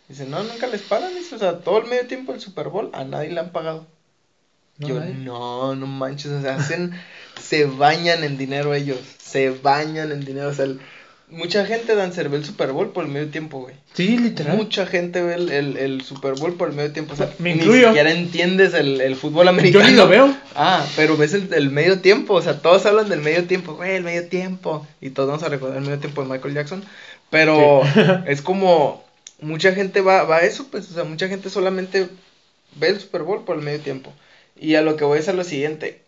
Dice, 0.08 0.26
no, 0.26 0.44
nunca 0.44 0.66
les 0.66 0.82
pagan, 0.82 1.14
dice, 1.14 1.36
o 1.36 1.40
sea, 1.40 1.60
todo 1.60 1.78
el 1.78 1.86
medio 1.86 2.08
tiempo 2.08 2.32
del 2.32 2.42
Super 2.42 2.70
Bowl 2.70 2.90
a 2.94 3.04
nadie 3.04 3.30
le 3.30 3.42
han 3.42 3.52
pagado. 3.52 3.86
¿No, 4.80 4.88
yo, 4.88 5.00
nadie? 5.00 5.14
no, 5.14 5.76
no 5.76 5.88
manches, 5.88 6.32
o 6.32 6.42
sea, 6.42 6.56
hacen, 6.56 7.00
se 7.40 7.66
bañan 7.66 8.24
en 8.24 8.38
dinero 8.38 8.74
ellos, 8.74 9.00
se 9.36 9.50
bañan 9.50 10.12
en 10.14 10.24
dinero, 10.24 10.48
o 10.50 10.54
sea, 10.54 10.66
el- 10.66 10.80
mucha 11.28 11.66
gente 11.66 11.96
dancer 11.96 12.30
ve 12.30 12.38
el 12.38 12.46
Super 12.46 12.72
Bowl 12.72 12.92
por 12.94 13.04
el 13.04 13.12
medio 13.12 13.28
tiempo, 13.30 13.60
güey. 13.60 13.76
Sí, 13.94 14.18
literal. 14.18 14.56
Mucha 14.56 14.86
gente 14.86 15.22
ve 15.24 15.34
el, 15.34 15.52
el, 15.52 15.76
el 15.78 16.02
Super 16.04 16.36
Bowl 16.36 16.54
por 16.54 16.70
el 16.70 16.76
medio 16.76 16.92
tiempo. 16.94 17.14
O 17.14 17.18
sea, 17.18 17.30
Me 17.40 17.54
ni 17.56 17.62
incluyo. 17.62 17.88
siquiera 17.88 18.12
entiendes 18.12 18.74
el, 18.76 19.02
el 19.02 19.16
fútbol 19.16 19.46
Yo 19.46 19.50
americano. 19.50 19.88
ni 19.90 19.96
lo 19.96 20.08
veo. 20.08 20.34
Ah, 20.56 20.86
pero 20.96 21.18
ves 21.18 21.34
el, 21.34 21.52
el 21.54 21.72
medio 21.72 22.00
tiempo. 22.00 22.36
O 22.36 22.42
sea, 22.42 22.62
todos 22.62 22.86
hablan 22.86 23.10
del 23.10 23.22
medio 23.22 23.44
tiempo. 23.46 23.74
Güey, 23.76 23.96
el 23.96 24.04
medio 24.04 24.28
tiempo. 24.28 24.88
Y 25.02 25.10
todos 25.10 25.28
vamos 25.30 25.44
a 25.44 25.50
recordar 25.50 25.78
el 25.80 25.84
medio 25.84 26.00
tiempo 26.00 26.22
de 26.24 26.30
Michael 26.30 26.54
Jackson. 26.54 26.84
Pero 27.32 27.82
Sí. 27.94 28.00
es 28.28 28.42
como. 28.42 29.04
Mucha 29.42 29.74
gente 29.74 30.00
va, 30.02 30.24
va 30.24 30.38
a 30.38 30.42
eso, 30.46 30.68
pues. 30.72 30.90
O 30.92 30.94
sea, 30.94 31.04
mucha 31.04 31.28
gente 31.28 31.50
solamente 31.50 32.08
ve 32.76 32.88
el 32.90 33.00
Super 33.00 33.24
Bowl 33.24 33.44
por 33.44 33.58
el 33.58 33.64
medio 33.64 33.80
tiempo. 33.80 34.14
Y 34.58 34.76
a 34.76 34.82
lo 34.84 34.96
que 34.96 35.04
voy 35.04 35.20
es 35.20 35.28
a 35.28 35.34
lo 35.34 35.44
siguiente. 35.44 36.02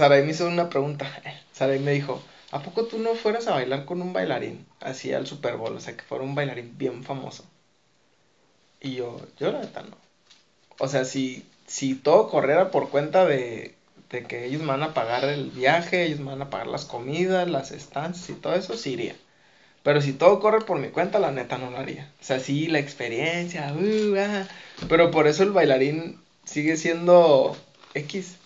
Saray 0.00 0.24
me 0.24 0.30
hizo 0.30 0.46
una 0.46 0.70
pregunta. 0.70 1.06
Saray 1.52 1.78
me 1.78 1.92
dijo, 1.92 2.22
¿a 2.52 2.62
poco 2.62 2.86
tú 2.86 2.98
no 2.98 3.14
fueras 3.14 3.46
a 3.48 3.52
bailar 3.52 3.84
con 3.84 4.00
un 4.00 4.14
bailarín 4.14 4.64
así 4.80 5.12
al 5.12 5.26
Super 5.26 5.58
Bowl? 5.58 5.76
O 5.76 5.80
sea, 5.80 5.94
que 5.94 6.02
fuera 6.04 6.24
un 6.24 6.34
bailarín 6.34 6.78
bien 6.78 7.04
famoso. 7.04 7.44
Y 8.80 8.94
yo, 8.94 9.20
yo 9.38 9.52
la 9.52 9.60
neta 9.60 9.82
no. 9.82 9.98
O 10.78 10.88
sea, 10.88 11.04
si, 11.04 11.46
si 11.66 11.94
todo 11.94 12.30
corriera 12.30 12.70
por 12.70 12.88
cuenta 12.88 13.26
de, 13.26 13.74
de 14.08 14.24
que 14.24 14.46
ellos 14.46 14.62
me 14.62 14.68
van 14.68 14.84
a 14.84 14.94
pagar 14.94 15.24
el 15.24 15.50
viaje, 15.50 16.04
ellos 16.04 16.20
me 16.20 16.30
van 16.30 16.40
a 16.40 16.48
pagar 16.48 16.68
las 16.68 16.86
comidas, 16.86 17.50
las 17.50 17.70
estancias 17.70 18.30
y 18.30 18.40
todo 18.40 18.54
eso, 18.54 18.78
sí 18.78 18.92
iría. 18.92 19.16
Pero 19.82 20.00
si 20.00 20.14
todo 20.14 20.40
corre 20.40 20.62
por 20.62 20.78
mi 20.78 20.88
cuenta, 20.88 21.18
la 21.18 21.30
neta 21.30 21.58
no 21.58 21.70
lo 21.70 21.76
haría. 21.76 22.10
O 22.22 22.24
sea, 22.24 22.40
sí, 22.40 22.68
la 22.68 22.78
experiencia, 22.78 23.74
uh, 23.74 24.14
ah. 24.16 24.48
pero 24.88 25.10
por 25.10 25.26
eso 25.26 25.42
el 25.42 25.52
bailarín 25.52 26.18
sigue 26.46 26.78
siendo 26.78 27.54
X. 27.92 28.39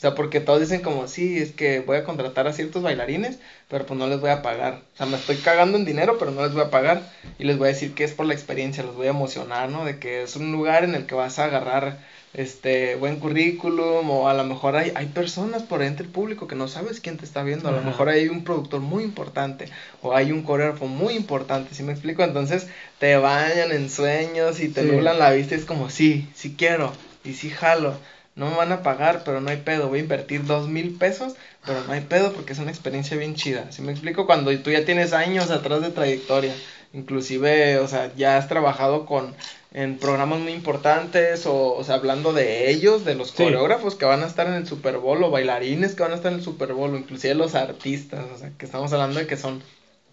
O 0.00 0.02
sea, 0.02 0.14
porque 0.14 0.40
todos 0.40 0.60
dicen 0.60 0.80
como, 0.80 1.06
sí, 1.08 1.36
es 1.38 1.52
que 1.52 1.80
voy 1.80 1.98
a 1.98 2.04
contratar 2.04 2.46
a 2.48 2.54
ciertos 2.54 2.82
bailarines, 2.82 3.38
pero 3.68 3.84
pues 3.84 4.00
no 4.00 4.06
les 4.06 4.18
voy 4.18 4.30
a 4.30 4.40
pagar. 4.40 4.80
O 4.94 4.96
sea, 4.96 5.04
me 5.04 5.18
estoy 5.18 5.36
cagando 5.36 5.76
en 5.76 5.84
dinero, 5.84 6.16
pero 6.18 6.30
no 6.30 6.42
les 6.42 6.54
voy 6.54 6.62
a 6.62 6.70
pagar. 6.70 7.02
Y 7.38 7.44
les 7.44 7.58
voy 7.58 7.66
a 7.66 7.72
decir 7.72 7.92
que 7.92 8.04
es 8.04 8.14
por 8.14 8.24
la 8.24 8.32
experiencia, 8.32 8.82
los 8.82 8.96
voy 8.96 9.08
a 9.08 9.10
emocionar, 9.10 9.68
¿no? 9.68 9.84
De 9.84 9.98
que 9.98 10.22
es 10.22 10.36
un 10.36 10.52
lugar 10.52 10.84
en 10.84 10.94
el 10.94 11.04
que 11.04 11.14
vas 11.14 11.38
a 11.38 11.44
agarrar 11.44 11.98
este 12.32 12.94
buen 12.94 13.18
currículum 13.18 14.08
o 14.08 14.28
a 14.30 14.32
lo 14.34 14.44
mejor 14.44 14.76
hay, 14.76 14.90
hay 14.94 15.06
personas 15.06 15.64
por 15.64 15.82
entre 15.82 16.06
el 16.06 16.12
público 16.12 16.46
que 16.46 16.54
no 16.54 16.66
sabes 16.66 17.00
quién 17.00 17.18
te 17.18 17.26
está 17.26 17.42
viendo. 17.42 17.68
A 17.68 17.72
lo 17.72 17.80
Ajá. 17.80 17.88
mejor 17.88 18.08
hay 18.08 18.28
un 18.28 18.42
productor 18.42 18.80
muy 18.80 19.04
importante 19.04 19.66
o 20.00 20.16
hay 20.16 20.32
un 20.32 20.42
coreógrafo 20.44 20.86
muy 20.86 21.14
importante, 21.14 21.74
¿sí 21.74 21.82
me 21.82 21.92
explico? 21.92 22.22
Entonces 22.24 22.68
te 22.98 23.16
bañan 23.18 23.70
en 23.72 23.90
sueños 23.90 24.60
y 24.60 24.70
te 24.70 24.80
Sí. 24.82 24.86
nublan 24.86 25.18
la 25.18 25.30
vista 25.32 25.54
y 25.54 25.58
es 25.58 25.66
como, 25.66 25.90
sí, 25.90 26.26
sí 26.34 26.54
quiero 26.56 26.90
y 27.22 27.34
sí 27.34 27.50
jalo. 27.50 27.98
No 28.40 28.50
me 28.50 28.56
van 28.56 28.72
a 28.72 28.82
pagar, 28.82 29.22
pero 29.24 29.40
no 29.42 29.50
hay 29.50 29.58
pedo. 29.58 29.88
Voy 29.88 29.98
a 29.98 30.02
invertir 30.02 30.44
dos 30.46 30.66
mil 30.66 30.96
pesos, 30.96 31.34
pero 31.64 31.84
no 31.84 31.92
hay 31.92 32.00
pedo 32.00 32.32
porque 32.32 32.54
es 32.54 32.58
una 32.58 32.70
experiencia 32.70 33.16
bien 33.16 33.34
chida. 33.34 33.70
¿Sí 33.70 33.82
me 33.82 33.92
explico? 33.92 34.26
Cuando 34.26 34.56
tú 34.60 34.70
ya 34.70 34.84
tienes 34.86 35.12
años 35.12 35.50
atrás 35.50 35.82
de 35.82 35.90
trayectoria, 35.90 36.54
inclusive, 36.94 37.78
o 37.78 37.86
sea, 37.88 38.12
ya 38.16 38.36
has 38.38 38.48
trabajado 38.48 39.04
con 39.06 39.34
en 39.72 39.98
programas 39.98 40.40
muy 40.40 40.52
importantes 40.52 41.46
o, 41.46 41.74
o 41.74 41.84
sea, 41.84 41.96
hablando 41.96 42.32
de 42.32 42.70
ellos, 42.70 43.04
de 43.04 43.14
los 43.14 43.28
Sí. 43.28 43.34
coreógrafos 43.44 43.94
que 43.94 44.04
van 44.06 44.22
a 44.22 44.26
estar 44.26 44.46
en 44.48 44.54
el 44.54 44.66
Super 44.66 44.96
Bowl 44.98 45.22
o 45.22 45.30
bailarines 45.30 45.94
que 45.94 46.02
van 46.02 46.12
a 46.12 46.16
estar 46.16 46.32
en 46.32 46.38
el 46.38 46.44
Super 46.44 46.72
Bowl 46.72 46.94
o 46.94 46.98
inclusive 46.98 47.34
los 47.34 47.54
artistas, 47.54 48.24
o 48.34 48.38
sea, 48.38 48.50
que 48.58 48.64
estamos 48.64 48.92
hablando 48.92 49.20
de 49.20 49.26
que 49.26 49.36
son 49.36 49.62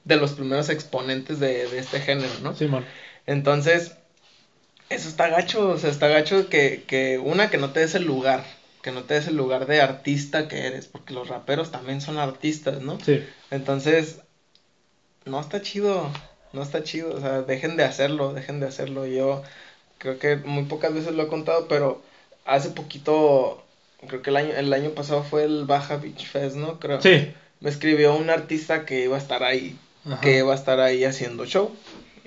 de 0.04 0.18
los 0.18 0.34
primeros 0.34 0.70
exponentes 0.70 1.40
de, 1.40 1.68
de 1.68 1.80
este 1.80 2.00
género, 2.02 2.34
¿no? 2.44 2.56
Simón. 2.56 2.86
Entonces, 3.26 3.97
eso 4.90 5.10
está 5.10 5.28
gacho, 5.30 5.70
o 5.70 5.78
sea, 5.78 5.90
está 5.90 6.08
gacho 6.08 6.50
que, 6.50 6.84
que 6.88 7.18
una, 7.20 7.50
que 7.50 7.58
no 7.58 7.72
te 7.72 7.82
des 7.82 7.96
el 7.96 8.06
lugar, 8.06 8.44
que 8.82 8.92
no 8.92 9.04
te 9.04 9.16
des 9.16 9.28
el 9.28 9.36
lugar 9.36 9.66
de 9.68 9.82
artista 9.82 10.48
que 10.48 10.66
eres, 10.68 10.88
porque 10.88 11.14
los 11.14 11.28
raperos 11.28 11.72
también 11.72 12.02
son 12.02 12.18
artistas, 12.18 12.82
¿no? 12.82 13.00
Sí. 13.00 13.24
Entonces, 13.52 14.20
no 15.26 15.40
está 15.42 15.62
chido, 15.62 16.10
no 16.54 16.62
está 16.64 16.84
chido, 16.84 17.14
o 17.16 17.20
sea, 17.20 17.42
dejen 17.42 17.76
de 17.78 17.84
hacerlo, 17.84 18.34
dejen 18.34 18.60
de 18.60 18.68
hacerlo. 18.68 19.06
Yo 19.06 19.44
creo 19.98 20.20
que 20.20 20.38
muy 20.38 20.64
pocas 20.66 20.94
veces 20.94 21.14
lo 21.14 21.24
he 21.24 21.28
contado, 21.28 21.68
pero 21.68 22.02
hace 22.46 22.70
poquito, 22.70 23.64
creo 24.08 24.22
que 24.22 24.30
el 24.30 24.38
año, 24.38 24.54
el 24.56 24.72
año 24.74 24.92
pasado 24.92 25.24
fue 25.24 25.44
el 25.44 25.66
Baja 25.66 25.98
Beach 25.98 26.26
Fest, 26.28 26.56
¿no? 26.56 26.80
Creo. 26.80 27.02
Sí. 27.02 27.34
Me 27.60 27.70
escribió 27.70 28.16
un 28.16 28.30
artista 28.30 28.86
que 28.86 29.04
iba 29.04 29.18
a 29.18 29.20
estar 29.20 29.44
ahí, 29.44 29.78
Ajá. 30.06 30.22
que 30.22 30.38
iba 30.38 30.54
a 30.54 30.56
estar 30.56 30.80
ahí 30.80 31.04
haciendo 31.04 31.46
show. 31.46 31.76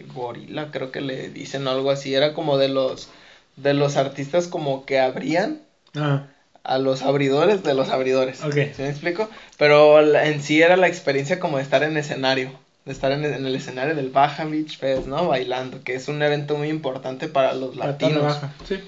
Gorila, 0.02 0.70
creo 0.70 0.90
que 0.90 1.00
le 1.00 1.28
dicen 1.30 1.68
algo 1.68 1.90
así, 1.90 2.14
era 2.14 2.32
como 2.34 2.58
de 2.58 2.68
los 2.68 3.08
de 3.56 3.74
los 3.74 3.96
artistas 3.96 4.48
como 4.48 4.86
que 4.86 4.98
abrían 5.00 5.60
Ah, 5.96 6.26
a 6.62 6.78
los 6.78 7.02
abridores 7.02 7.62
de 7.62 7.74
los 7.74 7.88
abridores. 7.90 8.38
¿Sí 8.38 8.82
me 8.82 8.88
explico? 8.88 9.28
Pero 9.58 10.00
la- 10.02 10.26
en 10.28 10.40
sí 10.42 10.62
era 10.62 10.76
la 10.76 10.86
experiencia 10.88 11.40
como 11.40 11.56
de 11.56 11.62
estar 11.64 11.82
en 11.82 11.96
escenario, 11.96 12.52
de 12.84 12.92
estar 12.92 13.12
en, 13.12 13.24
en 13.24 13.44
el 13.46 13.54
escenario 13.56 13.94
del 13.94 14.10
Baja 14.10 14.44
Beach 14.44 14.78
Fest, 14.78 15.06
¿no? 15.06 15.26
Bailando, 15.28 15.82
que 15.82 15.94
es 15.94 16.08
un 16.08 16.22
evento 16.22 16.56
muy 16.56 16.68
importante 16.68 17.28
para 17.28 17.54
los 17.54 17.76
la 17.76 17.86
latinos. 17.86 18.22
baja. 18.22 18.52
Sí. 18.68 18.78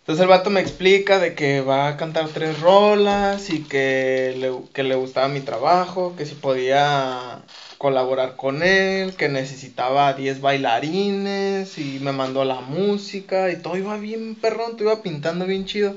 Entonces 0.00 0.22
el 0.22 0.28
vato 0.28 0.50
me 0.50 0.60
explica 0.60 1.18
de 1.18 1.34
que 1.34 1.60
va 1.62 1.88
a 1.88 1.96
cantar 1.96 2.28
tres 2.28 2.60
rolas 2.60 3.50
y 3.50 3.64
que 3.64 4.34
le, 4.38 4.52
que 4.72 4.82
le 4.84 4.94
gustaba 4.94 5.26
mi 5.28 5.40
trabajo, 5.40 6.14
que 6.16 6.26
si 6.26 6.36
podía 6.36 7.40
colaborar 7.78 8.36
con 8.36 8.62
él, 8.62 9.14
que 9.16 9.28
necesitaba 9.28 10.12
10 10.14 10.40
bailarines 10.40 11.78
y 11.78 11.98
me 12.00 12.12
mandó 12.12 12.44
la 12.44 12.60
música 12.60 13.50
y 13.50 13.56
todo 13.56 13.76
iba 13.76 13.96
bien 13.98 14.34
perrón, 14.34 14.76
todo 14.76 14.84
iba 14.84 15.02
pintando 15.02 15.46
bien 15.46 15.66
chido. 15.66 15.96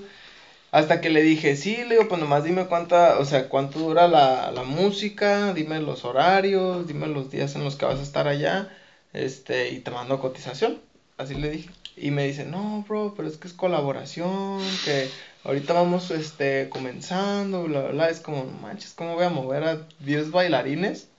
Hasta 0.72 1.01
que 1.01 1.10
le 1.10 1.23
dije, 1.23 1.56
sí, 1.56 1.77
le 1.77 1.95
digo, 1.95 2.07
pues 2.07 2.22
nomás 2.22 2.43
dime 2.43 2.68
cuánta, 2.68 3.18
o 3.19 3.26
sea, 3.26 3.49
cuánto 3.49 3.80
dura 3.80 4.07
la, 4.07 4.51
la 4.51 4.64
música, 4.64 5.53
dime 5.53 5.80
los 5.80 6.06
horarios, 6.06 6.88
dime 6.88 7.07
los 7.07 7.31
días 7.31 7.56
en 7.56 7.64
los 7.64 7.76
que 7.76 7.85
vas 7.85 7.99
a 7.99 8.03
estar 8.03 8.27
allá, 8.27 8.69
este, 9.14 9.69
y 9.72 9.80
te 9.80 9.91
mando 9.91 10.19
cotización. 10.19 10.80
Así 11.18 11.35
le 11.35 11.49
dije. 11.49 11.69
Y 11.97 12.11
me 12.11 12.26
dice, 12.27 12.45
no, 12.45 12.85
bro, 12.88 13.14
pero 13.18 13.27
es 13.27 13.38
que 13.38 13.47
es 13.47 13.53
colaboración, 13.53 14.61
que 14.85 15.10
ahorita 15.43 15.73
vamos 15.73 16.11
este, 16.11 16.69
comenzando, 16.69 17.64
bla, 17.64 17.81
bla, 17.81 17.91
bla. 17.91 18.10
Es 18.10 18.19
como, 18.22 18.45
manches, 18.45 18.93
¿cómo 18.93 19.15
voy 19.15 19.26
a 19.26 19.30
mover 19.30 19.64
a 19.64 19.88
10 19.99 20.31
bailarines 20.31 21.10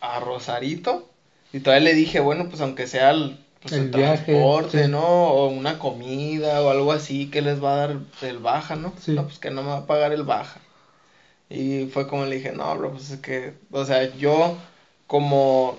a 0.00 0.20
Rosarito? 0.20 1.08
Y 1.52 1.60
todavía 1.60 1.90
le 1.90 1.94
dije, 1.94 2.20
bueno, 2.20 2.48
pues 2.48 2.60
aunque 2.60 2.86
sea 2.86 3.10
el, 3.10 3.38
pues, 3.60 3.74
El 3.74 3.80
el 3.84 3.88
viaje, 3.90 4.32
transporte, 4.32 4.84
sí. 4.84 4.90
¿no? 4.90 5.02
O 5.02 5.48
una 5.48 5.78
comida 5.78 6.62
o 6.62 6.70
algo 6.70 6.92
así 6.92 7.30
que 7.30 7.42
les 7.42 7.62
va 7.62 7.74
a 7.74 7.86
dar 7.86 7.96
el 8.22 8.38
baja, 8.38 8.76
¿no? 8.76 8.92
Sí. 8.98 9.12
No, 9.12 9.24
pues 9.24 9.38
que 9.38 9.50
no 9.50 9.62
me 9.62 9.70
va 9.70 9.78
a 9.78 9.86
pagar 9.86 10.12
el 10.12 10.22
baja. 10.24 10.60
Y 11.48 11.86
fue 11.86 12.06
como 12.06 12.26
le 12.26 12.36
dije, 12.36 12.52
no, 12.52 12.76
bro, 12.76 12.92
pues 12.92 13.10
es 13.10 13.20
que, 13.20 13.54
o 13.72 13.84
sea, 13.84 14.14
yo 14.16 14.56
como 15.06 15.76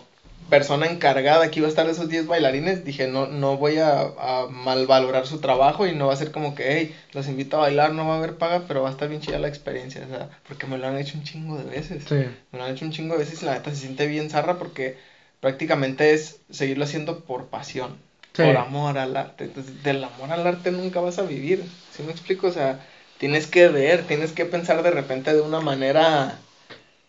persona 0.52 0.86
encargada 0.86 1.50
que 1.50 1.60
iba 1.60 1.66
a 1.68 1.70
estar 1.70 1.88
de 1.88 1.94
esos 1.94 2.08
10 2.08 2.28
bailarines, 2.28 2.84
dije, 2.84 3.08
no, 3.08 3.26
no 3.26 3.58
voy 3.58 3.78
a, 3.80 4.02
a 4.02 4.46
malvalorar 4.48 5.26
su 5.26 5.40
trabajo 5.40 5.88
y 5.88 5.96
no 5.96 6.08
va 6.08 6.14
a 6.14 6.18
ser 6.18 6.30
como 6.30 6.54
que, 6.54 6.72
hey, 6.76 6.92
los 7.14 7.28
invito 7.28 7.58
a 7.58 7.62
bailar, 7.62 7.92
no 7.92 8.06
va 8.06 8.14
a 8.16 8.18
haber 8.18 8.34
paga, 8.34 8.62
pero 8.68 8.84
va 8.84 8.90
a 8.90 8.92
estar 8.92 9.08
bien 9.10 9.22
chida 9.22 9.40
la 9.40 9.48
experiencia, 9.48 10.04
o 10.06 10.10
sea, 10.10 10.30
porque 10.48 10.68
me 10.68 10.78
lo 10.78 10.86
han 10.88 10.98
hecho 11.00 11.18
un 11.18 11.24
chingo 11.24 11.58
de 11.58 11.64
veces. 11.64 12.04
Sí. 12.08 12.16
Me 12.52 12.60
lo 12.60 12.66
han 12.66 12.72
hecho 12.72 12.86
un 12.86 12.92
chingo 12.92 13.16
de 13.16 13.20
veces 13.22 13.42
y 13.42 13.46
la 13.46 13.54
neta 13.54 13.72
se 13.72 13.78
siente 13.78 14.06
bien 14.06 14.30
zarra 14.30 14.58
porque 14.60 14.94
prácticamente 15.40 16.14
es 16.14 16.36
seguirlo 16.52 16.84
haciendo 16.84 17.16
por 17.16 17.46
pasión, 17.46 17.98
Sí. 18.34 18.44
por 18.44 18.58
amor 18.58 18.98
al 18.98 19.16
arte. 19.18 19.46
Entonces, 19.46 19.82
del 19.84 20.04
amor 20.04 20.32
al 20.32 20.46
arte 20.46 20.72
nunca 20.72 21.00
vas 21.00 21.18
a 21.18 21.24
vivir. 21.24 21.66
¿Sí 21.96 22.04
me 22.04 22.12
explico? 22.12 22.48
O 22.48 22.52
sea, 22.52 22.78
tienes 23.18 23.48
que 23.48 23.68
ver, 23.70 24.04
tienes 24.04 24.32
que 24.34 24.46
pensar 24.46 24.84
de 24.84 24.92
repente 24.92 25.34
de 25.34 25.42
una 25.42 25.60
manera, 25.62 26.38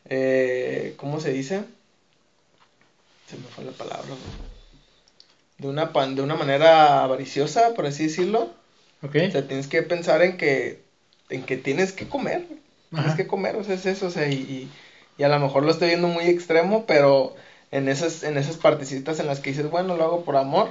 eh, 0.09 0.95
¿cómo 0.97 1.21
se 1.21 1.31
dice? 1.33 1.65
Se 3.33 3.39
me 3.39 3.49
fue 3.49 3.65
la 3.65 3.73
palabra. 3.73 4.05
güey. 4.07 4.53
De 5.59 5.69
una, 5.69 5.93
pan- 5.93 6.15
de 6.15 6.23
una 6.23 6.35
manera 6.35 7.03
avariciosa, 7.03 7.73
por 7.75 7.87
así 7.87 8.05
decirlo. 8.05 8.51
¿Ok? 9.03 9.17
O 9.29 9.31
sea, 9.31 9.49
tienes 9.49 9.69
que 9.69 9.83
pensar 9.83 10.21
en 10.23 10.37
que, 10.37 10.83
en 11.31 11.43
que 11.45 11.57
tienes 11.57 11.93
que 11.93 12.07
comer. 12.09 12.47
Tienes 12.91 13.15
que 13.15 13.27
comer, 13.27 13.57
o 13.57 13.65
sea, 13.65 13.75
es 13.75 13.87
eso, 13.87 14.07
o 14.07 14.11
sea, 14.11 14.29
y, 14.29 14.35
y, 14.35 14.69
y 15.17 15.23
a 15.23 15.29
lo 15.31 15.39
mejor 15.39 15.65
lo 15.65 15.71
estoy 15.71 15.89
viendo 15.89 16.09
muy 16.09 16.27
extremo, 16.27 16.85
pero 16.87 17.35
en 17.71 17.89
esas, 17.89 18.23
en 18.23 18.37
esas 18.37 18.59
partecitas 18.59 19.19
en 19.19 19.29
las 19.29 19.41
que 19.41 19.49
dices, 19.49 19.71
bueno, 19.71 19.97
lo 19.97 20.05
hago 20.05 20.25
por 20.25 20.37
amor, 20.37 20.69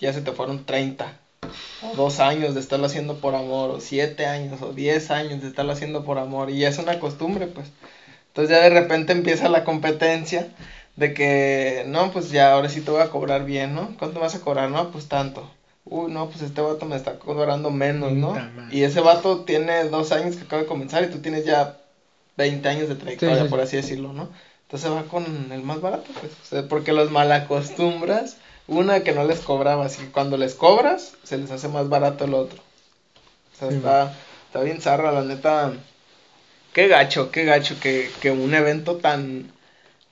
ya 0.00 0.12
se 0.12 0.20
te 0.20 0.32
fueron 0.32 0.66
30, 0.66 1.16
o 1.80 1.94
dos 1.94 2.18
años 2.18 2.54
de 2.54 2.60
estarlo 2.60 2.86
haciendo 2.86 3.18
por 3.20 3.36
amor, 3.36 3.70
o 3.70 3.80
siete 3.80 4.26
años, 4.26 4.60
o 4.62 4.72
10 4.72 5.12
años 5.12 5.42
de 5.42 5.46
estarlo 5.48 5.70
haciendo 5.70 6.04
por 6.04 6.18
amor, 6.18 6.50
y 6.50 6.58
ya 6.58 6.68
es 6.70 6.78
una 6.78 6.98
costumbre, 6.98 7.46
pues. 7.46 7.68
Entonces 8.28 8.50
ya 8.50 8.60
de 8.64 8.70
repente 8.70 9.12
empieza 9.12 9.48
la 9.48 9.62
competencia 9.62 10.48
de 10.96 11.12
que, 11.14 11.84
no, 11.88 12.12
pues 12.12 12.30
ya 12.30 12.52
ahora 12.52 12.68
sí 12.68 12.80
te 12.80 12.90
voy 12.90 13.02
a 13.02 13.10
cobrar 13.10 13.44
bien, 13.44 13.74
¿no? 13.74 13.96
¿Cuánto 13.98 14.20
vas 14.20 14.34
a 14.34 14.40
cobrar? 14.40 14.70
No, 14.70 14.90
pues 14.90 15.08
tanto. 15.08 15.50
Uy, 15.84 16.10
no, 16.10 16.28
pues 16.28 16.40
este 16.42 16.60
vato 16.60 16.86
me 16.86 16.96
está 16.96 17.18
cobrando 17.18 17.70
menos, 17.70 18.12
¿no? 18.12 18.34
Y 18.70 18.84
ese 18.84 19.00
vato 19.00 19.40
tiene 19.40 19.84
dos 19.84 20.12
años 20.12 20.36
que 20.36 20.44
acaba 20.44 20.62
de 20.62 20.68
comenzar 20.68 21.04
y 21.04 21.08
tú 21.08 21.18
tienes 21.18 21.44
ya 21.44 21.76
20 22.36 22.68
años 22.68 22.88
de 22.88 22.94
trayectoria, 22.94 23.36
Sí, 23.36 23.42
sí, 23.42 23.48
por 23.48 23.60
sí. 23.60 23.64
así 23.64 23.76
decirlo, 23.76 24.12
¿no? 24.12 24.28
Entonces 24.62 24.90
va 24.90 25.02
con 25.02 25.52
el 25.52 25.62
más 25.62 25.80
barato, 25.80 26.10
pues. 26.20 26.32
O 26.32 26.46
sea, 26.46 26.68
porque 26.68 26.92
los 26.92 27.10
malacostumbras, 27.10 28.38
una 28.66 29.00
que 29.00 29.12
no 29.12 29.24
les 29.24 29.40
cobraba, 29.40 29.84
así 29.84 30.02
que 30.02 30.10
cuando 30.10 30.36
les 30.36 30.54
cobras, 30.54 31.12
se 31.22 31.36
les 31.36 31.50
hace 31.50 31.68
más 31.68 31.88
barato 31.88 32.24
el 32.24 32.34
otro. 32.34 32.58
O 33.54 33.58
sea, 33.58 33.68
está, 33.68 34.14
está 34.46 34.60
bien 34.62 34.80
zarra, 34.80 35.12
la 35.12 35.22
neta. 35.22 35.74
Qué 36.72 36.88
gacho, 36.88 37.30
qué 37.30 37.44
gacho 37.44 37.78
que, 37.78 38.10
que 38.20 38.30
un 38.30 38.54
evento 38.54 38.96
tan, 38.96 39.52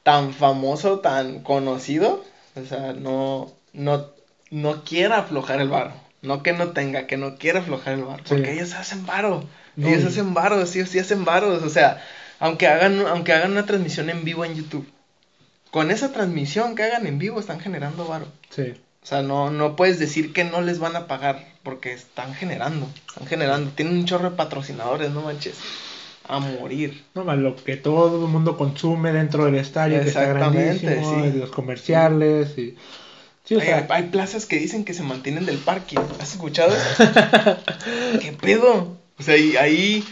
tan 0.02 0.32
famoso, 0.32 1.00
tan 1.00 1.40
conocido, 1.42 2.24
o 2.54 2.64
sea, 2.64 2.92
no, 2.92 3.52
no, 3.72 4.06
no 4.50 4.84
quiera 4.84 5.18
aflojar 5.18 5.60
el 5.60 5.68
varo. 5.68 5.92
No 6.22 6.42
que 6.42 6.52
no 6.52 6.68
tenga, 6.68 7.06
que 7.06 7.16
no 7.16 7.36
quiera 7.36 7.60
aflojar 7.60 7.94
el 7.94 8.04
varo. 8.04 8.22
Sí. 8.24 8.34
Porque 8.34 8.52
ellos 8.52 8.74
hacen 8.74 9.06
varo. 9.06 9.44
No, 9.74 9.88
ellos 9.88 10.04
hacen 10.04 10.34
varos, 10.34 10.68
sí 10.68 10.84
sí 10.86 10.98
hacen 10.98 11.24
varos. 11.24 11.62
O 11.62 11.68
sea, 11.68 12.02
aunque 12.38 12.68
hagan, 12.68 13.04
aunque 13.06 13.32
hagan 13.32 13.52
una 13.52 13.66
transmisión 13.66 14.08
en 14.08 14.24
vivo 14.24 14.44
en 14.44 14.54
YouTube. 14.54 14.88
Con 15.70 15.90
esa 15.90 16.12
transmisión 16.12 16.76
que 16.76 16.84
hagan 16.84 17.06
en 17.06 17.18
vivo 17.18 17.40
están 17.40 17.58
generando 17.58 18.06
varo. 18.06 18.26
Sí. 18.50 18.74
O 19.02 19.06
sea, 19.06 19.22
no, 19.22 19.50
no 19.50 19.74
puedes 19.74 19.98
decir 19.98 20.32
que 20.32 20.44
no 20.44 20.60
les 20.60 20.78
van 20.78 20.94
a 20.94 21.08
pagar 21.08 21.44
porque 21.64 21.92
están 21.92 22.34
generando, 22.34 22.88
están 23.08 23.26
generando. 23.26 23.70
Tienen 23.72 23.96
un 23.96 24.04
chorro 24.04 24.30
de 24.30 24.36
patrocinadores, 24.36 25.10
no 25.10 25.22
manches. 25.22 25.56
A 26.28 26.38
morir. 26.38 27.04
No 27.14 27.24
más 27.24 27.38
lo 27.38 27.56
que 27.56 27.76
todo 27.76 28.24
el 28.24 28.30
mundo 28.30 28.56
consume 28.56 29.12
dentro 29.12 29.44
del 29.44 29.56
estadio, 29.56 30.00
que 30.00 30.08
está 30.08 30.26
grandísimo, 30.26 31.22
sí. 31.22 31.38
los 31.38 31.50
comerciales 31.50 32.56
y... 32.58 32.76
Sí, 33.44 33.56
o 33.56 33.60
Hay, 33.60 33.66
sea, 33.66 33.86
hay 33.90 34.04
plazas 34.04 34.46
que 34.46 34.56
dicen 34.56 34.84
que 34.84 34.94
se 34.94 35.02
mantienen 35.02 35.46
del 35.46 35.58
parque. 35.58 35.96
¿Has 36.20 36.32
escuchado 36.32 36.72
eso? 36.74 37.10
¿Qué 38.20 38.32
pedo? 38.32 38.96
O 39.18 39.22
sea, 39.22 39.34
hay, 39.34 39.56
hay, 39.56 40.04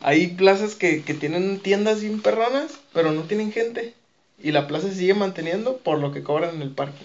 hay 0.00 0.28
plazas 0.28 0.76
que, 0.76 1.02
que 1.02 1.12
tienen 1.12 1.60
tiendas 1.60 2.00
bien 2.00 2.22
perronas, 2.22 2.78
pero 2.94 3.12
no 3.12 3.22
tienen 3.22 3.52
gente. 3.52 3.94
Y 4.42 4.52
la 4.52 4.66
plaza 4.66 4.88
se 4.88 4.94
sigue 4.94 5.12
manteniendo 5.12 5.76
por 5.76 5.98
lo 5.98 6.10
que 6.12 6.22
cobran 6.22 6.54
en 6.54 6.62
el 6.62 6.70
parque. 6.70 7.04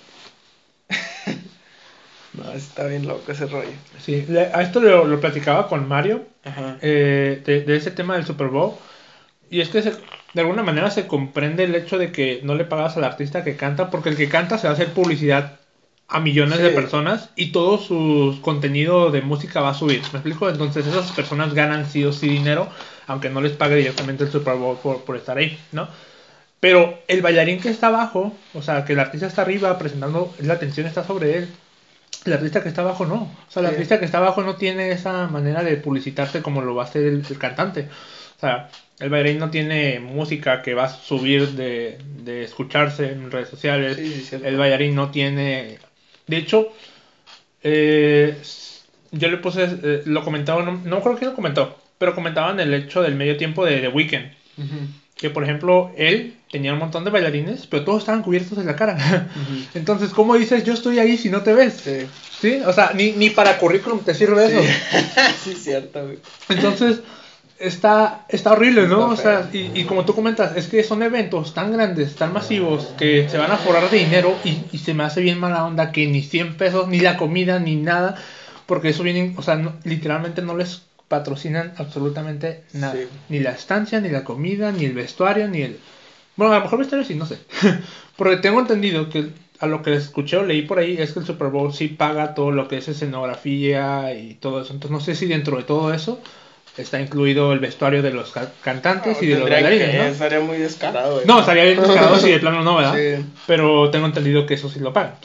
No, 2.38 2.52
está 2.53 2.88
bien 2.88 3.07
loco 3.07 3.32
ese 3.32 3.45
rollo. 3.48 3.70
sí, 3.99 4.26
a 4.53 4.62
esto 4.62 4.80
lo, 4.80 5.06
lo 5.06 5.20
platicaba 5.20 5.68
con 5.68 5.88
Mario, 5.88 6.26
Ajá. 6.44 6.78
eh, 6.82 7.41
de, 7.45 7.62
de 7.62 7.76
ese 7.76 7.91
tema 7.91 8.16
del 8.16 8.26
Super 8.26 8.48
Bowl. 8.48 8.74
Y 9.49 9.62
es 9.62 9.70
que 9.70 9.82
se- 9.82 9.94
de 10.34 10.41
alguna 10.41 10.64
manera 10.64 10.90
se 10.91 11.07
comprende 11.07 11.64
el 11.64 11.76
hecho 11.76 11.98
de 11.98 12.12
que 12.12 12.41
no 12.44 12.56
le 12.56 12.66
pagas 12.66 12.98
al 12.98 13.03
artista 13.03 13.44
que 13.44 13.56
canta, 13.56 13.90
porque 13.90 14.10
el 14.10 14.18
que 14.18 14.28
canta 14.30 14.57
se 14.57 14.68
va 14.68 14.72
a 14.72 14.74
hacer 14.74 14.90
publicidad 14.90 15.60
a 16.07 16.20
millones 16.20 16.60
de 16.60 16.70
personas 16.70 17.30
y 17.36 17.52
todo 17.52 17.78
su 17.80 18.38
contenido 18.41 19.10
de 19.12 19.22
música 19.22 19.62
va 19.62 19.70
a 19.70 19.74
subir. 19.74 20.02
¿Me 20.14 20.20
explico? 20.20 20.49
Entonces 20.49 20.86
esas 20.86 21.12
personas 21.14 21.53
ganan 21.53 21.86
sí 21.90 22.03
o 22.03 22.12
sí 22.12 22.28
dinero, 22.28 22.70
aunque 23.07 23.30
no 23.30 23.41
les 23.41 23.53
pague 23.53 23.76
directamente 23.78 24.24
el 24.26 24.32
Super 24.32 24.56
Bowl 24.56 24.78
por, 24.78 25.03
por 25.03 25.16
estar 25.16 25.38
ahí, 25.38 25.57
¿no? 25.72 25.88
Pero 26.60 26.99
el 27.07 27.22
bailarín 27.22 27.60
que 27.60 27.70
está 27.70 27.88
abajo, 27.88 28.34
o 28.53 28.62
sea, 28.62 28.86
que 28.86 28.94
el 28.94 28.99
artista 28.99 29.28
está 29.28 29.44
arriba 29.44 29.78
presentando, 29.78 30.34
la 30.40 30.53
atención 30.56 30.88
está 30.88 31.03
sobre 31.03 31.38
él. 31.38 31.49
El 32.26 32.34
artista 32.34 32.64
que 32.64 32.70
está 32.70 32.82
abajo 32.82 33.06
no. 33.06 33.16
O 33.48 33.52
sea, 33.52 33.62
el 33.62 33.68
Sí. 33.70 33.74
artista 33.76 34.00
que 34.00 34.06
está 34.06 34.20
abajo 34.20 34.42
no 34.44 34.56
tiene 34.56 34.92
esa 34.92 35.28
manera 35.28 35.64
de 35.64 35.78
publicitarse 35.78 36.42
como 36.42 36.62
lo 36.62 36.74
va 36.76 36.84
a 36.84 36.86
hacer 36.88 37.04
el, 37.06 37.24
el 37.30 37.38
cantante. 37.38 37.88
O 38.38 38.40
sea, 38.40 38.70
el 39.00 39.10
bailarín 39.10 39.40
no 39.40 39.50
tiene 39.50 40.00
música 40.00 40.62
que 40.62 40.74
va 40.74 40.86
a 40.86 40.90
subir 40.90 41.50
de, 41.52 41.98
de 42.24 42.44
escucharse 42.44 43.12
en 43.12 43.30
redes 43.32 43.50
sociales. 43.50 43.98
Sí, 43.98 44.12
sí, 44.14 44.22
cierto. 44.22 44.48
el 44.48 44.58
bailarín 44.58 44.96
no 44.96 45.12
tiene... 45.12 45.80
De 46.28 46.38
hecho, 46.38 46.72
eh, 47.64 48.36
yo 49.12 49.28
le 49.30 49.38
puse, 49.38 49.64
eh, 49.84 50.02
lo 50.06 50.24
comentaba, 50.24 50.64
no, 50.64 50.82
no 50.84 51.02
creo 51.02 51.16
que 51.18 51.26
lo 51.26 51.34
comentó, 51.36 51.78
pero 51.98 52.16
comentaban 52.16 52.60
el 52.60 52.74
hecho 52.74 53.02
del 53.02 53.16
medio 53.16 53.38
tiempo 53.38 53.66
de 53.66 53.80
The 53.80 53.88
Weeknd. 53.90 54.32
Que 55.16 55.30
por 55.30 55.44
ejemplo, 55.44 55.92
él 55.98 56.36
tenía 56.56 56.72
un 56.72 56.80
montón 56.80 57.03
de 57.03 57.11
bailarines, 57.11 57.68
pero 57.68 57.84
todos 57.84 57.99
estaban 57.99 58.23
cubiertos 58.23 58.57
de 58.57 58.64
la 58.64 58.77
cara. 58.77 58.94
Ujú. 58.94 59.65
Entonces, 59.73 60.11
¿cómo 60.11 60.36
dices 60.36 60.64
yo 60.64 60.72
estoy 60.73 60.99
ahí 60.99 61.18
si 61.18 61.30
no 61.30 61.41
te 61.41 61.53
ves? 61.53 61.82
Sí. 61.84 62.07
¿Sí? 62.40 62.61
O 62.65 62.72
sea, 62.72 62.91
ni, 62.95 63.11
ni 63.11 63.30
para 63.30 63.57
currículum 63.57 63.99
te 64.06 64.14
sirve 64.15 64.45
eso. 64.45 64.61
sí, 65.44 65.53
cierto, 65.61 66.02
güey. 66.06 66.19
Entonces, 66.48 66.99
está, 67.60 68.26
está 68.30 68.53
horrible, 68.53 68.88
¿no? 68.88 69.07
O 69.10 69.18
sea, 69.18 69.49
y, 69.52 69.69
y 69.76 69.84
como 69.84 70.06
tú 70.06 70.15
comentas, 70.15 70.56
es 70.56 70.68
que 70.68 70.82
son 70.84 71.03
eventos 71.03 71.53
tan 71.53 71.73
grandes, 71.73 72.15
tan 72.15 72.32
masivos, 72.32 72.94
que 72.98 73.27
se 73.30 73.38
van 73.38 73.52
a 73.52 73.57
forrar 73.57 73.90
de 73.90 73.98
dinero 73.98 74.34
y, 74.45 74.60
y 74.72 74.77
se 74.77 74.94
me 74.94 75.03
hace 75.03 75.19
bien 75.19 75.38
mala 75.40 75.65
onda 75.65 75.91
que 75.91 76.07
ni 76.07 76.22
100 76.22 76.56
pesos, 76.56 76.88
ni 76.88 77.02
la 77.02 77.18
comida, 77.18 77.60
ni 77.60 77.76
nada, 77.76 78.15
porque 78.65 78.90
eso 78.90 79.03
viene, 79.03 79.34
o 79.38 79.41
sea, 79.41 79.56
no- 79.57 79.73
literalmente 79.84 80.41
no 80.41 80.56
les 80.56 80.84
patrocinan 81.10 81.73
absolutamente 81.77 82.64
nada. 82.72 82.94
Sí. 82.94 83.07
Ni 83.27 83.40
la 83.40 83.52
estancia, 83.52 83.99
ni 83.99 84.07
la 84.10 84.23
comida, 84.23 84.72
ni 84.72 84.86
el 84.86 84.94
vestuario, 84.94 85.49
ni 85.49 85.61
el... 85.61 85.80
Bueno, 86.36 86.53
a 86.53 86.57
lo 86.57 86.64
mejor 86.64 86.80
vestuario 86.80 87.07
sí, 87.07 87.16
no 87.16 87.26
sé. 87.26 87.38
porque 88.18 88.38
tengo 88.38 88.60
entendido 88.60 89.10
que 89.10 89.30
a 89.60 89.68
lo 89.68 89.82
que 89.82 89.94
escuché 89.95 90.38
o 90.38 90.44
leí 90.44 90.64
por 90.64 90.80
ahí 90.80 90.98
es 90.99 91.14
que 91.14 91.20
el 91.20 91.26
Super 91.26 91.48
Bowl 91.48 91.74
sí 91.74 91.88
paga 91.88 92.34
todo 92.34 92.52
lo 92.52 92.68
que 92.68 92.78
es 92.78 92.88
escenografía 92.88 94.14
y 94.14 94.36
todo 94.36 94.62
eso. 94.62 94.74
Entonces 94.74 94.91
no 94.91 94.99
sé 94.99 95.16
si 95.16 95.26
dentro 95.28 95.57
de 95.57 95.64
todo 95.64 95.94
eso 95.94 96.20
está 96.78 96.99
incluido 96.99 97.53
el 97.53 97.60
vestuario 97.60 98.02
de 98.02 98.12
los 98.12 98.32
ca- 98.32 98.52
cantantes 98.62 99.22
y 99.24 99.28
de 99.28 99.40
los 99.40 99.49
bailarines, 99.49 99.95
¿no? 99.95 100.03
Estaría 100.03 100.40
muy 100.41 100.57
descarado, 100.57 101.16
güey. 101.16 101.26
No, 101.26 101.40
estaría 101.40 101.64
bien 101.64 101.80
descarado 101.80 102.20
si 102.20 102.32
de 102.32 102.40
plano 102.40 102.64
no, 102.64 102.76
¿verdad? 102.76 102.95
Sí. 102.95 103.26
Pero 103.48 103.90
tengo 103.91 104.06
entendido 104.07 104.45
que 104.45 104.56
eso 104.56 104.70
sí 104.70 104.80
lo 104.80 104.91
pagan. 104.91 105.16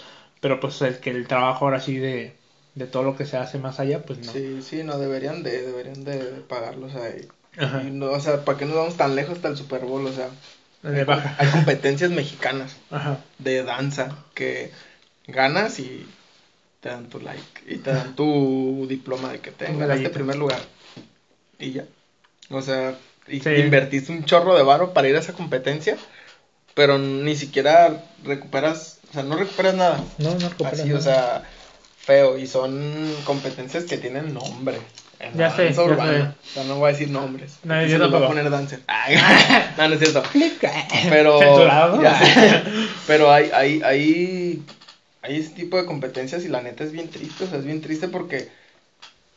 Pero 0.41 0.61
pues 0.61 0.81
el 0.83 0.99
que 1.01 1.11
el 1.11 1.27
trabajo 1.27 1.65
ahora 1.65 1.81
sí 1.81 1.97
de, 1.97 2.33
de 2.77 2.87
todo 2.87 3.03
lo 3.03 3.17
que 3.17 3.27
se 3.27 3.37
hace 3.37 3.59
más 3.59 3.81
allá, 3.81 4.03
pues 4.03 4.25
no. 4.25 4.33
Sí, 4.33 4.63
sí, 4.63 4.85
no, 4.85 4.97
deberían 4.99 5.43
de, 5.43 5.63
deberían 5.63 6.05
de 6.05 6.19
pagarlos 6.49 6.95
ahí. 6.95 7.27
Ajá. 7.59 7.83
Y 7.83 7.91
no, 7.91 8.07
o 8.13 8.21
sea, 8.21 8.45
¿para 8.45 8.57
qué 8.57 8.65
nos 8.65 8.77
vamos 8.77 8.97
tan 8.97 9.17
lejos 9.17 9.35
hasta 9.35 9.49
el 9.49 9.57
Super 9.57 9.81
Bowl? 9.81 10.07
O 10.07 10.13
sea, 10.13 10.29
De 10.83 11.05
baja. 11.05 11.35
hay 11.39 11.49
competencias 11.53 12.11
mexicanas 12.11 12.77
Ajá. 12.91 13.19
de 13.39 13.63
danza 13.65 14.17
que 14.35 14.71
ganas 15.27 15.79
y 15.79 16.07
te 16.81 16.89
dan 16.89 17.09
tu 17.09 17.21
like 17.21 17.63
y 17.67 17.77
te 17.79 17.91
dan 17.91 18.15
tu 18.17 18.87
diploma 18.89 19.31
de 19.33 19.41
que 19.41 19.51
te 19.51 19.67
ganaste 19.67 20.09
primer 20.11 20.37
lugar. 20.37 20.61
Y 21.59 21.73
ya. 21.73 21.85
O 22.49 22.63
sea, 22.63 22.95
y 23.29 23.41
Sí. 23.41 23.51
invertiste 23.51 24.11
un 24.13 24.25
chorro 24.25 24.57
de 24.57 24.63
varo 24.63 24.93
para 24.95 25.09
ir 25.09 25.17
a 25.17 25.21
esa 25.21 25.35
competencia, 25.35 25.97
pero 26.75 26.99
ni 26.99 27.37
siquiera 27.37 28.03
recuperas, 28.25 28.99
o 29.11 29.13
sea, 29.13 29.23
no 29.23 29.37
recuperas 29.37 29.75
nada. 29.75 30.03
No, 30.19 30.35
no 30.35 30.49
recuperas 30.49 30.81
Así, 30.81 30.91
o 30.93 30.99
nada. 30.99 31.03
sea, 31.03 31.43
feo 31.99 32.39
y 32.39 32.47
son 32.47 33.15
competencias 33.25 33.85
que 33.85 33.99
tienen 33.99 34.33
nombre. 34.33 34.79
En 35.21 35.37
Ya 35.37 35.49
la 35.49 35.57
sé, 35.57 35.65
danza 35.65 35.83
ya 35.83 35.89
urbana. 35.91 36.37
O 36.43 36.55
sea, 36.55 36.65
no 36.65 36.77
voy 36.79 36.89
a 36.89 36.93
decir 36.93 37.11
nombres. 37.11 37.59
No, 37.63 37.75
Aquí 37.75 37.85
yo 37.87 37.93
se 37.93 37.99
los 37.99 38.11
voy 38.11 38.17
a 38.17 38.21
tampoco. 38.21 38.29
poner 38.35 38.51
dancer. 38.51 38.81
Ay, 38.87 39.17
no, 39.77 39.89
no 39.89 39.95
es 39.95 40.01
cierto. 40.01 40.23
Pero, 41.11 41.39
pero 43.07 43.33
hay, 43.33 43.51
hay, 43.53 43.83
hay, 43.83 44.63
hay 45.23 45.37
ese 45.39 45.51
tipo 45.51 45.77
de 45.77 45.85
competencias 45.87 46.45
y 46.45 46.49
la 46.49 46.63
neta 46.63 46.85
es 46.85 46.93
bien 46.93 47.09
triste, 47.09 47.45
o 47.45 47.47
sea, 47.49 47.59
es 47.59 47.65
bien 47.65 47.81
triste 47.81 48.09
porque 48.09 48.49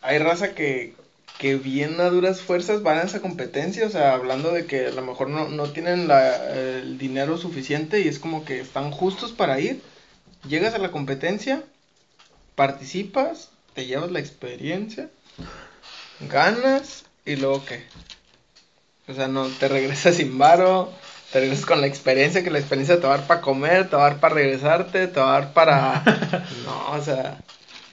hay 0.01 0.17
raza 0.19 0.53
que, 0.53 0.93
que 1.37 1.55
bien 1.55 1.99
a 2.01 2.09
duras 2.09 2.41
fuerzas 2.41 2.83
van 2.83 2.99
a 2.99 3.03
esa 3.03 3.21
competencia, 3.21 3.85
o 3.85 3.89
sea, 3.89 4.13
hablando 4.13 4.51
de 4.51 4.65
que 4.65 4.87
a 4.87 4.91
lo 4.91 5.01
mejor 5.01 5.29
no, 5.29 5.49
no 5.49 5.69
tienen 5.71 6.07
la, 6.07 6.53
el 6.53 6.97
dinero 6.97 7.37
suficiente 7.37 7.99
y 8.01 8.07
es 8.07 8.19
como 8.19 8.45
que 8.45 8.59
están 8.59 8.91
justos 8.91 9.31
para 9.31 9.59
ir, 9.59 9.81
llegas 10.47 10.73
a 10.75 10.79
la 10.79 10.91
competencia, 10.91 11.63
participas, 12.55 13.49
te 13.73 13.85
llevas 13.85 14.11
la 14.11 14.19
experiencia, 14.19 15.09
ganas 16.27 17.05
y 17.25 17.35
luego 17.35 17.63
qué. 17.65 17.83
O 19.07 19.13
sea, 19.13 19.27
no, 19.27 19.47
te 19.47 19.67
regresas 19.67 20.15
sin 20.15 20.37
varo, 20.37 20.91
te 21.31 21.39
regresas 21.39 21.65
con 21.65 21.81
la 21.81 21.87
experiencia, 21.87 22.43
que 22.43 22.51
la 22.51 22.59
experiencia 22.59 22.99
te 22.99 23.07
va 23.07 23.15
a 23.15 23.17
dar 23.17 23.27
para 23.27 23.41
comer, 23.41 23.89
te 23.89 23.95
va 23.95 24.05
a 24.05 24.09
dar 24.11 24.19
para 24.19 24.35
regresarte, 24.35 25.07
te 25.07 25.19
va 25.19 25.35
a 25.35 25.41
dar 25.41 25.53
para... 25.53 26.03
No, 26.65 26.91
o 26.91 27.01
sea, 27.01 27.37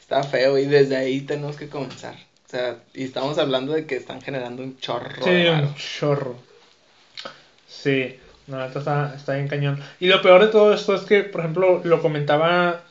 está 0.01 0.23
feo 0.23 0.59
y 0.59 0.67
desde 0.67 0.97
ahí 0.97 1.23
tenemos 1.23 1.57
que 1.57 1.69
comenzar. 1.69 2.15
O 2.15 2.51
sea, 2.51 2.77
y 2.95 3.05
estamos 3.05 3.39
hablando 3.39 3.73
de 3.73 3.87
que 3.87 3.97
están 3.97 4.21
generando 4.21 4.63
un 4.63 4.79
chorro 4.79 5.23
Sí, 5.23 5.31
de 5.31 5.51
un 5.51 5.75
chorro. 5.75 6.37
Sí, 7.69 8.19
no, 8.47 8.65
esto 8.65 8.81
está, 8.81 9.15
está 9.17 9.35
bien 9.35 9.47
cañón. 9.47 9.81
Y 10.01 10.07
lo 10.07 10.21
peor 10.21 10.45
de 10.45 10.49
todo 10.49 10.75
esto 10.75 10.95
es 10.95 11.03
que, 11.03 11.23
por 11.23 11.41
ejemplo, 11.41 11.81
lo 11.85 12.03
comentaba. 12.03 12.83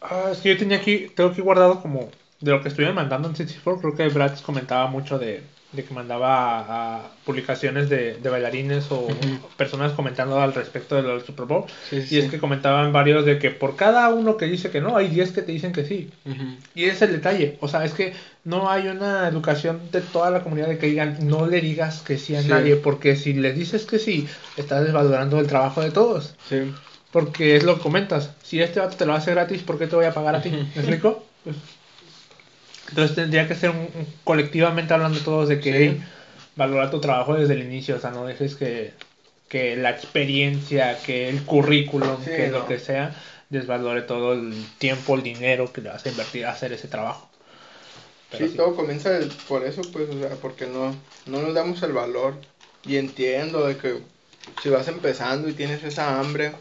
Ah, 0.00 0.28
es 0.30 0.38
que 0.38 0.50
yo 0.50 0.56
tenía 0.56 0.78
aquí, 0.78 1.10
tengo 1.14 1.30
aquí 1.30 1.40
guardado 1.40 1.82
como 1.82 2.10
de 2.40 2.50
lo 2.50 2.62
que 2.62 2.68
estuvieron 2.68 2.94
mandando 2.94 3.28
en 3.28 3.34
City4. 3.34 3.80
Creo 3.80 3.94
que 3.96 4.08
Brad 4.08 4.38
comentaba 4.40 4.86
mucho 4.88 5.18
de, 5.18 5.42
de 5.72 5.84
que 5.84 5.94
mandaba 5.94 6.58
a, 6.58 6.96
a 6.96 7.10
publicaciones 7.24 7.88
de, 7.88 8.14
de 8.14 8.30
bailarines 8.30 8.86
o 8.90 9.06
personas 9.56 9.92
comentando 9.92 10.40
al 10.40 10.54
respecto 10.54 10.96
de 10.96 11.02
lo 11.02 11.10
del 11.10 11.22
Super 11.24 11.46
Bowl. 11.46 11.64
Sí, 11.88 12.04
Y 12.10 12.18
es 12.18 12.30
que 12.30 12.38
comentaban 12.38 12.92
varios 12.92 13.24
de 13.24 13.38
que 13.38 13.50
por 13.50 13.76
cada 13.76 14.08
uno 14.10 14.36
que 14.36 14.46
dice 14.46 14.70
que 14.70 14.80
no, 14.80 14.96
hay 14.96 15.08
10 15.08 15.32
que 15.32 15.42
te 15.42 15.52
dicen 15.52 15.72
que 15.72 15.84
sí. 15.84 16.10
Y 16.74 16.84
ese 16.84 16.92
es 16.92 17.02
el 17.02 17.12
detalle, 17.12 17.58
o 17.60 17.68
sea, 17.68 17.84
es 17.84 17.92
que 17.92 18.14
no 18.44 18.70
hay 18.70 18.86
una 18.88 19.26
educación 19.28 19.80
de 19.90 20.00
toda 20.00 20.30
la 20.30 20.42
comunidad 20.42 20.68
de 20.68 20.78
que 20.78 20.86
digan, 20.86 21.18
no 21.22 21.46
le 21.46 21.60
digas 21.60 22.02
que 22.02 22.18
sí 22.18 22.36
a 22.36 22.42
nadie, 22.42 22.76
porque 22.76 23.16
si 23.16 23.32
le 23.34 23.52
dices 23.52 23.86
que 23.86 23.98
sí, 23.98 24.28
estás 24.56 24.84
desvalorando 24.84 25.40
el 25.40 25.46
trabajo 25.46 25.80
de 25.80 25.90
todos. 25.90 26.34
Sí. 26.48 26.72
Porque 27.10 27.56
es 27.56 27.64
lo 27.64 27.76
que 27.76 27.82
comentas, 27.82 28.30
si 28.42 28.60
este 28.60 28.78
vato 28.78 28.96
te 28.96 29.06
lo 29.06 29.14
hace 29.14 29.30
gratis, 29.30 29.62
¿por 29.62 29.78
qué 29.78 29.86
te 29.86 29.96
voy 29.96 30.04
a 30.04 30.12
pagar 30.12 30.36
a 30.36 30.42
ti? 30.42 30.50
¿Me 30.50 30.62
explico? 30.76 31.24
Pues, 31.44 31.56
entonces 32.88 33.16
tendría 33.16 33.48
que 33.48 33.54
ser 33.54 33.70
un, 33.70 33.78
un- 33.94 34.20
colectivamente 34.24 34.94
hablando 34.94 35.22
todos 35.22 35.48
de 35.48 35.60
que 35.60 35.76
Sí. 35.76 35.78
hey, 35.78 36.04
valora 36.54 36.90
tu 36.90 37.00
trabajo 37.00 37.34
desde 37.34 37.54
el 37.54 37.62
inicio, 37.64 37.96
o 37.96 37.98
sea, 38.00 38.10
no 38.10 38.24
dejes 38.26 38.56
que, 38.56 38.94
que 39.48 39.76
la 39.76 39.90
experiencia, 39.90 41.02
que 41.02 41.28
el 41.28 41.44
currículum, 41.44 42.24
Sí, 42.24 42.32
que 42.32 42.48
lo 42.50 42.66
que 42.66 42.78
sea, 42.78 43.16
desvalore 43.50 44.02
todo 44.02 44.32
el 44.34 44.76
tiempo, 44.78 45.14
el 45.16 45.22
dinero 45.22 45.72
que 45.72 45.80
le 45.82 45.90
vas 45.90 46.06
a 46.06 46.08
invertir 46.10 46.46
a 46.46 46.52
hacer 46.52 46.72
ese 46.72 46.88
trabajo. 46.88 47.30
Pero 48.30 48.46
Sí, 48.46 48.48
sí. 48.48 48.58
todo 48.58 48.76
comienza 48.76 49.10
por 49.46 49.64
eso, 49.64 49.90
pues, 49.90 50.08
o 50.10 50.18
sea, 50.18 50.38
porque 50.40 50.66
no, 50.66 51.04
no 51.24 51.40
nos 51.42 51.54
damos 51.54 51.82
el 51.82 51.92
valor. 51.92 52.46
Y 52.84 52.96
entiendo 52.98 53.66
de 53.66 53.78
que 53.78 54.06
si 54.56 54.68
vas 54.68 54.88
empezando 54.88 55.48
y 55.48 55.54
tienes 55.54 55.82
esa 55.84 56.20
hambre, 56.20 56.52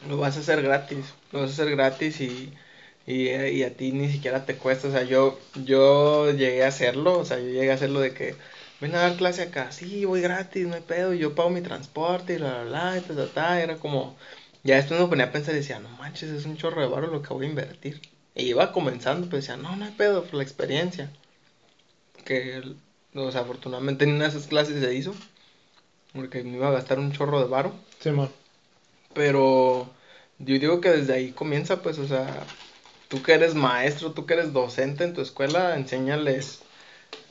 lo 0.00 0.16
vas 0.18 0.36
a 0.36 0.40
hacer 0.40 0.62
gratis. 0.62 1.14
Lo 1.30 1.40
vas 1.40 1.50
a 1.50 1.52
hacer 1.54 1.70
gratis 1.74 2.20
y, 2.20 2.54
y, 3.06 3.28
eh, 3.28 3.52
y 3.52 3.62
a 3.64 3.76
ti 3.76 3.92
ni 3.92 4.10
siquiera 4.10 4.46
te 4.46 4.56
cuesta. 4.56 4.88
O 4.88 4.90
sea, 4.90 5.02
yo, 5.04 5.38
yo 5.64 6.30
llegué 6.32 6.64
a 6.64 6.68
hacerlo, 6.68 7.18
o 7.18 7.24
sea, 7.24 7.38
yo 7.38 7.46
llegué 7.46 7.70
a 7.70 7.74
hacerlo 7.74 8.00
de 8.00 8.14
que 8.14 8.34
ven 8.80 8.94
a 8.94 9.00
dar 9.00 9.16
clase 9.16 9.42
acá, 9.42 9.72
sí, 9.72 10.04
voy 10.04 10.20
gratis, 10.20 10.66
no 10.66 10.74
hay 10.74 10.82
pedo, 10.82 11.14
y 11.14 11.18
yo 11.18 11.34
pago 11.34 11.50
mi 11.50 11.62
transporte 11.62 12.34
y 12.34 12.38
la, 12.38 12.64
la, 12.64 12.92
la, 12.92 12.98
y 12.98 13.00
ta, 13.00 13.14
ta, 13.14 13.26
ta, 13.26 13.62
era 13.62 13.76
como, 13.76 14.16
ya 14.62 14.76
después 14.76 15.00
me 15.00 15.06
ponía 15.06 15.26
a 15.26 15.32
pensar 15.32 15.54
y 15.54 15.58
decía, 15.58 15.78
no 15.78 15.88
manches, 15.90 16.30
es 16.30 16.44
un 16.44 16.56
chorro 16.56 16.82
de 16.82 16.88
barro 16.88 17.08
lo 17.08 17.22
que 17.22 17.32
voy 17.34 17.46
a 17.46 17.50
invertir. 17.50 18.00
Y 18.34 18.44
iba 18.46 18.72
comenzando, 18.72 19.28
pues 19.28 19.46
decía, 19.46 19.56
no, 19.56 19.76
no 19.76 19.84
hay 19.84 19.92
pedo, 19.92 20.24
por 20.24 20.34
la 20.34 20.42
experiencia. 20.42 21.10
Que, 22.24 22.62
o 23.14 23.30
sea, 23.30 23.42
afortunadamente 23.42 24.04
en 24.04 24.14
una 24.14 24.24
de 24.24 24.30
esas 24.30 24.48
clases 24.48 24.82
se 24.82 24.94
hizo, 24.94 25.14
porque 26.12 26.42
me 26.42 26.56
iba 26.56 26.68
a 26.68 26.72
gastar 26.72 26.98
un 26.98 27.12
chorro 27.12 27.40
de 27.40 27.46
varo. 27.46 27.72
Simón. 28.00 28.30
Pero 29.14 29.88
yo 30.38 30.58
digo 30.58 30.80
que 30.80 30.90
desde 30.90 31.12
ahí 31.14 31.30
comienza, 31.32 31.80
pues, 31.82 31.98
o 31.98 32.08
sea, 32.08 32.44
tú 33.14 33.22
que 33.22 33.32
eres 33.34 33.54
maestro, 33.54 34.10
tú 34.10 34.26
que 34.26 34.34
eres 34.34 34.52
docente 34.52 35.04
en 35.04 35.14
tu 35.14 35.20
escuela, 35.20 35.76
enséñales 35.76 36.62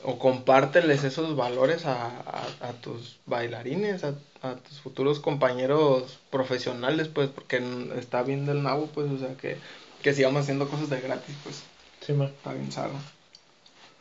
o 0.02 0.18
compárteles 0.18 1.04
esos 1.04 1.36
valores 1.36 1.84
a, 1.84 2.06
a, 2.06 2.46
a 2.62 2.72
tus 2.80 3.18
bailarines, 3.26 4.02
a, 4.02 4.14
a 4.40 4.56
tus 4.56 4.80
futuros 4.80 5.20
compañeros 5.20 6.20
profesionales, 6.30 7.08
pues, 7.08 7.28
porque 7.28 7.62
está 7.98 8.22
bien 8.22 8.46
del 8.46 8.62
nabo, 8.62 8.86
pues, 8.86 9.10
o 9.10 9.18
sea, 9.18 9.36
que, 9.36 9.58
que 10.02 10.14
sigamos 10.14 10.42
haciendo 10.44 10.70
cosas 10.70 10.88
de 10.88 11.02
gratis, 11.02 11.36
pues, 11.44 11.62
Simón. 12.00 12.28
está 12.28 12.54
bien. 12.54 12.70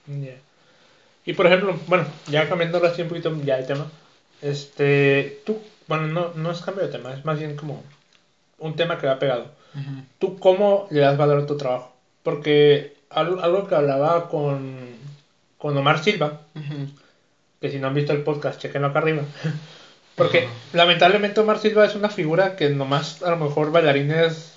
Ya. 0.08 0.36
Y 1.26 1.34
por 1.34 1.48
ejemplo, 1.48 1.78
bueno, 1.88 2.06
ya 2.28 2.48
cambiando 2.48 2.86
así 2.86 3.02
un 3.02 3.10
poquito 3.10 3.36
ya 3.44 3.58
el 3.58 3.68
tema, 3.68 3.92
este, 4.42 5.42
tú, 5.46 5.60
bueno, 5.88 6.08
no, 6.08 6.34
no 6.36 6.52
es 6.52 6.62
cambio 6.62 6.86
de 6.86 6.92
tema, 6.92 7.14
es 7.14 7.26
más 7.26 7.40
bien 7.40 7.58
como 7.58 7.84
un 8.60 8.76
tema 8.76 8.98
que 8.98 9.08
va 9.08 9.20
pegado. 9.20 9.52
¿Tú 10.20 10.38
cómo 10.38 10.88
le 10.91 11.02
das 11.02 11.18
valor 11.18 11.41
a 11.41 11.45
tu 11.45 11.58
trabajo? 11.58 11.94
Porque 12.22 12.95
algo, 13.10 13.41
algo 13.41 13.68
que 13.68 13.76
hablaba 13.76 14.30
con, 14.30 14.78
con 15.58 15.78
Omar 15.78 16.04
Silva, 16.04 16.41
que 17.60 17.70
si 17.70 17.80
no 17.80 17.88
han 17.88 17.94
visto 17.94 18.14
el 18.14 18.24
podcast, 18.24 18.60
chequenlo 18.62 18.88
acá 18.88 19.00
arriba. 19.00 19.24
Porque 20.16 20.48
lamentablemente 20.74 21.40
Omar 21.40 21.58
Silva 21.58 21.86
es 21.86 21.95
una 21.95 22.10
figura 22.10 22.56
que 22.56 22.70
nomás 22.70 23.24
a 23.24 23.32
lo 23.32 23.38
mejor 23.38 23.72
bailarines 23.72 24.53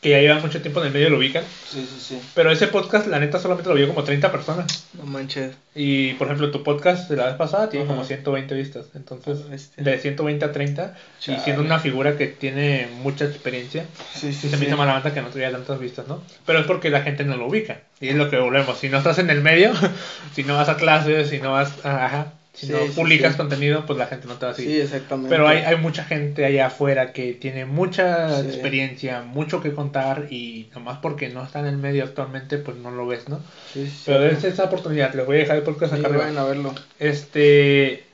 que 0.00 0.08
ya 0.10 0.18
llevan 0.20 0.40
mucho 0.40 0.62
tiempo 0.62 0.80
en 0.80 0.86
el 0.86 0.92
medio 0.94 1.10
lo 1.10 1.18
ubican. 1.18 1.44
Sí, 1.68 1.86
sí, 1.86 2.00
sí. 2.00 2.20
Pero 2.34 2.50
ese 2.50 2.68
podcast, 2.68 3.06
la 3.06 3.18
neta, 3.20 3.38
solamente 3.38 3.68
lo 3.68 3.74
vio 3.76 3.86
como 3.88 4.02
30 4.02 4.32
personas. 4.32 4.86
No 4.94 5.04
manches. 5.04 5.54
Y 5.74 6.14
por 6.14 6.26
ejemplo, 6.28 6.50
tu 6.50 6.62
podcast 6.62 7.10
de 7.10 7.16
la 7.16 7.26
vez 7.26 7.34
pasada 7.34 7.68
tiene 7.68 7.84
Ajá. 7.84 7.94
como 7.94 8.04
120 8.06 8.54
vistas. 8.54 8.86
Entonces, 8.94 9.40
Ah, 9.44 9.50
bestia. 9.50 9.84
de 9.84 9.98
120 9.98 10.44
a 10.46 10.52
30, 10.52 10.94
y 11.20 11.22
Chale. 11.24 11.40
siendo 11.40 11.62
una 11.62 11.78
figura 11.80 12.16
que 12.16 12.28
tiene 12.28 12.88
mucha 13.02 13.26
experiencia, 13.26 13.84
Sí, 14.14 14.32
sí 14.32 14.48
se 14.48 14.56
me 14.56 14.66
hizo 14.66 14.76
mala 14.78 14.94
banda 14.94 15.12
que 15.12 15.20
no 15.20 15.28
tuviera 15.28 15.52
tantas 15.52 15.78
vistas, 15.78 16.08
¿no? 16.08 16.22
Pero 16.46 16.60
es 16.60 16.66
porque 16.66 16.88
la 16.88 17.02
gente 17.02 17.24
no 17.24 17.36
lo 17.36 17.46
ubica. 17.46 17.82
Y 18.00 18.08
es 18.08 18.14
lo 18.14 18.30
que 18.30 18.38
volvemos. 18.38 18.78
Si 18.78 18.88
no 18.88 18.96
estás 18.98 19.18
en 19.18 19.28
el 19.28 19.42
medio, 19.42 19.72
si 20.34 20.44
no 20.44 20.54
vas 20.56 20.70
a 20.70 20.76
clases, 20.76 21.28
si 21.28 21.38
no 21.40 21.52
vas. 21.52 21.72
Ajá. 21.84 22.32
Si 22.52 22.66
Sí, 22.66 22.72
no 22.72 22.80
publicas 22.94 23.32
sí. 23.32 23.38
contenido, 23.38 23.86
pues 23.86 23.96
la 23.98 24.06
gente 24.06 24.26
no 24.26 24.34
te 24.34 24.46
va 24.46 24.52
a 24.52 24.54
seguir. 24.54 24.72
Sí, 24.72 24.80
exactamente. 24.80 25.30
Pero 25.30 25.46
hay, 25.46 25.58
hay 25.58 25.76
mucha 25.76 26.04
gente 26.04 26.44
allá 26.44 26.66
afuera 26.66 27.12
que 27.12 27.32
tiene 27.34 27.64
mucha 27.64 28.40
experiencia, 28.40 29.22
mucho 29.22 29.62
que 29.62 29.72
contar 29.72 30.26
y 30.30 30.68
nomás 30.74 30.98
porque 30.98 31.28
no 31.28 31.44
está 31.44 31.60
en 31.60 31.66
el 31.66 31.76
medio 31.76 32.02
actualmente, 32.04 32.58
pues 32.58 32.76
no 32.76 32.90
lo 32.90 33.06
ves, 33.06 33.28
¿no? 33.28 33.40
Sí, 33.72 33.86
sí, 33.86 34.02
Pero 34.06 34.20
dense 34.20 34.48
esa 34.48 34.64
oportunidad, 34.64 35.14
les 35.14 35.24
voy 35.26 35.36
a 35.36 35.38
dejar 35.40 35.56
el 35.58 35.62
podcast 35.62 35.92
acá 35.94 36.08
arriba. 36.08 36.42
a 36.42 36.44
verlo. 36.44 36.74
Este, 36.98 38.04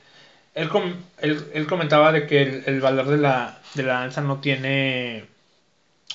él, 0.53 0.69
com- 0.69 0.93
él, 1.19 1.43
él 1.53 1.65
comentaba 1.67 2.11
de 2.11 2.27
que 2.27 2.41
el, 2.43 2.63
el 2.67 2.79
valor 2.79 3.07
de 3.07 3.17
la, 3.17 3.57
de 3.73 3.83
la 3.83 3.93
danza 4.01 4.21
no 4.21 4.39
tiene, 4.39 5.25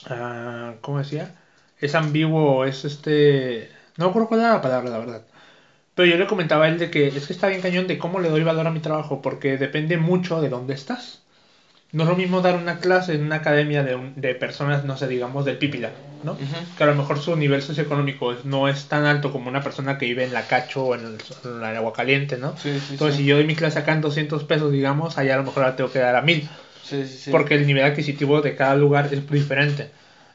ah, 0.06 0.74
¿cómo 0.80 0.98
decía? 0.98 1.34
Es 1.80 1.94
ambiguo, 1.94 2.64
es 2.64 2.84
este, 2.84 3.68
no 3.96 4.04
me 4.06 4.10
acuerdo 4.10 4.28
cuál 4.28 4.40
era 4.40 4.52
la 4.54 4.62
palabra, 4.62 4.90
la 4.90 4.98
verdad. 4.98 5.22
Pero 5.94 6.08
yo 6.08 6.16
le 6.16 6.26
comentaba 6.26 6.64
a 6.64 6.68
él 6.68 6.78
de 6.78 6.90
que 6.90 7.08
es 7.08 7.26
que 7.26 7.32
está 7.32 7.48
bien 7.48 7.60
cañón 7.60 7.86
de 7.86 7.98
cómo 7.98 8.20
le 8.20 8.30
doy 8.30 8.42
valor 8.42 8.66
a 8.66 8.70
mi 8.70 8.80
trabajo, 8.80 9.20
porque 9.22 9.58
depende 9.58 9.98
mucho 9.98 10.40
de 10.40 10.48
dónde 10.48 10.74
estás. 10.74 11.20
No 11.92 12.04
es 12.04 12.08
lo 12.08 12.16
mismo 12.16 12.40
dar 12.40 12.56
una 12.56 12.78
clase 12.78 13.14
en 13.14 13.22
una 13.24 13.36
academia 13.36 13.82
de, 13.82 13.94
un- 13.94 14.14
de 14.16 14.34
personas, 14.34 14.84
no 14.84 14.96
sé, 14.96 15.08
digamos, 15.08 15.44
del 15.44 15.58
Pípila, 15.58 15.92
¿no? 16.22 16.38
Que 16.78 16.84
a 16.84 16.86
lo 16.86 16.94
mejor 16.94 17.18
su 17.20 17.36
nivel 17.36 17.60
socioeconómico 17.62 18.34
no 18.44 18.68
es 18.68 18.86
tan 18.86 19.04
alto 19.04 19.30
como 19.30 19.50
una 19.50 19.62
persona 19.62 19.98
que 19.98 20.06
vive 20.06 20.24
en 20.24 20.32
la 20.32 20.46
Cacho 20.46 20.84
o 20.84 20.94
en 20.94 21.02
el, 21.04 21.18
en 21.44 21.56
el 21.58 21.76
agua 21.76 21.92
caliente, 21.92 22.38
¿no? 22.38 22.56
Sí, 22.56 22.70
sí, 22.72 22.92
Entonces, 22.92 23.16
sí. 23.16 23.22
si 23.22 23.28
yo 23.28 23.36
doy 23.36 23.44
mi 23.44 23.54
clase 23.54 23.78
acá 23.78 23.92
en 23.92 24.00
200 24.00 24.44
pesos, 24.44 24.72
digamos, 24.72 25.18
allá 25.18 25.34
a 25.34 25.38
lo 25.38 25.44
mejor 25.44 25.64
la 25.64 25.76
tengo 25.76 25.92
que 25.92 25.98
dar 25.98 26.16
a 26.16 26.22
1000, 26.22 26.48
Sí, 26.82 27.04
sí, 27.06 27.18
sí. 27.18 27.30
porque 27.30 27.54
el 27.54 27.66
nivel 27.66 27.84
adquisitivo 27.84 28.40
de 28.40 28.56
cada 28.56 28.74
lugar 28.74 29.10
es 29.12 29.28
diferente. 29.30 29.90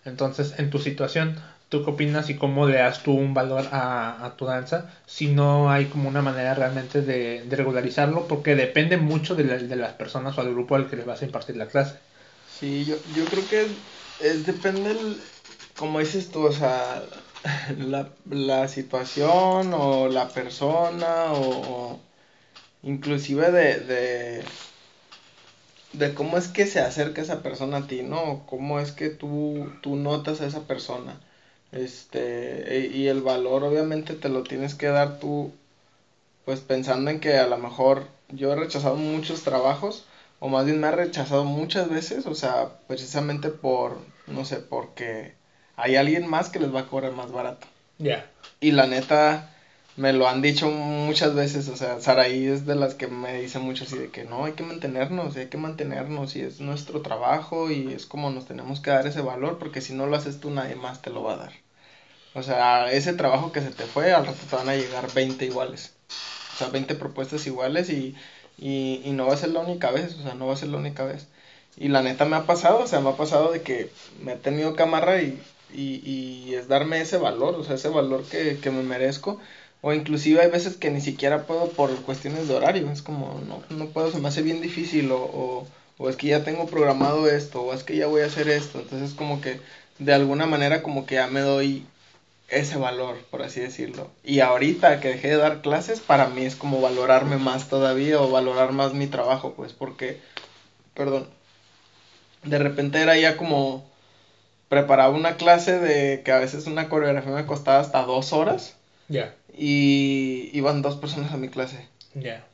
Entonces, 0.05 0.53
en 0.59 0.69
tu 0.69 0.77
situación, 0.79 1.35
¿tú 1.69 1.83
qué 1.83 1.91
opinas 1.91 2.29
y 2.29 2.35
cómo 2.37 2.67
le 2.67 2.77
das 2.77 3.03
tú 3.03 3.13
un 3.13 3.33
valor 3.33 3.69
a, 3.71 4.25
a 4.25 4.35
tu 4.37 4.45
danza 4.45 4.89
si 5.05 5.27
no 5.33 5.69
hay 5.71 5.87
como 5.89 6.09
una 6.09 6.21
manera 6.21 6.53
realmente 6.55 7.01
de, 7.01 7.43
de 7.45 7.55
regularizarlo? 7.55 8.27
Porque 8.27 8.55
depende 8.55 8.97
mucho 8.97 9.35
de, 9.35 9.43
la- 9.45 9.57
de 9.57 9.75
las 9.75 9.93
personas 9.93 10.37
o 10.37 10.41
al 10.41 10.51
grupo 10.53 10.75
al 10.75 10.89
que 10.89 10.95
les 10.97 11.05
vas 11.05 11.21
a 11.21 11.25
impartir 11.25 11.57
la 11.57 11.67
clase. 11.67 11.99
Sí, 12.45 12.85
yo, 12.85 13.03
yo 13.05 13.29
creo 13.29 13.47
que 13.47 13.83
depende, 14.19 14.91
el- 14.91 15.23
como 15.75 15.99
dices 15.99 16.31
tú, 16.31 16.45
o 16.45 16.51
sea, 16.51 17.03
la, 17.77 18.15
la 18.25 18.67
situación 18.67 19.73
o 19.73 20.07
la 20.09 20.33
persona 20.33 21.33
o, 21.33 21.93
o 21.93 22.01
inclusive 22.83 23.51
de, 23.51 23.79
de, 23.81 24.51
de 25.91 26.13
cómo 26.13 26.37
es 26.37 26.47
que 26.47 26.65
se 26.65 26.79
acerca 26.79 27.21
esa 27.21 27.41
persona 27.43 27.77
a 27.77 27.87
ti, 27.87 28.01
¿no? 28.03 28.45
Cómo 28.45 28.79
es 28.79 28.91
que 28.93 29.09
tú, 29.09 29.77
tú 29.81 29.95
notas 29.97 30.39
a 30.41 30.45
esa 30.47 30.65
persona. 30.67 31.19
Este, 31.71 32.89
y 32.93 33.07
el 33.07 33.21
valor 33.21 33.63
obviamente 33.63 34.13
te 34.13 34.29
lo 34.29 34.43
tienes 34.43 34.75
que 34.75 34.87
dar 34.87 35.19
tú, 35.19 35.51
pues 36.45 36.61
pensando 36.61 37.11
en 37.11 37.19
que 37.19 37.37
a 37.37 37.47
lo 37.47 37.57
mejor 37.57 38.07
yo 38.29 38.53
he 38.53 38.55
rechazado 38.55 38.95
muchos 38.95 39.43
trabajos, 39.43 40.05
o 40.39 40.47
más 40.49 40.65
bien 40.65 40.79
me 40.79 40.87
ha 40.87 40.91
rechazado 40.91 41.43
muchas 41.43 41.89
veces, 41.89 42.25
o 42.25 42.35
sea, 42.35 42.79
precisamente 42.87 43.49
por, 43.49 43.99
no 44.27 44.45
sé, 44.45 44.57
porque 44.57 45.33
hay 45.75 45.95
alguien 45.95 46.27
más 46.27 46.49
que 46.49 46.59
les 46.59 46.73
va 46.73 46.81
a 46.81 46.87
cobrar 46.87 47.11
más 47.11 47.31
barato. 47.31 47.67
Ya. 47.97 48.29
Y 48.59 48.71
la 48.71 48.87
neta, 48.87 49.51
me 49.97 50.13
lo 50.13 50.27
han 50.27 50.41
dicho 50.43 50.69
muchas 50.69 51.33
veces, 51.35 51.67
o 51.69 51.75
sea, 51.75 51.99
Saraí 51.99 52.45
es 52.47 52.65
de 52.67 52.75
las 52.75 52.93
que 52.95 53.07
me 53.07 53.41
dice 53.41 53.57
mucho 53.59 53.83
así 53.83 53.97
de 53.97 54.09
que 54.11 54.23
no, 54.25 54.45
hay 54.45 54.53
que 54.53 54.63
mantenernos, 54.63 55.35
hay 55.35 55.47
que 55.47 55.57
mantenernos 55.57 56.35
y 56.35 56.41
es 56.41 56.59
nuestro 56.61 57.01
trabajo 57.01 57.71
y 57.71 57.93
es 57.93 58.05
como 58.05 58.29
nos 58.29 58.45
tenemos 58.45 58.79
que 58.79 58.91
dar 58.91 59.07
ese 59.07 59.21
valor 59.21 59.57
porque 59.57 59.81
si 59.81 59.93
no 59.93 60.05
lo 60.05 60.15
haces 60.15 60.39
tú 60.39 60.51
nadie 60.51 60.75
más 60.75 61.01
te 61.01 61.09
lo 61.09 61.23
va 61.23 61.33
a 61.33 61.37
dar. 61.37 61.53
O 62.35 62.43
sea, 62.43 62.91
ese 62.91 63.13
trabajo 63.13 63.51
que 63.51 63.61
se 63.61 63.71
te 63.71 63.85
fue, 63.85 64.13
al 64.13 64.25
rato 64.27 64.39
te 64.49 64.55
van 64.55 64.69
a 64.69 64.75
llegar 64.75 65.11
20 65.13 65.45
iguales. 65.45 65.93
O 66.55 66.57
sea, 66.57 66.69
20 66.69 66.95
propuestas 66.95 67.47
iguales 67.47 67.89
y, 67.89 68.15
y, 68.57 69.01
y 69.03 69.11
no 69.13 69.27
va 69.27 69.33
a 69.33 69.37
ser 69.37 69.49
la 69.49 69.61
única 69.61 69.91
vez, 69.91 70.15
o 70.15 70.23
sea, 70.23 70.35
no 70.35 70.47
va 70.47 70.53
a 70.53 70.57
ser 70.57 70.69
la 70.69 70.77
única 70.77 71.03
vez. 71.05 71.27
Y 71.77 71.89
la 71.89 72.01
neta 72.03 72.25
me 72.25 72.35
ha 72.35 72.45
pasado, 72.45 72.79
o 72.79 72.87
sea, 72.87 72.99
me 72.99 73.09
ha 73.09 73.17
pasado 73.17 73.51
de 73.51 73.61
que 73.63 73.89
me 74.21 74.33
he 74.33 74.35
tenido 74.37 74.75
camarra 74.75 75.21
y, 75.21 75.41
y, 75.73 76.01
y 76.05 76.55
es 76.55 76.67
darme 76.67 77.01
ese 77.01 77.17
valor, 77.17 77.55
o 77.55 77.63
sea, 77.63 77.75
ese 77.75 77.89
valor 77.89 78.23
que, 78.25 78.59
que 78.59 78.71
me 78.71 78.83
merezco 78.83 79.39
o 79.81 79.93
inclusive 79.93 80.41
hay 80.41 80.49
veces 80.49 80.75
que 80.75 80.91
ni 80.91 81.01
siquiera 81.01 81.43
puedo 81.45 81.69
por 81.69 81.95
cuestiones 82.01 82.47
de 82.47 82.55
horario. 82.55 82.89
Es 82.91 83.01
como, 83.01 83.41
no, 83.47 83.61
no 83.75 83.85
puedo, 83.87 84.11
se 84.11 84.19
me 84.19 84.27
hace 84.29 84.41
bien 84.41 84.61
difícil. 84.61 85.11
O, 85.11 85.17
o, 85.17 85.67
o, 85.97 86.09
es 86.09 86.15
que 86.15 86.27
ya 86.27 86.43
tengo 86.43 86.65
programado 86.67 87.29
esto. 87.29 87.61
O 87.61 87.73
es 87.73 87.83
que 87.83 87.95
ya 87.95 88.07
voy 88.07 88.21
a 88.21 88.25
hacer 88.25 88.49
esto. 88.49 88.79
Entonces 88.79 89.13
como 89.13 89.41
que 89.41 89.59
de 89.99 90.13
alguna 90.13 90.45
manera 90.45 90.83
como 90.83 91.05
que 91.05 91.15
ya 91.15 91.27
me 91.27 91.41
doy 91.41 91.85
ese 92.49 92.77
valor, 92.77 93.17
por 93.29 93.43
así 93.43 93.59
decirlo. 93.59 94.09
Y 94.23 94.39
ahorita 94.39 94.99
que 94.99 95.09
dejé 95.09 95.29
de 95.29 95.37
dar 95.37 95.61
clases, 95.61 95.99
para 95.99 96.27
mí 96.29 96.45
es 96.45 96.55
como 96.55 96.81
valorarme 96.81 97.37
más 97.37 97.67
todavía 97.67 98.21
o 98.21 98.31
valorar 98.31 98.71
más 98.71 98.93
mi 98.93 99.07
trabajo, 99.07 99.53
pues 99.55 99.73
porque, 99.73 100.19
perdón, 100.93 101.27
de 102.43 102.57
repente 102.57 103.01
era 103.01 103.17
ya 103.17 103.35
como 103.37 103.85
preparaba 104.69 105.13
una 105.13 105.35
clase 105.35 105.79
de 105.79 106.21
que 106.23 106.31
a 106.31 106.39
veces 106.39 106.67
una 106.67 106.89
coreografía 106.89 107.31
me 107.33 107.45
costaba 107.45 107.79
hasta 107.79 108.03
dos 108.03 108.33
horas. 108.33 108.76
Ya 109.09 109.33
y 109.57 110.51
iban 110.53 110.81
dos 110.81 110.95
personas 110.95 111.33
a 111.33 111.37
mi 111.37 111.49
clase. 111.49 111.87
Ya. 112.13 112.45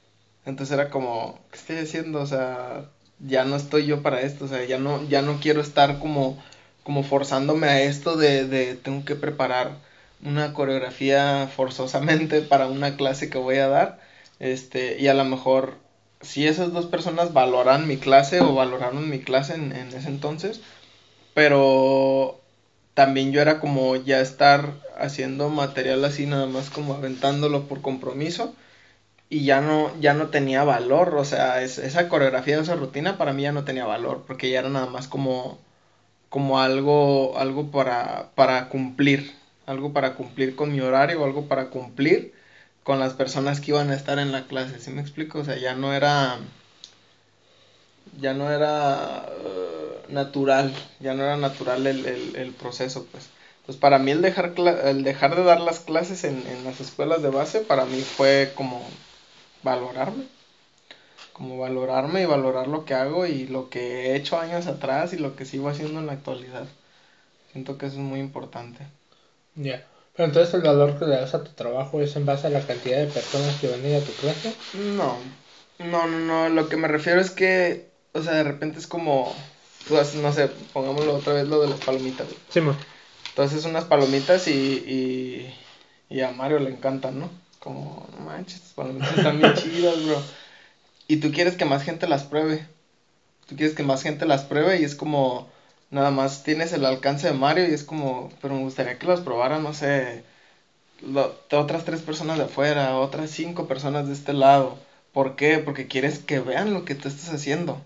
Entonces 0.45 0.73
era 0.73 0.89
como, 0.89 1.39
¿qué 1.51 1.57
estoy 1.57 1.77
haciendo? 1.77 2.21
O 2.21 2.25
sea, 2.25 2.89
ya 3.19 3.43
no 3.43 3.55
estoy 3.55 3.85
yo 3.85 4.01
para 4.01 4.21
esto, 4.21 4.45
o 4.45 4.47
sea, 4.47 4.63
ya 4.65 4.79
no, 4.79 5.07
ya 5.09 5.21
no 5.21 5.39
quiero 5.41 5.61
estar 5.61 5.99
como, 5.99 6.41
como 6.83 7.03
forzándome 7.03 7.67
a 7.67 7.81
esto 7.81 8.15
de, 8.15 8.47
de 8.47 8.75
tengo 8.75 9.05
que 9.05 9.15
preparar 9.15 9.77
una 10.23 10.53
coreografía 10.53 11.49
forzosamente 11.53 12.41
para 12.49 12.67
una 12.67 12.95
clase 12.95 13.29
que 13.29 13.37
voy 13.37 13.57
a 13.57 13.67
dar. 13.67 13.99
Este, 14.39 14.99
y 14.99 15.07
a 15.07 15.13
lo 15.13 15.25
mejor, 15.25 15.77
si 16.21 16.47
esas 16.47 16.71
dos 16.71 16.85
personas 16.85 17.33
valoran 17.33 17.87
mi 17.87 17.97
clase 17.97 18.39
o 18.41 18.55
valoraron 18.55 19.09
mi 19.09 19.19
clase 19.19 19.55
en, 19.55 19.73
en 19.73 19.89
ese 19.89 20.07
entonces, 20.07 20.61
pero 21.33 22.42
también 22.93 23.31
yo 23.31 23.41
era 23.41 23.59
como 23.59 23.95
ya 23.95 24.21
estar 24.21 24.73
haciendo 24.97 25.49
material 25.49 26.05
así 26.05 26.25
nada 26.25 26.45
más 26.47 26.69
como 26.69 26.93
aventándolo 26.93 27.67
por 27.67 27.81
compromiso 27.81 28.53
y 29.29 29.45
ya 29.45 29.61
no 29.61 29.91
ya 29.99 30.13
no 30.13 30.29
tenía 30.29 30.63
valor, 30.63 31.15
o 31.15 31.25
sea, 31.25 31.61
esa 31.63 32.09
coreografía, 32.09 32.59
esa 32.59 32.75
rutina 32.75 33.17
para 33.17 33.33
mí 33.33 33.43
ya 33.43 33.51
no 33.51 33.65
tenía 33.65 33.85
valor 33.85 34.23
porque 34.27 34.49
ya 34.51 34.59
era 34.59 34.69
nada 34.69 34.87
más 34.87 35.07
como 35.07 35.59
como 36.29 36.59
algo 36.59 37.37
algo 37.37 37.71
para 37.71 38.31
para 38.35 38.69
cumplir, 38.69 39.33
algo 39.65 39.93
para 39.93 40.15
cumplir 40.15 40.55
con 40.55 40.71
mi 40.73 40.81
horario, 40.81 41.23
algo 41.23 41.47
para 41.47 41.69
cumplir 41.69 42.33
con 42.83 42.99
las 42.99 43.13
personas 43.13 43.61
que 43.61 43.71
iban 43.71 43.91
a 43.91 43.95
estar 43.95 44.19
en 44.19 44.31
la 44.31 44.45
clase, 44.47 44.79
¿sí 44.79 44.91
me 44.91 45.01
explico? 45.01 45.39
O 45.39 45.45
sea, 45.45 45.57
ya 45.57 45.75
no 45.75 45.93
era 45.93 46.37
ya 48.19 48.33
no 48.33 48.51
era 48.51 49.25
natural, 50.13 50.73
ya 50.99 51.13
no 51.13 51.23
era 51.23 51.37
natural 51.37 51.85
el, 51.87 52.05
el, 52.05 52.35
el, 52.35 52.51
proceso, 52.51 53.05
pues. 53.11 53.29
Pues 53.65 53.77
para 53.77 53.97
mí 53.97 54.11
el 54.11 54.21
dejar, 54.21 54.53
el 54.57 55.03
dejar 55.03 55.35
de 55.35 55.43
dar 55.43 55.61
las 55.61 55.79
clases 55.79 56.23
en, 56.25 56.45
en 56.47 56.63
las 56.65 56.81
escuelas 56.81 57.21
de 57.21 57.29
base, 57.29 57.61
para 57.61 57.85
mí 57.85 58.01
fue 58.01 58.51
como 58.55 58.85
valorarme, 59.63 60.25
como 61.31 61.57
valorarme 61.57 62.21
y 62.21 62.25
valorar 62.25 62.67
lo 62.67 62.83
que 62.83 62.93
hago 62.93 63.25
y 63.25 63.47
lo 63.47 63.69
que 63.69 64.11
he 64.11 64.15
hecho 64.15 64.37
años 64.39 64.67
atrás 64.67 65.13
y 65.13 65.17
lo 65.17 65.35
que 65.35 65.45
sigo 65.45 65.69
haciendo 65.69 65.99
en 65.99 66.07
la 66.07 66.13
actualidad. 66.13 66.67
Siento 67.53 67.77
que 67.77 67.85
eso 67.85 67.95
es 67.95 68.01
muy 68.01 68.19
importante. 68.19 68.85
Ya. 69.55 69.85
Pero 70.15 70.27
entonces 70.27 70.53
el 70.53 70.61
valor 70.61 70.99
que 70.99 71.05
le 71.05 71.15
das 71.15 71.33
a 71.33 71.43
tu 71.43 71.51
trabajo 71.51 72.01
es 72.01 72.15
en 72.15 72.25
base 72.25 72.47
a 72.47 72.49
la 72.49 72.65
cantidad 72.65 72.97
de 72.97 73.07
personas 73.07 73.59
que 73.59 73.67
van 73.67 73.83
a 73.83 73.87
ir 73.87 73.95
a 73.95 74.05
tu 74.05 74.11
clase? 74.13 74.53
No. 74.73 75.17
No, 75.79 76.07
no, 76.07 76.19
no. 76.19 76.49
Lo 76.49 76.69
que 76.69 76.77
me 76.77 76.87
refiero 76.87 77.19
es 77.19 77.31
que, 77.31 77.89
o 78.13 78.21
sea, 78.21 78.33
de 78.33 78.43
repente 78.43 78.79
es 78.79 78.87
como 78.87 79.33
tú 79.87 79.95
no 80.21 80.33
sé, 80.33 80.49
pongámoslo 80.71 81.15
otra 81.15 81.33
vez 81.33 81.47
lo 81.47 81.61
de 81.61 81.69
las 81.69 81.79
palomitas. 81.79 82.27
Sí, 82.49 82.61
man. 82.61 82.77
Entonces 83.29 83.65
unas 83.65 83.85
palomitas 83.85 84.47
y, 84.47 84.51
y, 84.51 85.55
y 86.09 86.21
a 86.21 86.31
Mario 86.31 86.59
le 86.59 86.69
encantan, 86.69 87.19
¿no? 87.19 87.29
Como, 87.59 88.07
no 88.17 88.25
manches, 88.25 88.55
estas 88.55 88.73
palomitas 88.73 89.17
están 89.17 89.39
bien 89.39 89.53
chidas, 89.55 90.05
bro. 90.05 90.21
Y 91.07 91.17
tú 91.17 91.31
quieres 91.31 91.55
que 91.55 91.65
más 91.65 91.83
gente 91.83 92.07
las 92.07 92.23
pruebe. 92.23 92.65
Tú 93.47 93.55
quieres 93.55 93.75
que 93.75 93.83
más 93.83 94.03
gente 94.03 94.25
las 94.25 94.43
pruebe 94.43 94.79
y 94.79 94.83
es 94.83 94.95
como, 94.95 95.49
nada 95.89 96.11
más 96.11 96.43
tienes 96.43 96.71
el 96.73 96.85
alcance 96.85 97.27
de 97.27 97.33
Mario 97.33 97.67
y 97.67 97.73
es 97.73 97.83
como, 97.83 98.31
pero 98.41 98.53
me 98.53 98.61
gustaría 98.61 98.97
que 98.97 99.07
las 99.07 99.21
probaran, 99.21 99.63
no 99.63 99.73
sé, 99.73 100.23
otras 101.51 101.83
tres 101.83 102.01
personas 102.01 102.37
de 102.37 102.45
afuera, 102.45 102.97
otras 102.97 103.31
cinco 103.31 103.67
personas 103.67 104.07
de 104.07 104.13
este 104.13 104.33
lado. 104.33 104.77
¿Por 105.11 105.35
qué? 105.35 105.57
Porque 105.57 105.87
quieres 105.87 106.19
que 106.19 106.39
vean 106.39 106.73
lo 106.73 106.85
que 106.85 106.95
tú 106.95 107.07
estás 107.07 107.33
haciendo 107.33 107.81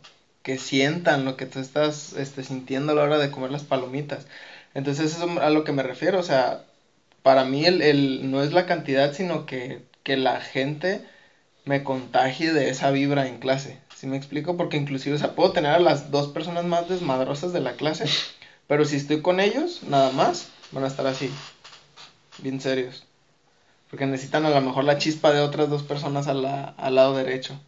que 0.47 0.57
sientan 0.57 1.25
lo 1.25 1.35
que 1.35 1.45
tú 1.45 1.59
estás 1.59 2.13
este, 2.13 2.41
sintiendo 2.41 2.93
a 2.93 2.95
la 2.95 3.03
hora 3.03 3.17
de 3.17 3.31
comer 3.31 3.51
las 3.51 3.65
palomitas. 3.65 4.27
Entonces 4.73 5.13
eso 5.13 5.29
es 5.29 5.37
a 5.39 5.49
lo 5.49 5.65
que 5.65 5.73
me 5.73 5.83
refiero, 5.83 6.21
o 6.21 6.23
sea, 6.23 6.63
para 7.21 7.43
mí 7.43 7.65
el, 7.65 7.81
el, 7.81 8.31
no 8.31 8.41
es 8.41 8.53
la 8.53 8.65
cantidad, 8.65 9.11
sino 9.13 9.45
que, 9.45 9.81
que 10.03 10.15
la 10.15 10.39
gente 10.39 11.05
me 11.65 11.83
contagie 11.83 12.53
de 12.53 12.69
esa 12.69 12.91
vibra 12.91 13.27
en 13.27 13.39
clase. 13.39 13.77
¿Sí 13.93 14.07
me 14.07 14.15
explico? 14.15 14.55
Porque 14.55 14.77
inclusive, 14.77 15.17
o 15.17 15.19
sea, 15.19 15.35
puedo 15.35 15.51
tener 15.51 15.73
a 15.73 15.79
las 15.79 16.11
dos 16.11 16.29
personas 16.29 16.63
más 16.63 16.87
desmadrosas 16.87 17.51
de 17.51 17.59
la 17.59 17.73
clase, 17.73 18.05
pero 18.67 18.85
si 18.85 18.95
estoy 18.95 19.21
con 19.21 19.41
ellos, 19.41 19.83
nada 19.83 20.11
más, 20.11 20.47
van 20.71 20.85
a 20.85 20.87
estar 20.87 21.07
así, 21.07 21.29
bien 22.37 22.61
serios. 22.61 23.03
Porque 23.89 24.05
necesitan 24.05 24.45
a 24.45 24.51
lo 24.51 24.61
mejor 24.61 24.85
la 24.85 24.97
chispa 24.97 25.33
de 25.33 25.41
otras 25.41 25.69
dos 25.69 25.83
personas 25.83 26.29
al 26.29 26.41
lado 26.95 27.17
derecho. 27.17 27.59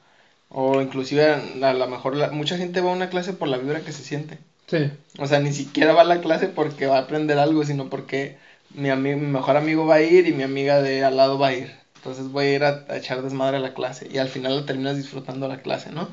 O 0.50 0.82
inclusive 0.82 1.26
a 1.62 1.74
lo 1.74 1.88
mejor 1.88 2.32
mucha 2.32 2.58
gente 2.58 2.82
va 2.82 2.90
a 2.90 2.96
una 2.96 3.10
clase 3.10 3.34
por 3.34 3.48
la 3.48 3.58
vibra 3.58 3.82
que 3.82 3.92
se 3.92 4.04
siente. 4.04 4.40
Sí. 4.68 4.92
O 5.18 5.28
sea, 5.28 5.40
ni 5.40 5.54
siquiera 5.54 5.94
va 5.94 6.02
a 6.02 6.06
la 6.06 6.22
clase 6.22 6.48
porque 6.48 6.88
va 6.88 6.98
a 6.98 7.02
aprender 7.02 7.38
algo, 7.38 7.64
sino 7.64 7.90
porque 7.90 8.38
mi, 8.74 8.92
mi 8.96 9.16
mejor 9.16 9.58
amigo 9.58 9.86
va 9.86 9.96
a 9.96 10.02
ir 10.02 10.28
y 10.28 10.34
mi 10.34 10.44
amiga 10.44 10.82
de 10.82 11.04
al 11.04 11.18
lado 11.18 11.38
va 11.38 11.48
a 11.48 11.54
ir. 11.54 11.80
Entonces 12.00 12.32
voy 12.32 12.46
a 12.46 12.56
ir 12.56 12.64
a, 12.64 12.86
echar 12.96 13.22
desmadre 13.22 13.58
a 13.58 13.60
la 13.60 13.74
clase 13.74 14.08
y 14.10 14.20
al 14.20 14.30
final 14.30 14.56
lo 14.56 14.66
terminas 14.66 14.96
disfrutando 14.96 15.48
la 15.48 15.62
clase, 15.62 15.92
¿no? 15.92 16.08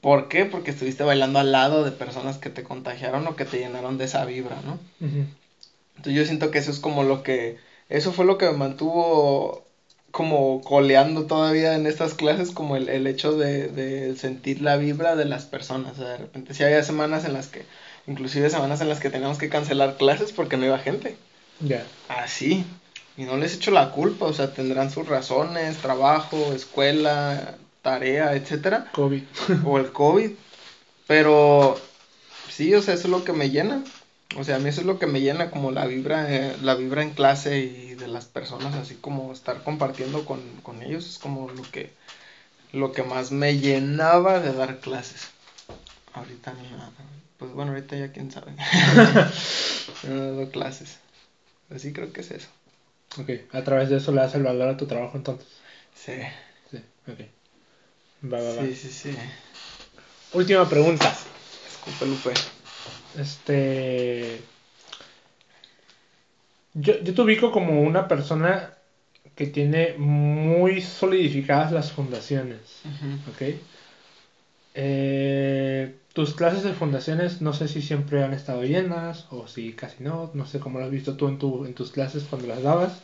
¿Por 0.00 0.28
qué? 0.28 0.46
Porque 0.46 0.70
estuviste 0.70 1.04
bailando 1.04 1.38
al 1.38 1.52
lado 1.52 1.84
de 1.84 1.92
personas 1.92 2.38
que 2.38 2.48
te 2.48 2.62
contagiaron 2.62 3.26
o 3.26 3.36
que 3.36 3.44
te 3.44 3.58
llenaron 3.58 3.98
de 3.98 4.06
esa 4.06 4.24
vibra, 4.24 4.56
¿no? 4.64 4.78
Entonces 5.00 6.14
yo 6.14 6.24
siento 6.24 6.50
que 6.50 6.58
eso 6.58 6.70
es 6.70 6.78
como 6.80 7.02
lo 7.02 7.22
que, 7.22 7.58
eso 7.88 8.12
fue 8.12 8.24
lo 8.24 8.38
que 8.38 8.46
me 8.46 8.56
mantuvo 8.56 9.65
como 10.16 10.62
coleando 10.62 11.26
todavía 11.26 11.74
en 11.74 11.86
estas 11.86 12.14
clases 12.14 12.50
como 12.50 12.76
el, 12.76 12.88
el 12.88 13.06
hecho 13.06 13.36
de, 13.36 13.68
de, 13.68 14.16
sentir 14.16 14.62
la 14.62 14.78
vibra 14.78 15.14
de 15.14 15.26
las 15.26 15.44
personas. 15.44 15.92
O 15.92 15.96
sea, 15.96 16.08
de 16.08 16.16
repente 16.16 16.54
sí 16.54 16.64
había 16.64 16.82
semanas 16.82 17.26
en 17.26 17.34
las 17.34 17.48
que, 17.48 17.66
inclusive 18.06 18.48
semanas 18.48 18.80
en 18.80 18.88
las 18.88 18.98
que 18.98 19.10
teníamos 19.10 19.36
que 19.36 19.50
cancelar 19.50 19.98
clases 19.98 20.32
porque 20.32 20.56
no 20.56 20.64
iba 20.64 20.78
gente. 20.78 21.18
Ya. 21.60 21.84
Así. 22.08 22.64
Y 23.18 23.24
no 23.24 23.36
les 23.36 23.56
echo 23.56 23.70
la 23.72 23.90
culpa, 23.90 24.24
o 24.24 24.32
sea, 24.32 24.54
tendrán 24.54 24.90
sus 24.90 25.06
razones, 25.06 25.76
trabajo, 25.76 26.38
escuela, 26.54 27.56
tarea, 27.82 28.32
etcétera. 28.32 28.90
COVID. 28.94 29.22
o 29.66 29.76
el 29.76 29.92
COVID. 29.92 30.30
Pero 31.06 31.78
sí, 32.48 32.74
o 32.74 32.80
sea, 32.80 32.94
eso 32.94 33.08
es 33.08 33.10
lo 33.10 33.22
que 33.22 33.34
me 33.34 33.50
llena. 33.50 33.84
O 34.38 34.44
sea, 34.44 34.56
a 34.56 34.58
mí 34.60 34.70
eso 34.70 34.80
es 34.80 34.86
lo 34.86 34.98
que 34.98 35.06
me 35.06 35.20
llena 35.20 35.50
como 35.50 35.72
la 35.72 35.86
vibra, 35.86 36.34
eh, 36.34 36.56
la 36.62 36.74
vibra 36.74 37.02
en 37.02 37.10
clase 37.10 37.58
y 37.60 37.85
de 37.98 38.08
las 38.08 38.26
personas, 38.26 38.74
así 38.74 38.94
como 38.94 39.32
estar 39.32 39.62
compartiendo 39.62 40.24
con, 40.24 40.40
con 40.62 40.82
ellos, 40.82 41.08
es 41.08 41.18
como 41.18 41.50
lo 41.50 41.62
que, 41.62 41.92
lo 42.72 42.92
que 42.92 43.02
más 43.02 43.30
me 43.30 43.58
llenaba 43.58 44.40
de 44.40 44.52
dar 44.52 44.78
clases. 44.80 45.28
Ahorita 46.12 46.52
nada. 46.52 46.90
Pues 47.38 47.52
bueno, 47.52 47.72
ahorita 47.72 47.96
ya 47.96 48.12
quién 48.12 48.30
sabe. 48.30 48.52
no 50.04 50.32
dado 50.32 50.50
clases. 50.50 50.98
Así 51.74 51.92
creo 51.92 52.12
que 52.12 52.22
es 52.22 52.30
eso. 52.30 52.48
Ok, 53.18 53.30
a 53.52 53.62
través 53.62 53.88
de 53.88 53.96
eso 53.96 54.12
le 54.12 54.20
das 54.20 54.34
el 54.34 54.42
valor 54.42 54.68
a 54.68 54.76
tu 54.76 54.86
trabajo 54.86 55.16
entonces. 55.16 55.46
Sí. 55.94 56.14
Sí, 56.70 56.78
ok. 57.06 57.20
Va, 58.32 58.40
va, 58.40 58.54
va. 58.54 58.62
Sí, 58.62 58.74
sí, 58.74 58.90
sí. 58.90 59.16
Última 60.32 60.68
pregunta. 60.68 61.14
Disculpe, 61.66 62.06
Lupe. 62.06 62.34
Este. 63.18 64.42
Yo, 66.78 67.00
yo 67.02 67.14
te 67.14 67.22
ubico 67.22 67.50
como 67.50 67.80
una 67.80 68.06
persona 68.06 68.74
que 69.34 69.46
tiene 69.46 69.94
muy 69.96 70.80
solidificadas 70.82 71.72
las 71.72 71.90
fundaciones. 71.90 72.82
¿Ok? 73.30 73.42
Eh, 74.74 75.94
tus 76.12 76.34
clases 76.34 76.62
de 76.62 76.74
fundaciones 76.74 77.40
no 77.40 77.54
sé 77.54 77.66
si 77.66 77.80
siempre 77.80 78.22
han 78.22 78.34
estado 78.34 78.62
llenas 78.62 79.26
o 79.30 79.48
si 79.48 79.72
casi 79.72 80.04
no, 80.04 80.30
no 80.34 80.46
sé 80.46 80.60
cómo 80.60 80.78
lo 80.78 80.84
has 80.84 80.90
visto 80.90 81.16
tú 81.16 81.28
en, 81.28 81.38
tu, 81.38 81.64
en 81.64 81.72
tus 81.72 81.90
clases 81.90 82.24
cuando 82.24 82.48
las 82.48 82.62
dabas. 82.62 83.00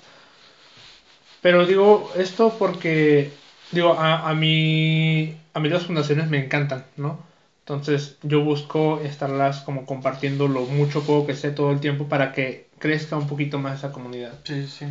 Pero 1.41 1.67
digo 1.67 2.11
esto 2.17 2.55
porque, 2.59 3.33
digo, 3.71 3.95
a, 3.95 4.29
a, 4.29 4.35
mí, 4.35 5.35
a 5.55 5.61
mí 5.61 5.69
las 5.71 5.87
fundaciones 5.87 6.29
me 6.29 6.45
encantan, 6.45 6.85
¿no? 6.97 7.19
Entonces 7.61 8.19
yo 8.23 8.43
busco 8.45 9.01
estarlas 9.01 9.61
como 9.61 9.87
compartiendo 9.87 10.49
lo 10.49 10.63
mucho 10.67 11.01
poco 11.05 11.27
que 11.27 11.35
sé 11.35 11.53
todo 11.53 11.71
el 11.71 11.81
tiempo 11.81 12.07
para 12.07 12.33
que 12.33 12.67
crezca 12.83 13.17
un 13.17 13.29
poquito 13.29 13.61
más 13.61 13.79
esa 13.79 13.93
comunidad. 13.93 14.33
Sí, 14.43 14.67
sí. 14.67 14.87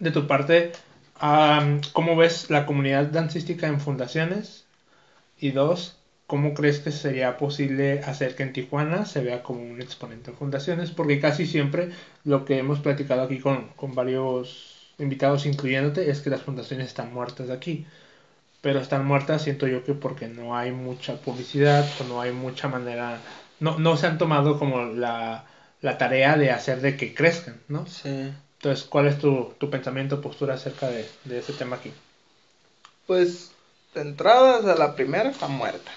De 0.00 0.10
tu 0.10 0.26
parte, 0.26 0.72
um, 1.22 1.80
¿cómo 1.92 2.16
ves 2.16 2.50
la 2.50 2.66
comunidad 2.66 3.06
dancística 3.06 3.68
en 3.68 3.80
fundaciones? 3.80 4.64
Y 5.38 5.52
dos, 5.52 5.96
¿cómo 6.26 6.54
crees 6.54 6.80
que 6.80 6.90
sería 6.90 7.36
posible 7.36 8.00
hacer 8.00 8.34
que 8.34 8.42
en 8.42 8.52
Tijuana 8.52 9.06
se 9.06 9.22
vea 9.22 9.44
como 9.44 9.62
un 9.62 9.80
exponente 9.80 10.32
en 10.32 10.36
fundaciones? 10.36 10.90
Porque 10.90 11.20
casi 11.20 11.46
siempre 11.46 11.90
lo 12.24 12.44
que 12.44 12.58
hemos 12.58 12.80
platicado 12.80 13.22
aquí 13.22 13.38
con, 13.38 13.68
con 13.76 13.94
varios 13.94 14.88
invitados, 14.98 15.46
incluyéndote, 15.46 16.10
es 16.10 16.20
que 16.20 16.30
las 16.30 16.42
fundaciones 16.42 16.88
están 16.88 17.14
muertas 17.14 17.48
aquí. 17.48 17.86
Pero 18.60 18.80
están 18.80 19.06
muertas, 19.06 19.42
siento 19.42 19.68
yo 19.68 19.84
que 19.84 19.94
porque 19.94 20.26
no 20.26 20.56
hay 20.56 20.72
mucha 20.72 21.14
publicidad 21.14 21.88
o 22.00 22.04
no 22.08 22.20
hay 22.20 22.32
mucha 22.32 22.66
manera, 22.66 23.20
no, 23.60 23.78
no 23.78 23.96
se 23.96 24.08
han 24.08 24.18
tomado 24.18 24.58
como 24.58 24.82
la, 24.82 25.44
la 25.80 25.98
tarea 25.98 26.36
de 26.36 26.50
hacer 26.50 26.80
de 26.80 26.96
que 26.96 27.14
crezcan, 27.14 27.60
¿no? 27.68 27.86
Sí. 27.86 28.32
Entonces, 28.58 28.84
¿cuál 28.86 29.06
es 29.06 29.18
tu, 29.18 29.54
tu 29.58 29.70
pensamiento, 29.70 30.20
postura 30.20 30.54
acerca 30.54 30.88
de, 30.88 31.08
de 31.24 31.38
ese 31.38 31.52
tema 31.52 31.76
aquí? 31.76 31.92
Pues, 33.06 33.52
de 33.94 34.00
entrada, 34.02 34.58
o 34.58 34.62
sea, 34.62 34.74
la 34.74 34.96
primera 34.96 35.30
está 35.30 35.46
muerta. 35.46 35.92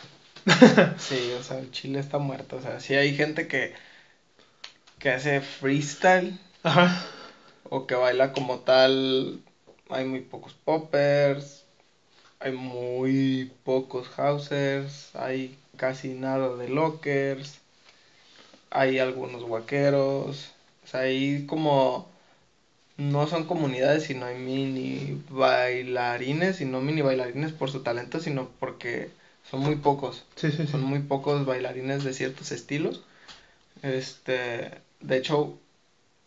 sí, 0.98 1.34
o 1.40 1.44
sea, 1.44 1.60
el 1.60 1.72
Chile 1.72 2.00
está 2.00 2.18
muerto. 2.18 2.58
O 2.58 2.62
sea, 2.62 2.80
sí 2.80 2.96
hay 2.96 3.16
gente 3.16 3.48
que, 3.48 3.74
que 5.00 5.10
hace 5.10 5.42
freestyle. 5.42 6.40
Ajá. 6.64 7.06
O 7.64 7.88
que 7.88 7.96
baila 7.96 8.34
como 8.34 8.60
tal. 8.60 9.42
Hay 9.90 10.06
muy 10.06 10.22
pocos 10.22 10.54
poppers. 10.54 11.66
Hay 12.40 12.54
muy 12.54 13.52
pocos 13.64 14.08
housers. 14.10 15.16
Hay 15.16 15.58
casi 15.78 16.10
nada 16.10 16.56
de 16.56 16.70
lockers. 16.70 17.61
Hay 18.72 19.00
algunos 19.00 19.48
vaqueros. 19.48 20.52
O 20.84 20.88
sea, 20.88 21.02
hay 21.02 21.46
como. 21.46 22.10
No 22.98 23.28
son 23.28 23.46
comunidades, 23.46 24.04
sino 24.04 24.26
hay 24.26 24.38
mini 24.38 25.22
bailarines. 25.30 26.62
Y 26.62 26.66
no 26.66 26.82
mini 26.82 27.02
bailarines 27.02 27.52
por 27.52 27.72
su 27.72 27.82
talento, 27.84 28.20
sino 28.20 28.50
porque 28.60 29.12
son 29.50 29.62
muy 29.62 29.76
pocos. 29.76 30.26
Sí, 30.36 30.52
sí, 30.52 30.66
sí. 30.66 30.68
Son 30.68 30.84
muy 30.84 31.00
pocos 31.00 31.46
bailarines 31.46 32.04
de 32.04 32.14
ciertos 32.14 32.52
estilos. 32.52 33.02
Este, 33.84 34.72
de 35.02 35.18
hecho, 35.18 35.58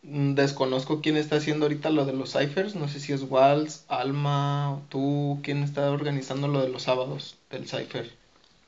mm, 0.02 0.34
desconozco 0.34 1.00
quién 1.02 1.16
está 1.16 1.36
haciendo 1.36 1.66
ahorita 1.66 1.90
lo 1.90 2.04
de 2.06 2.12
los 2.14 2.32
ciphers. 2.32 2.74
No 2.76 2.88
sé 2.88 3.00
si 3.00 3.12
es 3.12 3.22
Waltz, 3.22 3.84
Alma, 3.88 4.82
tú, 4.90 5.40
quién 5.42 5.62
está 5.62 5.90
organizando 5.90 6.48
lo 6.48 6.62
de 6.62 6.68
los 6.68 6.84
sábados 6.84 7.38
del 7.50 7.68
cipher. 7.68 8.10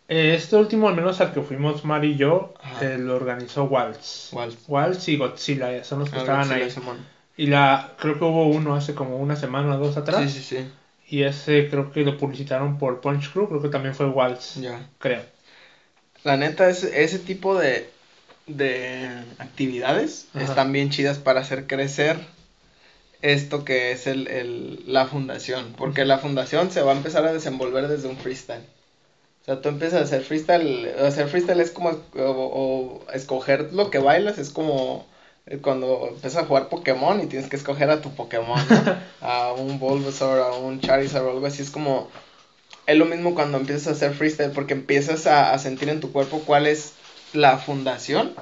Eh, 0.09 0.35
Este 0.37 0.57
último, 0.57 0.89
al 0.89 0.95
menos 0.95 1.21
al 1.21 1.33
que 1.33 1.41
fuimos 1.43 1.85
Mari 1.85 2.13
y 2.13 2.17
yo, 2.17 2.55
eh, 2.81 2.97
lo 2.99 3.17
organizó 3.17 3.65
Waltz. 3.65 4.31
Waltz. 4.33 4.59
Waltz 4.69 5.09
y 5.09 5.17
Godzilla, 5.17 5.83
son 5.85 6.01
los 6.01 6.11
que 6.11 6.17
Ah, 6.17 6.21
estaban 6.21 6.47
Godzilla 6.49 6.65
ahí. 6.67 6.71
Simón. 6.71 6.99
Y 7.37 7.47
la, 7.49 7.93
creo 7.99 8.19
que 8.19 8.25
hubo 8.25 8.47
uno 8.47 8.75
hace 8.77 8.95
como 8.95 9.17
una 9.19 9.37
semana 9.37 9.75
o 9.75 9.79
dos 9.79 9.97
atrás. 9.97 10.23
Sí, 10.31 10.41
sí, 10.41 10.57
sí. 10.57 10.69
Y 11.09 11.23
ese 11.23 11.69
creo 11.69 11.93
que 11.93 12.03
lo 12.03 12.17
publicitaron 12.19 12.79
por 12.79 13.01
Punch 13.01 13.33
Crew, 13.33 13.49
creo 13.49 13.63
que 13.63 13.69
también 13.69 13.95
fue 13.95 14.07
Waltz, 14.07 14.55
Ya. 14.61 14.89
creo. 14.99 15.23
La 16.25 16.37
neta, 16.37 16.69
es, 16.69 16.83
ese 16.85 17.19
tipo 17.21 17.57
de, 17.59 17.89
de 18.47 19.09
actividades 19.39 20.29
Ajá. 20.35 20.45
están 20.45 20.73
bien 20.73 20.91
chidas 20.91 21.19
para 21.19 21.41
hacer 21.41 21.67
crecer 21.67 22.17
esto 23.23 23.65
que 23.65 23.93
es 23.93 24.07
el, 24.07 24.29
el, 24.29 24.83
la 24.87 25.07
fundación. 25.07 25.75
Porque 25.77 26.05
la 26.05 26.19
fundación 26.19 26.71
se 26.71 26.83
va 26.83 26.93
a 26.93 26.97
empezar 26.97 27.25
a 27.27 27.33
desenvolver 27.33 27.87
desde 27.89 28.09
un 28.09 28.17
freestyle. 28.17 28.63
O 29.47 29.53
sea, 29.53 29.63
tú 29.63 29.69
empiezas 29.69 30.01
a 30.01 30.05
hacer 30.05 30.23
freestyle. 30.23 30.89
Hacer 30.99 31.29
freestyle 31.29 31.61
es 31.61 31.71
como 31.71 31.91
o, 31.91 33.03
o 33.07 33.13
escoger 33.13 33.73
lo 33.73 33.91
que 33.91 33.99
bailas, 33.99 34.39
es 34.39 34.51
como 34.51 35.07
eh, 35.47 35.59
cuando 35.59 36.09
empiezas 36.09 36.43
a 36.43 36.47
jugar 36.47 36.69
Pokémon 36.69 37.21
y 37.21 37.27
tienes 37.27 37.49
que 37.49 37.57
escoger 37.57 37.89
a 37.91 38.01
tu 38.01 38.13
Pokémon, 38.15 38.59
¿no? 38.69 38.97
a 39.21 39.53
un 39.53 39.79
Bulbasaur, 39.79 40.41
a 40.41 40.53
un 40.57 40.81
Charizard 40.81 41.25
o 41.25 41.31
algo 41.31 41.47
así. 41.47 41.63
Es 41.63 41.71
como. 41.71 42.09
Es 42.87 42.97
lo 42.97 43.07
mismo 43.07 43.35
cuando 43.35 43.59
empiezas 43.59 43.89
a 43.89 43.91
hacer 43.93 44.15
freestyle 44.15 44.53
porque 44.53 44.75
empiezas 44.75 45.27
a, 45.27 45.53
a 45.55 45.59
sentir 45.59 45.89
en 45.89 46.01
tu 46.01 46.13
cuerpo 46.13 46.43
cuál 46.47 46.67
es 46.67 46.95
la 47.33 47.59
fundación 47.59 48.35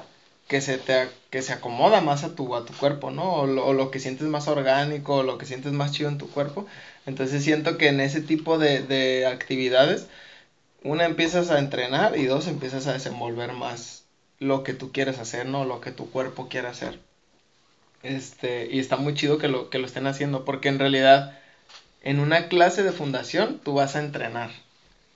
que 0.47 0.61
se 0.61 0.77
te 0.77 1.09
que 1.31 1.41
se 1.41 1.53
acomoda 1.53 2.01
más 2.01 2.23
a 2.23 2.35
tu 2.35 2.55
a 2.55 2.65
tu 2.65 2.73
cuerpo, 2.73 3.11
¿no? 3.11 3.33
O 3.33 3.47
lo, 3.47 3.65
o 3.65 3.73
lo 3.73 3.91
que 3.91 3.99
sientes 3.99 4.27
más 4.27 4.47
orgánico, 4.47 5.17
o 5.17 5.23
lo 5.23 5.37
que 5.37 5.45
sientes 5.45 5.71
más 5.73 5.91
chido 5.91 6.09
en 6.09 6.17
tu 6.17 6.29
cuerpo. 6.29 6.65
Entonces 7.05 7.43
siento 7.43 7.77
que 7.77 7.87
en 7.89 7.99
ese 7.99 8.21
tipo 8.21 8.57
de, 8.59 8.81
de 8.83 9.25
actividades, 9.27 10.07
una 10.85 11.05
empiezas 11.05 11.49
a 11.49 11.59
entrenar 11.59 12.17
y 12.17 12.25
dos 12.25 12.47
empiezas 12.47 12.85
a 12.87 12.93
desenvolver 12.93 13.53
más 13.53 14.03
lo 14.39 14.63
que 14.63 14.73
tú 14.73 14.91
quieres 14.91 15.17
hacer, 15.19 15.47
¿no? 15.47 15.65
Lo 15.65 15.81
que 15.81 15.91
tu 15.91 16.09
cuerpo 16.11 16.47
quiere 16.47 16.67
hacer. 16.67 16.99
Este, 18.03 18.67
y 18.71 18.79
está 18.79 18.95
muy 18.95 19.15
chido 19.15 19.39
que 19.39 19.47
lo, 19.47 19.71
que 19.71 19.79
lo 19.79 19.87
estén 19.87 20.05
haciendo, 20.05 20.45
porque 20.45 20.69
en 20.69 20.77
realidad 20.77 21.37
en 22.01 22.19
una 22.19 22.49
clase 22.49 22.83
de 22.83 22.91
fundación 22.91 23.59
tú 23.63 23.73
vas 23.73 23.95
a 23.95 23.99
entrenar. 23.99 24.51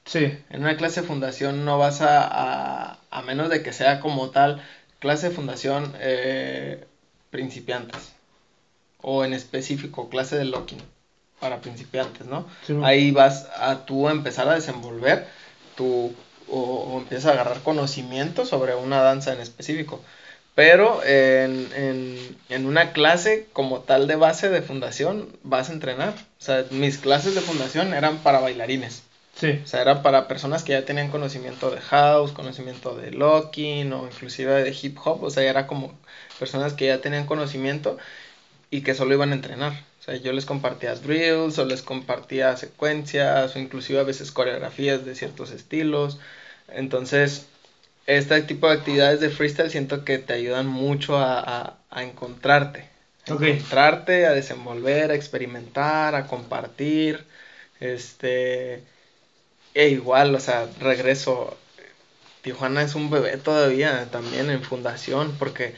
Sí, 0.06 0.34
En 0.50 0.62
una 0.62 0.76
clase 0.76 1.02
de 1.02 1.08
fundación 1.08 1.66
no 1.66 1.78
vas 1.78 2.02
a, 2.02 2.26
a, 2.26 2.98
a 3.12 3.22
menos 3.22 3.50
de 3.50 3.62
que 3.62 3.74
sea 3.74 4.00
como 4.00 4.32
tal, 4.32 4.64
clase 4.98 5.30
de 5.30 5.36
fundación 5.36 5.94
eh, 6.00 6.84
principiantes. 7.30 8.14
O 9.02 9.24
en 9.24 9.34
específico, 9.34 10.10
clase 10.10 10.36
de 10.36 10.46
locking 10.46 10.82
para 11.40 11.62
principiantes, 11.62 12.26
¿no? 12.26 12.48
sí. 12.66 12.76
Ahí 12.84 13.12
vas 13.12 13.48
a 13.56 13.86
tú 13.86 14.10
empezar 14.10 14.50
a 14.50 14.56
desenvolver 14.56 15.28
o, 15.82 16.16
o 16.96 17.00
empiezas 17.00 17.28
a 17.28 17.34
agarrar 17.34 17.62
conocimiento 17.64 18.46
sobre 18.46 18.76
una 18.76 19.02
danza 19.02 19.34
en 19.34 19.40
específico. 19.42 20.04
Pero 20.56 21.04
en, 21.06 21.72
en, 21.74 22.38
en 22.50 22.66
una 22.66 22.92
clase 22.94 23.50
como 23.54 23.82
tal 23.82 24.08
de 24.08 24.16
base 24.16 24.50
de 24.50 24.62
fundación 24.62 25.38
vas 25.44 25.70
a 25.70 25.74
entrenar. 25.74 26.16
O 26.40 26.42
sea, 26.44 26.66
mis 26.72 26.98
clases 26.98 27.36
de 27.36 27.42
fundación 27.42 27.94
eran 27.94 28.24
para 28.24 28.40
bailarines. 28.40 29.04
Sí, 29.36 29.64
O 29.64 29.68
sea, 29.68 29.82
era 29.82 30.04
para 30.04 30.28
personas 30.28 30.64
que 30.64 30.74
ya 30.74 30.86
tenían 30.86 31.12
conocimiento 31.12 31.72
de 31.72 31.80
house, 31.82 32.32
conocimiento 32.34 32.96
de 32.96 33.12
locking 33.12 33.94
o 33.94 34.08
inclusive 34.08 34.64
de 34.64 34.78
hip 34.82 34.98
hop. 35.04 35.24
O 35.24 35.30
sea, 35.32 35.44
era 35.44 35.68
como 35.68 35.98
personas 36.40 36.74
que 36.74 36.88
ya 36.88 37.02
tenían 37.02 37.26
conocimiento 37.28 37.98
y 38.72 38.84
que 38.84 38.96
solo 38.96 39.14
iban 39.16 39.32
a 39.32 39.36
entrenar. 39.36 39.74
O 40.00 40.04
sea, 40.04 40.16
yo 40.16 40.32
les 40.32 40.46
compartía 40.46 40.96
drills 40.96 41.58
o 41.60 41.66
les 41.66 41.82
compartía 41.82 42.56
secuencias 42.56 43.56
o 43.56 43.60
inclusive 43.60 44.00
a 44.00 44.04
veces 44.04 44.32
coreografías 44.32 45.06
de 45.06 45.16
ciertos 45.16 45.52
estilos. 45.52 46.20
Entonces, 46.70 47.48
este 48.06 48.42
tipo 48.42 48.68
de 48.68 48.74
actividades 48.74 49.20
de 49.20 49.30
freestyle 49.30 49.70
siento 49.70 50.06
que 50.06 50.18
te 50.18 50.34
ayudan 50.34 50.68
mucho 50.68 51.18
a, 51.18 51.40
a, 51.40 51.78
a 51.90 52.04
encontrarte. 52.04 52.90
A 53.28 53.34
encontrarte, 53.34 54.26
a 54.26 54.32
desenvolver, 54.32 55.12
a 55.12 55.16
experimentar, 55.16 56.16
a 56.16 56.28
compartir. 56.28 57.26
Este. 57.80 58.84
E 59.74 59.90
igual, 59.90 60.34
o 60.34 60.40
sea, 60.40 60.68
regreso. 60.80 61.58
Tijuana 62.42 62.82
es 62.84 62.96
un 62.96 63.10
bebé 63.10 63.38
todavía 63.38 64.08
también 64.12 64.50
en 64.50 64.64
fundación, 64.64 65.36
porque 65.38 65.76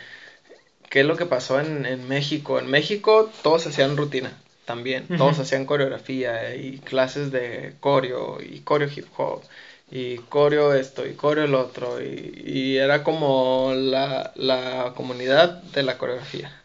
¿qué 0.91 0.99
es 0.99 1.05
lo 1.07 1.15
que 1.15 1.25
pasó 1.25 1.59
en, 1.59 1.87
en 1.87 2.07
México? 2.07 2.59
En 2.59 2.69
México 2.69 3.31
todos 3.41 3.65
hacían 3.65 3.97
rutina 3.97 4.37
también, 4.65 5.07
todos 5.17 5.39
hacían 5.39 5.65
coreografía 5.65 6.53
y 6.55 6.77
clases 6.79 7.31
de 7.31 7.73
coreo 7.79 8.39
y 8.41 8.59
coreo 8.59 8.89
hip 8.95 9.07
hop 9.17 9.41
y 9.89 10.17
coreo 10.17 10.73
esto 10.73 11.07
y 11.07 11.13
coreo 11.13 11.45
el 11.45 11.55
otro 11.55 12.01
y, 12.01 12.43
y 12.45 12.77
era 12.77 13.03
como 13.03 13.73
la, 13.73 14.31
la 14.35 14.93
comunidad 14.95 15.63
de 15.63 15.83
la 15.83 15.97
coreografía. 15.97 16.61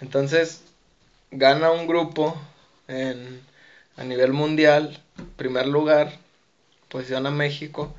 Entonces 0.00 0.62
gana 1.30 1.70
un 1.70 1.86
grupo 1.86 2.36
en, 2.88 3.40
a 3.96 4.04
nivel 4.04 4.32
mundial, 4.32 5.00
primer 5.36 5.66
lugar, 5.66 6.18
posición 6.88 7.26
a 7.26 7.30
México. 7.30 7.94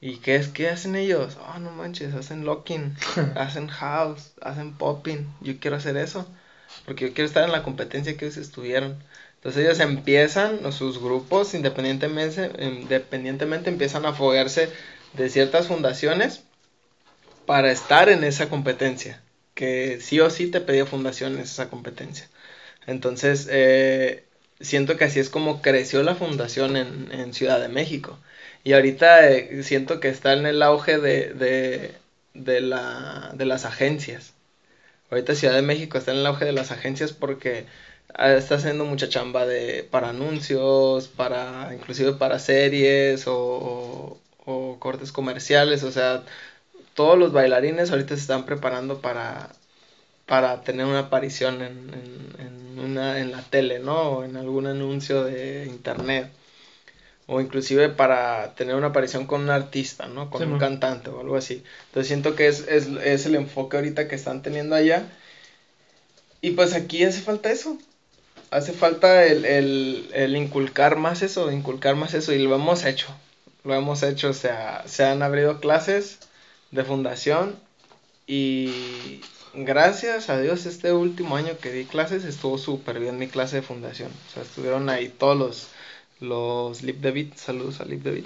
¿Y 0.00 0.16
qué 0.18 0.36
es? 0.36 0.48
¿Qué 0.48 0.68
hacen 0.68 0.96
ellos? 0.96 1.36
Oh, 1.46 1.58
no 1.58 1.70
manches, 1.72 2.14
hacen 2.14 2.44
locking, 2.44 2.96
hacen 3.36 3.68
house, 3.68 4.32
hacen 4.40 4.74
popping. 4.74 5.26
Yo 5.40 5.58
quiero 5.60 5.76
hacer 5.76 5.96
eso. 5.96 6.26
Porque 6.86 7.08
yo 7.08 7.14
quiero 7.14 7.28
estar 7.28 7.44
en 7.44 7.52
la 7.52 7.62
competencia 7.62 8.16
que 8.16 8.26
ellos 8.26 8.38
estuvieron. 8.38 9.02
Entonces 9.36 9.64
ellos 9.64 9.80
empiezan, 9.80 10.72
sus 10.72 11.00
grupos, 11.00 11.54
independientemente, 11.54 12.50
independientemente 12.62 13.70
empiezan 13.70 14.04
a 14.06 14.12
foguearse 14.12 14.70
de 15.14 15.30
ciertas 15.30 15.66
fundaciones 15.66 16.42
para 17.46 17.72
estar 17.72 18.08
en 18.08 18.22
esa 18.24 18.48
competencia 18.48 19.20
que 19.54 20.00
sí 20.00 20.20
o 20.20 20.30
sí 20.30 20.50
te 20.50 20.60
pedía 20.60 20.86
fundaciones 20.86 21.50
esa 21.50 21.68
competencia. 21.68 22.28
Entonces, 22.86 23.48
eh, 23.50 24.24
siento 24.60 24.96
que 24.96 25.04
así 25.04 25.20
es 25.20 25.28
como 25.30 25.62
creció 25.62 26.02
la 26.02 26.14
fundación 26.14 26.76
en, 26.76 27.34
Ciudad 27.34 27.60
de 27.60 27.68
México. 27.68 28.18
Y 28.64 28.72
ahorita 28.74 29.30
eh, 29.30 29.62
siento 29.62 30.00
que 30.00 30.08
está 30.08 30.32
en 30.34 30.46
el 30.46 30.62
auge 30.62 30.98
de, 30.98 31.32
de, 31.34 31.94
de, 32.34 32.60
la, 32.60 33.32
de 33.34 33.46
las 33.46 33.64
agencias. 33.64 34.34
Ahorita 35.10 35.34
Ciudad 35.34 35.54
de 35.54 35.62
México 35.62 35.98
está 35.98 36.12
en 36.12 36.18
el 36.18 36.26
auge 36.26 36.44
de 36.44 36.52
las 36.52 36.70
agencias 36.72 37.12
porque 37.12 37.66
ah, 38.14 38.32
está 38.34 38.56
haciendo 38.56 38.84
mucha 38.84 39.08
chamba 39.08 39.46
de 39.46 39.84
para 39.90 40.10
anuncios, 40.10 41.08
para 41.08 41.74
inclusive 41.74 42.12
para 42.14 42.38
series 42.38 43.26
o, 43.26 44.18
o, 44.46 44.78
cortes 44.78 45.12
comerciales, 45.12 45.82
o 45.84 45.90
sea, 45.92 46.24
todos 46.94 47.18
los 47.18 47.32
bailarines 47.32 47.90
ahorita 47.90 48.14
se 48.16 48.22
están 48.22 48.46
preparando 48.46 49.00
para, 49.00 49.50
para 50.26 50.62
tener 50.62 50.86
una 50.86 51.00
aparición 51.00 51.62
en, 51.62 51.94
en, 52.38 52.78
una, 52.80 53.20
en 53.20 53.32
la 53.32 53.42
tele, 53.42 53.78
¿no? 53.80 54.02
O 54.02 54.24
en 54.24 54.36
algún 54.36 54.66
anuncio 54.66 55.24
de 55.24 55.66
internet. 55.66 56.30
O 57.32 57.40
inclusive 57.40 57.90
para 57.90 58.56
tener 58.56 58.74
una 58.74 58.88
aparición 58.88 59.24
con 59.24 59.42
un 59.42 59.50
artista, 59.50 60.08
¿no? 60.08 60.30
Con 60.30 60.52
un 60.52 60.58
cantante 60.58 61.10
o 61.10 61.20
algo 61.20 61.36
así. 61.36 61.62
Entonces 61.86 62.08
siento 62.08 62.34
que 62.34 62.48
es, 62.48 62.66
es, 62.66 62.88
es 63.04 63.24
el 63.24 63.36
enfoque 63.36 63.76
ahorita 63.76 64.08
que 64.08 64.16
están 64.16 64.42
teniendo 64.42 64.74
allá. 64.74 65.04
Y 66.40 66.50
pues 66.50 66.74
aquí 66.74 67.04
hace 67.04 67.20
falta 67.20 67.52
eso. 67.52 67.78
Hace 68.50 68.72
falta 68.72 69.24
el, 69.26 69.44
el, 69.44 70.10
el, 70.12 70.36
inculcar 70.36 70.96
más 70.96 71.22
eso, 71.22 71.52
inculcar 71.52 71.94
más 71.94 72.14
eso. 72.14 72.32
Y 72.32 72.40
lo 72.40 72.52
hemos 72.52 72.84
hecho. 72.84 73.06
Lo 73.62 73.74
hemos 73.74 74.02
hecho. 74.02 74.30
O 74.30 74.34
sea, 74.34 74.82
se 74.86 75.04
han 75.04 75.22
abrido 75.22 75.60
clases 75.60 76.18
de 76.72 76.82
fundación. 76.82 77.54
Y 78.26 79.20
gracias 79.54 80.30
a 80.30 80.40
Dios, 80.40 80.66
este 80.66 80.92
último 80.92 81.36
año 81.36 81.56
que 81.58 81.70
di 81.70 81.84
clases 81.84 82.24
estuvo 82.24 82.58
súper 82.58 82.98
bien 82.98 83.18
mi 83.18 83.28
clase 83.28 83.56
de 83.56 83.62
fundación. 83.62 84.10
O 84.28 84.34
sea, 84.34 84.42
estuvieron 84.42 84.88
ahí 84.88 85.08
todos 85.08 85.38
los, 85.38 85.68
los 86.20 86.82
Lip 86.82 87.00
David, 87.00 87.32
saludos 87.36 87.80
a 87.80 87.84
Lip 87.84 88.02
David. 88.02 88.24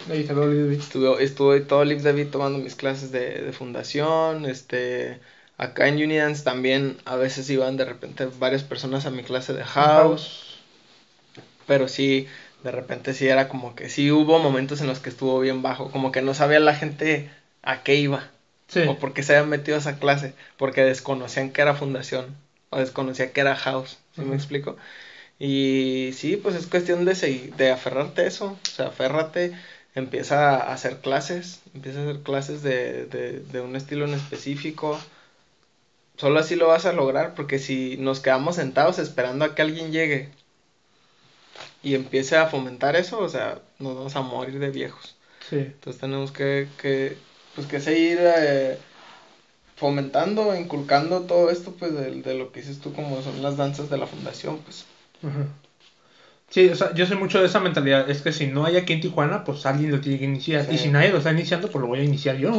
Estuvo, 0.78 1.18
estuve 1.18 1.60
todo 1.60 1.84
Lip 1.84 2.00
David 2.00 2.28
tomando 2.28 2.58
mis 2.58 2.74
clases 2.74 3.10
de, 3.12 3.42
de 3.42 3.52
fundación, 3.52 4.44
este... 4.46 5.20
Acá 5.56 5.86
en 5.86 6.02
Unidance 6.02 6.42
también 6.42 6.96
a 7.04 7.14
veces 7.14 7.48
iban 7.48 7.76
de 7.76 7.84
repente 7.84 8.26
varias 8.40 8.64
personas 8.64 9.06
a 9.06 9.10
mi 9.10 9.22
clase 9.22 9.52
de 9.52 9.62
house. 9.62 10.58
Pero 11.68 11.86
sí, 11.86 12.26
de 12.64 12.72
repente 12.72 13.14
sí 13.14 13.28
era 13.28 13.48
como 13.48 13.76
que 13.76 13.88
sí 13.88 14.10
hubo 14.10 14.40
momentos 14.40 14.80
en 14.80 14.88
los 14.88 14.98
que 14.98 15.10
estuvo 15.10 15.38
bien 15.38 15.62
bajo. 15.62 15.92
Como 15.92 16.10
que 16.10 16.22
no 16.22 16.34
sabía 16.34 16.58
la 16.58 16.74
gente 16.74 17.30
a 17.62 17.84
qué 17.84 17.94
iba. 17.94 18.30
O 18.88 18.98
por 18.98 19.12
qué 19.14 19.22
se 19.22 19.36
habían 19.36 19.48
metido 19.48 19.76
a 19.76 19.80
esa 19.80 20.00
clase. 20.00 20.34
Porque 20.56 20.82
desconocían 20.82 21.52
que 21.52 21.62
era 21.62 21.74
fundación. 21.74 22.34
O 22.70 22.78
desconocían 22.78 23.30
que 23.30 23.40
era 23.40 23.54
house. 23.54 23.98
¿Sí 24.16 24.22
me 24.22 24.34
explico? 24.34 24.76
Y 25.38 26.10
sí, 26.14 26.36
pues 26.36 26.54
es 26.54 26.66
cuestión 26.66 27.04
de, 27.04 27.14
seguir, 27.14 27.54
de 27.56 27.70
aferrarte 27.70 28.22
a 28.22 28.26
eso. 28.26 28.58
O 28.62 28.70
sea, 28.70 28.88
aférrate. 28.88 29.52
Empieza 29.94 30.56
a 30.56 30.72
hacer 30.72 30.98
clases. 30.98 31.60
Empieza 31.74 32.00
a 32.00 32.02
hacer 32.04 32.20
clases 32.22 32.62
de, 32.62 33.06
de, 33.06 33.40
de 33.40 33.60
un 33.60 33.76
estilo 33.76 34.04
en 34.06 34.14
específico. 34.14 35.00
Solo 36.16 36.40
así 36.40 36.56
lo 36.56 36.68
vas 36.68 36.86
a 36.86 36.92
lograr. 36.92 37.34
Porque 37.34 37.58
si 37.58 37.96
nos 37.98 38.20
quedamos 38.20 38.56
sentados 38.56 38.98
esperando 38.98 39.44
a 39.44 39.54
que 39.54 39.62
alguien 39.62 39.92
llegue 39.92 40.30
y 41.82 41.94
empiece 41.94 42.36
a 42.36 42.46
fomentar 42.46 42.96
eso, 42.96 43.18
o 43.18 43.28
sea, 43.28 43.60
nos 43.78 43.94
vamos 43.94 44.16
a 44.16 44.22
morir 44.22 44.58
de 44.58 44.70
viejos. 44.70 45.16
Sí. 45.48 45.56
Entonces 45.56 46.00
tenemos 46.00 46.32
que, 46.32 46.66
que 46.80 47.16
pues 47.54 47.66
que 47.66 47.80
seguir 47.80 48.18
eh, 48.20 48.78
fomentando, 49.76 50.56
inculcando 50.56 51.22
todo 51.22 51.50
esto, 51.50 51.72
pues, 51.72 51.94
de, 51.94 52.22
de, 52.22 52.34
lo 52.34 52.50
que 52.50 52.60
dices 52.60 52.80
tú, 52.80 52.92
como 52.92 53.22
son 53.22 53.42
las 53.42 53.56
danzas 53.56 53.90
de 53.90 53.98
la 53.98 54.06
fundación, 54.06 54.58
pues. 54.58 54.86
Sí, 56.50 56.68
o 56.68 56.76
sea, 56.76 56.94
yo 56.94 57.06
sé 57.06 57.16
mucho 57.16 57.40
de 57.40 57.46
esa 57.46 57.60
mentalidad, 57.60 58.08
es 58.08 58.22
que 58.22 58.32
si 58.32 58.46
no 58.46 58.64
hay 58.64 58.76
aquí 58.76 58.92
en 58.92 59.00
Tijuana, 59.00 59.44
pues 59.44 59.66
alguien 59.66 59.90
lo 59.90 60.00
tiene 60.00 60.18
que 60.18 60.24
iniciar, 60.24 60.66
y 60.72 60.78
si 60.78 60.88
nadie 60.88 61.10
lo 61.10 61.18
está 61.18 61.32
iniciando, 61.32 61.68
pues 61.68 61.82
lo 61.82 61.88
voy 61.88 62.00
a 62.00 62.04
iniciar 62.04 62.36
yo, 62.36 62.52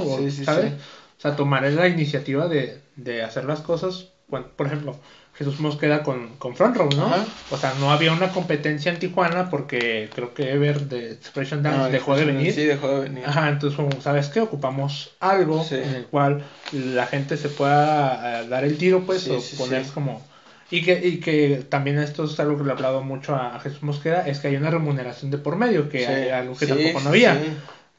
¿sabes? 0.44 0.74
O 1.18 1.22
sea, 1.22 1.36
tomaré 1.36 1.72
la 1.72 1.88
iniciativa 1.88 2.48
de, 2.48 2.82
de 2.98 3.24
hacer 3.24 3.46
las 3.46 3.62
cosas, 3.62 4.08
por 4.28 4.68
ejemplo, 4.68 4.98
Jesús 5.38 5.60
Mosqueda 5.60 6.02
con, 6.04 6.36
con 6.38 6.56
Front 6.56 6.78
Row, 6.78 6.90
¿no? 6.96 7.10
O 7.52 7.58
sea, 7.58 7.74
no 7.80 7.92
había 7.92 8.14
una 8.14 8.32
competencia 8.32 8.92
en 8.92 9.00
Tijuana 9.00 9.50
porque 9.50 10.10
creo 10.14 10.34
que 10.34 10.52
Ever 10.52 10.88
de 10.88 11.12
Expression 11.12 11.62
Dance 11.62 11.82
ah, 11.82 11.90
dejó 11.90 12.16
de 12.16 12.26
venir. 12.26 12.54
Sí, 12.54 12.64
dejó 12.64 12.88
de 12.88 13.00
venir. 13.02 13.24
Ajá, 13.26 13.50
entonces, 13.50 13.80
¿sabes 14.02 14.30
qué? 14.30 14.40
Ocupamos 14.40 15.12
algo 15.20 15.66
en 15.72 15.96
el 15.96 16.06
cual 16.06 16.46
la 16.72 17.06
gente 17.08 17.36
se 17.36 17.50
pueda 17.50 18.44
eh, 18.44 18.48
dar 18.48 18.64
el 18.64 18.78
tiro, 18.78 19.04
pues, 19.06 19.28
o 19.28 19.42
poner 19.58 19.86
como... 19.88 20.26
Y 20.72 20.84
que, 20.84 20.94
y 20.94 21.20
que 21.20 21.64
también 21.70 22.00
esto 22.00 22.24
es 22.24 22.40
algo 22.40 22.58
que 22.58 22.64
le 22.64 22.70
he 22.70 22.72
hablado 22.74 23.02
mucho 23.02 23.36
a, 23.36 23.60
Jesús 23.60 23.84
Mosqueda, 23.84 24.28
es 24.28 24.40
que 24.40 24.48
hay 24.48 24.56
una 24.56 24.72
remuneración 24.72 25.30
de 25.30 25.38
por 25.38 25.56
medio, 25.56 25.90
que 25.90 26.08
hay 26.08 26.30
algo 26.30 26.56
que 26.56 26.66
tampoco 26.66 27.02
no 27.02 27.10
había. 27.10 27.38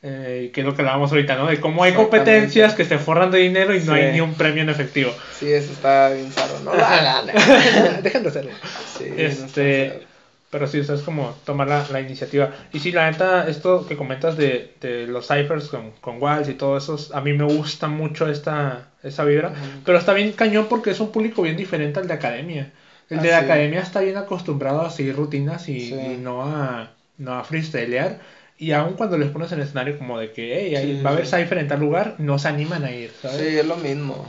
Eh, 0.02 0.51
que 0.52 0.60
es 0.60 0.66
lo 0.66 0.74
que 0.74 0.82
hablábamos 0.82 1.10
ahorita, 1.10 1.36
¿no? 1.36 1.47
De 1.47 1.59
cómo 1.59 1.82
hay 1.82 1.93
competencias 1.93 2.74
que 2.74 2.84
se 2.84 2.98
forran 2.98 3.30
de 3.30 3.38
dinero 3.38 3.74
y 3.74 3.80
no 3.80 3.94
hay 3.94 4.12
ni 4.12 4.20
un 4.20 4.34
premio 4.34 4.62
en 4.62 4.68
efectivo. 4.68 5.12
Sí, 5.36 5.51
eso 5.51 5.72
está 5.72 6.10
bien 6.10 6.30
saro, 6.32 6.60
¿no? 6.60 6.72
Dejen 8.02 8.22
de 8.22 8.28
hacerlo. 8.28 8.52
Sí, 8.97 9.05
este, 9.16 10.05
pero 10.51 10.66
sí, 10.68 10.78
eso 10.78 10.94
es 10.94 11.02
como 11.02 11.35
tomar 11.44 11.68
la, 11.68 11.86
la, 11.90 12.01
iniciativa. 12.01 12.51
Y 12.73 12.78
sí, 12.78 12.93
la 12.93 13.10
neta, 13.10 13.48
esto 13.48 13.86
que 13.86 13.97
comentas 13.97 14.36
de, 14.36 14.74
de 14.81 15.06
los 15.06 15.27
ciphers 15.27 15.68
con, 15.68 15.90
con 16.01 16.23
Walls 16.23 16.48
y 16.48 16.55
todo 16.55 16.77
eso, 16.77 16.97
a 17.12 17.20
mí 17.20 17.32
me 17.32 17.44
gusta 17.44 17.89
mucho 17.89 18.28
esta, 18.28 18.90
esa 19.02 19.24
vibra. 19.24 19.52
Pero 19.85 19.98
está 19.98 20.12
bien 20.12 20.32
cañón 20.32 20.66
porque 20.68 20.90
es 20.90 21.01
un 21.01 21.10
público 21.10 21.43
bien 21.43 21.56
diferente 21.56 21.98
al 21.98 22.06
de 22.06 22.14
academia. 22.14 22.73
El 23.10 23.20
de 23.20 23.31
la 23.31 23.39
academia 23.39 23.81
está 23.81 24.01
bien 24.01 24.16
acostumbrado 24.16 24.82
a 24.82 24.90
seguir 24.90 25.16
rutinas 25.16 25.68
y, 25.68 25.94
y 25.94 26.18
no 26.20 26.43
a, 26.43 26.93
no 27.18 27.35
a 27.35 27.44
freestylear. 27.44 28.20
Y 28.59 28.73
aun 28.73 28.94
cuando 28.94 29.18
les 29.18 29.31
pones 29.31 29.52
en 29.52 29.60
el 29.60 29.66
escenario 29.66 29.98
como 29.98 30.18
de 30.18 30.32
que 30.32 30.74
hey, 30.74 31.02
va 31.05 31.10
a 31.10 31.12
haber 31.12 31.27
Cypher 31.27 31.59
en 31.59 31.68
tal 31.68 31.81
lugar, 31.81 32.14
no 32.18 32.39
se 32.39 32.48
animan 32.48 32.85
a 32.85 32.90
ir, 32.90 33.12
¿sabes? 33.20 33.39
Sí, 33.39 33.59
es 33.59 33.66
lo 33.66 33.77
mismo. 33.77 34.27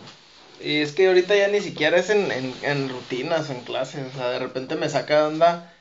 Y 0.62 0.78
es 0.78 0.92
que 0.92 1.08
ahorita 1.08 1.36
ya 1.36 1.48
ni 1.48 1.62
siquiera 1.62 1.98
es 1.98 2.10
en, 2.10 2.32
en, 2.32 2.54
en 2.64 2.90
rutinas 2.90 3.50
o 3.50 3.54
en 3.54 3.62
clases. 3.62 4.02
O 4.14 4.18
sea, 4.18 4.32
de 4.32 4.40
repente 4.40 4.76
me 4.76 4.90
saca 4.90 5.28
onda 5.28 5.74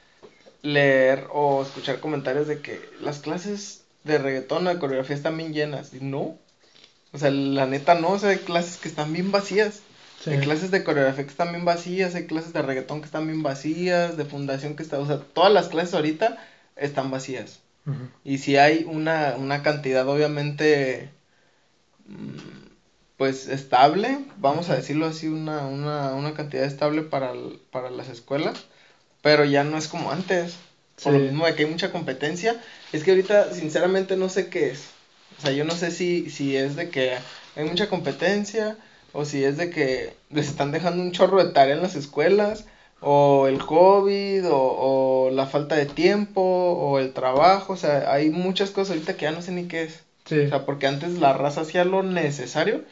leer 0.62 1.26
o 1.32 1.62
escuchar 1.62 2.00
comentarios 2.00 2.46
de 2.46 2.60
que 2.60 2.80
las 3.00 3.20
clases 3.20 3.84
de 4.04 4.18
reggaetón 4.18 4.66
o 4.66 4.70
de 4.70 4.78
coreografía 4.78 5.16
están 5.16 5.36
bien 5.36 5.52
llenas. 5.52 5.92
Y 5.94 6.00
no. 6.00 6.38
O 7.12 7.18
sea, 7.18 7.30
la 7.30 7.66
neta 7.66 7.94
no. 7.94 8.10
O 8.10 8.18
sea, 8.18 8.30
hay 8.30 8.38
clases 8.38 8.76
que 8.78 8.88
están 8.88 9.12
bien 9.12 9.32
vacías. 9.32 9.80
Hay 10.26 10.38
clases 10.38 10.70
de 10.70 10.82
coreografía 10.82 11.24
que 11.24 11.30
están 11.30 11.52
bien 11.52 11.64
vacías. 11.64 12.14
Hay 12.14 12.26
clases 12.26 12.52
de 12.52 12.62
reggaetón 12.62 13.00
que 13.00 13.06
están 13.06 13.26
bien 13.26 13.42
vacías. 13.42 14.16
De 14.16 14.24
fundación 14.24 14.76
que 14.76 14.82
está. 14.82 14.98
O 14.98 15.06
sea, 15.06 15.18
todas 15.18 15.52
las 15.52 15.68
clases 15.68 15.94
ahorita 15.94 16.38
están 16.76 17.10
vacías. 17.10 17.60
Y 18.24 18.38
si 18.38 18.56
hay 18.56 18.84
una, 18.84 19.36
una 19.38 19.62
cantidad 19.62 20.08
obviamente 20.08 21.10
mm, 22.08 22.66
pues 23.16 23.48
estable, 23.48 24.18
vamos 24.38 24.68
a 24.68 24.76
decirlo 24.76 25.06
así, 25.06 25.28
una, 25.28 25.66
una, 25.66 26.14
una 26.14 26.34
cantidad 26.34 26.64
estable 26.64 27.02
para, 27.02 27.32
para 27.70 27.90
las 27.90 28.08
escuelas, 28.08 28.66
pero 29.26 29.44
ya 29.44 29.64
no 29.64 29.76
es 29.76 29.88
como 29.88 30.12
antes. 30.12 30.54
Por 31.02 31.14
lo 31.14 31.18
mismo 31.18 31.46
de 31.46 31.56
que 31.56 31.64
hay 31.64 31.68
mucha 31.68 31.90
competencia, 31.90 32.54
es 32.92 33.02
que 33.02 33.10
ahorita 33.10 33.52
sinceramente 33.52 34.16
no 34.16 34.28
sé 34.28 34.50
qué 34.50 34.70
es. 34.70 34.90
O 35.36 35.42
sea, 35.42 35.50
yo 35.50 35.64
no 35.64 35.74
sé 35.74 35.90
si, 35.90 36.30
si 36.30 36.56
es 36.56 36.76
de 36.76 36.90
que 36.90 37.14
hay 37.56 37.64
mucha 37.64 37.88
competencia 37.88 38.76
o 39.12 39.24
si 39.24 39.42
es 39.42 39.56
de 39.56 39.68
que 39.70 40.14
les 40.30 40.46
están 40.46 40.70
dejando 40.70 41.02
un 41.02 41.10
chorro 41.10 41.42
de 41.42 41.52
tarea 41.52 41.74
en 41.74 41.82
las 41.82 41.96
escuelas 41.96 42.66
o 43.00 43.48
el 43.48 43.58
COVID, 43.58 44.44
o, 44.48 45.30
la 45.32 45.46
falta 45.46 45.74
de 45.74 45.86
tiempo, 45.86 46.40
o 46.40 47.00
el 47.00 47.12
trabajo, 47.12 47.72
o 47.72 47.76
sea, 47.76 48.12
hay 48.12 48.30
muchas 48.30 48.70
cosas 48.70 48.92
ahorita 48.92 49.16
que 49.16 49.24
ya 49.24 49.32
no 49.32 49.42
sé 49.42 49.50
ni 49.50 49.66
qué 49.66 49.82
es. 49.82 50.04
O 50.26 50.48
sea, 50.48 50.64
porque 50.64 50.86
antes 50.86 51.18
la 51.18 51.32
raza 51.32 51.62
hacía 51.62 51.84
lo 51.84 52.04
necesario 52.04 52.84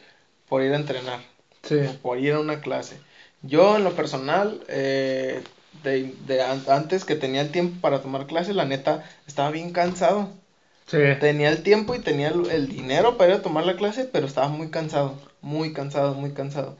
por 0.49 0.63
ir 0.63 0.73
a 0.73 0.75
entrenar, 0.75 1.21
sí. 1.63 1.77
por 2.01 2.19
ir 2.19 2.33
a 2.33 2.41
una 2.41 2.59
clase. 2.59 2.97
Yo, 3.41 3.77
en 3.77 3.85
lo 3.85 3.93
personal, 3.93 4.61
eh, 4.67 5.41
de, 5.83 6.13
de, 6.25 6.41
antes 6.41 7.05
que 7.05 7.15
tenía 7.15 7.41
el 7.41 7.51
tiempo 7.51 7.79
para 7.81 8.01
tomar 8.01 8.27
clases, 8.27 8.55
la 8.55 8.65
neta, 8.65 9.03
estaba 9.27 9.51
bien 9.51 9.71
cansado. 9.71 10.29
Sí. 10.87 10.97
Tenía 11.19 11.49
el 11.49 11.63
tiempo 11.63 11.95
y 11.95 11.99
tenía 11.99 12.29
el, 12.29 12.49
el, 12.51 12.67
dinero 12.67 13.17
para 13.17 13.33
ir 13.33 13.39
a 13.39 13.41
tomar 13.41 13.65
la 13.65 13.75
clase, 13.75 14.05
pero 14.05 14.27
estaba 14.27 14.49
muy 14.49 14.69
cansado, 14.69 15.17
muy 15.41 15.73
cansado, 15.73 16.13
muy 16.13 16.31
cansado. 16.31 16.77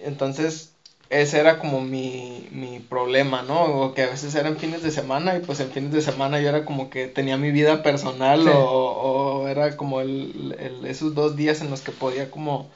Entonces, 0.00 0.72
ese 1.10 1.38
era 1.38 1.58
como 1.58 1.80
mi, 1.80 2.48
mi 2.50 2.80
problema, 2.80 3.42
¿no? 3.42 3.62
O 3.62 3.94
que 3.94 4.02
a 4.02 4.08
veces 4.08 4.34
eran 4.34 4.56
fines 4.56 4.82
de 4.82 4.90
semana 4.90 5.36
y 5.36 5.40
pues 5.40 5.60
en 5.60 5.70
fines 5.70 5.92
de 5.92 6.02
semana 6.02 6.40
yo 6.40 6.48
era 6.48 6.64
como 6.64 6.90
que 6.90 7.06
tenía 7.06 7.36
mi 7.36 7.52
vida 7.52 7.82
personal 7.82 8.46
o, 8.48 8.58
o, 8.58 9.48
era 9.48 9.76
como 9.76 10.00
el, 10.00 10.56
el, 10.58 10.86
esos 10.86 11.14
dos 11.14 11.36
días 11.36 11.60
en 11.60 11.70
los 11.70 11.82
que 11.82 11.92
podía 11.92 12.30
como 12.30 12.70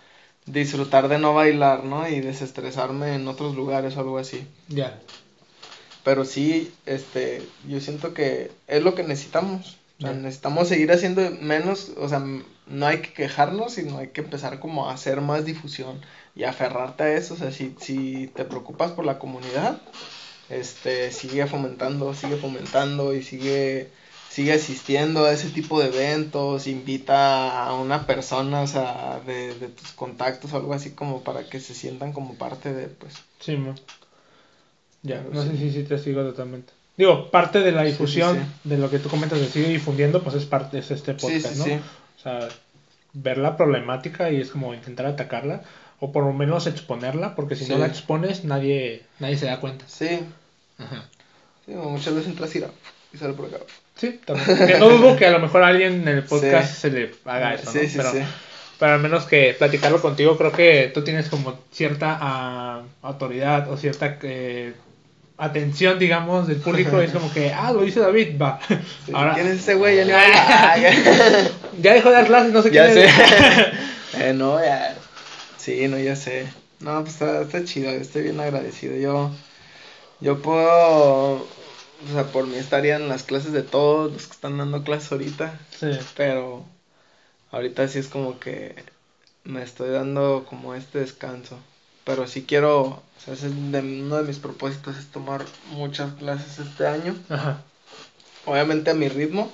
disfrutar 0.46 1.08
de 1.08 1.18
no 1.18 1.34
bailar, 1.34 1.84
¿no? 1.84 2.08
Y 2.08 2.20
desestresarme 2.20 3.14
en 3.14 3.26
otros 3.28 3.56
lugares 3.56 3.96
o 3.96 4.00
algo 4.00 4.18
así. 4.18 4.46
Ya. 4.68 4.98
Pero 6.08 6.24
sí, 6.24 6.72
este, 6.86 7.42
yo 7.68 7.80
siento 7.80 8.14
que 8.14 8.50
es 8.66 8.82
lo 8.82 8.94
que 8.94 9.02
necesitamos. 9.02 9.76
O 9.98 10.00
sea, 10.00 10.12
necesitamos 10.14 10.68
seguir 10.68 10.90
haciendo 10.90 11.30
menos, 11.32 11.92
o 11.98 12.08
sea, 12.08 12.24
no 12.66 12.86
hay 12.86 13.02
que 13.02 13.12
quejarnos, 13.12 13.74
sino 13.74 13.98
hay 13.98 14.08
que 14.08 14.22
empezar 14.22 14.58
como 14.58 14.88
a 14.88 14.94
hacer 14.94 15.20
más 15.20 15.44
difusión 15.44 16.00
y 16.34 16.44
aferrarte 16.44 17.02
a 17.02 17.12
eso, 17.12 17.34
o 17.34 17.36
sea, 17.36 17.52
si, 17.52 17.76
si 17.78 18.28
te 18.28 18.46
preocupas 18.46 18.92
por 18.92 19.04
la 19.04 19.18
comunidad, 19.18 19.82
este, 20.48 21.12
sigue 21.12 21.46
fomentando, 21.46 22.14
sigue 22.14 22.36
fomentando 22.36 23.14
y 23.14 23.22
sigue, 23.22 23.90
sigue 24.30 24.54
asistiendo 24.54 25.26
a 25.26 25.32
ese 25.32 25.50
tipo 25.50 25.78
de 25.78 25.88
eventos, 25.88 26.66
invita 26.66 27.66
a 27.66 27.74
una 27.74 28.06
persona, 28.06 28.62
o 28.62 28.66
sea, 28.66 29.20
de, 29.26 29.54
de 29.56 29.68
tus 29.68 29.92
contactos 29.92 30.54
o 30.54 30.56
algo 30.56 30.72
así 30.72 30.92
como 30.92 31.22
para 31.22 31.50
que 31.50 31.60
se 31.60 31.74
sientan 31.74 32.14
como 32.14 32.36
parte 32.36 32.72
de, 32.72 32.86
pues. 32.86 33.12
Sí, 33.40 33.58
mo. 33.58 33.74
Ya, 35.08 35.22
no 35.32 35.42
sí. 35.42 35.48
sé 35.50 35.56
si, 35.58 35.70
si 35.72 35.82
te 35.84 35.98
sigo 35.98 36.22
totalmente. 36.22 36.72
Digo, 36.96 37.30
parte 37.30 37.60
de 37.60 37.72
la 37.72 37.82
Sí, 37.82 37.88
difusión 37.92 38.36
sí, 38.36 38.68
de 38.68 38.78
lo 38.78 38.90
que 38.90 38.98
tú 38.98 39.08
comentas 39.08 39.38
de 39.40 39.46
sigue 39.46 39.68
difundiendo, 39.68 40.22
pues 40.22 40.34
es 40.36 40.44
parte 40.44 40.78
es 40.78 40.90
este 40.90 41.12
Sí, 41.14 41.18
podcast, 41.20 41.46
sí, 41.54 41.58
¿no? 41.58 41.64
sí. 41.64 41.72
O 42.18 42.22
sea, 42.22 42.48
ver 43.12 43.38
la 43.38 43.56
problemática 43.56 44.30
y 44.30 44.40
es 44.40 44.50
como 44.50 44.74
intentar 44.74 45.06
atacarla 45.06 45.62
o 46.00 46.12
por 46.12 46.24
lo 46.24 46.32
menos 46.32 46.66
exponerla, 46.66 47.34
porque 47.34 47.56
si 47.56 47.66
no 47.68 47.74
Sí. 47.76 47.80
la 47.80 47.86
expones 47.86 48.44
nadie 48.44 49.02
nadie 49.20 49.36
se 49.36 49.46
da 49.46 49.60
cuenta. 49.60 49.84
Sí, 49.88 50.20
Ajá. 50.78 51.04
sí, 51.66 51.72
muchas 51.72 52.14
veces 52.14 52.30
entras 52.30 52.54
y, 52.56 52.64
y 53.12 53.16
sale 53.18 53.32
por 53.34 53.46
acá. 53.46 53.58
Sí, 53.96 54.20
también. 54.24 54.66
Que 54.66 54.78
no 54.78 54.88
dudo 54.90 55.16
que 55.16 55.26
a 55.26 55.30
lo 55.30 55.38
mejor 55.40 55.62
a 55.64 55.68
alguien 55.68 56.02
en 56.02 56.08
el 56.08 56.22
podcast 56.24 56.72
Sí. 56.74 56.80
se 56.82 56.90
le 56.90 57.14
haga 57.24 57.54
eso, 57.54 57.70
Sí, 57.72 57.78
¿no? 57.82 57.88
sí, 57.88 57.96
pero, 57.96 58.10
sí. 58.12 58.18
pero 58.78 58.92
al 58.94 59.00
menos 59.00 59.24
que 59.24 59.54
platicarlo 59.58 60.00
contigo, 60.02 60.36
creo 60.36 60.52
que 60.52 60.90
tú 60.92 61.02
tienes 61.02 61.28
como 61.28 61.58
cierta 61.72 62.16
ah, 62.20 62.82
autoridad 63.02 63.70
o 63.72 63.76
cierta 63.76 64.18
eh, 64.22 64.72
atención, 65.38 65.98
digamos, 65.98 66.46
del 66.48 66.56
público. 66.58 67.00
es 67.00 67.12
como 67.12 67.32
que, 67.32 67.52
ah, 67.52 67.72
lo 67.72 67.82
dice 67.82 68.00
David, 68.00 68.38
va. 68.40 68.58
Sí, 69.06 69.12
Ahora, 69.14 69.34
¿Quién 69.34 69.46
es 69.46 69.60
ese 69.60 69.74
güey? 69.74 70.04
Ya. 70.06 70.20
Ah, 70.20 70.76
ya. 70.80 70.92
ya 71.80 71.94
dejó 71.94 72.08
de 72.10 72.14
dar 72.16 72.26
clases, 72.26 72.52
no 72.52 72.62
sé 72.62 72.70
Ya 72.70 72.84
quién 72.92 72.94
sé. 72.94 73.04
es. 73.06 73.12
eh, 74.20 74.32
no, 74.34 74.62
ya. 74.62 74.96
Sí, 75.56 75.86
no, 75.88 75.98
ya 75.98 76.16
sé. 76.16 76.46
No, 76.80 77.00
pues 77.02 77.14
está, 77.14 77.42
está 77.42 77.64
chido, 77.64 77.90
estoy 77.90 78.22
bien 78.22 78.38
agradecido. 78.40 78.96
Yo, 78.96 79.30
yo 80.20 80.40
puedo, 80.42 81.32
o 81.34 81.46
sea, 82.12 82.24
por 82.24 82.46
mí 82.46 82.56
estaría 82.56 82.96
en 82.96 83.08
las 83.08 83.22
clases 83.24 83.52
de 83.52 83.62
todos 83.62 84.12
los 84.12 84.26
que 84.26 84.32
están 84.32 84.58
dando 84.58 84.82
clases 84.84 85.10
ahorita, 85.12 85.58
Sí. 85.78 85.90
pero 86.16 86.64
ahorita 87.50 87.86
sí 87.88 87.98
es 87.98 88.06
como 88.08 88.38
que 88.38 88.74
me 89.44 89.62
estoy 89.62 89.90
dando 89.90 90.46
como 90.48 90.74
este 90.74 90.98
descanso. 91.00 91.58
Pero 92.08 92.26
sí 92.26 92.44
quiero, 92.44 92.80
o 92.84 93.02
sea, 93.22 93.34
ese 93.34 93.48
es 93.48 93.70
de- 93.70 93.80
uno 93.80 94.16
de 94.16 94.22
mis 94.22 94.38
propósitos 94.38 94.96
es 94.96 95.08
tomar 95.08 95.44
muchas 95.72 96.14
clases 96.14 96.58
este 96.58 96.86
año. 96.86 97.14
Ajá. 97.28 97.60
Obviamente 98.46 98.90
a 98.90 98.94
mi 98.94 99.10
ritmo, 99.10 99.52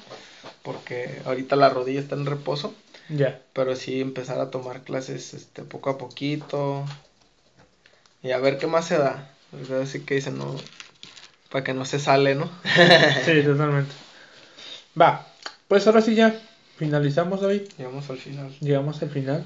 porque 0.62 1.20
ahorita 1.24 1.56
la 1.56 1.68
rodilla 1.68 1.98
está 1.98 2.14
en 2.14 2.26
reposo. 2.26 2.72
Ya. 3.08 3.40
Pero 3.54 3.74
sí 3.74 4.00
empezar 4.00 4.38
a 4.38 4.52
tomar 4.52 4.82
clases 4.82 5.34
este 5.34 5.62
poco 5.64 5.90
a 5.90 5.98
poquito. 5.98 6.84
Y 8.22 8.30
a 8.30 8.38
ver 8.38 8.58
qué 8.58 8.68
más 8.68 8.86
se 8.86 8.98
da. 8.98 9.28
Porque 9.50 9.74
Así 9.74 10.04
que 10.04 10.14
dicen, 10.14 10.38
no. 10.38 10.54
Para 11.50 11.64
que 11.64 11.74
no 11.74 11.84
se 11.84 11.98
sale, 11.98 12.36
¿no? 12.36 12.48
Sí, 13.24 13.42
totalmente. 13.42 13.92
Va, 15.00 15.26
pues 15.66 15.84
ahora 15.88 16.02
sí 16.02 16.14
ya 16.14 16.32
finalizamos, 16.76 17.40
David. 17.40 17.62
Llegamos 17.78 18.08
al 18.10 18.18
final. 18.18 18.56
Llegamos 18.60 19.02
al 19.02 19.10
final. 19.10 19.44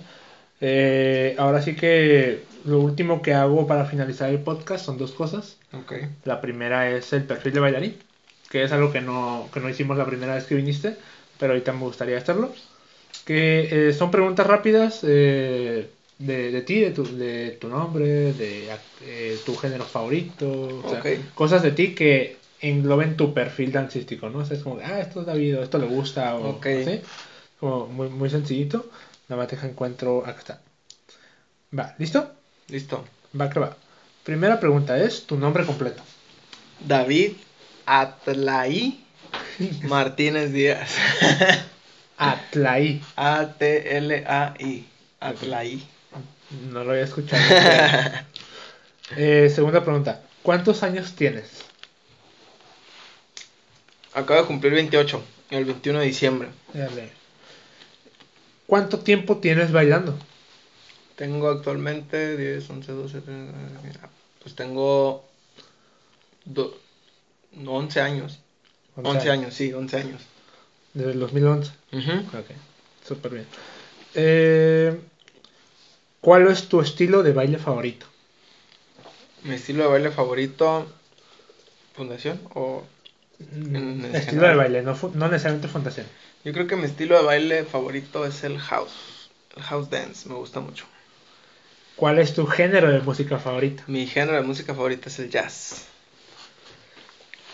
Eh, 0.61 1.37
ahora 1.39 1.63
sí 1.63 1.77
que 1.77 2.49
lo 2.65 2.81
último 2.81 3.23
que 3.23 3.35
hago 3.35 3.67
para 3.67 3.85
finalizar 3.87 4.31
el 4.31 4.43
podcast 4.43 4.85
son 4.85 4.99
dos 4.99 5.13
cosas. 5.13 5.59
Ok. 5.73 5.93
La 6.25 6.41
primera 6.41 6.91
es 6.91 7.13
el 7.13 7.27
perfil 7.27 7.55
de 7.55 7.61
bailarín, 7.61 8.05
que 8.51 8.65
es 8.65 8.73
algo 8.73 8.93
que 8.93 9.01
no, 9.01 9.51
que 9.53 9.61
no 9.61 9.69
hicimos 9.69 9.97
la 9.97 10.07
primera 10.07 10.35
vez 10.35 10.47
que 10.47 10.55
viniste, 10.57 10.99
pero 11.39 11.53
ahorita 11.53 11.73
me 11.73 11.81
gustaría 11.81 12.19
hacerlo. 12.19 12.55
Que 13.25 13.89
eh, 13.89 13.93
son 13.93 14.11
preguntas 14.11 14.47
rápidas 14.47 15.01
eh, 15.05 15.91
de, 16.19 16.51
de 16.51 16.63
ti, 16.63 16.81
de 16.81 16.91
tu, 16.93 17.05
de 17.17 17.53
tu 17.61 17.69
nombre, 17.69 18.33
de 18.33 18.71
eh, 19.01 19.43
tu 19.45 19.57
género 19.57 19.85
favorito, 19.85 20.79
o 20.79 20.89
sea, 20.89 21.01
Ok. 21.01 21.07
cosas 21.35 21.63
de 21.63 21.73
ti 21.73 21.95
que 21.95 22.37
engloben 22.61 23.17
tu 23.17 23.35
perfil 23.35 23.71
dancístico, 23.73 24.31
¿no? 24.31 24.41
O 24.41 24.45
sea, 24.45 24.57
es 24.57 24.63
como, 24.63 24.79
ah, 24.83 25.01
esto 25.01 25.21
es 25.21 25.27
David, 25.27 25.59
o 25.59 25.63
esto 25.63 25.79
le 25.79 25.87
gusta, 25.87 26.37
o 26.37 26.51
Ok. 26.57 26.67
así. 26.67 27.01
Como 27.61 27.87
muy, 27.89 28.09
muy 28.09 28.31
sencillito. 28.31 28.91
Nada 29.29 29.43
más 29.43 29.51
deja 29.51 29.67
encuentro, 29.67 30.25
acá 30.27 30.39
está. 30.39 30.61
Va, 31.77 31.95
¿listo? 31.99 32.33
Listo. 32.69 33.05
Va 33.39 33.51
que 33.51 33.61
va. 33.61 33.77
Primera 34.25 34.59
pregunta 34.59 34.99
es 34.99 35.27
tu 35.27 35.37
nombre 35.37 35.67
completo. 35.67 36.03
David 36.81 37.33
Atlaí 37.87 39.05
Martínez 39.83 40.53
Díaz. 40.53 40.91
Atlaí. 42.17 43.03
A-T-L-A-I. 43.17 44.87
Atlaí. 45.21 45.87
No 46.71 46.85
lo 46.85 46.93
había 46.93 47.05
escuchado. 47.05 47.43
Eh, 49.17 49.51
segunda 49.55 49.83
pregunta. 49.83 50.21
¿Cuántos 50.43 50.83
años 50.83 51.15
tienes? 51.15 51.65
Acabo 54.13 54.43
de 54.43 54.47
cumplir 54.47 54.75
28. 54.75 55.25
El 55.51 55.65
21 55.65 56.01
de 56.01 56.05
diciembre. 56.05 56.49
Dale. 56.75 57.18
¿Cuánto 58.69 58.99
tiempo 58.99 59.39
tienes 59.39 59.73
bailando? 59.73 60.15
Tengo 61.17 61.49
actualmente 61.49 62.37
10, 62.37 62.69
11, 62.69 62.93
12, 62.93 63.21
13, 63.23 63.99
pues 64.43 64.55
tengo 64.55 65.25
do- 66.45 66.77
11 67.67 68.03
años. 68.03 68.41
11 68.95 69.31
años, 69.31 69.55
sí, 69.55 69.73
11 69.73 69.97
años. 69.97 70.21
Desde 70.93 71.13
el 71.13 71.19
2011. 71.21 71.73
Ujú. 71.93 72.13
Ok, 72.39 72.51
súper 73.07 73.33
bien. 73.33 73.47
Eh, 74.15 75.01
¿Cuál 76.21 76.49
es 76.49 76.69
tu 76.69 76.83
estilo 76.83 77.23
de 77.23 77.33
baile 77.33 77.57
favorito? 77.57 78.05
Mi 79.45 79.55
estilo 79.55 79.85
de 79.85 79.89
baile 79.89 80.11
favorito, 80.11 80.87
fundación 81.95 82.39
o... 82.53 82.85
En 83.41 83.99
Mm, 84.01 84.05
estilo 84.05 84.25
general. 84.43 84.51
de 84.51 84.57
baile, 84.57 84.83
no, 84.83 84.99
no 85.15 85.29
necesariamente 85.29 85.69
fundación. 85.69 86.07
Yo 86.49 86.55
creo 86.55 86.67
que 86.67 86.77
mi 86.77 86.87
estilo 86.87 87.19
de 87.19 87.25
baile 87.25 87.65
favorito 87.65 88.25
es 88.25 88.43
el 88.43 88.59
house. 88.59 89.29
El 89.55 89.63
house 89.65 89.91
dance, 89.91 90.27
me 90.31 90.35
gusta 90.35 90.61
mucho. 90.61 90.87
¿Cuál 91.95 92.19
es 92.19 92.33
tu 92.33 92.47
género 92.47 92.91
de 92.91 93.01
música 93.01 93.39
favorito? 93.39 93.83
Mi 93.87 94.07
género 94.07 94.39
de 94.39 94.45
música 94.45 94.75
favorita 94.75 95.11
es 95.11 95.19
el 95.19 95.29
jazz. 95.29 95.89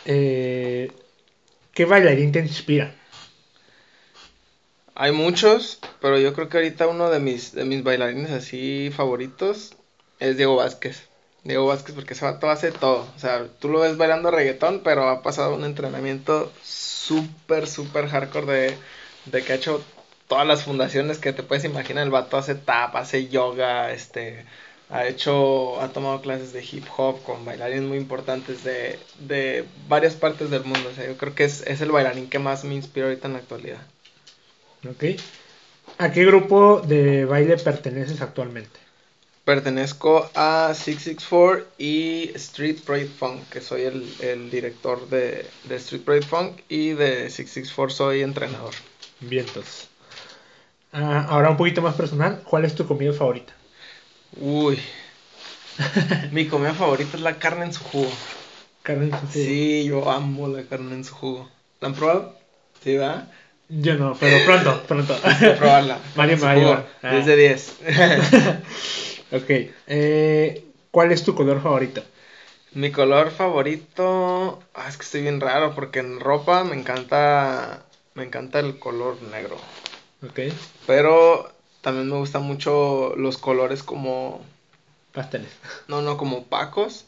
Eh, 0.04 0.92
¿Qué 1.72 1.84
bailarín 1.86 2.30
te 2.30 2.38
inspira? 2.38 2.94
Hay 4.94 5.10
muchos, 5.10 5.80
pero 6.00 6.16
yo 6.20 6.32
creo 6.32 6.48
que 6.48 6.58
ahorita 6.58 6.86
uno 6.86 7.10
de 7.10 7.18
mis, 7.18 7.52
de 7.52 7.64
mis 7.64 7.82
bailarines 7.82 8.30
así 8.30 8.92
favoritos 8.96 9.74
es 10.20 10.36
Diego 10.36 10.54
Vázquez. 10.54 11.08
Diego 11.44 11.66
Vázquez 11.66 11.94
porque 11.94 12.14
ese 12.14 12.24
vato 12.24 12.50
hace 12.50 12.72
todo. 12.72 13.06
O 13.16 13.18
sea, 13.18 13.46
tú 13.60 13.68
lo 13.68 13.80
ves 13.80 13.96
bailando 13.96 14.30
reggaetón, 14.30 14.80
pero 14.82 15.08
ha 15.08 15.22
pasado 15.22 15.54
un 15.54 15.64
entrenamiento 15.64 16.50
súper, 16.62 17.66
súper 17.66 18.08
hardcore 18.08 18.46
de, 18.52 18.78
de 19.26 19.44
que 19.44 19.52
ha 19.52 19.56
hecho 19.56 19.84
todas 20.28 20.46
las 20.46 20.64
fundaciones 20.64 21.18
que 21.18 21.32
te 21.32 21.42
puedes 21.42 21.64
imaginar. 21.64 22.04
El 22.04 22.10
vato 22.10 22.36
hace 22.38 22.54
tap, 22.54 22.96
hace 22.96 23.28
yoga, 23.28 23.92
este, 23.92 24.46
ha 24.88 25.06
hecho, 25.06 25.80
ha 25.80 25.92
tomado 25.92 26.22
clases 26.22 26.52
de 26.52 26.64
hip 26.64 26.86
hop 26.96 27.22
con 27.22 27.44
bailarines 27.44 27.84
muy 27.84 27.98
importantes 27.98 28.64
de, 28.64 28.98
de 29.18 29.68
varias 29.88 30.14
partes 30.14 30.50
del 30.50 30.64
mundo. 30.64 30.88
O 30.90 30.94
sea, 30.94 31.06
yo 31.06 31.16
creo 31.18 31.34
que 31.34 31.44
es, 31.44 31.62
es 31.66 31.80
el 31.82 31.90
bailarín 31.92 32.30
que 32.30 32.38
más 32.38 32.64
me 32.64 32.74
inspira 32.74 33.06
ahorita 33.06 33.26
en 33.28 33.34
la 33.34 33.40
actualidad. 33.40 33.86
¿Ok? 34.88 35.04
¿A 35.98 36.12
qué 36.12 36.24
grupo 36.24 36.80
de 36.80 37.24
baile 37.24 37.56
perteneces 37.56 38.20
actualmente? 38.20 38.83
Pertenezco 39.44 40.30
a 40.34 40.72
664 40.74 41.66
y 41.76 42.30
Street 42.34 42.78
Pride 42.84 43.08
Funk, 43.08 43.46
que 43.50 43.60
soy 43.60 43.82
el, 43.82 44.14
el 44.20 44.50
director 44.50 45.06
de, 45.10 45.46
de 45.64 45.76
Street 45.76 46.02
Pride 46.02 46.22
Funk 46.22 46.62
y 46.68 46.90
de 46.90 47.28
664 47.28 47.94
soy 47.94 48.22
entrenador. 48.22 48.72
Vientos. 49.20 49.88
Ah, 50.92 51.26
ahora 51.28 51.50
un 51.50 51.56
poquito 51.58 51.82
más 51.82 51.94
personal, 51.94 52.42
¿cuál 52.48 52.64
es 52.64 52.74
tu 52.74 52.86
comida 52.86 53.12
favorita? 53.12 53.52
Uy, 54.40 54.78
mi 56.32 56.46
comida 56.46 56.72
favorita 56.72 57.16
es 57.16 57.22
la 57.22 57.38
carne 57.38 57.66
en 57.66 57.74
su 57.74 57.82
jugo. 57.82 58.10
Carne 58.82 59.06
en 59.06 59.10
su 59.10 59.16
jugo. 59.18 59.32
Sí, 59.32 59.84
yo 59.84 60.10
amo 60.10 60.48
la 60.48 60.62
carne 60.62 60.94
en 60.94 61.04
su 61.04 61.14
jugo. 61.14 61.50
¿La 61.80 61.88
han 61.88 61.94
probado? 61.94 62.38
Sí, 62.82 62.96
¿verdad? 62.96 63.28
Yo 63.68 63.96
no, 63.96 64.14
pero 64.18 64.44
pronto, 64.44 64.82
pronto. 64.86 65.18
Hay 65.22 65.36
que 65.36 65.50
probarla. 65.50 65.98
Mario 66.14 66.36
me 66.36 66.42
va 66.42 66.50
a 66.50 66.54
jugo, 66.54 66.66
llevar. 66.66 66.86
Ah. 67.02 67.12
10 67.12 67.26
de 67.26 67.36
10. 67.36 67.76
Ok. 69.34 69.50
Eh, 69.86 70.64
¿Cuál 70.90 71.12
es 71.12 71.24
tu 71.24 71.34
color 71.34 71.60
favorito? 71.60 72.02
Mi 72.72 72.90
color 72.90 73.30
favorito, 73.30 74.62
ah, 74.74 74.88
es 74.88 74.96
que 74.96 75.04
estoy 75.04 75.22
bien 75.22 75.40
raro 75.40 75.74
porque 75.74 76.00
en 76.00 76.18
ropa 76.18 76.64
me 76.64 76.74
encanta, 76.74 77.84
me 78.14 78.24
encanta 78.24 78.58
el 78.60 78.78
color 78.78 79.20
negro. 79.22 79.56
Ok. 80.22 80.40
Pero 80.86 81.52
también 81.82 82.08
me 82.08 82.16
gustan 82.16 82.42
mucho 82.42 83.14
los 83.16 83.38
colores 83.38 83.82
como, 83.82 84.44
Pasteles. 85.12 85.50
no, 85.86 86.02
no, 86.02 86.16
como 86.16 86.38
opacos. 86.38 87.06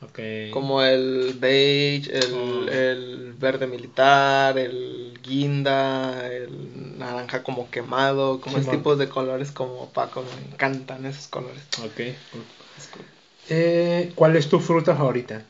Ok. 0.00 0.20
Como 0.52 0.82
el 0.82 1.34
beige, 1.38 2.16
el, 2.16 2.34
Oh. 2.34 2.68
el 2.70 3.32
verde 3.34 3.66
militar, 3.66 4.56
el 4.58 5.18
guinda, 5.22 6.26
el 6.32 6.98
naranja 6.98 7.42
como 7.42 7.70
quemado, 7.70 8.40
como 8.40 8.58
esos 8.58 8.70
tipos 8.70 8.98
de 8.98 9.08
colores 9.08 9.50
como 9.50 9.82
opaco. 9.82 10.22
Me 10.22 10.52
encantan 10.52 11.04
esos 11.06 11.26
colores. 11.26 11.62
Ok. 11.78 11.94
cool. 12.32 12.44
Es 12.78 12.86
cool. 12.92 13.04
Eh, 13.50 14.12
¿Cuál 14.14 14.36
es 14.36 14.48
tu 14.48 14.60
fruta 14.60 14.94
favorita? 14.94 15.42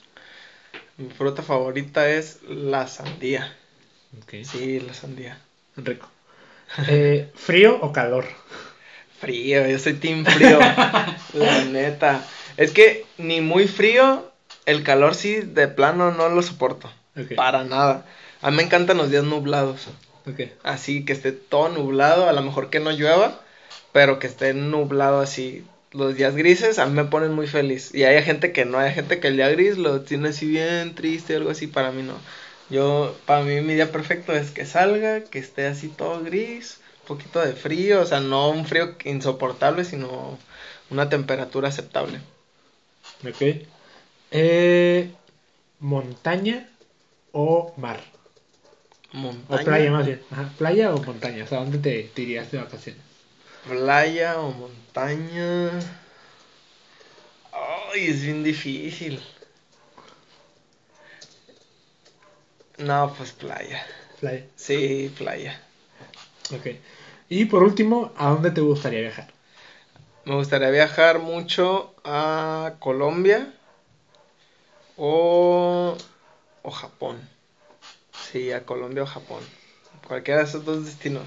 Mi 0.97 1.11
fruta 1.11 1.43
favorita 1.43 2.09
es 2.11 2.41
la 2.49 2.89
sandía. 2.89 3.55
Ok. 4.23 4.35
Sí, 4.45 4.81
la 4.81 4.95
sandía. 4.95 5.39
Rico. 5.77 6.09
Eh, 6.87 7.31
¿Frío 7.35 7.79
o 7.81 7.93
calor? 7.95 8.27
Frío, 9.21 9.67
yo 9.67 9.79
soy 9.79 9.95
team 9.95 10.25
frío. 10.25 10.59
la 11.33 11.65
neta. 11.65 12.23
Es 12.59 12.73
que 12.73 13.07
ni 13.17 13.41
muy 13.41 13.67
frío, 13.67 14.31
el 14.69 14.83
calor 14.83 15.15
sí 15.15 15.37
de 15.37 15.67
plano 15.67 16.11
no 16.11 16.29
lo 16.29 16.43
soporto. 16.43 16.93
Para 17.35 17.65
nada. 17.65 18.05
A 18.43 18.51
mí 18.51 18.59
me 18.59 18.63
encantan 18.63 18.99
los 18.99 19.11
días 19.11 19.25
nublados. 19.25 19.89
Así 20.63 21.07
que 21.07 21.15
esté 21.15 21.33
todo 21.33 21.71
nublado, 21.71 22.29
a 22.29 22.33
lo 22.35 22.43
mejor 22.43 22.69
que 22.69 22.79
no 22.79 22.93
llueva, 22.93 23.41
pero 23.93 24.19
que 24.19 24.27
esté 24.27 24.53
nublado 24.53 25.21
así. 25.21 25.65
Los 25.93 26.17
días 26.17 26.37
grises 26.37 26.79
a 26.79 26.85
mí 26.85 26.93
me 26.93 27.07
ponen 27.07 27.33
muy 27.33 27.47
feliz. 27.47 27.95
Y 27.95 28.05
hay 28.05 28.23
gente 28.23 28.53
que 28.53 28.67
no, 28.67 28.79
hay 28.79 28.93
gente 28.93 29.21
que 29.21 29.29
el 29.29 29.37
día 29.37 29.49
gris 29.49 29.79
lo 29.79 30.03
tiene 30.03 30.29
así 30.29 30.47
bien 30.47 30.95
triste, 30.95 31.37
algo 31.37 31.49
así, 31.51 31.67
para 31.67 31.91
mí 31.91 32.03
no. 32.03 32.15
Yo, 32.69 33.17
para 33.25 33.45
mí 33.45 33.63
mi 33.63 33.73
día 33.73 33.91
perfecto 33.91 34.35
es 34.35 34.51
que 34.51 34.67
salga, 34.67 35.23
que 35.23 35.39
esté 35.39 35.67
así 35.67 35.89
todo 35.89 36.23
gris, 36.23 36.81
un 37.05 37.17
poquito 37.17 37.41
de 37.41 37.55
frío, 37.55 38.03
o 38.03 38.07
sea, 38.07 38.21
no 38.21 38.51
un 38.51 38.67
frío 38.67 38.97
insoportable, 39.05 39.87
sino 39.87 40.39
una 40.91 41.09
temperatura 41.09 41.69
aceptable. 41.69 42.21
Ok. 43.27 43.67
Eh, 44.31 45.11
¿Montaña 45.81 46.69
o 47.33 47.73
mar? 47.77 48.01
Montaña. 49.13 49.61
O 49.61 49.65
playa 49.65 49.91
más 49.91 50.07
bien. 50.07 50.23
Ajá, 50.31 50.51
¿Playa 50.59 50.95
o 50.95 51.03
montaña? 51.03 51.45
O 51.45 51.47
sea, 51.47 51.61
¿dónde 51.61 51.79
te, 51.79 52.11
te 52.15 52.23
irías 52.23 52.51
de 52.51 52.59
vacaciones? 52.59 53.03
Playa 53.67 54.41
o 54.41 54.53
montaña. 54.53 55.71
Ay, 57.53 58.09
es 58.09 58.23
bien 58.23 58.45
difícil. 58.45 59.23
No, 62.79 63.15
pues 63.17 63.33
playa. 63.33 63.85
Playa. 64.21 64.45
Sí, 64.57 65.13
playa. 65.17 65.61
Ok. 66.55 66.67
Y 67.29 67.47
por 67.47 67.63
último, 67.63 68.13
¿a 68.17 68.29
dónde 68.29 68.51
te 68.51 68.61
gustaría 68.61 69.01
viajar? 69.01 69.29
Me 70.25 70.35
gustaría 70.35 70.71
viajar 70.71 71.19
mucho 71.19 71.95
a 72.05 72.75
Colombia 72.79 73.55
o, 74.99 75.97
o 76.63 76.71
Japón. 76.71 77.17
Sí, 78.31 78.53
a 78.53 78.65
Colombia 78.67 79.05
o 79.05 79.07
Japón. 79.07 79.43
Cualquiera 80.07 80.41
de 80.41 80.47
esos 80.49 80.65
dos 80.65 80.85
destinos. 80.85 81.25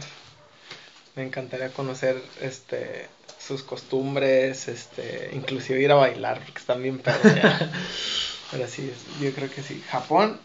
Me 1.16 1.24
encantaría 1.24 1.70
conocer 1.74 2.22
este 2.42 3.08
sus 3.40 3.64
costumbres, 3.64 4.68
este, 4.68 5.32
inclusive 5.34 5.82
ir 5.82 5.92
a 5.92 5.96
bailar, 5.96 6.42
porque 6.46 6.60
están 6.60 6.84
bien 6.84 7.00
perros 7.00 7.34
ya. 7.36 7.72
Pero 8.52 8.68
sí, 8.68 8.94
yo 9.20 9.32
creo 9.34 9.50
que 9.50 9.64
sí. 9.64 9.82
Japón 9.90 10.40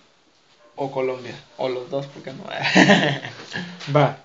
o 0.77 0.91
Colombia. 0.91 1.35
O 1.59 1.69
los 1.69 1.91
dos, 1.91 2.07
porque 2.07 2.33
no. 2.33 2.45
Va. 3.95 4.19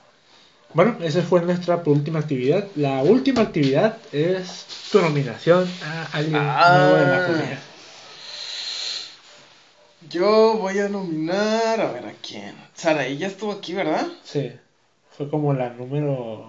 Bueno, 0.74 0.98
esa 1.04 1.22
fue 1.22 1.42
nuestra 1.42 1.82
última 1.86 2.20
actividad. 2.20 2.68
La 2.76 3.02
última 3.04 3.42
actividad 3.42 3.98
es 4.14 4.66
tu 4.92 5.02
nominación 5.02 5.70
a 5.84 6.08
alguien 6.14 6.38
Ah. 6.38 6.72
nuevo 6.78 6.96
de 6.96 7.06
la 7.08 7.26
comunidad. 7.26 7.60
Yo 10.10 10.58
voy 10.58 10.80
a 10.80 10.90
nominar, 10.90 11.80
a 11.80 11.92
ver 11.92 12.06
a 12.06 12.14
quién. 12.28 12.56
Saraí 12.74 13.18
ya 13.18 13.28
estuvo 13.28 13.52
aquí, 13.52 13.74
¿verdad? 13.74 14.08
Sí. 14.24 14.52
Fue 15.16 15.30
como 15.30 15.54
la 15.54 15.70
número 15.70 16.46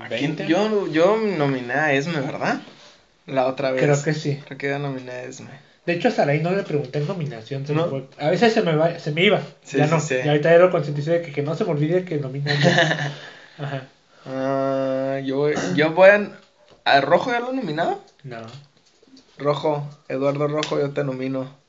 ¿A 0.00 0.08
quién? 0.08 0.36
20. 0.36 0.46
Yo, 0.46 0.86
yo 0.88 1.16
nominé 1.16 1.74
a 1.74 1.92
Esme, 1.92 2.20
¿verdad? 2.20 2.60
La 3.26 3.46
otra 3.46 3.70
vez. 3.72 3.82
Creo 3.82 4.02
que 4.02 4.14
sí. 4.14 4.40
Creo 4.44 4.58
que 4.58 4.68
ya 4.68 4.78
nominé 4.78 5.10
a 5.10 5.22
Esme. 5.24 5.50
De 5.84 5.94
hecho, 5.94 6.08
a 6.08 6.10
Sarai 6.12 6.40
no 6.40 6.52
le 6.52 6.62
pregunté 6.62 7.00
en 7.00 7.08
nominación. 7.08 7.66
se 7.66 7.72
me 7.72 7.82
¿No? 7.82 7.88
fue. 7.88 8.06
A 8.18 8.30
veces 8.30 8.52
se 8.52 8.62
me, 8.62 8.76
va, 8.76 8.98
se 9.00 9.10
me 9.10 9.24
iba. 9.24 9.42
Sí, 9.64 9.78
ya 9.78 9.86
sí, 9.86 9.90
no. 9.90 10.00
sí. 10.00 10.14
Y 10.24 10.28
ahorita 10.28 10.50
ya 10.50 10.58
lo 10.58 10.70
concienticé 10.70 11.10
de 11.12 11.22
que, 11.22 11.32
que 11.32 11.42
no 11.42 11.56
se 11.56 11.64
me 11.64 11.72
olvide 11.72 12.04
que 12.04 12.18
nomina. 12.18 12.52
Ajá. 13.58 13.88
Ah, 14.26 15.18
yo, 15.24 15.50
yo 15.74 15.92
voy 15.92 16.10
a... 16.10 16.38
¿A 16.84 17.00
Rojo 17.00 17.30
ya 17.32 17.40
lo 17.40 17.50
he 17.50 17.56
nominado? 17.56 18.00
No. 18.22 18.38
Rojo, 19.38 19.88
Eduardo 20.08 20.46
Rojo, 20.46 20.78
yo 20.78 20.90
te 20.90 21.02
nomino. 21.02 21.61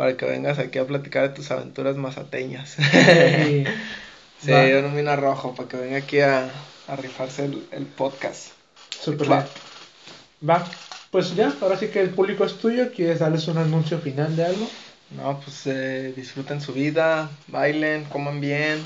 Para 0.00 0.16
que 0.16 0.24
vengas 0.24 0.58
aquí 0.58 0.78
a 0.78 0.86
platicar 0.86 1.28
de 1.28 1.34
tus 1.34 1.50
aventuras 1.50 1.94
mazateñas. 1.98 2.70
Sí. 2.70 3.64
sí, 4.42 4.50
Va. 4.50 4.66
yo 4.66 4.80
nomino 4.80 5.10
a 5.10 5.16
Rojo 5.16 5.54
para 5.54 5.68
que 5.68 5.76
venga 5.76 5.98
aquí 5.98 6.20
a, 6.20 6.50
a 6.88 6.96
rifarse 6.96 7.44
el, 7.44 7.68
el 7.70 7.84
podcast. 7.84 8.52
Súper 8.98 9.30
Va. 9.30 9.36
bien. 9.40 10.48
Va. 10.48 10.66
Pues 11.10 11.36
ya, 11.36 11.52
ahora 11.60 11.76
sí 11.76 11.88
que 11.88 12.00
el 12.00 12.08
público 12.08 12.46
es 12.46 12.54
tuyo. 12.54 12.90
¿Quieres 12.94 13.18
darles 13.18 13.46
un 13.48 13.58
anuncio 13.58 13.98
final 13.98 14.34
de 14.36 14.46
algo? 14.46 14.70
No, 15.10 15.38
pues 15.40 15.66
eh, 15.66 16.14
disfruten 16.16 16.62
su 16.62 16.72
vida, 16.72 17.28
bailen, 17.48 18.04
coman 18.04 18.40
bien, 18.40 18.82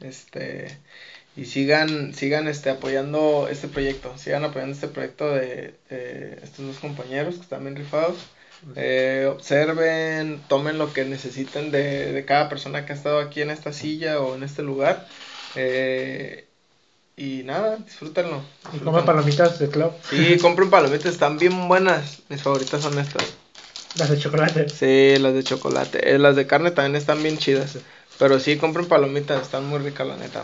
este 0.00 0.78
y 1.36 1.44
sigan, 1.44 2.14
sigan 2.14 2.48
este 2.48 2.70
apoyando 2.70 3.46
este 3.50 3.68
proyecto, 3.68 4.16
sigan 4.16 4.44
apoyando 4.44 4.72
este 4.74 4.88
proyecto 4.88 5.34
de, 5.34 5.74
de 5.90 6.40
estos 6.42 6.64
dos 6.66 6.78
compañeros 6.78 7.34
que 7.34 7.42
están 7.42 7.62
bien 7.62 7.76
rifados. 7.76 8.16
Eh, 8.74 9.28
observen, 9.30 10.40
tomen 10.48 10.78
lo 10.78 10.92
que 10.92 11.04
necesiten 11.04 11.70
de, 11.70 12.12
de 12.12 12.24
cada 12.24 12.48
persona 12.48 12.84
que 12.84 12.92
ha 12.92 12.96
estado 12.96 13.20
aquí 13.20 13.40
en 13.40 13.50
esta 13.50 13.72
silla 13.72 14.20
o 14.20 14.34
en 14.34 14.42
este 14.42 14.62
lugar. 14.62 15.06
eh, 15.54 16.42
y 17.16 17.42
nada, 17.44 17.76
disfrútenlo. 17.76 18.42
Y 18.68 18.72
disfrútenlo. 18.72 19.06
palomitas 19.06 19.58
de 19.58 19.68
club. 19.70 19.92
Sí, 20.10 20.36
compren 20.38 20.68
palomitas, 20.68 21.12
están 21.12 21.38
bien 21.38 21.68
buenas. 21.68 22.20
Mis 22.28 22.42
favoritas 22.42 22.82
son 22.82 22.98
estas. 22.98 23.24
Las 23.96 24.10
de 24.10 24.18
chocolate. 24.18 24.68
Sí, 24.68 25.18
las 25.18 25.32
de 25.32 25.42
chocolate. 25.42 26.14
Eh, 26.14 26.18
las 26.18 26.36
de 26.36 26.46
carne 26.46 26.70
también 26.72 26.96
están 26.96 27.22
bien 27.22 27.38
chidas. 27.38 27.78
Pero 28.18 28.38
sí, 28.38 28.58
compren 28.58 28.86
palomitas, 28.86 29.40
están 29.42 29.66
muy 29.66 29.78
ricas, 29.78 30.06
la 30.06 30.16
neta. 30.16 30.42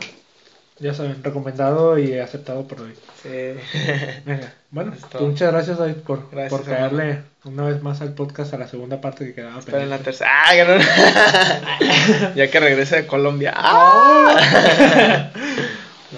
Ya 0.82 0.92
saben, 0.94 1.22
recomendado 1.22 1.96
y 1.98 2.18
aceptado 2.18 2.66
por 2.66 2.80
hoy. 2.80 2.92
Sí. 3.22 3.28
Venga, 4.26 4.52
bueno, 4.70 4.92
pues 5.10 5.22
muchas 5.22 5.52
gracias 5.52 5.78
David 5.78 5.94
por, 6.04 6.28
Gracias, 6.30 6.50
por 6.50 6.64
caerle 6.68 7.20
una 7.44 7.64
vez 7.64 7.80
más 7.82 8.00
al 8.00 8.14
podcast 8.14 8.52
a 8.54 8.58
la 8.58 8.66
segunda 8.66 9.00
parte 9.00 9.24
que 9.26 9.34
quedaba 9.34 9.58
Esperen 9.60 9.88
la 9.90 9.98
pendiente. 9.98 10.24
tercera. 10.24 10.30
¡Ah, 10.44 11.78
no! 12.28 12.34
ya 12.34 12.50
que 12.50 12.60
regrese 12.60 12.96
de 12.96 13.06
Colombia. 13.06 13.52
¡Ah! 13.56 15.30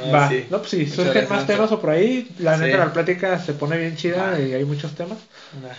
No, 0.06 0.12
Va, 0.12 0.28
sí. 0.28 0.44
no, 0.50 0.58
pues 0.58 0.70
sí, 0.70 0.78
Muchas 0.78 0.94
surgen 0.96 1.28
más 1.28 1.46
temas 1.46 1.70
o 1.70 1.80
por 1.80 1.90
ahí. 1.90 2.28
La 2.40 2.56
Sí. 2.58 2.64
neta, 2.64 2.78
la 2.78 2.92
plática 2.92 3.38
se 3.38 3.52
pone 3.52 3.78
bien 3.78 3.94
chida 3.94 4.40
y 4.40 4.52
hay 4.52 4.64
muchos 4.64 4.92
temas. 4.96 5.18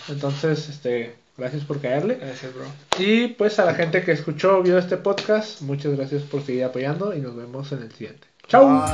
Entonces, 0.07 0.69
este, 0.69 1.15
gracias 1.37 1.65
por 1.65 1.81
caerle. 1.81 2.17
Gracias, 2.21 2.53
bro. 2.53 2.63
Y 2.97 3.27
pues 3.27 3.59
a 3.59 3.65
la 3.65 3.73
gente 3.75 4.03
que 4.03 4.13
escuchó 4.13 4.59
o 4.59 4.63
vio 4.63 4.77
este 4.77 4.95
podcast, 4.95 5.59
muchas 5.61 5.97
gracias 5.97 6.23
por 6.23 6.45
seguir 6.45 6.63
apoyando 6.63 7.13
y 7.13 7.19
nos 7.19 7.35
vemos 7.35 7.69
en 7.73 7.81
el 7.83 7.91
siguiente. 7.91 8.25
Chao. 8.47 8.85